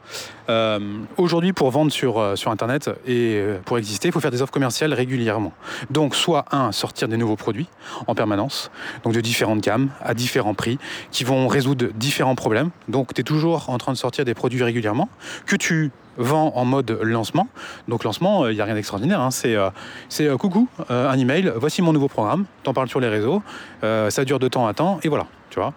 Euh, 0.50 0.80
aujourd'hui, 1.18 1.54
pour 1.54 1.72
vendre 1.72 1.92
sur, 1.92 2.20
euh, 2.20 2.36
Internet 2.46 2.90
et 3.08 3.36
euh, 3.38 3.60
pour 3.64 3.78
exister, 3.78 4.10
il 4.10 4.12
faut 4.12 4.20
faire 4.20 4.32
des 4.32 4.42
offres 4.42 4.52
commerciales 4.52 4.94
régulièrement. 4.94 5.54
Donc 5.90 6.16
soit 6.16 6.46
un, 6.52 6.72
sortir 6.72 7.08
des 7.08 7.18
nouveaux 7.18 7.38
produits 7.38 7.68
en 8.08 8.16
permanence, 8.16 8.70
donc 9.04 9.14
de 9.14 9.22
différentes 9.22 9.62
gammes, 9.62 9.90
à 10.02 10.14
différents 10.14 10.54
prix, 10.54 10.78
qui 11.12 11.24
vont 11.24 11.48
résoudre 11.48 11.88
différents 11.96 12.36
problèmes. 12.36 12.70
Donc 12.90 13.14
tu 13.14 13.22
es 13.22 13.24
toujours 13.24 13.70
en 13.70 13.78
train 13.78 13.94
de 13.94 13.98
sortir 13.98 14.26
des 14.26 14.34
produits 14.34 14.62
régulièrement, 14.62 15.08
que 15.46 15.56
tu 15.56 15.92
vends 16.18 16.52
en 16.56 16.66
mode 16.66 17.00
lancement. 17.02 17.48
Donc 17.88 18.04
lancement, 18.04 18.48
il 18.48 18.56
n'y 18.56 18.62
a 18.62 18.66
rien 18.66 18.76
d'extraordinaire. 18.76 19.22
Hein. 19.22 19.32
C'est 19.32 20.38
coucou, 20.38 20.68
un 20.90 21.18
email, 21.18 21.52
voici 21.56 21.82
mon 21.82 21.94
nouveau 21.94 22.08
programme, 22.08 22.46
t'en 22.64 22.74
parles 22.74 22.90
sur 22.90 23.00
les 23.00 23.08
réseaux, 23.08 23.42
ça 23.82 24.26
dure 24.26 24.38
de 24.38 24.48
temps 24.48 24.68
à 24.68 24.74
temps, 24.74 25.00
et 25.02 25.10
voilà, 25.10 25.26
tu 25.50 25.60
vois. 25.60 25.74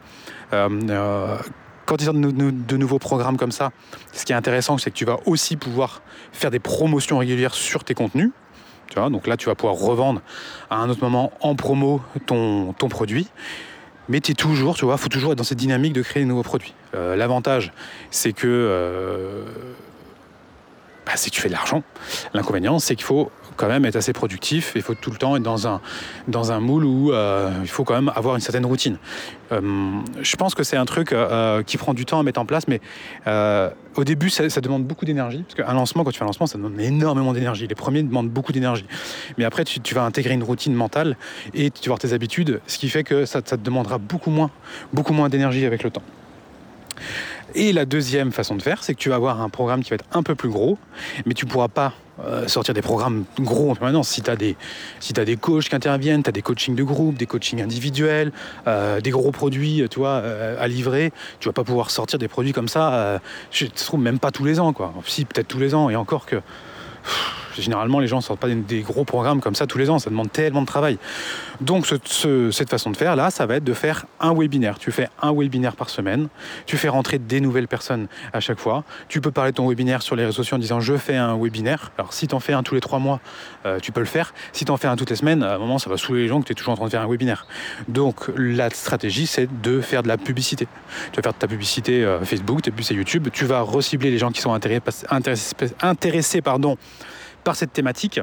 Quand 0.51 1.97
tu 1.97 2.05
sors 2.05 2.14
de, 2.14 2.76
nouveaux 2.76 2.99
programmes 2.99 3.36
comme 3.36 3.53
ça, 3.53 3.70
ce 4.12 4.24
qui 4.24 4.32
est 4.32 4.36
intéressant, 4.36 4.76
c'est 4.76 4.90
que 4.90 4.97
tu 4.97 5.05
vas 5.05 5.18
aussi 5.26 5.57
pouvoir 5.57 6.03
faire 6.32 6.51
des 6.51 6.59
promotions 6.59 7.18
régulières 7.18 7.55
sur 7.55 7.84
tes 7.84 7.94
contenus. 7.94 8.30
Donc 8.94 9.26
là, 9.26 9.36
tu 9.36 9.47
vas 9.47 9.55
pouvoir 9.55 9.76
revendre 9.76 10.22
à 10.70 10.76
un 10.76 10.88
autre 10.88 11.03
moment 11.03 11.32
en 11.40 11.55
promo 11.55 12.01
ton, 12.26 12.72
ton 12.72 12.88
produit. 12.88 13.28
Mais 14.09 14.20
tu 14.20 14.32
es 14.32 14.34
toujours, 14.34 14.76
tu 14.76 14.84
vois, 14.84 14.94
il 14.94 15.01
faut 15.01 15.09
toujours 15.09 15.32
être 15.32 15.38
dans 15.38 15.44
cette 15.44 15.59
dynamique 15.59 15.92
de 15.92 16.03
créer 16.03 16.22
de 16.22 16.28
nouveaux 16.28 16.44
produits. 16.44 16.74
Euh, 16.94 17.16
l'avantage, 17.16 17.72
c'est 18.11 18.32
que 18.32 18.47
euh, 18.47 19.44
bah, 21.05 21.12
que 21.14 21.30
tu 21.30 21.40
fais 21.40 21.49
de 21.49 21.53
l'argent. 21.53 21.82
L'inconvénient, 22.32 22.78
c'est 22.78 22.94
qu'il 22.94 23.05
faut 23.05 23.30
quand 23.57 23.69
même 23.69 23.85
être 23.85 23.97
assez 23.97 24.13
productif. 24.13 24.73
Il 24.77 24.83
faut 24.83 24.95
tout 24.95 25.11
le 25.11 25.17
temps 25.17 25.37
être 25.37 25.43
dans 25.43 25.67
un, 25.67 25.81
dans 26.29 26.53
un 26.53 26.61
moule 26.61 26.85
où 26.85 27.13
euh, 27.13 27.51
il 27.63 27.69
faut 27.69 27.85
quand 27.85 27.95
même 27.95 28.13
avoir 28.15 28.35
une 28.35 28.41
certaine 28.41 28.67
routine. 28.67 28.99
Euh, 29.53 29.61
je 30.21 30.37
pense 30.37 30.55
que 30.55 30.63
c'est 30.63 30.77
un 30.77 30.85
truc 30.85 31.13
euh, 31.13 31.63
qui 31.63 31.77
prend 31.77 31.95
du 31.95 32.05
temps 32.05 32.19
à 32.19 32.23
mettre 32.23 32.41
en 32.41 32.47
place, 32.47 32.69
mais 32.69 32.81
au 33.97 34.05
début, 34.05 34.29
ça, 34.29 34.61
demande 34.61 34.85
beaucoup 34.85 35.07
d'énergie. 35.07 35.43
Parce 35.43 35.55
qu'un 35.55 35.75
lancement, 35.75 36.05
quand 36.05 36.11
tu 36.11 36.19
fais 36.19 36.25
un 36.25 36.27
lancement, 36.27 36.47
ça 36.47 36.59
demande 36.59 36.79
énormément 36.79 37.33
d'énergie. 37.33 37.67
Les 37.67 37.75
premiers 37.75 38.03
demandent 38.03 38.29
beaucoup 38.29 38.53
d'énergie. 38.53 38.85
Mais 39.39 39.45
après, 39.45 39.65
tu, 39.65 39.95
vas 39.95 40.03
intégrer 40.03 40.35
une 40.35 40.43
routine 40.43 40.75
mentale 40.75 41.17
et 41.55 41.71
tu 41.71 41.81
vas 41.81 41.95
avoir 41.95 41.99
tes 41.99 42.13
habitudes, 42.13 42.61
ce 42.67 42.79
qui 42.79 42.89
fait 42.89 43.05
que 43.05 43.25
ça, 43.25 43.41
ça 43.45 43.57
te 43.57 43.63
demandera 43.63 43.99
beaucoup 43.99 44.31
moins, 44.31 44.51
beaucoup 44.93 45.15
moins 45.15 45.29
d'énergie 45.29 45.65
avec 45.65 45.83
le 45.83 45.91
temps. 45.91 46.03
Et 47.55 47.72
la 47.72 47.84
deuxième 47.84 48.32
façon 48.32 48.57
de 48.57 48.62
faire, 48.62 48.82
c'est 48.82 48.94
que 48.94 48.99
tu 48.99 49.09
vas 49.09 49.14
avoir 49.14 49.40
un 49.40 49.49
programme 49.49 49.82
qui 49.82 49.90
va 49.90 49.94
être 49.94 50.07
un 50.12 50.22
peu 50.22 50.34
plus 50.34 50.49
gros, 50.49 50.78
mais 51.24 51.34
tu 51.34 51.47
ne 51.47 51.51
pourras 51.51 51.68
pas 51.68 51.94
euh, 52.24 52.49
sortir 52.49 52.74
des 52.74 52.82
programmes 52.82 53.24
gros 53.38 53.70
en 53.70 53.74
permanence. 53.74 54.09
Si 54.09 54.22
tu 54.22 54.30
as, 54.30 54.36
des, 54.36 54.57
si 55.01 55.12
des 55.12 55.36
coachs 55.36 55.68
qui 55.68 55.74
interviennent, 55.74 56.22
tu 56.22 56.28
as 56.28 56.32
des 56.32 56.42
coachings 56.42 56.74
de 56.74 56.82
groupe, 56.82 57.16
des 57.16 57.26
coachings 57.26 57.62
individuels, 57.62 58.32
euh, 58.66 59.01
des 59.01 59.11
gros 59.11 59.32
produits 59.32 59.86
tu 59.90 59.99
vois, 59.99 60.20
euh, 60.22 60.57
à 60.59 60.66
livrer, 60.66 61.12
tu 61.40 61.49
vas 61.49 61.53
pas 61.53 61.64
pouvoir 61.64 61.90
sortir 61.90 62.18
des 62.18 62.28
produits 62.28 62.53
comme 62.53 62.68
ça, 62.68 63.20
je 63.51 63.66
trouve 63.66 64.01
même 64.01 64.18
pas 64.18 64.30
tous 64.30 64.44
les 64.44 64.61
ans. 64.61 64.72
Quoi. 64.72 64.92
Si, 65.07 65.24
peut-être 65.24 65.49
tous 65.49 65.59
les 65.59 65.74
ans, 65.74 65.90
et 65.90 65.97
encore 65.97 66.26
que 66.26 66.40
généralement, 67.63 68.01
les 68.01 68.07
gens 68.07 68.17
ne 68.17 68.23
sortent 68.23 68.41
pas 68.41 68.49
des, 68.49 68.81
gros 68.81 69.05
programmes 69.05 69.41
comme 69.41 69.55
ça 69.55 69.67
tous 69.67 69.79
les 69.79 69.91
ans, 69.91 69.99
ça 69.99 70.11
demande 70.11 70.31
tellement 70.31 70.63
de 70.63 70.67
travail. 70.67 70.99
Donc, 71.61 71.87
cette 71.87 72.71
façon 72.71 72.91
de 72.91 72.97
faire, 72.97 73.17
là, 73.17 73.31
ça 73.31 73.47
va 73.47 73.57
être 73.57 73.65
de 73.65 73.73
faire 73.73 74.07
un 74.21 74.35
webinaire. 74.35 74.79
Tu 74.79 74.93
fais 74.93 75.09
un 75.23 75.33
webinaire 75.33 75.77
par 75.77 75.91
semaine, 75.91 76.29
tu 76.67 76.77
fais 76.77 76.89
rentrer 76.89 77.19
des 77.19 77.41
nouvelles 77.41 77.69
personnes 77.69 78.09
à 78.33 78.41
chaque 78.41 78.59
fois. 78.59 78.85
Tu 79.09 79.21
peux 79.21 79.31
parler 79.31 79.53
de 79.53 79.57
ton 79.57 79.69
webinaire 79.69 80.03
sur 80.03 80.17
les 80.17 80.25
réseaux 80.25 80.37
sociaux 80.37 80.57
en 80.57 80.61
disant 80.61 80.81
je 80.81 80.97
fais 80.97 81.17
un 81.17 81.37
webinaire. 81.37 81.93
Alors, 81.99 82.13
si 82.13 82.27
tu 82.27 82.35
en 82.35 82.41
fais 82.41 82.53
un 82.53 82.63
tous 82.63 82.75
les 82.75 82.81
trois 82.81 82.99
mois, 82.99 83.21
euh, 83.65 83.79
tu 83.81 83.93
peux 83.93 84.01
le 84.01 84.07
faire. 84.07 84.35
Si 84.53 84.65
tu 84.65 84.71
en 84.71 84.77
fais 84.77 84.89
un 84.89 84.97
toutes 84.97 85.11
les 85.11 85.17
semaines, 85.17 85.43
à 85.43 85.55
un 85.55 85.59
moment, 85.59 85.79
ça 85.79 85.91
va 85.91 85.97
saouler 85.97 86.23
les 86.23 86.29
gens 86.29 86.41
que 86.41 86.47
tu 86.47 86.53
es 86.53 86.55
toujours 86.55 86.73
en 86.73 86.77
train 86.77 86.87
de 86.87 86.91
faire 86.91 87.03
un 87.03 87.09
webinaire. 87.09 87.47
Donc, 87.89 88.31
la 88.37 88.71
stratégie, 88.71 89.27
c'est 89.27 89.49
de 89.63 89.81
faire 89.81 90.03
de 90.03 90.09
la 90.09 90.19
publicité. 90.19 90.67
Tu 91.13 91.17
vas 91.17 91.23
faire 91.23 91.33
de 91.33 91.39
ta 91.39 91.49
publicité 91.49 92.05
euh, 92.05 92.21
Facebook, 92.25 92.63
tes 92.63 92.71
publicités 92.71 92.95
YouTube. 92.95 93.29
Tu 93.33 93.45
vas 93.45 93.61
recibler 93.61 94.11
les 94.11 94.19
gens 94.19 94.31
qui 94.31 94.41
sont 94.41 94.53
intéressés, 94.53 95.07
intéressés, 95.11 95.55
intéressés 95.83 96.43
pardon, 96.43 96.77
par 97.47 97.57
cette 97.57 97.72
thématique. 97.72 98.20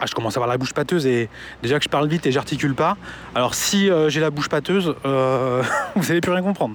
Ah, 0.00 0.06
je 0.06 0.14
commence 0.14 0.34
à 0.34 0.38
avoir 0.38 0.48
la 0.48 0.56
bouche 0.56 0.72
pâteuse 0.72 1.06
et 1.06 1.28
déjà 1.62 1.78
que 1.78 1.84
je 1.84 1.90
parle 1.90 2.08
vite 2.08 2.26
et 2.26 2.32
j'articule 2.32 2.74
pas. 2.74 2.96
Alors 3.34 3.54
si 3.54 3.90
euh, 3.90 4.08
j'ai 4.08 4.20
la 4.20 4.30
bouche 4.30 4.48
pâteuse, 4.48 4.94
euh, 5.04 5.62
vous 5.94 6.08
n'allez 6.08 6.22
plus 6.22 6.32
rien 6.32 6.42
comprendre. 6.42 6.74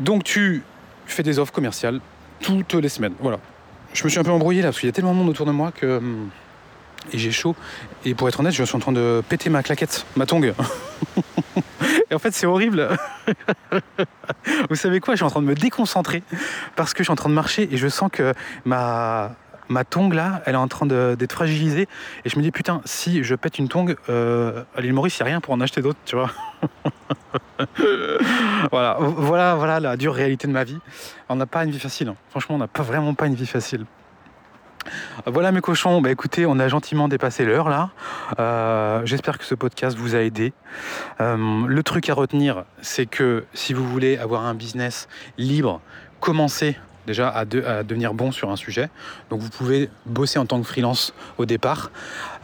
Donc 0.00 0.24
tu 0.24 0.62
fais 1.06 1.22
des 1.22 1.38
offres 1.38 1.52
commerciales 1.52 2.00
toutes 2.40 2.72
les 2.72 2.88
semaines. 2.88 3.12
Voilà. 3.20 3.38
Je 3.92 4.02
me 4.02 4.08
suis 4.08 4.18
un 4.18 4.24
peu 4.24 4.30
embrouillé 4.30 4.62
là 4.62 4.68
parce 4.68 4.80
qu'il 4.80 4.88
y 4.88 4.90
a 4.90 4.92
tellement 4.92 5.12
de 5.12 5.18
monde 5.18 5.28
autour 5.28 5.44
de 5.44 5.52
moi 5.52 5.72
que 5.72 5.98
hum, 5.98 6.30
et 7.12 7.18
j'ai 7.18 7.32
chaud. 7.32 7.54
Et 8.04 8.14
pour 8.14 8.28
être 8.28 8.40
honnête, 8.40 8.52
je 8.52 8.64
suis 8.64 8.76
en 8.76 8.80
train 8.80 8.92
de 8.92 9.22
péter 9.28 9.50
ma 9.50 9.62
claquette, 9.62 10.06
ma 10.16 10.26
tongue. 10.26 10.54
et 12.10 12.14
en 12.14 12.18
fait, 12.18 12.32
c'est 12.34 12.46
horrible. 12.46 12.88
Vous 14.70 14.76
savez 14.76 15.00
quoi? 15.00 15.14
Je 15.14 15.18
suis 15.18 15.24
en 15.24 15.30
train 15.30 15.42
de 15.42 15.46
me 15.46 15.54
déconcentrer 15.54 16.22
parce 16.74 16.92
que 16.94 16.98
je 16.98 17.04
suis 17.04 17.12
en 17.12 17.16
train 17.16 17.28
de 17.28 17.34
marcher 17.34 17.68
et 17.72 17.76
je 17.76 17.88
sens 17.88 18.10
que 18.12 18.32
ma, 18.64 19.32
ma 19.68 19.84
tongue 19.84 20.14
là, 20.14 20.42
elle 20.46 20.54
est 20.54 20.58
en 20.58 20.68
train 20.68 20.86
d'être 20.86 21.32
fragilisée. 21.32 21.88
Et 22.24 22.28
je 22.28 22.36
me 22.36 22.42
dis, 22.42 22.50
putain, 22.50 22.80
si 22.84 23.22
je 23.22 23.34
pète 23.34 23.58
une 23.58 23.68
tongue, 23.68 23.96
euh, 24.08 24.62
à 24.76 24.80
l'île 24.80 24.92
Maurice, 24.92 25.18
il 25.18 25.22
n'y 25.22 25.28
a 25.28 25.30
rien 25.30 25.40
pour 25.40 25.54
en 25.54 25.60
acheter 25.60 25.82
d'autres, 25.82 25.98
tu 26.04 26.16
vois. 26.16 26.30
voilà, 28.70 28.96
voilà, 29.00 29.54
voilà 29.54 29.80
la 29.80 29.96
dure 29.96 30.14
réalité 30.14 30.46
de 30.46 30.52
ma 30.52 30.64
vie. 30.64 30.78
On 31.28 31.36
n'a 31.36 31.46
pas 31.46 31.64
une 31.64 31.70
vie 31.70 31.80
facile. 31.80 32.08
Hein. 32.08 32.16
Franchement, 32.30 32.56
on 32.56 32.58
n'a 32.58 32.68
pas 32.68 32.82
vraiment 32.82 33.14
pas 33.14 33.26
une 33.26 33.34
vie 33.34 33.46
facile. 33.46 33.86
Voilà 35.26 35.52
mes 35.52 35.60
cochons, 35.60 36.00
bah 36.00 36.10
écoutez, 36.10 36.46
on 36.46 36.58
a 36.58 36.68
gentiment 36.68 37.08
dépassé 37.08 37.44
l'heure 37.44 37.68
là. 37.68 37.90
Euh, 38.38 39.02
j'espère 39.04 39.38
que 39.38 39.44
ce 39.44 39.54
podcast 39.54 39.96
vous 39.96 40.14
a 40.14 40.20
aidé. 40.20 40.52
Euh, 41.20 41.66
le 41.66 41.82
truc 41.82 42.08
à 42.08 42.14
retenir, 42.14 42.64
c'est 42.80 43.06
que 43.06 43.44
si 43.52 43.72
vous 43.72 43.86
voulez 43.88 44.18
avoir 44.18 44.44
un 44.44 44.54
business 44.54 45.08
libre, 45.38 45.80
commencez 46.20 46.76
déjà 47.06 47.28
à, 47.28 47.44
devenir 47.44 48.14
bon 48.14 48.32
sur 48.32 48.50
un 48.50 48.56
sujet. 48.56 48.88
Donc 49.30 49.40
vous 49.40 49.48
pouvez 49.48 49.90
bosser 50.06 50.38
en 50.38 50.46
tant 50.46 50.60
que 50.60 50.66
freelance 50.66 51.14
au 51.38 51.44
départ. 51.44 51.90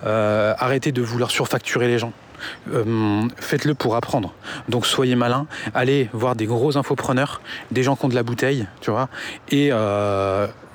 Euh, 0.05 0.55
arrêtez 0.59 0.93
de 0.93 1.03
vouloir 1.03 1.31
surfacturer 1.31 1.89
les 1.89 1.99
gens. 1.99 2.13
faites-le 3.37 3.75
pour 3.75 3.97
apprendre. 3.97 4.35
Donc 4.69 4.87
soyez 4.87 5.17
malin, 5.17 5.47
allez 5.75 6.11
voir 6.13 6.37
des 6.37 6.47
gros 6.47 6.77
infopreneurs, 6.77 7.41
des 7.71 7.83
gens 7.83 7.97
qui 7.97 8.05
ont 8.05 8.09
de 8.09 8.15
la 8.15 8.23
bouteille, 8.23 8.67
tu 8.81 8.91
vois, 8.91 9.09
et 9.51 9.71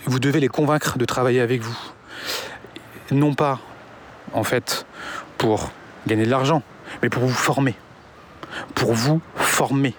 vous 0.08 0.20
devez 0.20 0.40
les 0.40 0.48
convaincre 0.48 0.98
de 0.98 1.06
travailler 1.06 1.42
avec 1.42 1.62
vous. 1.62 1.78
Non 3.12 3.34
pas, 3.34 3.60
en 4.34 4.44
fait, 4.44 4.86
pour 5.38 5.72
gagner 6.08 6.26
de 6.26 6.32
l'argent, 6.32 6.64
mais 7.02 7.10
pour 7.10 7.24
vous 7.24 7.34
former. 7.34 7.76
Pour 8.74 8.94
vous 8.94 9.22
former. 9.36 9.94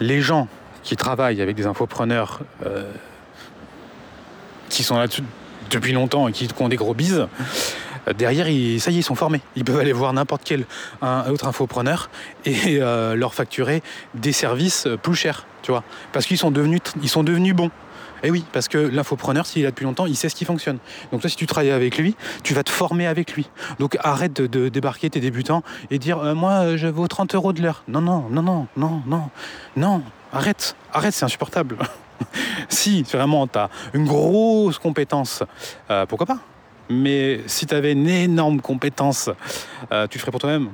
Les 0.00 0.20
gens 0.20 0.48
qui 0.82 0.96
travaillent 0.96 1.42
avec 1.42 1.56
des 1.56 1.66
infopreneurs 1.66 2.40
euh, 2.64 2.90
qui 4.68 4.82
sont 4.82 4.96
là 4.96 5.06
depuis 5.70 5.92
longtemps 5.92 6.28
et 6.28 6.32
qui 6.32 6.48
ont 6.60 6.68
des 6.68 6.76
gros 6.76 6.94
bises, 6.94 7.26
derrière, 8.16 8.46
ça 8.46 8.50
y 8.90 8.96
est, 8.96 9.00
ils 9.00 9.02
sont 9.02 9.14
formés. 9.14 9.42
Ils 9.56 9.64
peuvent 9.64 9.78
aller 9.78 9.92
voir 9.92 10.12
n'importe 10.12 10.42
quel 10.44 10.64
autre 11.02 11.46
infopreneur 11.46 12.08
et 12.44 12.78
leur 12.78 13.34
facturer 13.34 13.82
des 14.14 14.32
services 14.32 14.88
plus 15.02 15.14
chers, 15.14 15.46
tu 15.62 15.72
vois, 15.72 15.82
parce 16.12 16.26
qu'ils 16.26 16.38
sont 16.38 16.52
sont 17.06 17.22
devenus 17.24 17.54
bons. 17.54 17.70
Et 18.22 18.28
eh 18.28 18.30
oui, 18.32 18.44
parce 18.52 18.66
que 18.66 18.78
l'infopreneur, 18.78 19.46
s'il 19.46 19.62
est 19.62 19.64
là 19.64 19.70
depuis 19.70 19.84
longtemps, 19.84 20.06
il 20.06 20.16
sait 20.16 20.28
ce 20.28 20.34
qui 20.34 20.44
fonctionne. 20.44 20.78
Donc 21.12 21.20
toi, 21.20 21.30
si 21.30 21.36
tu 21.36 21.46
travailles 21.46 21.70
avec 21.70 21.98
lui, 21.98 22.16
tu 22.42 22.52
vas 22.52 22.64
te 22.64 22.70
former 22.70 23.06
avec 23.06 23.34
lui. 23.34 23.48
Donc 23.78 23.96
arrête 24.00 24.32
de, 24.32 24.68
débarquer 24.68 25.08
tes 25.08 25.20
débutants 25.20 25.62
et 25.90 26.00
dire 26.00 26.18
euh, 26.18 26.34
moi, 26.34 26.52
euh, 26.64 26.76
je 26.76 26.88
vaux 26.88 27.06
30 27.06 27.36
euros 27.36 27.52
de 27.52 27.62
l'heure. 27.62 27.84
Non, 27.86 28.00
non, 28.00 28.26
non, 28.28 28.42
non, 28.42 28.66
non, 28.76 29.02
non, 29.06 29.30
non. 29.76 30.02
Arrête, 30.32 30.74
arrête, 30.92 31.14
c'est 31.14 31.24
insupportable. 31.24 31.78
si 32.68 33.04
vraiment 33.04 33.46
tu 33.46 33.58
as 33.58 33.70
une 33.94 34.04
grosse 34.04 34.78
compétence, 34.78 35.44
euh, 35.90 36.06
pourquoi 36.06 36.26
pas 36.26 36.38
mais 36.90 37.42
si 37.46 37.66
tu 37.66 37.74
avais 37.74 37.92
une 37.92 38.08
énorme 38.08 38.62
compétence, 38.62 39.28
tu 40.08 40.18
ferais 40.18 40.30
pour 40.30 40.40
toi-même. 40.40 40.70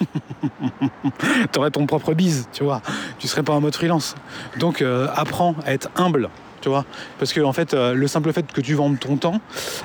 tu 1.52 1.58
aurais 1.58 1.70
ton 1.70 1.84
propre 1.84 2.14
bise, 2.14 2.48
tu 2.54 2.64
vois. 2.64 2.80
Tu 3.18 3.28
serais 3.28 3.42
pas 3.42 3.52
en 3.52 3.60
mode 3.60 3.74
freelance. 3.74 4.14
Donc 4.56 4.82
apprends 5.14 5.54
à 5.66 5.74
être 5.74 5.90
humble 5.94 6.30
tu 6.60 6.68
vois 6.68 6.84
Parce 7.18 7.32
que 7.32 7.40
en 7.40 7.52
fait, 7.52 7.74
euh, 7.74 7.94
le 7.94 8.06
simple 8.08 8.32
fait 8.32 8.50
que 8.52 8.60
tu 8.60 8.74
vendes 8.74 8.98
ton 8.98 9.16
temps 9.16 9.40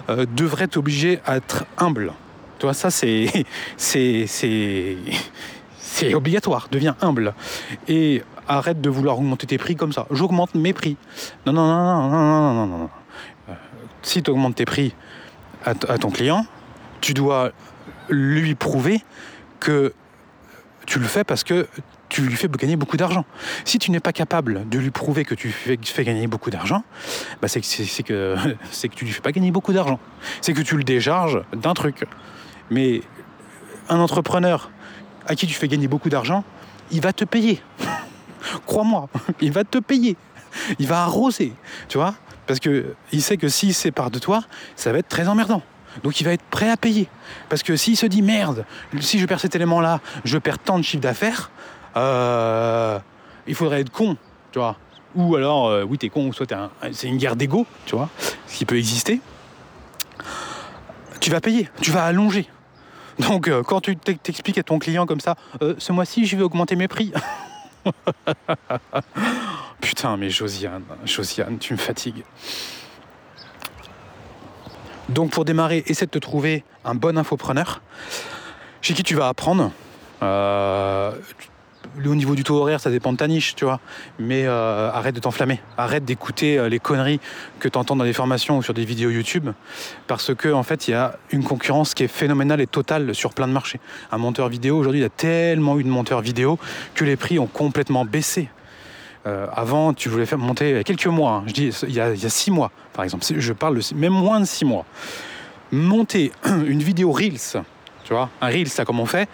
euh, 0.09 0.25
devrait 0.35 0.67
t'obliger 0.67 1.19
à 1.25 1.37
être 1.37 1.65
humble. 1.77 2.13
Tu 2.59 2.67
ça 2.73 2.89
c'est 2.91 3.45
c'est 3.77 4.25
c'est 5.77 6.13
obligatoire. 6.13 6.67
Deviens 6.71 6.95
humble 7.01 7.33
et 7.87 8.23
arrête 8.47 8.81
de 8.81 8.89
vouloir 8.89 9.17
augmenter 9.19 9.47
tes 9.47 9.57
prix 9.57 9.75
comme 9.75 9.93
ça. 9.93 10.07
J'augmente 10.11 10.55
mes 10.55 10.73
prix. 10.73 10.97
Non 11.45 11.53
non 11.53 11.67
non 11.67 12.09
non 12.09 12.09
non 12.09 12.53
non 12.53 12.67
non 12.67 12.77
non. 12.77 12.89
Euh, 13.49 13.53
si 14.01 14.23
tu 14.23 14.31
augmentes 14.31 14.55
tes 14.55 14.65
prix 14.65 14.95
à 15.65 15.97
ton 15.97 16.09
client, 16.09 16.45
tu 16.99 17.13
dois 17.13 17.53
lui 18.09 18.53
prouver 18.53 19.01
que 19.61 19.93
tu 20.85 20.99
le 20.99 21.05
fais 21.05 21.23
parce 21.23 21.43
que 21.43 21.67
tu 22.13 22.21
lui 22.21 22.35
fais 22.35 22.47
gagner 22.47 22.75
beaucoup 22.75 22.95
d'argent. 22.95 23.25
Si 23.65 23.79
tu 23.79 23.89
n'es 23.89 23.99
pas 23.99 24.13
capable 24.13 24.69
de 24.69 24.77
lui 24.77 24.91
prouver 24.91 25.25
que 25.25 25.33
tu 25.33 25.49
fais, 25.49 26.03
gagner 26.03 26.27
beaucoup 26.27 26.51
d'argent, 26.51 26.83
bah 27.41 27.47
c'est 27.47 27.61
que, 28.03 28.35
que 28.87 28.95
tu 28.95 29.05
lui 29.05 29.11
fais 29.11 29.21
pas 29.21 29.31
gagner 29.31 29.49
beaucoup 29.49 29.73
d'argent. 29.73 29.99
C'est 30.39 30.53
que 30.53 30.61
tu 30.61 30.77
le 30.77 30.83
décharges 30.83 31.41
d'un 31.53 31.73
truc. 31.73 32.05
Mais 32.69 33.01
un 33.89 33.99
entrepreneur 33.99 34.69
à 35.25 35.33
qui 35.33 35.47
tu 35.47 35.55
fais 35.55 35.67
gagner 35.67 35.87
beaucoup 35.87 36.09
d'argent, 36.09 36.43
il 36.91 37.01
va 37.01 37.13
te 37.13 37.25
payer. 37.25 37.63
Crois-moi, 38.67 39.09
il 39.41 39.51
va 39.51 39.63
te 39.63 39.79
payer. 39.79 40.15
Il 40.77 40.85
va 40.85 41.01
arroser, 41.01 41.53
tu 41.89 41.97
vois 41.97 42.13
Parce 42.45 42.59
qu'il 42.59 43.23
sait 43.23 43.37
que 43.37 43.47
s'il 43.47 43.73
sépare 43.73 44.11
de 44.11 44.19
toi, 44.19 44.43
ça 44.75 44.91
va 44.91 44.99
être 44.99 45.09
très 45.09 45.27
emmerdant. 45.27 45.63
Donc 46.03 46.21
il 46.21 46.25
va 46.25 46.33
être 46.33 46.43
prêt 46.43 46.69
à 46.69 46.77
payer. 46.77 47.07
Parce 47.49 47.63
que 47.63 47.75
s'il 47.75 47.97
se 47.97 48.05
dit 48.05 48.21
merde, 48.21 48.65
si 48.99 49.17
je 49.17 49.25
perds 49.25 49.39
cet 49.39 49.55
élément-là, 49.55 49.99
je 50.25 50.37
perds 50.37 50.59
tant 50.59 50.77
de 50.77 50.83
chiffre 50.83 51.01
d'affaires, 51.01 51.51
euh, 51.95 52.99
il 53.47 53.55
faudrait 53.55 53.81
être 53.81 53.91
con, 53.91 54.17
tu 54.51 54.59
vois. 54.59 54.77
Ou 55.15 55.35
alors, 55.35 55.67
euh, 55.67 55.83
oui, 55.83 55.97
t'es 55.97 56.09
con, 56.09 56.27
ou 56.27 56.33
soit 56.33 56.51
c'est 56.91 57.07
une 57.07 57.17
guerre 57.17 57.35
d'ego, 57.35 57.65
tu 57.85 57.95
vois, 57.95 58.09
ce 58.47 58.57
qui 58.57 58.65
peut 58.65 58.77
exister. 58.77 59.21
Tu 61.19 61.29
vas 61.29 61.39
payer, 61.39 61.69
tu 61.81 61.91
vas 61.91 62.05
allonger. 62.05 62.47
Donc, 63.19 63.47
euh, 63.47 63.61
quand 63.61 63.81
tu 63.81 63.95
t'expliques 63.95 64.57
à 64.57 64.63
ton 64.63 64.79
client 64.79 65.05
comme 65.05 65.19
ça, 65.19 65.35
ce 65.77 65.91
mois-ci, 65.91 66.25
je 66.25 66.35
vais 66.35 66.43
augmenter 66.43 66.75
mes 66.75 66.87
prix. 66.87 67.13
Putain, 69.81 70.17
mais 70.17 70.29
Josiane, 70.29 70.83
Josiane, 71.05 71.59
tu 71.59 71.73
me 71.73 71.77
fatigues. 71.77 72.23
Donc, 75.09 75.31
pour 75.31 75.45
démarrer, 75.45 75.83
essaie 75.85 76.05
de 76.05 76.11
te 76.11 76.19
trouver 76.19 76.63
un 76.85 76.95
bon 76.95 77.17
infopreneur 77.17 77.81
chez 78.81 78.93
qui 78.93 79.03
tu 79.03 79.15
vas 79.15 79.27
apprendre. 79.27 79.71
Au 82.05 82.15
niveau 82.15 82.35
du 82.35 82.43
taux 82.43 82.57
horaire, 82.57 82.79
ça 82.79 82.89
dépend 82.89 83.11
de 83.11 83.17
ta 83.17 83.27
niche, 83.27 83.55
tu 83.55 83.65
vois. 83.65 83.79
Mais 84.19 84.45
euh, 84.45 84.89
arrête 84.91 85.15
de 85.15 85.19
t'enflammer. 85.19 85.61
Arrête 85.77 86.05
d'écouter 86.05 86.57
euh, 86.57 86.69
les 86.69 86.79
conneries 86.79 87.19
que 87.59 87.67
tu 87.67 87.77
entends 87.77 87.95
dans 87.95 88.03
des 88.03 88.13
formations 88.13 88.57
ou 88.57 88.63
sur 88.63 88.73
des 88.73 88.85
vidéos 88.85 89.09
YouTube. 89.09 89.49
Parce 90.07 90.33
que, 90.33 90.51
en 90.51 90.63
fait, 90.63 90.87
il 90.87 90.91
y 90.91 90.95
a 90.95 91.17
une 91.31 91.43
concurrence 91.43 91.93
qui 91.93 92.03
est 92.03 92.07
phénoménale 92.07 92.61
et 92.61 92.67
totale 92.67 93.13
sur 93.15 93.33
plein 93.33 93.47
de 93.47 93.53
marchés. 93.53 93.79
Un 94.11 94.17
monteur 94.17 94.49
vidéo, 94.49 94.77
aujourd'hui, 94.77 95.01
il 95.01 95.03
y 95.03 95.07
a 95.07 95.09
tellement 95.09 95.79
eu 95.79 95.83
de 95.83 95.89
monteurs 95.89 96.21
vidéo 96.21 96.59
que 96.95 97.05
les 97.05 97.15
prix 97.15 97.39
ont 97.39 97.47
complètement 97.47 98.05
baissé. 98.05 98.49
Euh, 99.25 99.47
avant, 99.53 99.93
tu 99.93 100.09
voulais 100.09 100.25
faire 100.25 100.37
monter 100.37 100.69
il 100.71 100.75
y 100.75 100.79
a 100.79 100.83
quelques 100.83 101.07
mois, 101.07 101.31
hein. 101.31 101.43
je 101.47 101.53
dis 101.53 101.69
il 101.87 101.93
y, 101.93 102.01
a, 102.01 102.13
six 102.29 102.51
mois 102.51 102.71
par 102.91 103.05
exemple, 103.05 103.23
je 103.25 103.53
parle 103.53 103.79
même 103.95 104.11
moins 104.11 104.41
de 104.41 104.45
six 104.45 104.65
mois. 104.65 104.85
Monter 105.71 106.33
une 106.45 106.83
vidéo 106.83 107.11
Reels, 107.11 107.63
tu 108.03 108.13
vois, 108.13 108.29
un 108.41 108.47
Reels, 108.47 108.67
ça 108.67 108.83
comme 108.83 108.99
on 108.99 109.05
fait, 109.05 109.29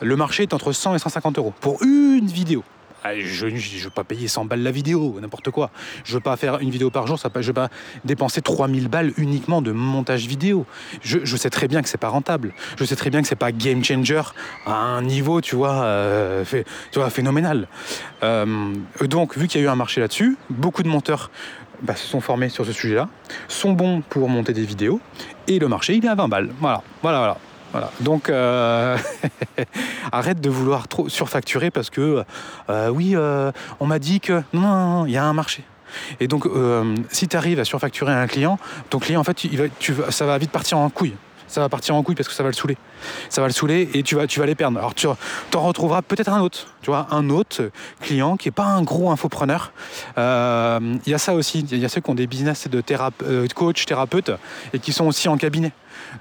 le 0.00 0.16
marché 0.16 0.44
est 0.44 0.54
entre 0.54 0.72
100 0.72 0.94
et 0.94 0.98
150 0.98 1.38
euros 1.38 1.54
pour 1.60 1.82
une 1.82 2.26
vidéo. 2.26 2.64
Ah, 3.08 3.10
je 3.16 3.46
ne 3.46 3.84
veux 3.84 3.90
pas 3.90 4.02
payer 4.02 4.26
100 4.26 4.46
balles 4.46 4.62
la 4.62 4.72
vidéo, 4.72 5.18
n'importe 5.20 5.50
quoi. 5.50 5.70
Je 6.04 6.14
veux 6.14 6.20
pas 6.20 6.36
faire 6.36 6.58
une 6.58 6.70
vidéo 6.70 6.90
par 6.90 7.06
jour, 7.06 7.18
ça, 7.20 7.30
je 7.36 7.46
veux 7.46 7.52
pas 7.52 7.68
dépenser 8.04 8.42
3000 8.42 8.88
balles 8.88 9.12
uniquement 9.16 9.62
de 9.62 9.70
montage 9.70 10.26
vidéo. 10.26 10.66
Je, 11.02 11.36
sais 11.36 11.50
très 11.50 11.68
bien 11.68 11.82
que 11.82 11.88
c'est 11.88 11.98
pas 11.98 12.08
rentable. 12.08 12.52
Je 12.76 12.84
sais 12.84 12.96
très 12.96 13.10
bien 13.10 13.22
que 13.22 13.28
c'est 13.28 13.36
pas 13.36 13.52
game 13.52 13.84
changer 13.84 14.22
à 14.66 14.74
un 14.74 15.02
niveau, 15.02 15.40
tu 15.40 15.54
vois, 15.54 15.84
euh, 15.84 16.44
phénoménal. 17.10 17.68
Euh, 18.24 18.74
donc, 19.02 19.38
vu 19.38 19.46
qu'il 19.46 19.60
y 19.60 19.64
a 19.64 19.66
eu 19.66 19.70
un 19.70 19.76
marché 19.76 20.00
là-dessus, 20.00 20.36
beaucoup 20.50 20.82
de 20.82 20.88
monteurs 20.88 21.30
bah, 21.82 21.94
se 21.94 22.08
sont 22.08 22.20
formés 22.20 22.48
sur 22.48 22.66
ce 22.66 22.72
sujet-là, 22.72 23.08
sont 23.46 23.72
bons 23.72 24.00
pour 24.00 24.28
monter 24.28 24.52
des 24.52 24.64
vidéos, 24.64 25.00
et 25.46 25.60
le 25.60 25.68
marché, 25.68 25.94
il 25.94 26.04
est 26.04 26.08
à 26.08 26.16
20 26.16 26.26
balles. 26.26 26.50
Voilà, 26.60 26.82
voilà, 27.02 27.18
voilà. 27.18 27.38
Voilà. 27.76 27.92
Donc, 28.00 28.30
euh, 28.30 28.96
arrête 30.12 30.40
de 30.40 30.48
vouloir 30.48 30.88
trop 30.88 31.10
surfacturer 31.10 31.70
parce 31.70 31.90
que, 31.90 32.24
euh, 32.70 32.88
oui, 32.88 33.12
euh, 33.14 33.52
on 33.80 33.86
m'a 33.86 33.98
dit 33.98 34.18
que 34.18 34.42
non, 34.54 35.04
il 35.04 35.12
y 35.12 35.18
a 35.18 35.24
un 35.24 35.34
marché. 35.34 35.62
Et 36.18 36.26
donc, 36.26 36.48
si 37.10 37.28
tu 37.28 37.36
arrives 37.36 37.60
à 37.60 37.66
surfacturer 37.66 38.14
un 38.14 38.26
client, 38.26 38.58
ton 38.88 38.98
client, 38.98 39.20
en 39.20 39.24
fait, 39.24 39.46
ça 40.08 40.24
va 40.24 40.38
vite 40.38 40.50
partir 40.50 40.78
en 40.78 40.88
couille 40.88 41.16
ça 41.56 41.60
va 41.60 41.68
partir 41.68 41.94
en 41.94 42.02
couille 42.02 42.14
parce 42.14 42.28
que 42.28 42.34
ça 42.34 42.42
va 42.42 42.48
le 42.48 42.54
saouler. 42.54 42.76
Ça 43.28 43.40
va 43.40 43.46
le 43.46 43.52
saouler 43.52 43.88
et 43.94 44.02
tu 44.02 44.14
vas, 44.14 44.26
tu 44.26 44.40
vas 44.40 44.46
les 44.46 44.54
perdre. 44.54 44.78
Alors 44.78 44.94
tu 44.94 45.06
en 45.06 45.16
retrouveras 45.54 46.02
peut-être 46.02 46.28
un 46.28 46.40
autre, 46.40 46.66
tu 46.82 46.90
vois, 46.90 47.06
un 47.10 47.30
autre 47.30 47.70
client 48.00 48.36
qui 48.36 48.48
n'est 48.48 48.52
pas 48.52 48.66
un 48.66 48.82
gros 48.82 49.10
infopreneur. 49.10 49.72
Il 50.16 51.10
y 51.10 51.14
a 51.14 51.18
ça 51.18 51.34
aussi, 51.34 51.60
il 51.60 51.78
y 51.78 51.84
a 51.84 51.88
ceux 51.88 52.00
qui 52.00 52.10
ont 52.10 52.14
des 52.14 52.26
business 52.26 52.68
de 52.68 52.82
coach, 53.54 53.86
thérapeute 53.86 54.32
et 54.72 54.78
qui 54.78 54.92
sont 54.92 55.06
aussi 55.06 55.28
en 55.28 55.36
cabinet. 55.36 55.72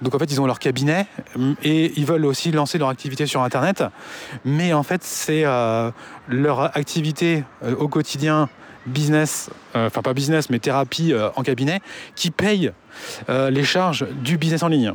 Donc 0.02 0.16
en 0.16 0.20
fait, 0.20 0.32
ils 0.32 0.42
ont 0.42 0.46
leur 0.46 0.60
cabinet 0.60 1.08
et 1.64 1.94
ils 1.96 2.06
veulent 2.06 2.26
aussi 2.26 2.52
lancer 2.52 2.78
leur 2.78 2.90
activité 2.90 3.26
sur 3.26 3.42
Internet. 3.42 3.84
Mais 4.44 4.74
en 4.74 4.84
fait, 4.84 5.04
c'est 5.04 5.46
euh, 5.46 5.92
leur 6.28 6.76
activité 6.78 7.44
euh, 7.64 7.76
au 7.76 7.88
quotidien, 7.88 8.50
business, 8.86 9.50
euh, 9.76 9.88
enfin 9.88 10.02
pas 10.02 10.14
business, 10.14 10.50
mais 10.50 10.60
thérapie 10.60 11.14
en 11.36 11.44
cabinet, 11.44 11.82
qui 12.16 12.32
paye 12.32 12.72
les 13.28 13.64
charges 13.64 14.06
du 14.22 14.38
business 14.38 14.64
en 14.64 14.68
ligne. 14.68 14.94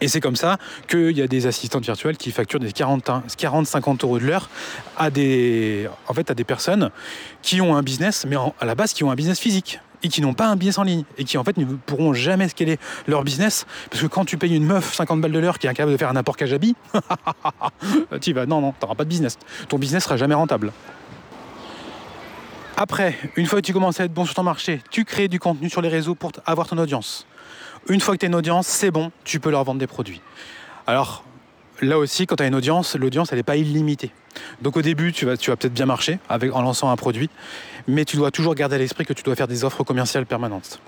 Et 0.00 0.08
c'est 0.08 0.20
comme 0.20 0.36
ça 0.36 0.58
qu'il 0.88 1.16
y 1.16 1.22
a 1.22 1.26
des 1.26 1.46
assistantes 1.46 1.84
virtuelles 1.84 2.16
qui 2.16 2.30
facturent 2.30 2.60
des 2.60 2.70
40-50 2.70 4.04
euros 4.04 4.18
de 4.18 4.24
l'heure 4.24 4.48
à 4.96 5.10
des, 5.10 5.88
en 6.08 6.14
fait, 6.14 6.30
à 6.30 6.34
des 6.34 6.44
personnes 6.44 6.90
qui 7.42 7.60
ont 7.60 7.76
un 7.76 7.82
business, 7.82 8.24
mais 8.28 8.36
à 8.36 8.64
la 8.64 8.74
base 8.74 8.92
qui 8.92 9.04
ont 9.04 9.10
un 9.10 9.14
business 9.14 9.38
physique 9.38 9.80
et 10.02 10.08
qui 10.08 10.22
n'ont 10.22 10.34
pas 10.34 10.46
un 10.46 10.56
business 10.56 10.78
en 10.78 10.82
ligne 10.82 11.04
et 11.18 11.24
qui 11.24 11.36
en 11.36 11.44
fait 11.44 11.56
ne 11.58 11.64
pourront 11.64 12.14
jamais 12.14 12.48
scaler 12.48 12.78
leur 13.06 13.22
business 13.22 13.66
parce 13.90 14.02
que 14.02 14.06
quand 14.06 14.24
tu 14.24 14.38
payes 14.38 14.56
une 14.56 14.64
meuf 14.64 14.94
50 14.94 15.20
balles 15.20 15.32
de 15.32 15.38
l'heure 15.38 15.58
qui 15.58 15.66
est 15.66 15.70
incapable 15.70 15.92
de 15.92 15.98
faire 15.98 16.08
un 16.08 16.16
apport 16.16 16.38
Kajabi, 16.38 16.74
tu 18.22 18.32
vas 18.32 18.46
non 18.46 18.62
non, 18.62 18.72
t'auras 18.78 18.94
pas 18.94 19.04
de 19.04 19.10
business. 19.10 19.38
Ton 19.68 19.78
business 19.78 20.04
sera 20.04 20.16
jamais 20.16 20.34
rentable. 20.34 20.72
Après, 22.78 23.18
une 23.36 23.44
fois 23.44 23.60
que 23.60 23.66
tu 23.66 23.74
commences 23.74 24.00
à 24.00 24.04
être 24.04 24.14
bon 24.14 24.24
sur 24.24 24.34
ton 24.34 24.42
marché, 24.42 24.80
tu 24.90 25.04
crées 25.04 25.28
du 25.28 25.38
contenu 25.38 25.68
sur 25.68 25.82
les 25.82 25.90
réseaux 25.90 26.14
pour 26.14 26.32
avoir 26.46 26.66
ton 26.66 26.78
audience. 26.78 27.26
Une 27.88 28.00
fois 28.00 28.14
que 28.14 28.20
tu 28.20 28.26
as 28.26 28.28
une 28.28 28.34
audience, 28.34 28.66
c'est 28.66 28.90
bon, 28.90 29.10
tu 29.24 29.40
peux 29.40 29.50
leur 29.50 29.64
vendre 29.64 29.80
des 29.80 29.86
produits. 29.86 30.20
Alors, 30.86 31.24
là 31.80 31.98
aussi, 31.98 32.26
quand 32.26 32.36
tu 32.36 32.42
as 32.42 32.46
une 32.46 32.54
audience, 32.54 32.96
l'audience, 32.96 33.32
elle 33.32 33.38
n'est 33.38 33.42
pas 33.42 33.56
illimitée. 33.56 34.12
Donc 34.62 34.76
au 34.76 34.82
début, 34.82 35.12
tu 35.12 35.26
vas, 35.26 35.36
tu 35.36 35.50
vas 35.50 35.56
peut-être 35.56 35.74
bien 35.74 35.86
marcher 35.86 36.18
en 36.28 36.62
lançant 36.62 36.90
un 36.90 36.96
produit, 36.96 37.30
mais 37.88 38.04
tu 38.04 38.16
dois 38.16 38.30
toujours 38.30 38.54
garder 38.54 38.76
à 38.76 38.78
l'esprit 38.78 39.04
que 39.04 39.12
tu 39.12 39.22
dois 39.22 39.34
faire 39.34 39.48
des 39.48 39.64
offres 39.64 39.82
commerciales 39.84 40.26
permanentes. 40.26 40.80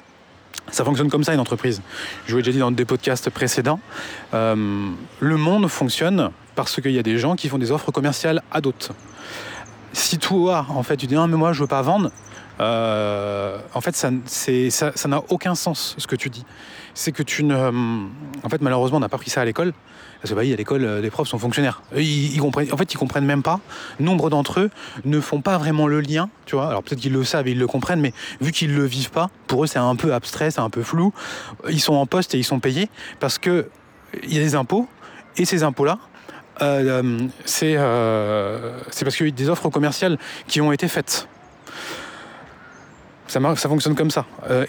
Ça 0.70 0.85
fonctionne 0.85 1.10
comme 1.10 1.24
ça 1.24 1.35
une 1.35 1.40
entreprise. 1.40 1.82
Je 2.27 2.32
vous 2.32 2.36
l'ai 2.36 2.43
déjà 2.43 2.52
dit 2.52 2.59
dans 2.60 2.70
des 2.70 2.85
podcasts 2.85 3.31
précédents. 3.31 3.81
Euh, 4.32 4.90
le 5.20 5.36
monde 5.36 5.69
fonctionne 5.69 6.31
parce 6.55 6.81
qu'il 6.81 6.93
y 6.93 6.98
a 6.98 7.02
des 7.02 7.19
gens 7.19 7.36
qui 7.36 7.48
font 7.48 7.59
des 7.59 7.73
offres 7.73 7.90
commerciales 7.90 8.43
à 8.52 8.60
d'autres. 8.60 8.93
Si 9.93 10.19
toi, 10.19 10.66
en 10.69 10.82
fait, 10.82 10.97
tu 10.97 11.06
dis 11.06 11.14
non 11.14 11.27
mais 11.27 11.36
moi 11.36 11.52
je 11.52 11.60
veux 11.60 11.66
pas 11.66 11.82
vendre, 11.82 12.10
euh, 12.60 13.59
en 13.74 13.81
fait 13.81 13.97
ça 13.97 15.09
n'a 15.09 15.23
aucun 15.31 15.55
sens 15.55 15.94
ce 15.98 16.06
que 16.06 16.16
tu 16.16 16.31
dis. 16.31 16.44
C'est 16.94 17.12
que 17.12 17.23
tu 17.23 17.44
ne, 17.44 17.55
en 17.55 18.48
fait 18.48 18.60
malheureusement 18.60 18.98
on 18.98 19.01
n'a 19.01 19.09
pas 19.09 19.19
pris 19.19 19.31
ça 19.31 19.40
à 19.40 19.44
l'école. 19.44 19.73
Parce 20.20 20.31
que 20.31 20.36
bah, 20.36 20.43
à 20.43 20.56
l'école, 20.56 20.85
euh, 20.85 21.01
les 21.01 21.10
profs 21.10 21.27
sont 21.27 21.39
fonctionnaires. 21.39 21.82
Ils, 21.97 22.39
comprennent, 22.39 22.73
en 22.73 22.77
fait, 22.77 22.94
ils 22.94 22.97
comprennent 22.97 23.24
même 23.24 23.43
pas. 23.43 23.59
Nombre 23.98 24.31
d'entre 24.31 24.60
eux 24.60 24.70
ne 25.05 25.20
font 25.20 25.40
pas 25.40 25.59
vraiment 25.59 25.89
le 25.89 26.01
lien, 26.01 26.31
tu 26.47 26.55
vois. 26.55 26.69
Alors 26.69 26.85
peut-être 26.85 27.01
qu'ils 27.01 27.12
le 27.12 27.24
savent 27.24 27.48
et 27.48 27.51
ils 27.51 27.59
le 27.59 27.66
comprennent, 27.66 28.01
mais 28.01 28.12
vu 28.40 28.52
qu'ils 28.52 28.73
le 28.73 28.85
vivent 28.85 29.10
pas, 29.10 29.31
pour 29.48 29.64
eux 29.64 29.66
c'est 29.66 29.81
un 29.81 29.97
peu 29.97 30.14
abstrait, 30.14 30.52
c'est 30.52 30.60
un 30.60 30.70
peu 30.70 30.85
flou. 30.85 31.12
Ils 31.69 31.81
sont 31.81 31.94
en 31.94 32.06
poste 32.06 32.36
et 32.36 32.39
ils 32.39 32.44
sont 32.44 32.60
payés 32.60 32.89
parce 33.19 33.39
que 33.39 33.69
il 34.23 34.32
y 34.32 34.39
a 34.39 34.43
des 34.43 34.55
impôts, 34.55 34.86
et 35.36 35.44
ces 35.44 35.62
impôts-là, 35.64 35.98
euh, 36.60 37.28
c'est 37.44 37.74
parce 37.74 39.16
qu'il 39.16 39.27
y 39.27 39.28
a 39.28 39.28
eu 39.28 39.32
des 39.32 39.48
offres 39.48 39.70
commerciales 39.70 40.19
qui 40.47 40.60
ont 40.60 40.70
été 40.70 40.86
faites. 40.86 41.28
Ça, 43.33 43.41
ça 43.57 43.71
fonctionne 43.71 43.95
comme 43.95 44.11
ça. 44.11 44.27
Euh, 44.51 44.67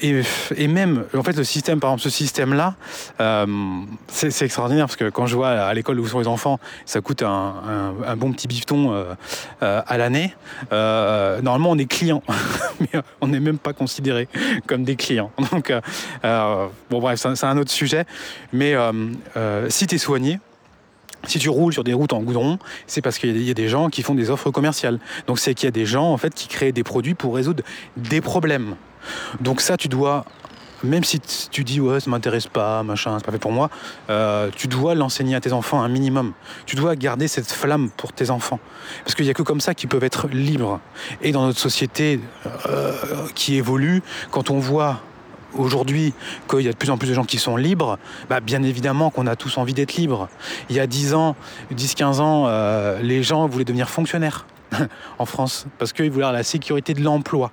et, 0.56 0.68
même, 0.70 1.04
en 1.14 1.22
fait, 1.22 1.36
le 1.36 1.44
système, 1.44 1.82
par 1.82 1.90
exemple, 1.90 2.04
ce 2.04 2.10
système-là, 2.10 2.76
euh, 3.20 3.46
c'est 4.08 4.46
extraordinaire 4.46 4.86
parce 4.86 4.96
que 4.96 5.10
quand 5.10 5.26
je 5.26 5.36
vois 5.36 5.50
à 5.50 5.74
l'école 5.74 6.00
où 6.00 6.08
sont 6.08 6.20
les 6.20 6.30
enfants, 6.30 6.62
ça 6.86 7.02
coûte 7.02 7.24
un, 7.24 7.92
bon 8.16 8.32
petit 8.32 8.48
bifton 8.48 8.94
euh, 8.94 9.82
à 9.86 9.98
l'année. 9.98 10.34
normalement, 10.72 11.72
on 11.72 11.78
est 11.78 11.88
client, 11.88 12.24
mais 12.80 13.02
on 13.20 13.28
n'est 13.28 13.42
même 13.42 13.58
pas 13.58 13.74
considéré 13.74 14.30
comme 14.66 14.86
des 14.86 14.96
clients. 14.96 15.32
Donc, 15.52 15.74
bon, 16.90 17.00
bref, 17.02 17.20
c'est 17.20 17.44
un 17.46 17.58
autre 17.58 17.72
sujet. 17.72 18.06
Mais 18.54 18.78
si 19.68 19.88
tu 19.88 19.96
es 19.96 19.98
soigné, 19.98 20.40
si 21.26 21.40
tu 21.40 21.50
roules 21.50 21.74
sur 21.74 21.84
des 21.84 21.94
routes 21.94 22.14
en 22.14 22.22
goudron, 22.22 22.60
c'est 22.88 23.02
parce 23.02 23.18
qu'il 23.18 23.42
y 23.42 23.52
a 23.52 23.54
des 23.54 23.68
gens 23.68 23.90
qui 23.90 24.04
font 24.04 24.16
des 24.16 24.30
offres 24.30 24.52
commerciales. 24.52 25.00
Donc 25.28 25.40
c'est 25.40 25.54
qu'il 25.54 25.68
y 25.68 25.70
a 25.70 25.72
des 25.72 25.86
gens 25.86 26.12
en 26.12 26.18
fait 26.18 26.34
qui 26.34 26.48
créent 26.48 26.72
des 26.72 26.84
produits 26.84 27.14
pour 27.14 27.36
résoudre 27.36 27.64
des 27.98 28.22
problèmes. 28.22 28.76
Donc 29.42 29.62
ça, 29.62 29.78
tu 29.78 29.88
dois, 29.88 30.26
même 30.84 31.04
si 31.04 31.20
tu 31.20 31.64
dis 31.64 31.80
ouais, 31.80 32.00
ça 32.00 32.10
m'intéresse 32.10 32.48
pas, 32.48 32.84
machin, 32.84 33.18
c'est 33.18 33.26
pas 33.26 33.32
fait 33.32 33.38
pour 33.38 33.52
moi, 33.52 33.70
euh, 34.10 34.50
tu 34.56 34.68
dois 34.68 34.96
l'enseigner 34.96 35.36
à 35.36 35.42
tes 35.42 35.54
enfants 35.54 35.82
un 35.82 35.90
minimum. 35.90 36.34
Tu 36.66 36.76
dois 36.76 36.96
garder 36.96 37.28
cette 37.28 37.52
flamme 37.52 37.90
pour 37.96 38.14
tes 38.14 38.30
enfants, 38.30 38.60
parce 39.04 39.16
qu'il 39.16 39.26
n'y 39.26 39.32
a 39.32 39.34
que 39.34 39.44
comme 39.44 39.62
ça 39.62 39.74
qu'ils 39.74 39.90
peuvent 39.90 40.04
être 40.04 40.28
libres. 40.28 40.80
Et 41.22 41.32
dans 41.32 41.46
notre 41.46 41.60
société 41.60 42.20
euh, 42.68 42.94
qui 43.36 43.56
évolue, 43.56 44.02
quand 44.32 44.50
on 44.50 44.60
voit 44.60 45.02
aujourd'hui 45.56 46.14
qu'il 46.50 46.62
y 46.62 46.70
a 46.70 46.72
de 46.72 46.78
plus 46.78 46.90
en 46.90 46.98
plus 46.98 47.10
de 47.10 47.14
gens 47.14 47.24
qui 47.24 47.38
sont 47.38 47.58
libres, 47.58 47.98
bah 48.30 48.40
bien 48.40 48.64
évidemment 48.64 49.10
qu'on 49.10 49.28
a 49.28 49.36
tous 49.36 49.58
envie 49.58 49.74
d'être 49.74 49.96
libres. 49.96 50.30
Il 50.70 50.76
y 50.76 50.80
a 50.80 50.88
10 50.88 51.14
ans, 51.14 51.36
10-15 51.74 52.20
ans, 52.20 52.46
euh, 52.48 53.00
les 53.02 53.24
gens 53.24 53.48
voulaient 53.48 53.66
devenir 53.66 53.90
fonctionnaires 53.90 54.46
en 55.20 55.26
France 55.26 55.66
parce 55.80 55.94
qu'ils 55.94 56.12
voulaient 56.12 56.32
la 56.32 56.44
sécurité 56.44 56.94
de 56.94 57.02
l'emploi. 57.02 57.52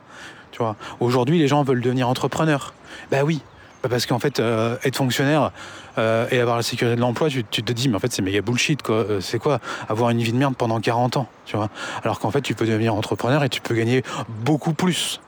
Tu. 0.52 0.62
Aujourd'hui, 0.98 1.39
les 1.39 1.48
gens 1.48 1.62
veulent 1.62 1.81
devenir 1.81 2.09
entrepreneurs. 2.09 2.74
Bah 3.10 3.18
oui, 3.24 3.40
bah 3.82 3.89
parce 3.89 4.05
qu'en 4.05 4.18
fait, 4.18 4.40
euh, 4.40 4.77
être 4.85 4.97
fonctionnaire 4.97 5.52
euh, 5.97 6.27
et 6.31 6.40
avoir 6.40 6.56
la 6.56 6.62
sécurité 6.62 6.97
de 6.97 7.01
l'emploi, 7.01 7.28
tu, 7.28 7.44
te 7.44 7.72
dis, 7.72 7.89
mais 7.89 7.97
en 7.97 7.98
fait, 8.01 8.12
c'est 8.12 8.20
méga 8.20 8.43
bullshit, 8.43 8.82
quoi. 8.82 9.06
c'est 9.20 9.39
quoi 9.39 9.60
Avoir 9.89 10.10
une 10.10 10.20
vie 10.20 10.32
de 10.32 10.36
merde 10.36 10.56
pendant 10.56 10.81
40 10.81 11.16
ans, 11.18 11.28
tu 11.47 11.56
vois? 11.56 11.70
Alors 12.02 12.18
qu'en 12.18 12.31
fait, 12.31 12.43
tu 12.43 12.55
peux 12.55 12.66
devenir 12.66 12.94
entrepreneur 12.94 13.44
et 13.44 13.48
tu 13.48 13.60
peux 13.60 13.74
gagner 13.74 14.02
beaucoup 14.28 14.72
plus. 14.72 15.20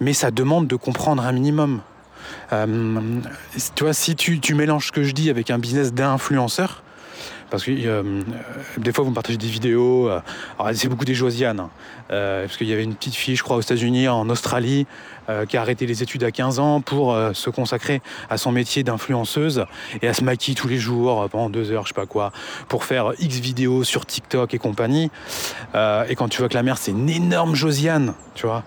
Mais 0.00 0.14
ça 0.14 0.30
demande 0.30 0.66
de 0.66 0.76
comprendre 0.76 1.22
un 1.24 1.32
minimum. 1.32 1.80
Euh, 2.52 3.20
tu 3.74 3.84
vois, 3.84 3.94
si 3.94 4.14
tu, 4.14 4.54
mélanges 4.54 4.88
ce 4.88 4.92
que 4.92 5.02
je 5.02 5.12
dis 5.12 5.30
avec 5.30 5.50
un 5.50 5.58
business 5.58 5.92
d'influenceur, 5.92 6.82
parce 7.50 7.64
que 7.64 7.70
euh, 7.70 8.22
des 8.78 8.92
fois 8.92 9.04
vous 9.04 9.10
me 9.10 9.14
partagez 9.14 9.38
des 9.38 9.46
vidéos, 9.46 10.08
euh, 10.08 10.20
c'est 10.74 10.88
beaucoup 10.88 11.04
des 11.04 11.14
Josiane, 11.14 11.60
hein. 11.60 11.70
parce 12.08 12.56
qu'il 12.56 12.66
y 12.66 12.72
avait 12.72 12.84
une 12.84 12.94
petite 12.94 13.14
fille, 13.14 13.36
je 13.36 13.42
crois, 13.42 13.56
aux 13.56 13.60
États-Unis, 13.60 14.08
en 14.08 14.28
Australie, 14.28 14.86
qui 15.48 15.56
a 15.56 15.60
arrêté 15.60 15.86
les 15.86 16.02
études 16.02 16.24
à 16.24 16.30
15 16.30 16.58
ans 16.58 16.80
pour 16.80 17.16
se 17.32 17.48
consacrer 17.48 18.02
à 18.28 18.36
son 18.36 18.52
métier 18.52 18.82
d'influenceuse 18.82 19.64
et 20.02 20.08
à 20.08 20.14
se 20.14 20.24
maquiller 20.24 20.54
tous 20.54 20.68
les 20.68 20.78
jours 20.78 21.28
pendant 21.30 21.48
deux 21.48 21.70
heures, 21.70 21.84
je 21.84 21.88
sais 21.88 21.94
pas 21.94 22.06
quoi, 22.06 22.32
pour 22.68 22.84
faire 22.84 23.12
X 23.18 23.38
vidéos 23.38 23.84
sur 23.84 24.04
TikTok 24.04 24.52
et 24.52 24.58
compagnie. 24.58 25.10
et 25.74 26.14
quand 26.16 26.28
tu 26.28 26.38
vois 26.38 26.48
que 26.48 26.54
la 26.54 26.62
mère, 26.62 26.76
c'est 26.76 26.90
une 26.90 27.08
énorme 27.08 27.54
Josiane, 27.54 28.14
tu 28.34 28.46
vois. 28.46 28.64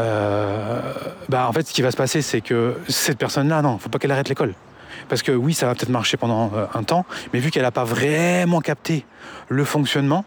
Euh, 0.00 0.80
bah 1.28 1.46
en 1.46 1.52
fait, 1.52 1.66
ce 1.66 1.72
qui 1.72 1.82
va 1.82 1.90
se 1.90 1.96
passer, 1.96 2.22
c'est 2.22 2.40
que 2.40 2.76
cette 2.88 3.18
personne-là, 3.18 3.62
non, 3.62 3.78
faut 3.78 3.88
pas 3.88 3.98
qu'elle 3.98 4.12
arrête 4.12 4.28
l'école. 4.28 4.54
Parce 5.08 5.22
que 5.22 5.32
oui, 5.32 5.54
ça 5.54 5.66
va 5.66 5.74
peut-être 5.74 5.90
marcher 5.90 6.16
pendant 6.16 6.50
euh, 6.54 6.66
un 6.74 6.82
temps, 6.82 7.04
mais 7.32 7.40
vu 7.40 7.50
qu'elle 7.50 7.62
n'a 7.62 7.70
pas 7.70 7.84
vraiment 7.84 8.60
capté 8.60 9.04
le 9.48 9.64
fonctionnement, 9.64 10.24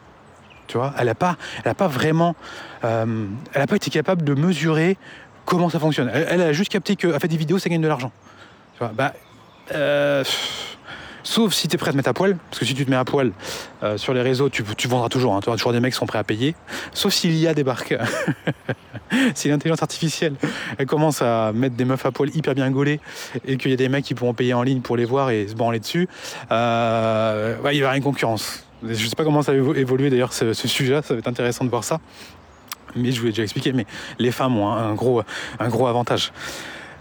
tu 0.67 0.77
vois, 0.77 0.93
elle 0.97 1.07
n'a 1.07 1.15
pas, 1.15 1.37
elle 1.63 1.73
pas 1.75 1.87
vraiment, 1.87 2.35
euh, 2.83 3.25
elle 3.53 3.61
n'a 3.61 3.67
pas 3.67 3.75
été 3.75 3.89
capable 3.89 4.23
de 4.23 4.33
mesurer 4.33 4.97
comment 5.45 5.69
ça 5.69 5.79
fonctionne. 5.79 6.09
Elle, 6.13 6.41
a 6.41 6.53
juste 6.53 6.71
capté 6.71 6.95
qu'à 6.95 7.19
faire 7.19 7.29
des 7.29 7.37
vidéos, 7.37 7.59
ça 7.59 7.69
gagne 7.69 7.81
de 7.81 7.87
l'argent. 7.87 8.11
Tu 8.73 8.79
vois, 8.79 8.91
bah, 8.93 9.13
Sauf 11.23 11.53
si 11.53 11.69
tu 11.69 11.75
es 11.75 11.77
prêt 11.77 11.89
à 11.89 11.91
te 11.91 11.97
mettre 11.97 12.09
à 12.09 12.13
poil, 12.13 12.37
parce 12.49 12.59
que 12.59 12.65
si 12.65 12.73
tu 12.73 12.85
te 12.85 12.89
mets 12.89 12.97
à 12.97 13.05
poil 13.05 13.31
euh, 13.81 13.97
sur 13.97 14.13
les 14.13 14.21
réseaux, 14.21 14.49
tu, 14.49 14.63
vendras 14.87 15.09
toujours. 15.09 15.35
Hein, 15.35 15.39
tu 15.41 15.49
auras 15.49 15.57
toujours 15.57 15.71
des 15.71 15.79
mecs 15.79 15.93
qui 15.93 15.99
sont 15.99 16.05
prêts 16.05 16.19
à 16.19 16.23
payer. 16.23 16.53
Sauf 16.93 17.13
s'il 17.13 17.35
y 17.35 17.47
a 17.47 17.53
des 17.53 17.63
barques. 17.63 17.95
si 19.35 19.47
l'intelligence 19.47 19.83
artificielle 19.83 20.35
elle 20.77 20.85
commence 20.85 21.21
à 21.21 21.51
mettre 21.53 21.75
des 21.75 21.85
meufs 21.85 22.05
à 22.05 22.11
poil 22.11 22.35
hyper 22.35 22.55
bien 22.55 22.69
gaulées 22.71 22.99
et 23.45 23.57
qu'il 23.57 23.71
y 23.71 23.73
a 23.73 23.77
des 23.77 23.89
mecs 23.89 24.03
qui 24.03 24.15
pourront 24.15 24.33
payer 24.33 24.53
en 24.53 24.63
ligne 24.63 24.81
pour 24.81 24.97
les 24.97 25.05
voir 25.05 25.29
et 25.29 25.47
se 25.47 25.55
branler 25.55 25.79
dessus, 25.79 26.07
euh, 26.51 27.55
il 27.57 27.63
va 27.63 27.73
y 27.73 27.77
avoir 27.77 27.93
une 27.95 28.03
concurrence. 28.03 28.65
Je 28.83 28.89
ne 28.89 28.95
sais 28.95 29.15
pas 29.15 29.23
comment 29.23 29.41
ça 29.41 29.53
va 29.53 29.77
évoluer 29.77 30.09
d'ailleurs 30.09 30.33
ce, 30.33 30.53
sujet 30.53 31.01
ça 31.03 31.13
va 31.13 31.19
être 31.19 31.27
intéressant 31.27 31.63
de 31.63 31.69
voir 31.69 31.83
ça. 31.83 31.99
Mais 32.95 33.11
je 33.11 33.19
vous 33.19 33.25
l'ai 33.25 33.31
déjà 33.31 33.43
expliqué, 33.43 33.71
mais 33.73 33.85
les 34.19 34.31
femmes 34.31 34.57
ont 34.57 34.69
un 34.69 34.93
gros, 34.93 35.23
un 35.59 35.69
gros 35.69 35.87
avantage 35.87 36.31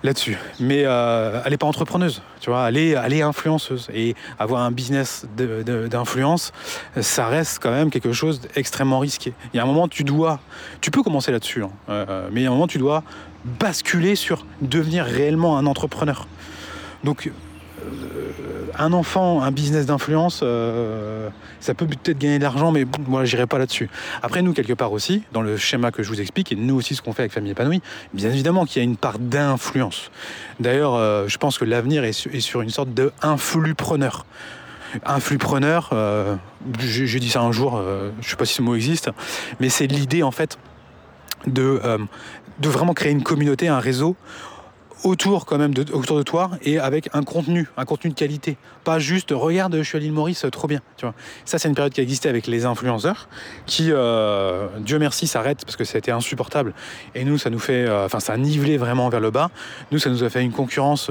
là-dessus. 0.02 0.36
Mais 0.60 0.82
euh, 0.84 1.40
elle 1.44 1.50
n'est 1.50 1.56
pas 1.56 1.66
entrepreneuse, 1.66 2.22
tu 2.40 2.50
vois, 2.50 2.68
elle 2.68 2.76
est, 2.76 3.22
influenceuse. 3.22 3.88
Et 3.94 4.14
avoir 4.38 4.62
un 4.62 4.70
business 4.70 5.26
d'influence, 5.36 6.52
ça 7.00 7.26
reste 7.26 7.60
quand 7.62 7.70
même 7.70 7.90
quelque 7.90 8.12
chose 8.12 8.40
d'extrêmement 8.40 8.98
risqué. 8.98 9.32
Il 9.52 9.56
y 9.56 9.60
a 9.60 9.62
un 9.62 9.66
moment, 9.66 9.88
tu 9.88 10.04
dois, 10.04 10.40
tu 10.80 10.90
peux 10.90 11.02
commencer 11.02 11.32
là-dessus, 11.32 11.62
hein, 11.62 11.70
euh, 11.88 12.28
mais 12.32 12.40
il 12.40 12.44
y 12.44 12.46
a 12.46 12.50
un 12.50 12.52
moment, 12.52 12.66
tu 12.66 12.78
dois 12.78 13.02
basculer 13.44 14.14
sur 14.16 14.46
devenir 14.60 15.04
réellement 15.04 15.58
un 15.58 15.66
entrepreneur. 15.66 16.26
Donc, 17.04 17.30
un 18.78 18.92
enfant, 18.92 19.42
un 19.42 19.50
business 19.50 19.86
d'influence, 19.86 20.40
euh, 20.42 21.28
ça 21.60 21.74
peut 21.74 21.86
peut-être 21.86 22.18
gagner 22.18 22.38
de 22.38 22.42
l'argent, 22.42 22.72
mais 22.72 22.84
moi, 23.06 23.24
j'irai 23.24 23.46
pas 23.46 23.58
là-dessus. 23.58 23.88
Après, 24.22 24.42
nous, 24.42 24.52
quelque 24.52 24.72
part 24.72 24.92
aussi, 24.92 25.22
dans 25.32 25.42
le 25.42 25.56
schéma 25.56 25.90
que 25.90 26.02
je 26.02 26.08
vous 26.08 26.20
explique, 26.20 26.52
et 26.52 26.56
nous 26.56 26.74
aussi, 26.74 26.94
ce 26.94 27.02
qu'on 27.02 27.12
fait 27.12 27.22
avec 27.22 27.32
Famille 27.32 27.52
Épanouie, 27.52 27.82
bien 28.14 28.30
évidemment 28.30 28.64
qu'il 28.64 28.82
y 28.82 28.84
a 28.84 28.84
une 28.84 28.96
part 28.96 29.18
d'influence. 29.18 30.10
D'ailleurs, 30.60 30.94
euh, 30.94 31.28
je 31.28 31.38
pense 31.38 31.58
que 31.58 31.64
l'avenir 31.64 32.04
est, 32.04 32.12
sur 32.12 32.62
une 32.62 32.70
sorte 32.70 32.90
d'influpreneur. 32.90 34.26
Influpreneur, 35.06 35.90
euh, 35.92 36.36
j'ai 36.78 37.18
dit 37.18 37.30
ça 37.30 37.40
un 37.40 37.52
jour, 37.52 37.76
euh, 37.76 38.10
je 38.20 38.28
sais 38.28 38.36
pas 38.36 38.44
si 38.44 38.54
ce 38.54 38.62
mot 38.62 38.74
existe, 38.74 39.10
mais 39.60 39.68
c'est 39.68 39.86
l'idée, 39.86 40.22
en 40.22 40.32
fait, 40.32 40.58
de, 41.46 41.80
de 42.60 42.68
vraiment 42.68 42.92
créer 42.92 43.10
une 43.10 43.22
communauté, 43.22 43.68
un 43.68 43.80
réseau 43.80 44.16
autour 45.04 45.46
quand 45.46 45.58
même 45.58 45.74
de, 45.74 45.92
autour 45.92 46.16
de 46.16 46.22
toi 46.22 46.50
et 46.62 46.78
avec 46.78 47.08
un 47.12 47.22
contenu, 47.22 47.68
un 47.76 47.84
contenu 47.84 48.10
de 48.10 48.14
qualité. 48.14 48.56
Pas 48.84 48.98
juste 48.98 49.30
regarde, 49.32 49.76
je 49.76 49.82
suis 49.82 49.96
à 49.96 50.00
l'île 50.00 50.12
Maurice, 50.12 50.46
trop 50.50 50.68
bien. 50.68 50.80
Tu 50.96 51.04
vois. 51.04 51.14
Ça, 51.44 51.58
c'est 51.58 51.68
une 51.68 51.74
période 51.74 51.92
qui 51.92 52.00
a 52.00 52.02
existé 52.02 52.28
avec 52.28 52.46
les 52.46 52.64
influenceurs, 52.64 53.28
qui, 53.66 53.88
euh, 53.90 54.68
Dieu 54.80 54.98
merci, 54.98 55.26
s'arrête 55.26 55.64
parce 55.64 55.76
que 55.76 55.84
ça 55.84 55.96
a 55.96 55.98
été 55.98 56.10
insupportable. 56.10 56.74
Et 57.14 57.24
nous, 57.24 57.38
ça 57.38 57.50
nous 57.50 57.58
fait, 57.58 57.86
euh, 57.86 58.06
enfin, 58.06 58.20
ça 58.20 58.32
a 58.32 58.36
nivelé 58.36 58.76
vraiment 58.76 59.08
vers 59.08 59.20
le 59.20 59.30
bas. 59.30 59.50
Nous, 59.90 59.98
ça 59.98 60.10
nous 60.10 60.24
a 60.24 60.30
fait 60.30 60.42
une 60.42 60.52
concurrence 60.52 61.10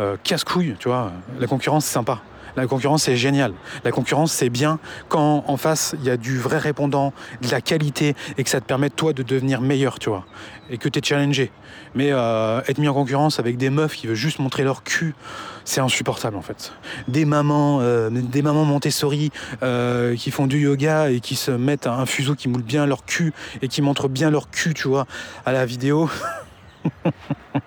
euh, 0.00 0.16
casse-couille, 0.22 0.76
tu 0.78 0.88
vois. 0.88 1.12
La 1.38 1.46
concurrence, 1.46 1.84
c'est 1.84 1.92
sympa. 1.92 2.20
La 2.56 2.66
concurrence, 2.66 3.04
c'est 3.04 3.16
génial. 3.16 3.52
La 3.84 3.90
concurrence, 3.90 4.32
c'est 4.32 4.50
bien 4.50 4.78
quand 5.08 5.44
en 5.46 5.56
face, 5.56 5.94
il 5.98 6.04
y 6.04 6.10
a 6.10 6.16
du 6.16 6.38
vrai 6.38 6.58
répondant, 6.58 7.12
de 7.42 7.50
la 7.50 7.60
qualité, 7.60 8.14
et 8.38 8.44
que 8.44 8.50
ça 8.50 8.60
te 8.60 8.66
permet, 8.66 8.90
toi, 8.90 9.12
de 9.12 9.22
devenir 9.22 9.60
meilleur, 9.60 9.98
tu 9.98 10.08
vois. 10.08 10.24
Et 10.70 10.78
que 10.78 10.88
tu 10.88 10.98
es 10.98 11.02
challengé. 11.02 11.50
Mais 11.94 12.10
euh, 12.12 12.60
être 12.68 12.78
mis 12.78 12.88
en 12.88 12.94
concurrence 12.94 13.38
avec 13.38 13.56
des 13.56 13.70
meufs 13.70 13.94
qui 13.94 14.06
veulent 14.06 14.16
juste 14.16 14.38
montrer 14.38 14.62
leur 14.62 14.82
cul, 14.82 15.14
c'est 15.64 15.80
insupportable, 15.80 16.36
en 16.36 16.42
fait. 16.42 16.72
Des 17.08 17.24
mamans, 17.24 17.80
euh, 17.80 18.08
des 18.10 18.42
mamans 18.42 18.64
Montessori 18.64 19.30
euh, 19.62 20.14
qui 20.16 20.30
font 20.30 20.46
du 20.46 20.60
yoga 20.60 21.10
et 21.10 21.20
qui 21.20 21.34
se 21.34 21.50
mettent 21.50 21.86
un 21.86 22.06
fuseau 22.06 22.34
qui 22.34 22.48
moule 22.48 22.62
bien 22.62 22.86
leur 22.86 23.04
cul 23.04 23.32
et 23.62 23.68
qui 23.68 23.82
montrent 23.82 24.08
bien 24.08 24.30
leur 24.30 24.50
cul, 24.50 24.74
tu 24.74 24.88
vois, 24.88 25.06
à 25.44 25.52
la 25.52 25.66
vidéo. 25.66 26.08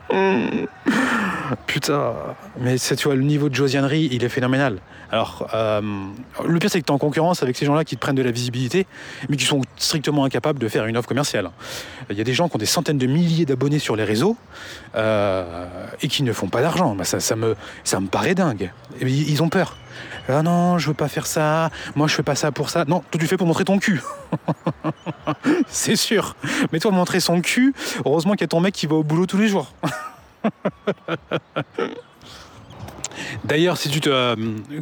Putain, 1.67 2.13
mais 2.59 2.77
tu 2.77 3.03
vois, 3.03 3.15
le 3.15 3.23
niveau 3.23 3.49
de 3.49 3.55
josianerie, 3.55 4.09
il 4.11 4.23
est 4.23 4.29
phénoménal. 4.29 4.79
Alors, 5.11 5.49
euh, 5.53 5.81
le 6.45 6.59
pire, 6.59 6.69
c'est 6.69 6.81
que 6.81 6.85
tu 6.85 6.91
es 6.91 6.95
en 6.95 6.97
concurrence 6.97 7.41
avec 7.43 7.55
ces 7.55 7.65
gens-là 7.65 7.85
qui 7.85 7.95
te 7.95 8.01
prennent 8.01 8.15
de 8.15 8.21
la 8.21 8.31
visibilité, 8.31 8.85
mais 9.29 9.37
qui 9.37 9.45
sont 9.45 9.61
strictement 9.77 10.25
incapables 10.25 10.59
de 10.59 10.67
faire 10.67 10.85
une 10.85 10.97
offre 10.97 11.07
commerciale. 11.07 11.49
Il 12.09 12.17
y 12.17 12.21
a 12.21 12.23
des 12.23 12.33
gens 12.33 12.49
qui 12.49 12.55
ont 12.55 12.59
des 12.59 12.65
centaines 12.65 12.97
de 12.97 13.07
milliers 13.07 13.45
d'abonnés 13.45 13.79
sur 13.79 13.95
les 13.95 14.03
réseaux 14.03 14.35
euh, 14.95 15.65
et 16.01 16.07
qui 16.07 16.23
ne 16.23 16.33
font 16.33 16.49
pas 16.49 16.61
d'argent. 16.61 16.95
Bah, 16.95 17.05
ça, 17.05 17.35
me, 17.35 17.55
ça 17.83 17.99
me 17.99 18.07
paraît 18.07 18.35
dingue. 18.35 18.71
Ils 19.01 19.41
ont 19.41 19.49
peur. 19.49 19.77
Ah 20.29 20.43
non, 20.43 20.77
je 20.77 20.87
veux 20.87 20.93
pas 20.93 21.07
faire 21.07 21.25
ça. 21.25 21.69
Moi, 21.95 22.07
je 22.07 22.15
fais 22.15 22.23
pas 22.23 22.35
ça 22.35 22.51
pour 22.51 22.69
ça. 22.69 22.83
Non, 22.85 23.03
tout 23.11 23.17
tu 23.17 23.27
fais 23.27 23.37
pour 23.37 23.47
montrer 23.47 23.63
ton 23.63 23.79
cul. 23.79 24.01
c'est 25.67 25.95
sûr. 25.95 26.35
Mais 26.71 26.79
toi, 26.79 26.91
montrer 26.91 27.19
son 27.19 27.41
cul, 27.41 27.73
heureusement 28.05 28.33
qu'il 28.33 28.41
y 28.41 28.45
a 28.45 28.49
ton 28.49 28.59
mec 28.59 28.73
qui 28.73 28.87
va 28.87 28.95
au 28.95 29.03
boulot 29.03 29.25
tous 29.25 29.37
les 29.37 29.47
jours. 29.47 29.71
D'ailleurs, 33.45 33.77
si 33.77 33.89
tu 33.89 34.01
te. 34.01 34.09
Euh, 34.09 34.35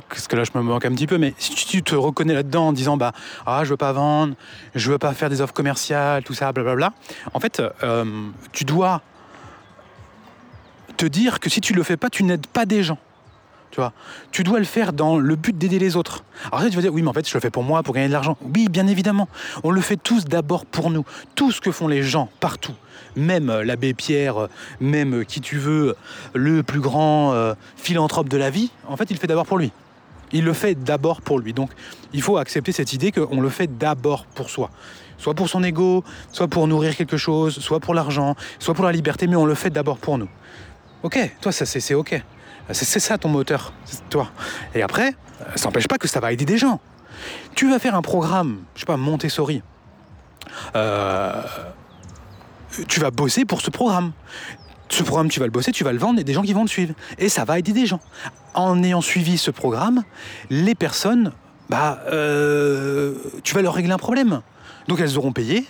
parce 0.10 0.28
que 0.28 0.36
là, 0.36 0.44
je 0.44 0.52
me 0.58 0.64
manque 0.64 0.86
un 0.86 0.94
petit 0.94 1.08
peu, 1.08 1.18
mais 1.18 1.34
si 1.38 1.54
tu 1.54 1.84
te 1.84 1.96
reconnais 1.96 2.34
là-dedans 2.34 2.68
en 2.68 2.74
disant, 2.74 2.98
bah, 2.98 3.14
ah, 3.46 3.64
je 3.64 3.70
veux 3.70 3.78
pas 3.78 3.92
vendre, 3.92 4.36
je 4.74 4.92
veux 4.92 4.98
pas 4.98 5.14
faire 5.14 5.30
des 5.30 5.42
offres 5.42 5.54
commerciales, 5.54 6.24
tout 6.24 6.34
ça, 6.34 6.52
blablabla, 6.52 6.92
en 7.34 7.40
fait, 7.40 7.62
euh, 7.84 8.06
tu 8.52 8.66
dois 8.66 9.02
te 10.98 11.06
dire 11.06 11.40
que 11.40 11.50
si 11.50 11.62
tu 11.62 11.74
le 11.74 11.84
fais 11.84 11.98
pas, 11.98 12.10
tu 12.10 12.24
n'aides 12.24 12.48
pas 12.48 12.66
des 12.66 12.84
gens. 12.84 12.98
Tu 14.32 14.44
dois 14.44 14.60
le 14.60 14.66
faire 14.66 14.94
dans 14.94 15.18
le 15.18 15.36
but 15.36 15.58
d'aider 15.58 15.80
les 15.80 15.96
autres. 15.96 16.24
Alors 16.52 16.64
là, 16.64 16.70
tu 16.70 16.76
vas 16.76 16.82
dire, 16.82 16.94
oui, 16.94 17.02
mais 17.02 17.10
en 17.10 17.14
fait, 17.14 17.28
je 17.28 17.34
le 17.34 17.40
fais 17.40 17.50
pour 17.50 17.64
moi, 17.64 17.84
pour 17.84 17.94
gagner 17.94 18.08
de 18.08 18.14
l'argent. 18.14 18.38
Oui, 18.54 18.68
bien 18.70 18.88
évidemment. 18.88 19.28
On 19.64 19.72
le 19.72 19.82
fait 19.82 19.98
tous 19.98 20.26
d'abord 20.26 20.66
pour 20.66 20.90
nous. 20.90 21.06
Tout 21.36 21.52
ce 21.52 21.62
que 21.62 21.72
font 21.72 21.88
les 21.88 22.04
gens 22.04 22.30
partout, 22.40 22.74
même 23.16 23.50
euh, 23.50 23.64
l'abbé 23.64 23.94
Pierre, 23.94 24.44
euh, 24.44 24.50
même 24.80 25.22
euh, 25.22 25.24
qui 25.24 25.42
tu 25.42 25.58
veux, 25.58 25.96
le 26.34 26.64
plus 26.64 26.80
grand 26.80 27.56
philanthrope 27.78 28.30
de 28.30 28.38
la 28.38 28.50
vie, 28.50 28.72
en 28.88 28.98
fait, 28.98 29.10
il 29.10 29.14
le 29.14 29.20
fait 29.20 29.28
d'abord 29.28 29.46
pour 29.46 29.58
lui. 29.58 29.72
Il 30.32 30.44
le 30.44 30.54
fait 30.54 30.76
d'abord 30.76 31.22
pour 31.22 31.40
lui. 31.40 31.54
Donc, 31.54 31.70
il 32.14 32.22
faut 32.22 32.38
accepter 32.38 32.72
cette 32.72 32.94
idée 32.94 33.12
qu'on 33.12 33.42
le 33.42 33.50
fait 33.50 33.78
d'abord 33.78 34.26
pour 34.26 34.50
soi. 34.50 34.70
Soit 35.18 35.34
pour 35.34 35.50
son 35.50 35.64
ego, 35.64 36.04
soit 36.32 36.48
pour 36.48 36.68
nourrir 36.68 36.96
quelque 36.96 37.18
chose, 37.18 37.60
soit 37.60 37.80
pour 37.80 37.94
l'argent, 37.94 38.36
soit 38.60 38.74
pour 38.74 38.86
la 38.86 38.92
liberté, 38.92 39.28
mais 39.28 39.36
on 39.36 39.46
le 39.46 39.56
fait 39.56 39.70
d'abord 39.70 39.98
pour 39.98 40.18
nous. 40.18 40.28
Ok, 41.04 41.20
toi, 41.42 41.52
ça 41.52 41.66
c'est 41.66 41.94
ok. 41.94 42.22
C'est 42.72 43.00
ça 43.00 43.18
ton 43.18 43.30
moteur, 43.30 43.74
toi. 44.10 44.30
Et 44.74 44.82
après, 44.82 45.14
ça 45.56 45.66
n'empêche 45.66 45.88
pas 45.88 45.98
que 45.98 46.08
ça 46.08 46.20
va 46.20 46.32
aider 46.32 46.46
des 46.46 46.58
gens. 46.58 46.80
Tu 47.54 47.70
vas 47.70 47.80
faire 47.80 47.96
un 47.96 48.02
programme, 48.02 48.60
je 48.76 48.82
sais 48.82 48.86
pas, 48.86 48.98
Montessori. 48.98 49.62
Euh, 50.76 51.42
tu 52.88 53.00
vas 53.00 53.12
bosser 53.12 53.46
pour 53.46 53.62
ce 53.62 53.70
programme. 53.70 54.12
Ce 54.90 55.04
programme, 55.04 55.30
tu 55.30 55.40
vas 55.40 55.46
le 55.46 55.52
bosser, 55.52 55.72
tu 55.72 55.84
vas 55.84 55.94
le 55.94 56.00
vendre 56.00 56.20
et 56.20 56.24
des 56.24 56.34
gens 56.34 56.44
qui 56.44 56.54
vont 56.54 56.66
te 56.66 56.70
suivre. 56.70 56.94
Et 57.18 57.30
ça 57.30 57.46
va 57.46 57.60
aider 57.60 57.74
des 57.74 57.86
gens. 57.86 58.00
En 58.54 58.84
ayant 58.84 59.02
suivi 59.02 59.38
ce 59.38 59.52
programme, 59.52 60.04
les 60.50 60.76
personnes, 60.76 61.32
bah, 61.70 62.02
euh, 62.12 63.16
tu 63.44 63.56
vas 63.56 63.62
leur 63.62 63.74
régler 63.74 63.92
un 63.92 63.98
problème. 63.98 64.42
Donc 64.88 65.00
elles 65.00 65.18
auront 65.18 65.32
payé, 65.32 65.66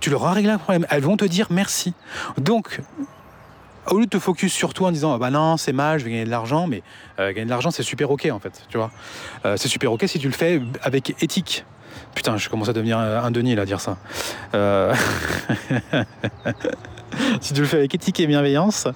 tu 0.00 0.10
leur 0.10 0.24
as 0.26 0.32
réglé 0.32 0.50
un 0.50 0.58
problème. 0.58 0.86
Elles 0.90 1.02
vont 1.02 1.16
te 1.16 1.24
dire 1.24 1.46
merci. 1.50 1.94
Donc, 2.36 2.80
au 3.90 3.98
lieu 3.98 4.06
de 4.06 4.10
te 4.10 4.18
focus 4.18 4.52
sur 4.52 4.74
toi 4.74 4.88
en 4.88 4.92
disant 4.92 5.14
ah 5.14 5.18
bah 5.18 5.30
non 5.30 5.56
c'est 5.56 5.72
mal 5.72 5.98
je 5.98 6.04
vais 6.04 6.10
gagner 6.10 6.24
de 6.24 6.30
l'argent 6.30 6.66
mais 6.66 6.82
euh, 7.18 7.32
gagner 7.32 7.44
de 7.44 7.50
l'argent 7.50 7.70
c'est 7.70 7.82
super 7.82 8.10
ok 8.10 8.28
en 8.32 8.38
fait 8.38 8.62
tu 8.68 8.76
vois 8.76 8.90
euh, 9.44 9.56
c'est 9.56 9.68
super 9.68 9.92
ok 9.92 10.04
si 10.06 10.18
tu 10.18 10.26
le 10.26 10.34
fais 10.34 10.60
avec 10.82 11.22
éthique 11.22 11.64
putain 12.14 12.36
je 12.36 12.48
commence 12.48 12.68
à 12.68 12.72
devenir 12.72 12.98
un 12.98 13.30
Denis 13.30 13.54
là 13.54 13.62
à 13.62 13.66
dire 13.66 13.80
ça 13.80 13.96
si 17.40 17.54
tu 17.54 17.60
le 17.60 17.66
fais 17.66 17.78
avec 17.78 17.94
éthique 17.94 18.20
et 18.20 18.26
bienveillance 18.26 18.88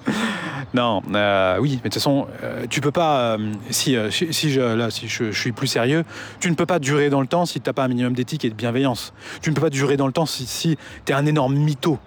non, 0.73 1.03
euh, 1.13 1.57
oui, 1.59 1.71
mais 1.71 1.77
de 1.77 1.83
toute 1.83 1.93
façon, 1.95 2.27
euh, 2.43 2.65
tu 2.67 2.81
peux 2.81 2.91
pas. 2.91 3.37
Euh, 3.37 3.53
si, 3.69 3.95
si, 4.09 4.51
je, 4.51 4.61
là, 4.61 4.89
si 4.89 5.07
je, 5.07 5.31
suis 5.31 5.51
plus 5.51 5.67
sérieux, 5.67 6.03
tu 6.39 6.49
ne 6.49 6.55
peux 6.55 6.65
pas 6.65 6.79
durer 6.79 7.11
dans 7.11 7.21
le 7.21 7.27
temps 7.27 7.45
si 7.45 7.61
tu 7.61 7.69
n'as 7.69 7.73
pas 7.73 7.83
un 7.83 7.87
minimum 7.87 8.13
d'éthique 8.13 8.43
et 8.43 8.49
de 8.49 8.55
bienveillance. 8.55 9.13
Tu 9.41 9.51
ne 9.51 9.55
peux 9.55 9.61
pas 9.61 9.69
durer 9.69 9.97
dans 9.97 10.07
le 10.07 10.13
temps 10.13 10.25
si, 10.25 10.47
si 10.47 10.77
tu 11.05 11.11
es 11.11 11.15
un 11.15 11.27
énorme 11.27 11.55
mytho. 11.55 11.99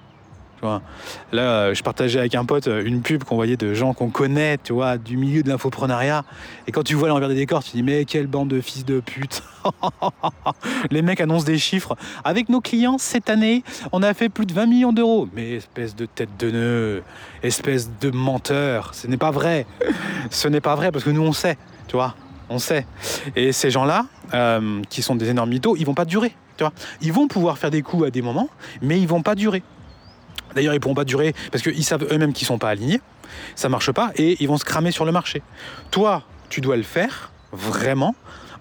Là, 1.33 1.75
je 1.75 1.83
partageais 1.83 2.19
avec 2.19 2.35
un 2.35 2.45
pote 2.45 2.67
une 2.67 3.03
pub 3.03 3.25
qu'on 3.25 3.37
voyait 3.37 3.57
de 3.57 3.75
gens 3.75 3.93
qu'on 3.93 4.11
connaît, 4.11 4.59
tu 4.59 4.73
du 5.05 5.17
milieu 5.17 5.43
de 5.43 5.49
l'infoprenariat. 5.49 6.25
Et 6.67 6.73
quand 6.73 6.83
tu 6.83 6.95
vois 6.95 7.09
l'envers 7.09 7.29
des 7.29 7.35
décors, 7.35 7.63
tu 7.63 7.73
te 7.73 7.77
dis, 7.77 7.83
mais 7.83 8.05
quelle 8.05 8.27
bande 8.27 8.49
de 8.49 8.61
fils 8.61 8.85
de 8.85 9.01
pute. 9.01 9.43
Les 10.91 11.03
mecs 11.03 11.21
annoncent 11.21 11.45
des 11.45 11.59
chiffres. 11.59 11.97
Avec 12.25 12.49
nos 12.49 12.61
clients, 12.61 12.99
cette 12.99 13.31
année, 13.31 13.63
on 13.93 14.03
a 14.03 14.15
fait 14.15 14.29
plus 14.29 14.47
de 14.47 14.53
20 14.53 14.67
millions 14.67 14.93
d'euros. 14.93 15.29
Mais 15.35 15.53
espèce 15.53 15.95
de 15.95 16.07
tête 16.07 16.31
de 16.39 16.51
nœud, 16.51 17.03
espèce 17.43 17.91
de 18.01 18.11
menteur. 18.11 18.95
Ce 18.95 19.07
n'est 19.07 19.17
pas 19.17 19.31
vrai. 19.31 19.67
Ce 20.31 20.49
n'est 20.49 20.61
pas 20.61 20.75
vrai 20.75 20.91
parce 20.91 21.05
que 21.05 21.11
nous, 21.11 21.23
on 21.23 21.33
sait, 21.33 21.57
tu 21.89 21.97
vois. 21.97 22.15
On 22.49 22.59
sait. 22.59 22.87
Et 23.35 23.53
ces 23.53 23.71
gens-là, 23.71 24.07
euh, 24.35 24.83
qui 24.89 25.03
sont 25.03 25.17
des 25.17 25.29
énormes 25.31 25.51
mythos, 25.51 25.77
ils 25.77 25.87
vont 25.87 25.95
pas 25.95 26.05
durer. 26.05 26.35
Ils 27.03 27.13
vont 27.13 27.29
pouvoir 27.29 27.59
faire 27.59 27.71
des 27.71 27.83
coups 27.83 28.07
à 28.07 28.11
des 28.11 28.23
moments, 28.23 28.49
mais 28.81 29.01
ils 29.01 29.09
vont 29.09 29.23
pas 29.23 29.35
durer. 29.35 29.63
D'ailleurs, 30.57 30.73
ils 30.73 30.79
ne 30.79 30.81
pourront 30.81 30.95
pas 30.95 31.05
durer 31.05 31.35
parce 31.53 31.63
qu'ils 31.63 31.85
savent 31.85 32.07
eux-mêmes 32.11 32.33
qu'ils 32.33 32.47
ne 32.47 32.49
sont 32.49 32.59
pas 32.59 32.71
alignés. 32.71 33.01
Ça 33.55 33.69
ne 33.69 33.73
marche 33.73 33.93
pas 33.93 34.11
et 34.17 34.37
ils 34.41 34.49
vont 34.49 34.57
se 34.57 34.65
cramer 34.65 34.91
sur 34.91 35.05
le 35.05 35.13
marché. 35.13 35.43
Toi, 35.91 36.23
tu 36.49 36.61
dois 36.61 36.77
le 36.77 36.83
faire 36.83 37.31
vraiment 37.53 38.15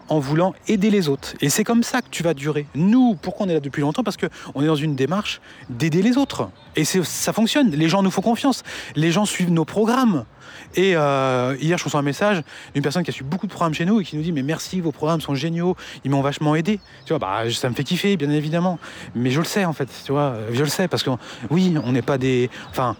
en 0.09 0.19
voulant 0.19 0.53
aider 0.67 0.91
les 0.91 1.07
autres. 1.09 1.34
Et 1.41 1.49
c'est 1.49 1.63
comme 1.63 1.81
ça 1.81 2.01
que 2.01 2.09
tu 2.11 2.22
vas 2.22 2.34
durer. 2.34 2.67
Nous, 2.76 3.17
pourquoi 3.19 3.45
on 3.45 3.49
est 3.49 3.53
là 3.53 3.59
depuis 3.59 3.81
longtemps? 3.81 4.03
Parce 4.03 4.17
qu'on 4.17 4.61
est 4.61 4.67
dans 4.67 4.76
une 4.76 4.95
démarche 4.95 5.41
d'aider 5.69 6.01
les 6.01 6.17
autres. 6.17 6.49
Et 6.76 6.84
ça 6.84 7.34
fonctionne. 7.34 7.72
Les 7.72 7.89
gens 7.89 8.03
nous 8.03 8.11
font 8.11 8.22
confiance. 8.22 8.63
Les 8.95 9.11
gens 9.11 9.26
suivent 9.26 9.51
nos 9.51 9.65
programmes. 9.65 10.26
Et 10.75 10.95
euh, 10.95 11.55
hier, 11.59 11.77
je 11.77 11.83
reçois 11.83 11.99
un 11.99 12.03
message 12.03 12.41
d'une 12.73 12.83
personne 12.83 13.03
qui 13.03 13.11
a 13.11 13.13
suivi 13.13 13.29
beaucoup 13.29 13.47
de 13.47 13.51
programmes 13.51 13.73
chez 13.73 13.85
nous 13.85 14.01
et 14.01 14.03
qui 14.03 14.15
nous 14.15 14.23
dit 14.23 14.31
Mais 14.31 14.43
merci, 14.43 14.81
vos 14.81 14.91
programmes 14.91 15.21
sont 15.21 15.35
géniaux, 15.35 15.75
ils 16.03 16.11
m'ont 16.11 16.21
vachement 16.21 16.55
aidé. 16.55 16.79
Tu 17.05 17.13
vois, 17.13 17.19
bah, 17.19 17.49
ça 17.51 17.69
me 17.69 17.75
fait 17.75 17.83
kiffer, 17.83 18.17
bien 18.17 18.31
évidemment. 18.31 18.79
Mais 19.13 19.31
je 19.31 19.39
le 19.39 19.45
sais, 19.45 19.65
en 19.65 19.73
fait, 19.73 19.89
tu 20.05 20.11
vois, 20.11 20.35
je 20.51 20.63
le 20.63 20.69
sais, 20.69 20.87
parce 20.87 21.03
que 21.03 21.11
oui, 21.49 21.75
on 21.83 21.91
n'est 21.91 22.01
pas 22.01 22.17
des. 22.17 22.49
Enfin, 22.69 22.95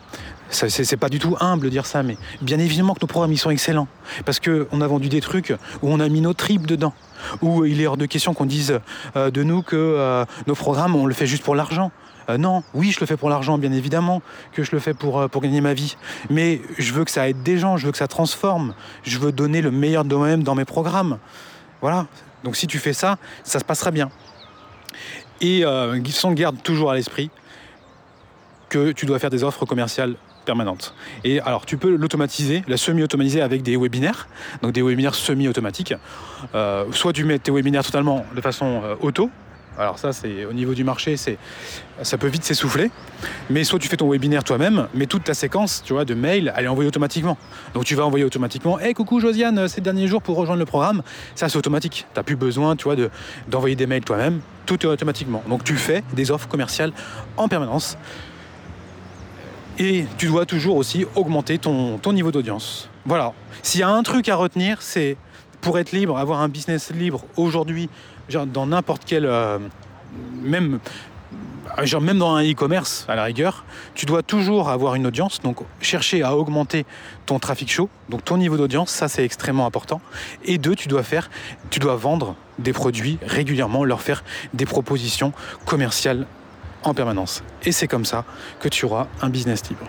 c'est 0.50 0.98
pas 0.98 1.10
du 1.10 1.20
tout 1.20 1.36
humble 1.40 1.66
de 1.66 1.70
dire 1.70 1.86
ça, 1.86 2.04
mais 2.04 2.18
bien 2.42 2.60
évidemment 2.60 2.94
que 2.94 3.02
nos 3.02 3.08
programmes 3.08 3.34
ils 3.34 3.38
sont 3.38 3.50
excellents. 3.50 3.88
Parce 4.26 4.40
qu'on 4.40 4.82
a 4.82 4.88
vendu 4.88 5.10
des 5.10 5.22
trucs 5.22 5.54
où 5.82 5.90
on 5.90 6.00
a 6.00 6.08
mis 6.08 6.22
nos 6.22 6.34
tripes 6.34 6.68
dedans. 6.68 6.94
Où 7.42 7.66
il 7.66 7.82
est 7.82 7.88
hors 7.88 7.98
de 7.98 8.06
question 8.06 8.34
qu'on 8.34 8.46
dise 8.46 8.80
euh, 9.16 9.32
de 9.32 9.42
nous 9.42 9.64
que 9.64 9.76
euh, 9.76 10.26
nos 10.48 10.54
programmes, 10.54 10.96
on 10.96 11.06
le 11.06 11.14
fait 11.14 11.26
juste 11.26 11.44
pour 11.44 11.56
l'argent. 11.56 11.92
Euh, 12.30 12.38
non, 12.38 12.64
oui, 12.74 12.92
je 12.92 13.00
le 13.00 13.06
fais 13.06 13.18
pour 13.18 13.30
l'argent, 13.30 13.58
bien 13.58 13.72
évidemment, 13.72 14.22
que 14.52 14.64
je 14.64 14.72
le 14.72 14.80
fais 14.80 14.94
pour, 14.94 15.30
pour 15.30 15.42
gagner 15.42 15.62
ma 15.62 15.74
vie. 15.74 15.96
Mais 16.30 16.62
je 16.78 16.94
veux 16.94 17.06
que 17.06 17.12
ça 17.12 17.30
aide 17.30 17.44
des 17.44 17.58
gens, 17.58 17.78
je 17.78 17.86
veux 17.86 17.92
que 17.92 17.98
ça 17.98 18.08
transforme. 18.08 18.74
Je 19.04 19.20
veux 19.20 19.32
donner 19.32 19.62
le 19.62 19.72
meilleur 19.72 20.06
de 20.06 20.16
moi-même 20.16 20.44
dans 20.44 20.56
mes 20.56 20.66
programmes. 20.66 21.20
Voilà. 21.82 22.08
Donc 22.44 22.56
si 22.56 22.68
tu 22.68 22.80
fais 22.80 22.94
ça, 22.94 23.18
ça 23.44 23.60
se 23.60 23.66
passera 23.66 23.92
bien. 23.92 24.10
Et 25.42 25.66
euh, 25.66 26.00
garde 26.34 26.62
toujours 26.64 26.92
à 26.92 26.96
l'esprit 26.96 27.30
que 28.70 28.92
tu 28.92 29.06
dois 29.06 29.20
faire 29.20 29.30
des 29.30 29.44
offres 29.44 29.66
commerciales 29.66 30.16
permanente. 30.46 30.94
Et 31.24 31.42
alors, 31.42 31.66
tu 31.66 31.76
peux 31.76 31.96
l'automatiser, 31.96 32.64
la 32.68 32.78
semi-automatiser 32.78 33.42
avec 33.42 33.64
des 33.64 33.76
webinaires, 33.76 34.28
donc 34.62 34.72
des 34.72 34.82
webinaires 34.82 35.16
semi-automatiques. 35.16 35.96
Euh, 36.54 36.86
soit 36.92 37.12
tu 37.12 37.26
mets 37.26 37.40
tes 37.40 37.52
webinaires 37.52 37.84
totalement 37.84 38.26
de 38.34 38.42
façon 38.42 38.82
euh, 38.84 38.96
auto. 39.02 39.30
Alors 39.78 40.00
ça, 40.00 40.14
c'est 40.14 40.46
au 40.46 40.54
niveau 40.54 40.74
du 40.74 40.84
marché, 40.84 41.18
c'est 41.18 41.38
ça 42.02 42.18
peut 42.18 42.28
vite 42.28 42.44
s'essouffler. 42.44 42.92
Mais 43.50 43.64
soit 43.64 43.80
tu 43.80 43.88
fais 43.88 43.98
ton 43.98 44.10
webinaire 44.10 44.44
toi-même, 44.44 44.88
mais 44.94 45.06
toute 45.06 45.26
ta 45.26 45.34
séquence, 45.34 45.84
tu 45.86 45.94
vois, 45.94 46.06
de 46.06 46.14
mail, 46.14 46.54
elle 46.56 46.66
est 46.66 46.68
envoyée 46.70 46.88
automatiquement. 46.88 47.38
Donc 47.74 47.84
tu 47.84 47.96
vas 47.96 48.06
envoyer 48.06 48.24
automatiquement, 48.26 48.80
hey 48.80 48.94
coucou 48.94 49.20
Josiane, 49.20 49.68
ces 49.68 49.82
derniers 49.82 50.08
jours 50.08 50.22
pour 50.22 50.38
rejoindre 50.38 50.60
le 50.60 50.66
programme, 50.66 51.04
ça 51.36 51.50
c'est 51.50 51.58
automatique. 51.58 52.06
Tu 52.14 52.20
n'as 52.20 52.24
plus 52.24 52.36
besoin, 52.36 52.76
tu 52.76 52.86
vois, 52.86 52.96
de, 52.96 53.10
d'envoyer 53.48 53.76
des 53.76 53.88
mails 53.88 54.04
toi-même, 54.04 54.40
tout 54.66 54.82
est 54.86 54.90
automatiquement. 54.90 55.44
Donc 55.50 55.64
tu 55.64 55.76
fais 55.76 56.04
des 56.14 56.32
offres 56.32 56.48
commerciales 56.48 56.94
en 57.38 57.48
permanence. 57.48 57.98
Et 59.78 60.06
tu 60.18 60.28
dois 60.28 60.46
toujours 60.46 60.78
aussi 60.78 61.06
augmenter 61.16 61.58
ton, 61.58 61.98
ton 61.98 62.14
niveau 62.14 62.32
d'audience. 62.32 62.90
Voilà. 63.06 63.34
S'il 63.62 63.82
y 63.82 63.84
a 63.84 63.90
un 63.90 64.04
truc 64.04 64.30
à 64.30 64.36
retenir, 64.38 64.82
c'est 64.82 65.18
pour 65.60 65.80
être 65.80 65.92
libre, 65.92 66.18
avoir 66.18 66.42
un 66.42 66.48
business 66.48 66.92
libre 66.92 67.26
aujourd'hui, 67.36 67.90
dans 68.30 68.68
n'importe 68.68 69.04
quel. 69.06 69.26
Euh, 69.26 69.60
même, 70.42 70.80
genre 71.84 72.02
même 72.02 72.20
dans 72.20 72.36
un 72.36 72.44
e-commerce, 72.44 73.06
à 73.08 73.16
la 73.16 73.24
rigueur, 73.24 73.66
tu 73.94 74.06
dois 74.06 74.24
toujours 74.24 74.70
avoir 74.70 74.96
une 74.96 75.08
audience. 75.08 75.42
Donc, 75.42 75.58
chercher 75.82 76.24
à 76.24 76.36
augmenter 76.36 76.86
ton 77.26 77.40
trafic 77.40 77.70
chaud, 77.72 77.90
donc 78.10 78.24
ton 78.24 78.38
niveau 78.38 78.58
d'audience, 78.58 78.92
ça 78.92 79.08
c'est 79.08 79.26
extrêmement 79.26 79.66
important. 79.66 80.02
Et 80.44 80.58
deux, 80.58 80.76
tu 80.76 80.88
dois 80.88 81.04
faire, 81.04 81.30
tu 81.70 81.80
dois 81.80 81.96
vendre 81.96 82.36
des 82.60 82.74
produits 82.74 83.18
régulièrement, 83.26 83.84
leur 83.84 84.02
faire 84.02 84.24
des 84.54 84.66
propositions 84.66 85.34
commerciales 85.66 86.26
en 86.84 86.94
permanence. 86.94 87.44
Et 87.64 87.72
c'est 87.72 87.88
comme 87.88 88.06
ça 88.06 88.26
que 88.60 88.70
tu 88.70 88.86
auras 88.86 89.08
un 89.22 89.30
business 89.30 89.68
libre. 89.70 89.86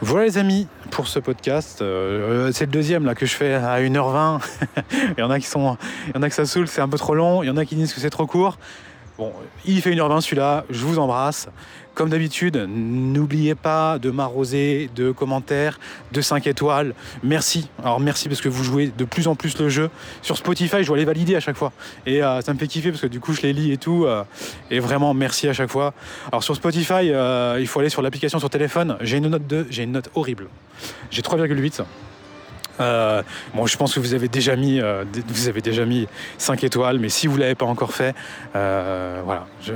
Voilà 0.00 0.26
les 0.26 0.38
amis 0.38 0.68
pour 0.90 1.08
ce 1.08 1.18
podcast. 1.18 1.82
Euh, 1.82 2.50
c'est 2.52 2.66
le 2.66 2.72
deuxième 2.72 3.04
là 3.04 3.14
que 3.14 3.26
je 3.26 3.34
fais 3.34 3.54
à 3.54 3.80
1h20. 3.80 4.40
il 4.92 5.20
y 5.20 5.22
en 5.22 5.30
a 5.30 5.38
qui 5.38 5.46
sont. 5.46 5.76
Il 6.08 6.16
y 6.16 6.18
en 6.18 6.22
a 6.22 6.28
que 6.28 6.34
ça 6.34 6.46
saoule, 6.46 6.68
c'est 6.68 6.80
un 6.80 6.88
peu 6.88 6.98
trop 6.98 7.14
long. 7.14 7.42
Il 7.42 7.46
y 7.46 7.50
en 7.50 7.56
a 7.56 7.64
qui 7.64 7.74
disent 7.74 7.92
que 7.92 8.00
c'est 8.00 8.10
trop 8.10 8.26
court. 8.26 8.58
Bon, 9.16 9.32
il 9.64 9.82
fait 9.82 9.90
1h20 9.90 10.20
celui-là, 10.20 10.64
je 10.70 10.84
vous 10.84 10.98
embrasse. 10.98 11.48
Comme 11.98 12.10
d'habitude, 12.10 12.68
n'oubliez 12.68 13.56
pas 13.56 13.98
de 13.98 14.12
m'arroser 14.12 14.88
de 14.94 15.10
commentaires, 15.10 15.80
de 16.12 16.20
5 16.20 16.46
étoiles. 16.46 16.94
Merci. 17.24 17.70
Alors 17.82 17.98
merci 17.98 18.28
parce 18.28 18.40
que 18.40 18.48
vous 18.48 18.62
jouez 18.62 18.92
de 18.96 19.04
plus 19.04 19.26
en 19.26 19.34
plus 19.34 19.58
le 19.58 19.68
jeu. 19.68 19.90
Sur 20.22 20.36
Spotify, 20.36 20.76
je 20.82 20.86
dois 20.86 20.96
les 20.96 21.04
valider 21.04 21.34
à 21.34 21.40
chaque 21.40 21.56
fois. 21.56 21.72
Et 22.06 22.22
euh, 22.22 22.40
ça 22.40 22.54
me 22.54 22.58
fait 22.60 22.68
kiffer 22.68 22.90
parce 22.92 23.02
que 23.02 23.08
du 23.08 23.18
coup, 23.18 23.32
je 23.32 23.42
les 23.42 23.52
lis 23.52 23.72
et 23.72 23.78
tout. 23.78 24.04
Euh, 24.04 24.22
et 24.70 24.78
vraiment, 24.78 25.12
merci 25.12 25.48
à 25.48 25.52
chaque 25.52 25.70
fois. 25.70 25.92
Alors 26.30 26.44
sur 26.44 26.54
Spotify, 26.54 27.10
euh, 27.10 27.56
il 27.58 27.66
faut 27.66 27.80
aller 27.80 27.88
sur 27.88 28.00
l'application 28.00 28.38
sur 28.38 28.48
téléphone. 28.48 28.96
J'ai 29.00 29.16
une 29.16 29.26
note 29.26 29.48
de, 29.48 29.66
j'ai 29.68 29.82
une 29.82 29.90
note 29.90 30.08
horrible. 30.14 30.46
J'ai 31.10 31.22
3,8. 31.22 31.82
Euh, 32.80 33.22
bon, 33.54 33.66
je 33.66 33.76
pense 33.76 33.94
que 33.94 34.00
vous 34.00 34.14
avez 34.14 34.28
déjà 34.28 34.56
mis, 34.56 34.80
euh, 34.80 35.04
vous 35.28 35.48
avez 35.48 35.60
déjà 35.60 35.84
mis 35.84 36.06
5 36.38 36.64
étoiles, 36.64 36.98
mais 36.98 37.08
si 37.08 37.26
vous 37.26 37.36
ne 37.36 37.40
l'avez 37.40 37.54
pas 37.54 37.66
encore 37.66 37.92
fait, 37.92 38.14
euh, 38.56 39.20
voilà. 39.24 39.46
Je, 39.62 39.72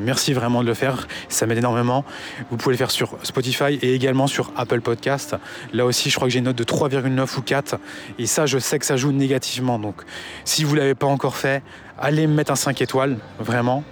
merci 0.00 0.32
vraiment 0.32 0.62
de 0.62 0.66
le 0.66 0.74
faire, 0.74 1.06
ça 1.28 1.46
m'aide 1.46 1.58
énormément. 1.58 2.04
Vous 2.50 2.56
pouvez 2.56 2.74
le 2.74 2.78
faire 2.78 2.90
sur 2.90 3.16
Spotify 3.22 3.78
et 3.82 3.94
également 3.94 4.26
sur 4.26 4.52
Apple 4.56 4.80
Podcast. 4.80 5.36
Là 5.72 5.84
aussi, 5.84 6.10
je 6.10 6.16
crois 6.16 6.28
que 6.28 6.32
j'ai 6.32 6.38
une 6.38 6.46
note 6.46 6.56
de 6.56 6.64
3,9 6.64 7.38
ou 7.38 7.42
4, 7.42 7.76
et 8.18 8.26
ça, 8.26 8.46
je 8.46 8.58
sais 8.58 8.78
que 8.78 8.86
ça 8.86 8.96
joue 8.96 9.12
négativement. 9.12 9.78
Donc, 9.78 9.96
si 10.44 10.64
vous 10.64 10.74
ne 10.74 10.80
l'avez 10.80 10.94
pas 10.94 11.06
encore 11.06 11.36
fait, 11.36 11.62
allez 11.98 12.26
me 12.26 12.34
mettre 12.34 12.52
un 12.52 12.56
5 12.56 12.80
étoiles, 12.80 13.18
vraiment. 13.38 13.84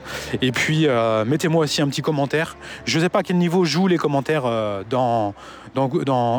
Et 0.43 0.53
puis, 0.53 0.87
euh, 0.87 1.25
mettez-moi 1.25 1.65
aussi 1.65 1.83
un 1.83 1.89
petit 1.89 2.03
commentaire. 2.03 2.57
Je 2.85 2.99
ne 2.99 3.03
sais 3.03 3.09
pas 3.09 3.21
à 3.21 3.23
quel 3.23 3.39
niveau 3.39 3.65
jouent 3.65 3.89
les 3.89 3.99
commentaires 3.99 4.45
euh, 4.47 4.83
dans, 4.89 5.35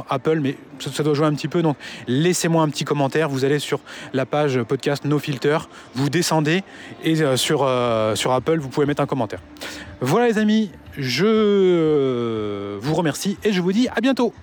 Apple, 0.10 0.40
mais 0.42 0.58
ça, 0.80 1.04
doit 1.04 1.14
jouer 1.14 1.26
un 1.28 1.34
petit 1.34 1.48
peu. 1.48 1.62
Donc, 1.62 1.78
laissez-moi 2.08 2.64
un 2.64 2.70
petit 2.70 2.86
commentaire. 2.86 3.30
Vous 3.30 3.46
allez 3.46 3.60
sur 3.60 3.80
la 4.14 4.26
page 4.26 4.62
podcast 4.64 5.06
No 5.06 5.20
Filter, 5.20 5.58
vous 5.96 6.10
descendez 6.10 6.64
et 7.04 7.22
euh, 7.22 7.38
sur, 7.38 7.70
sur 8.16 8.32
Apple, 8.32 8.60
vous 8.60 8.70
pouvez 8.70 8.86
mettre 8.86 9.02
un 9.02 9.08
commentaire. 9.08 9.40
Voilà 10.02 10.28
les 10.28 10.38
amis, 10.38 10.72
je 10.98 12.78
vous 12.80 12.94
remercie 12.94 13.38
et 13.44 13.52
je 13.52 13.62
vous 13.62 13.72
dis 13.72 13.88
à 13.96 14.02
bientôt. 14.02 14.34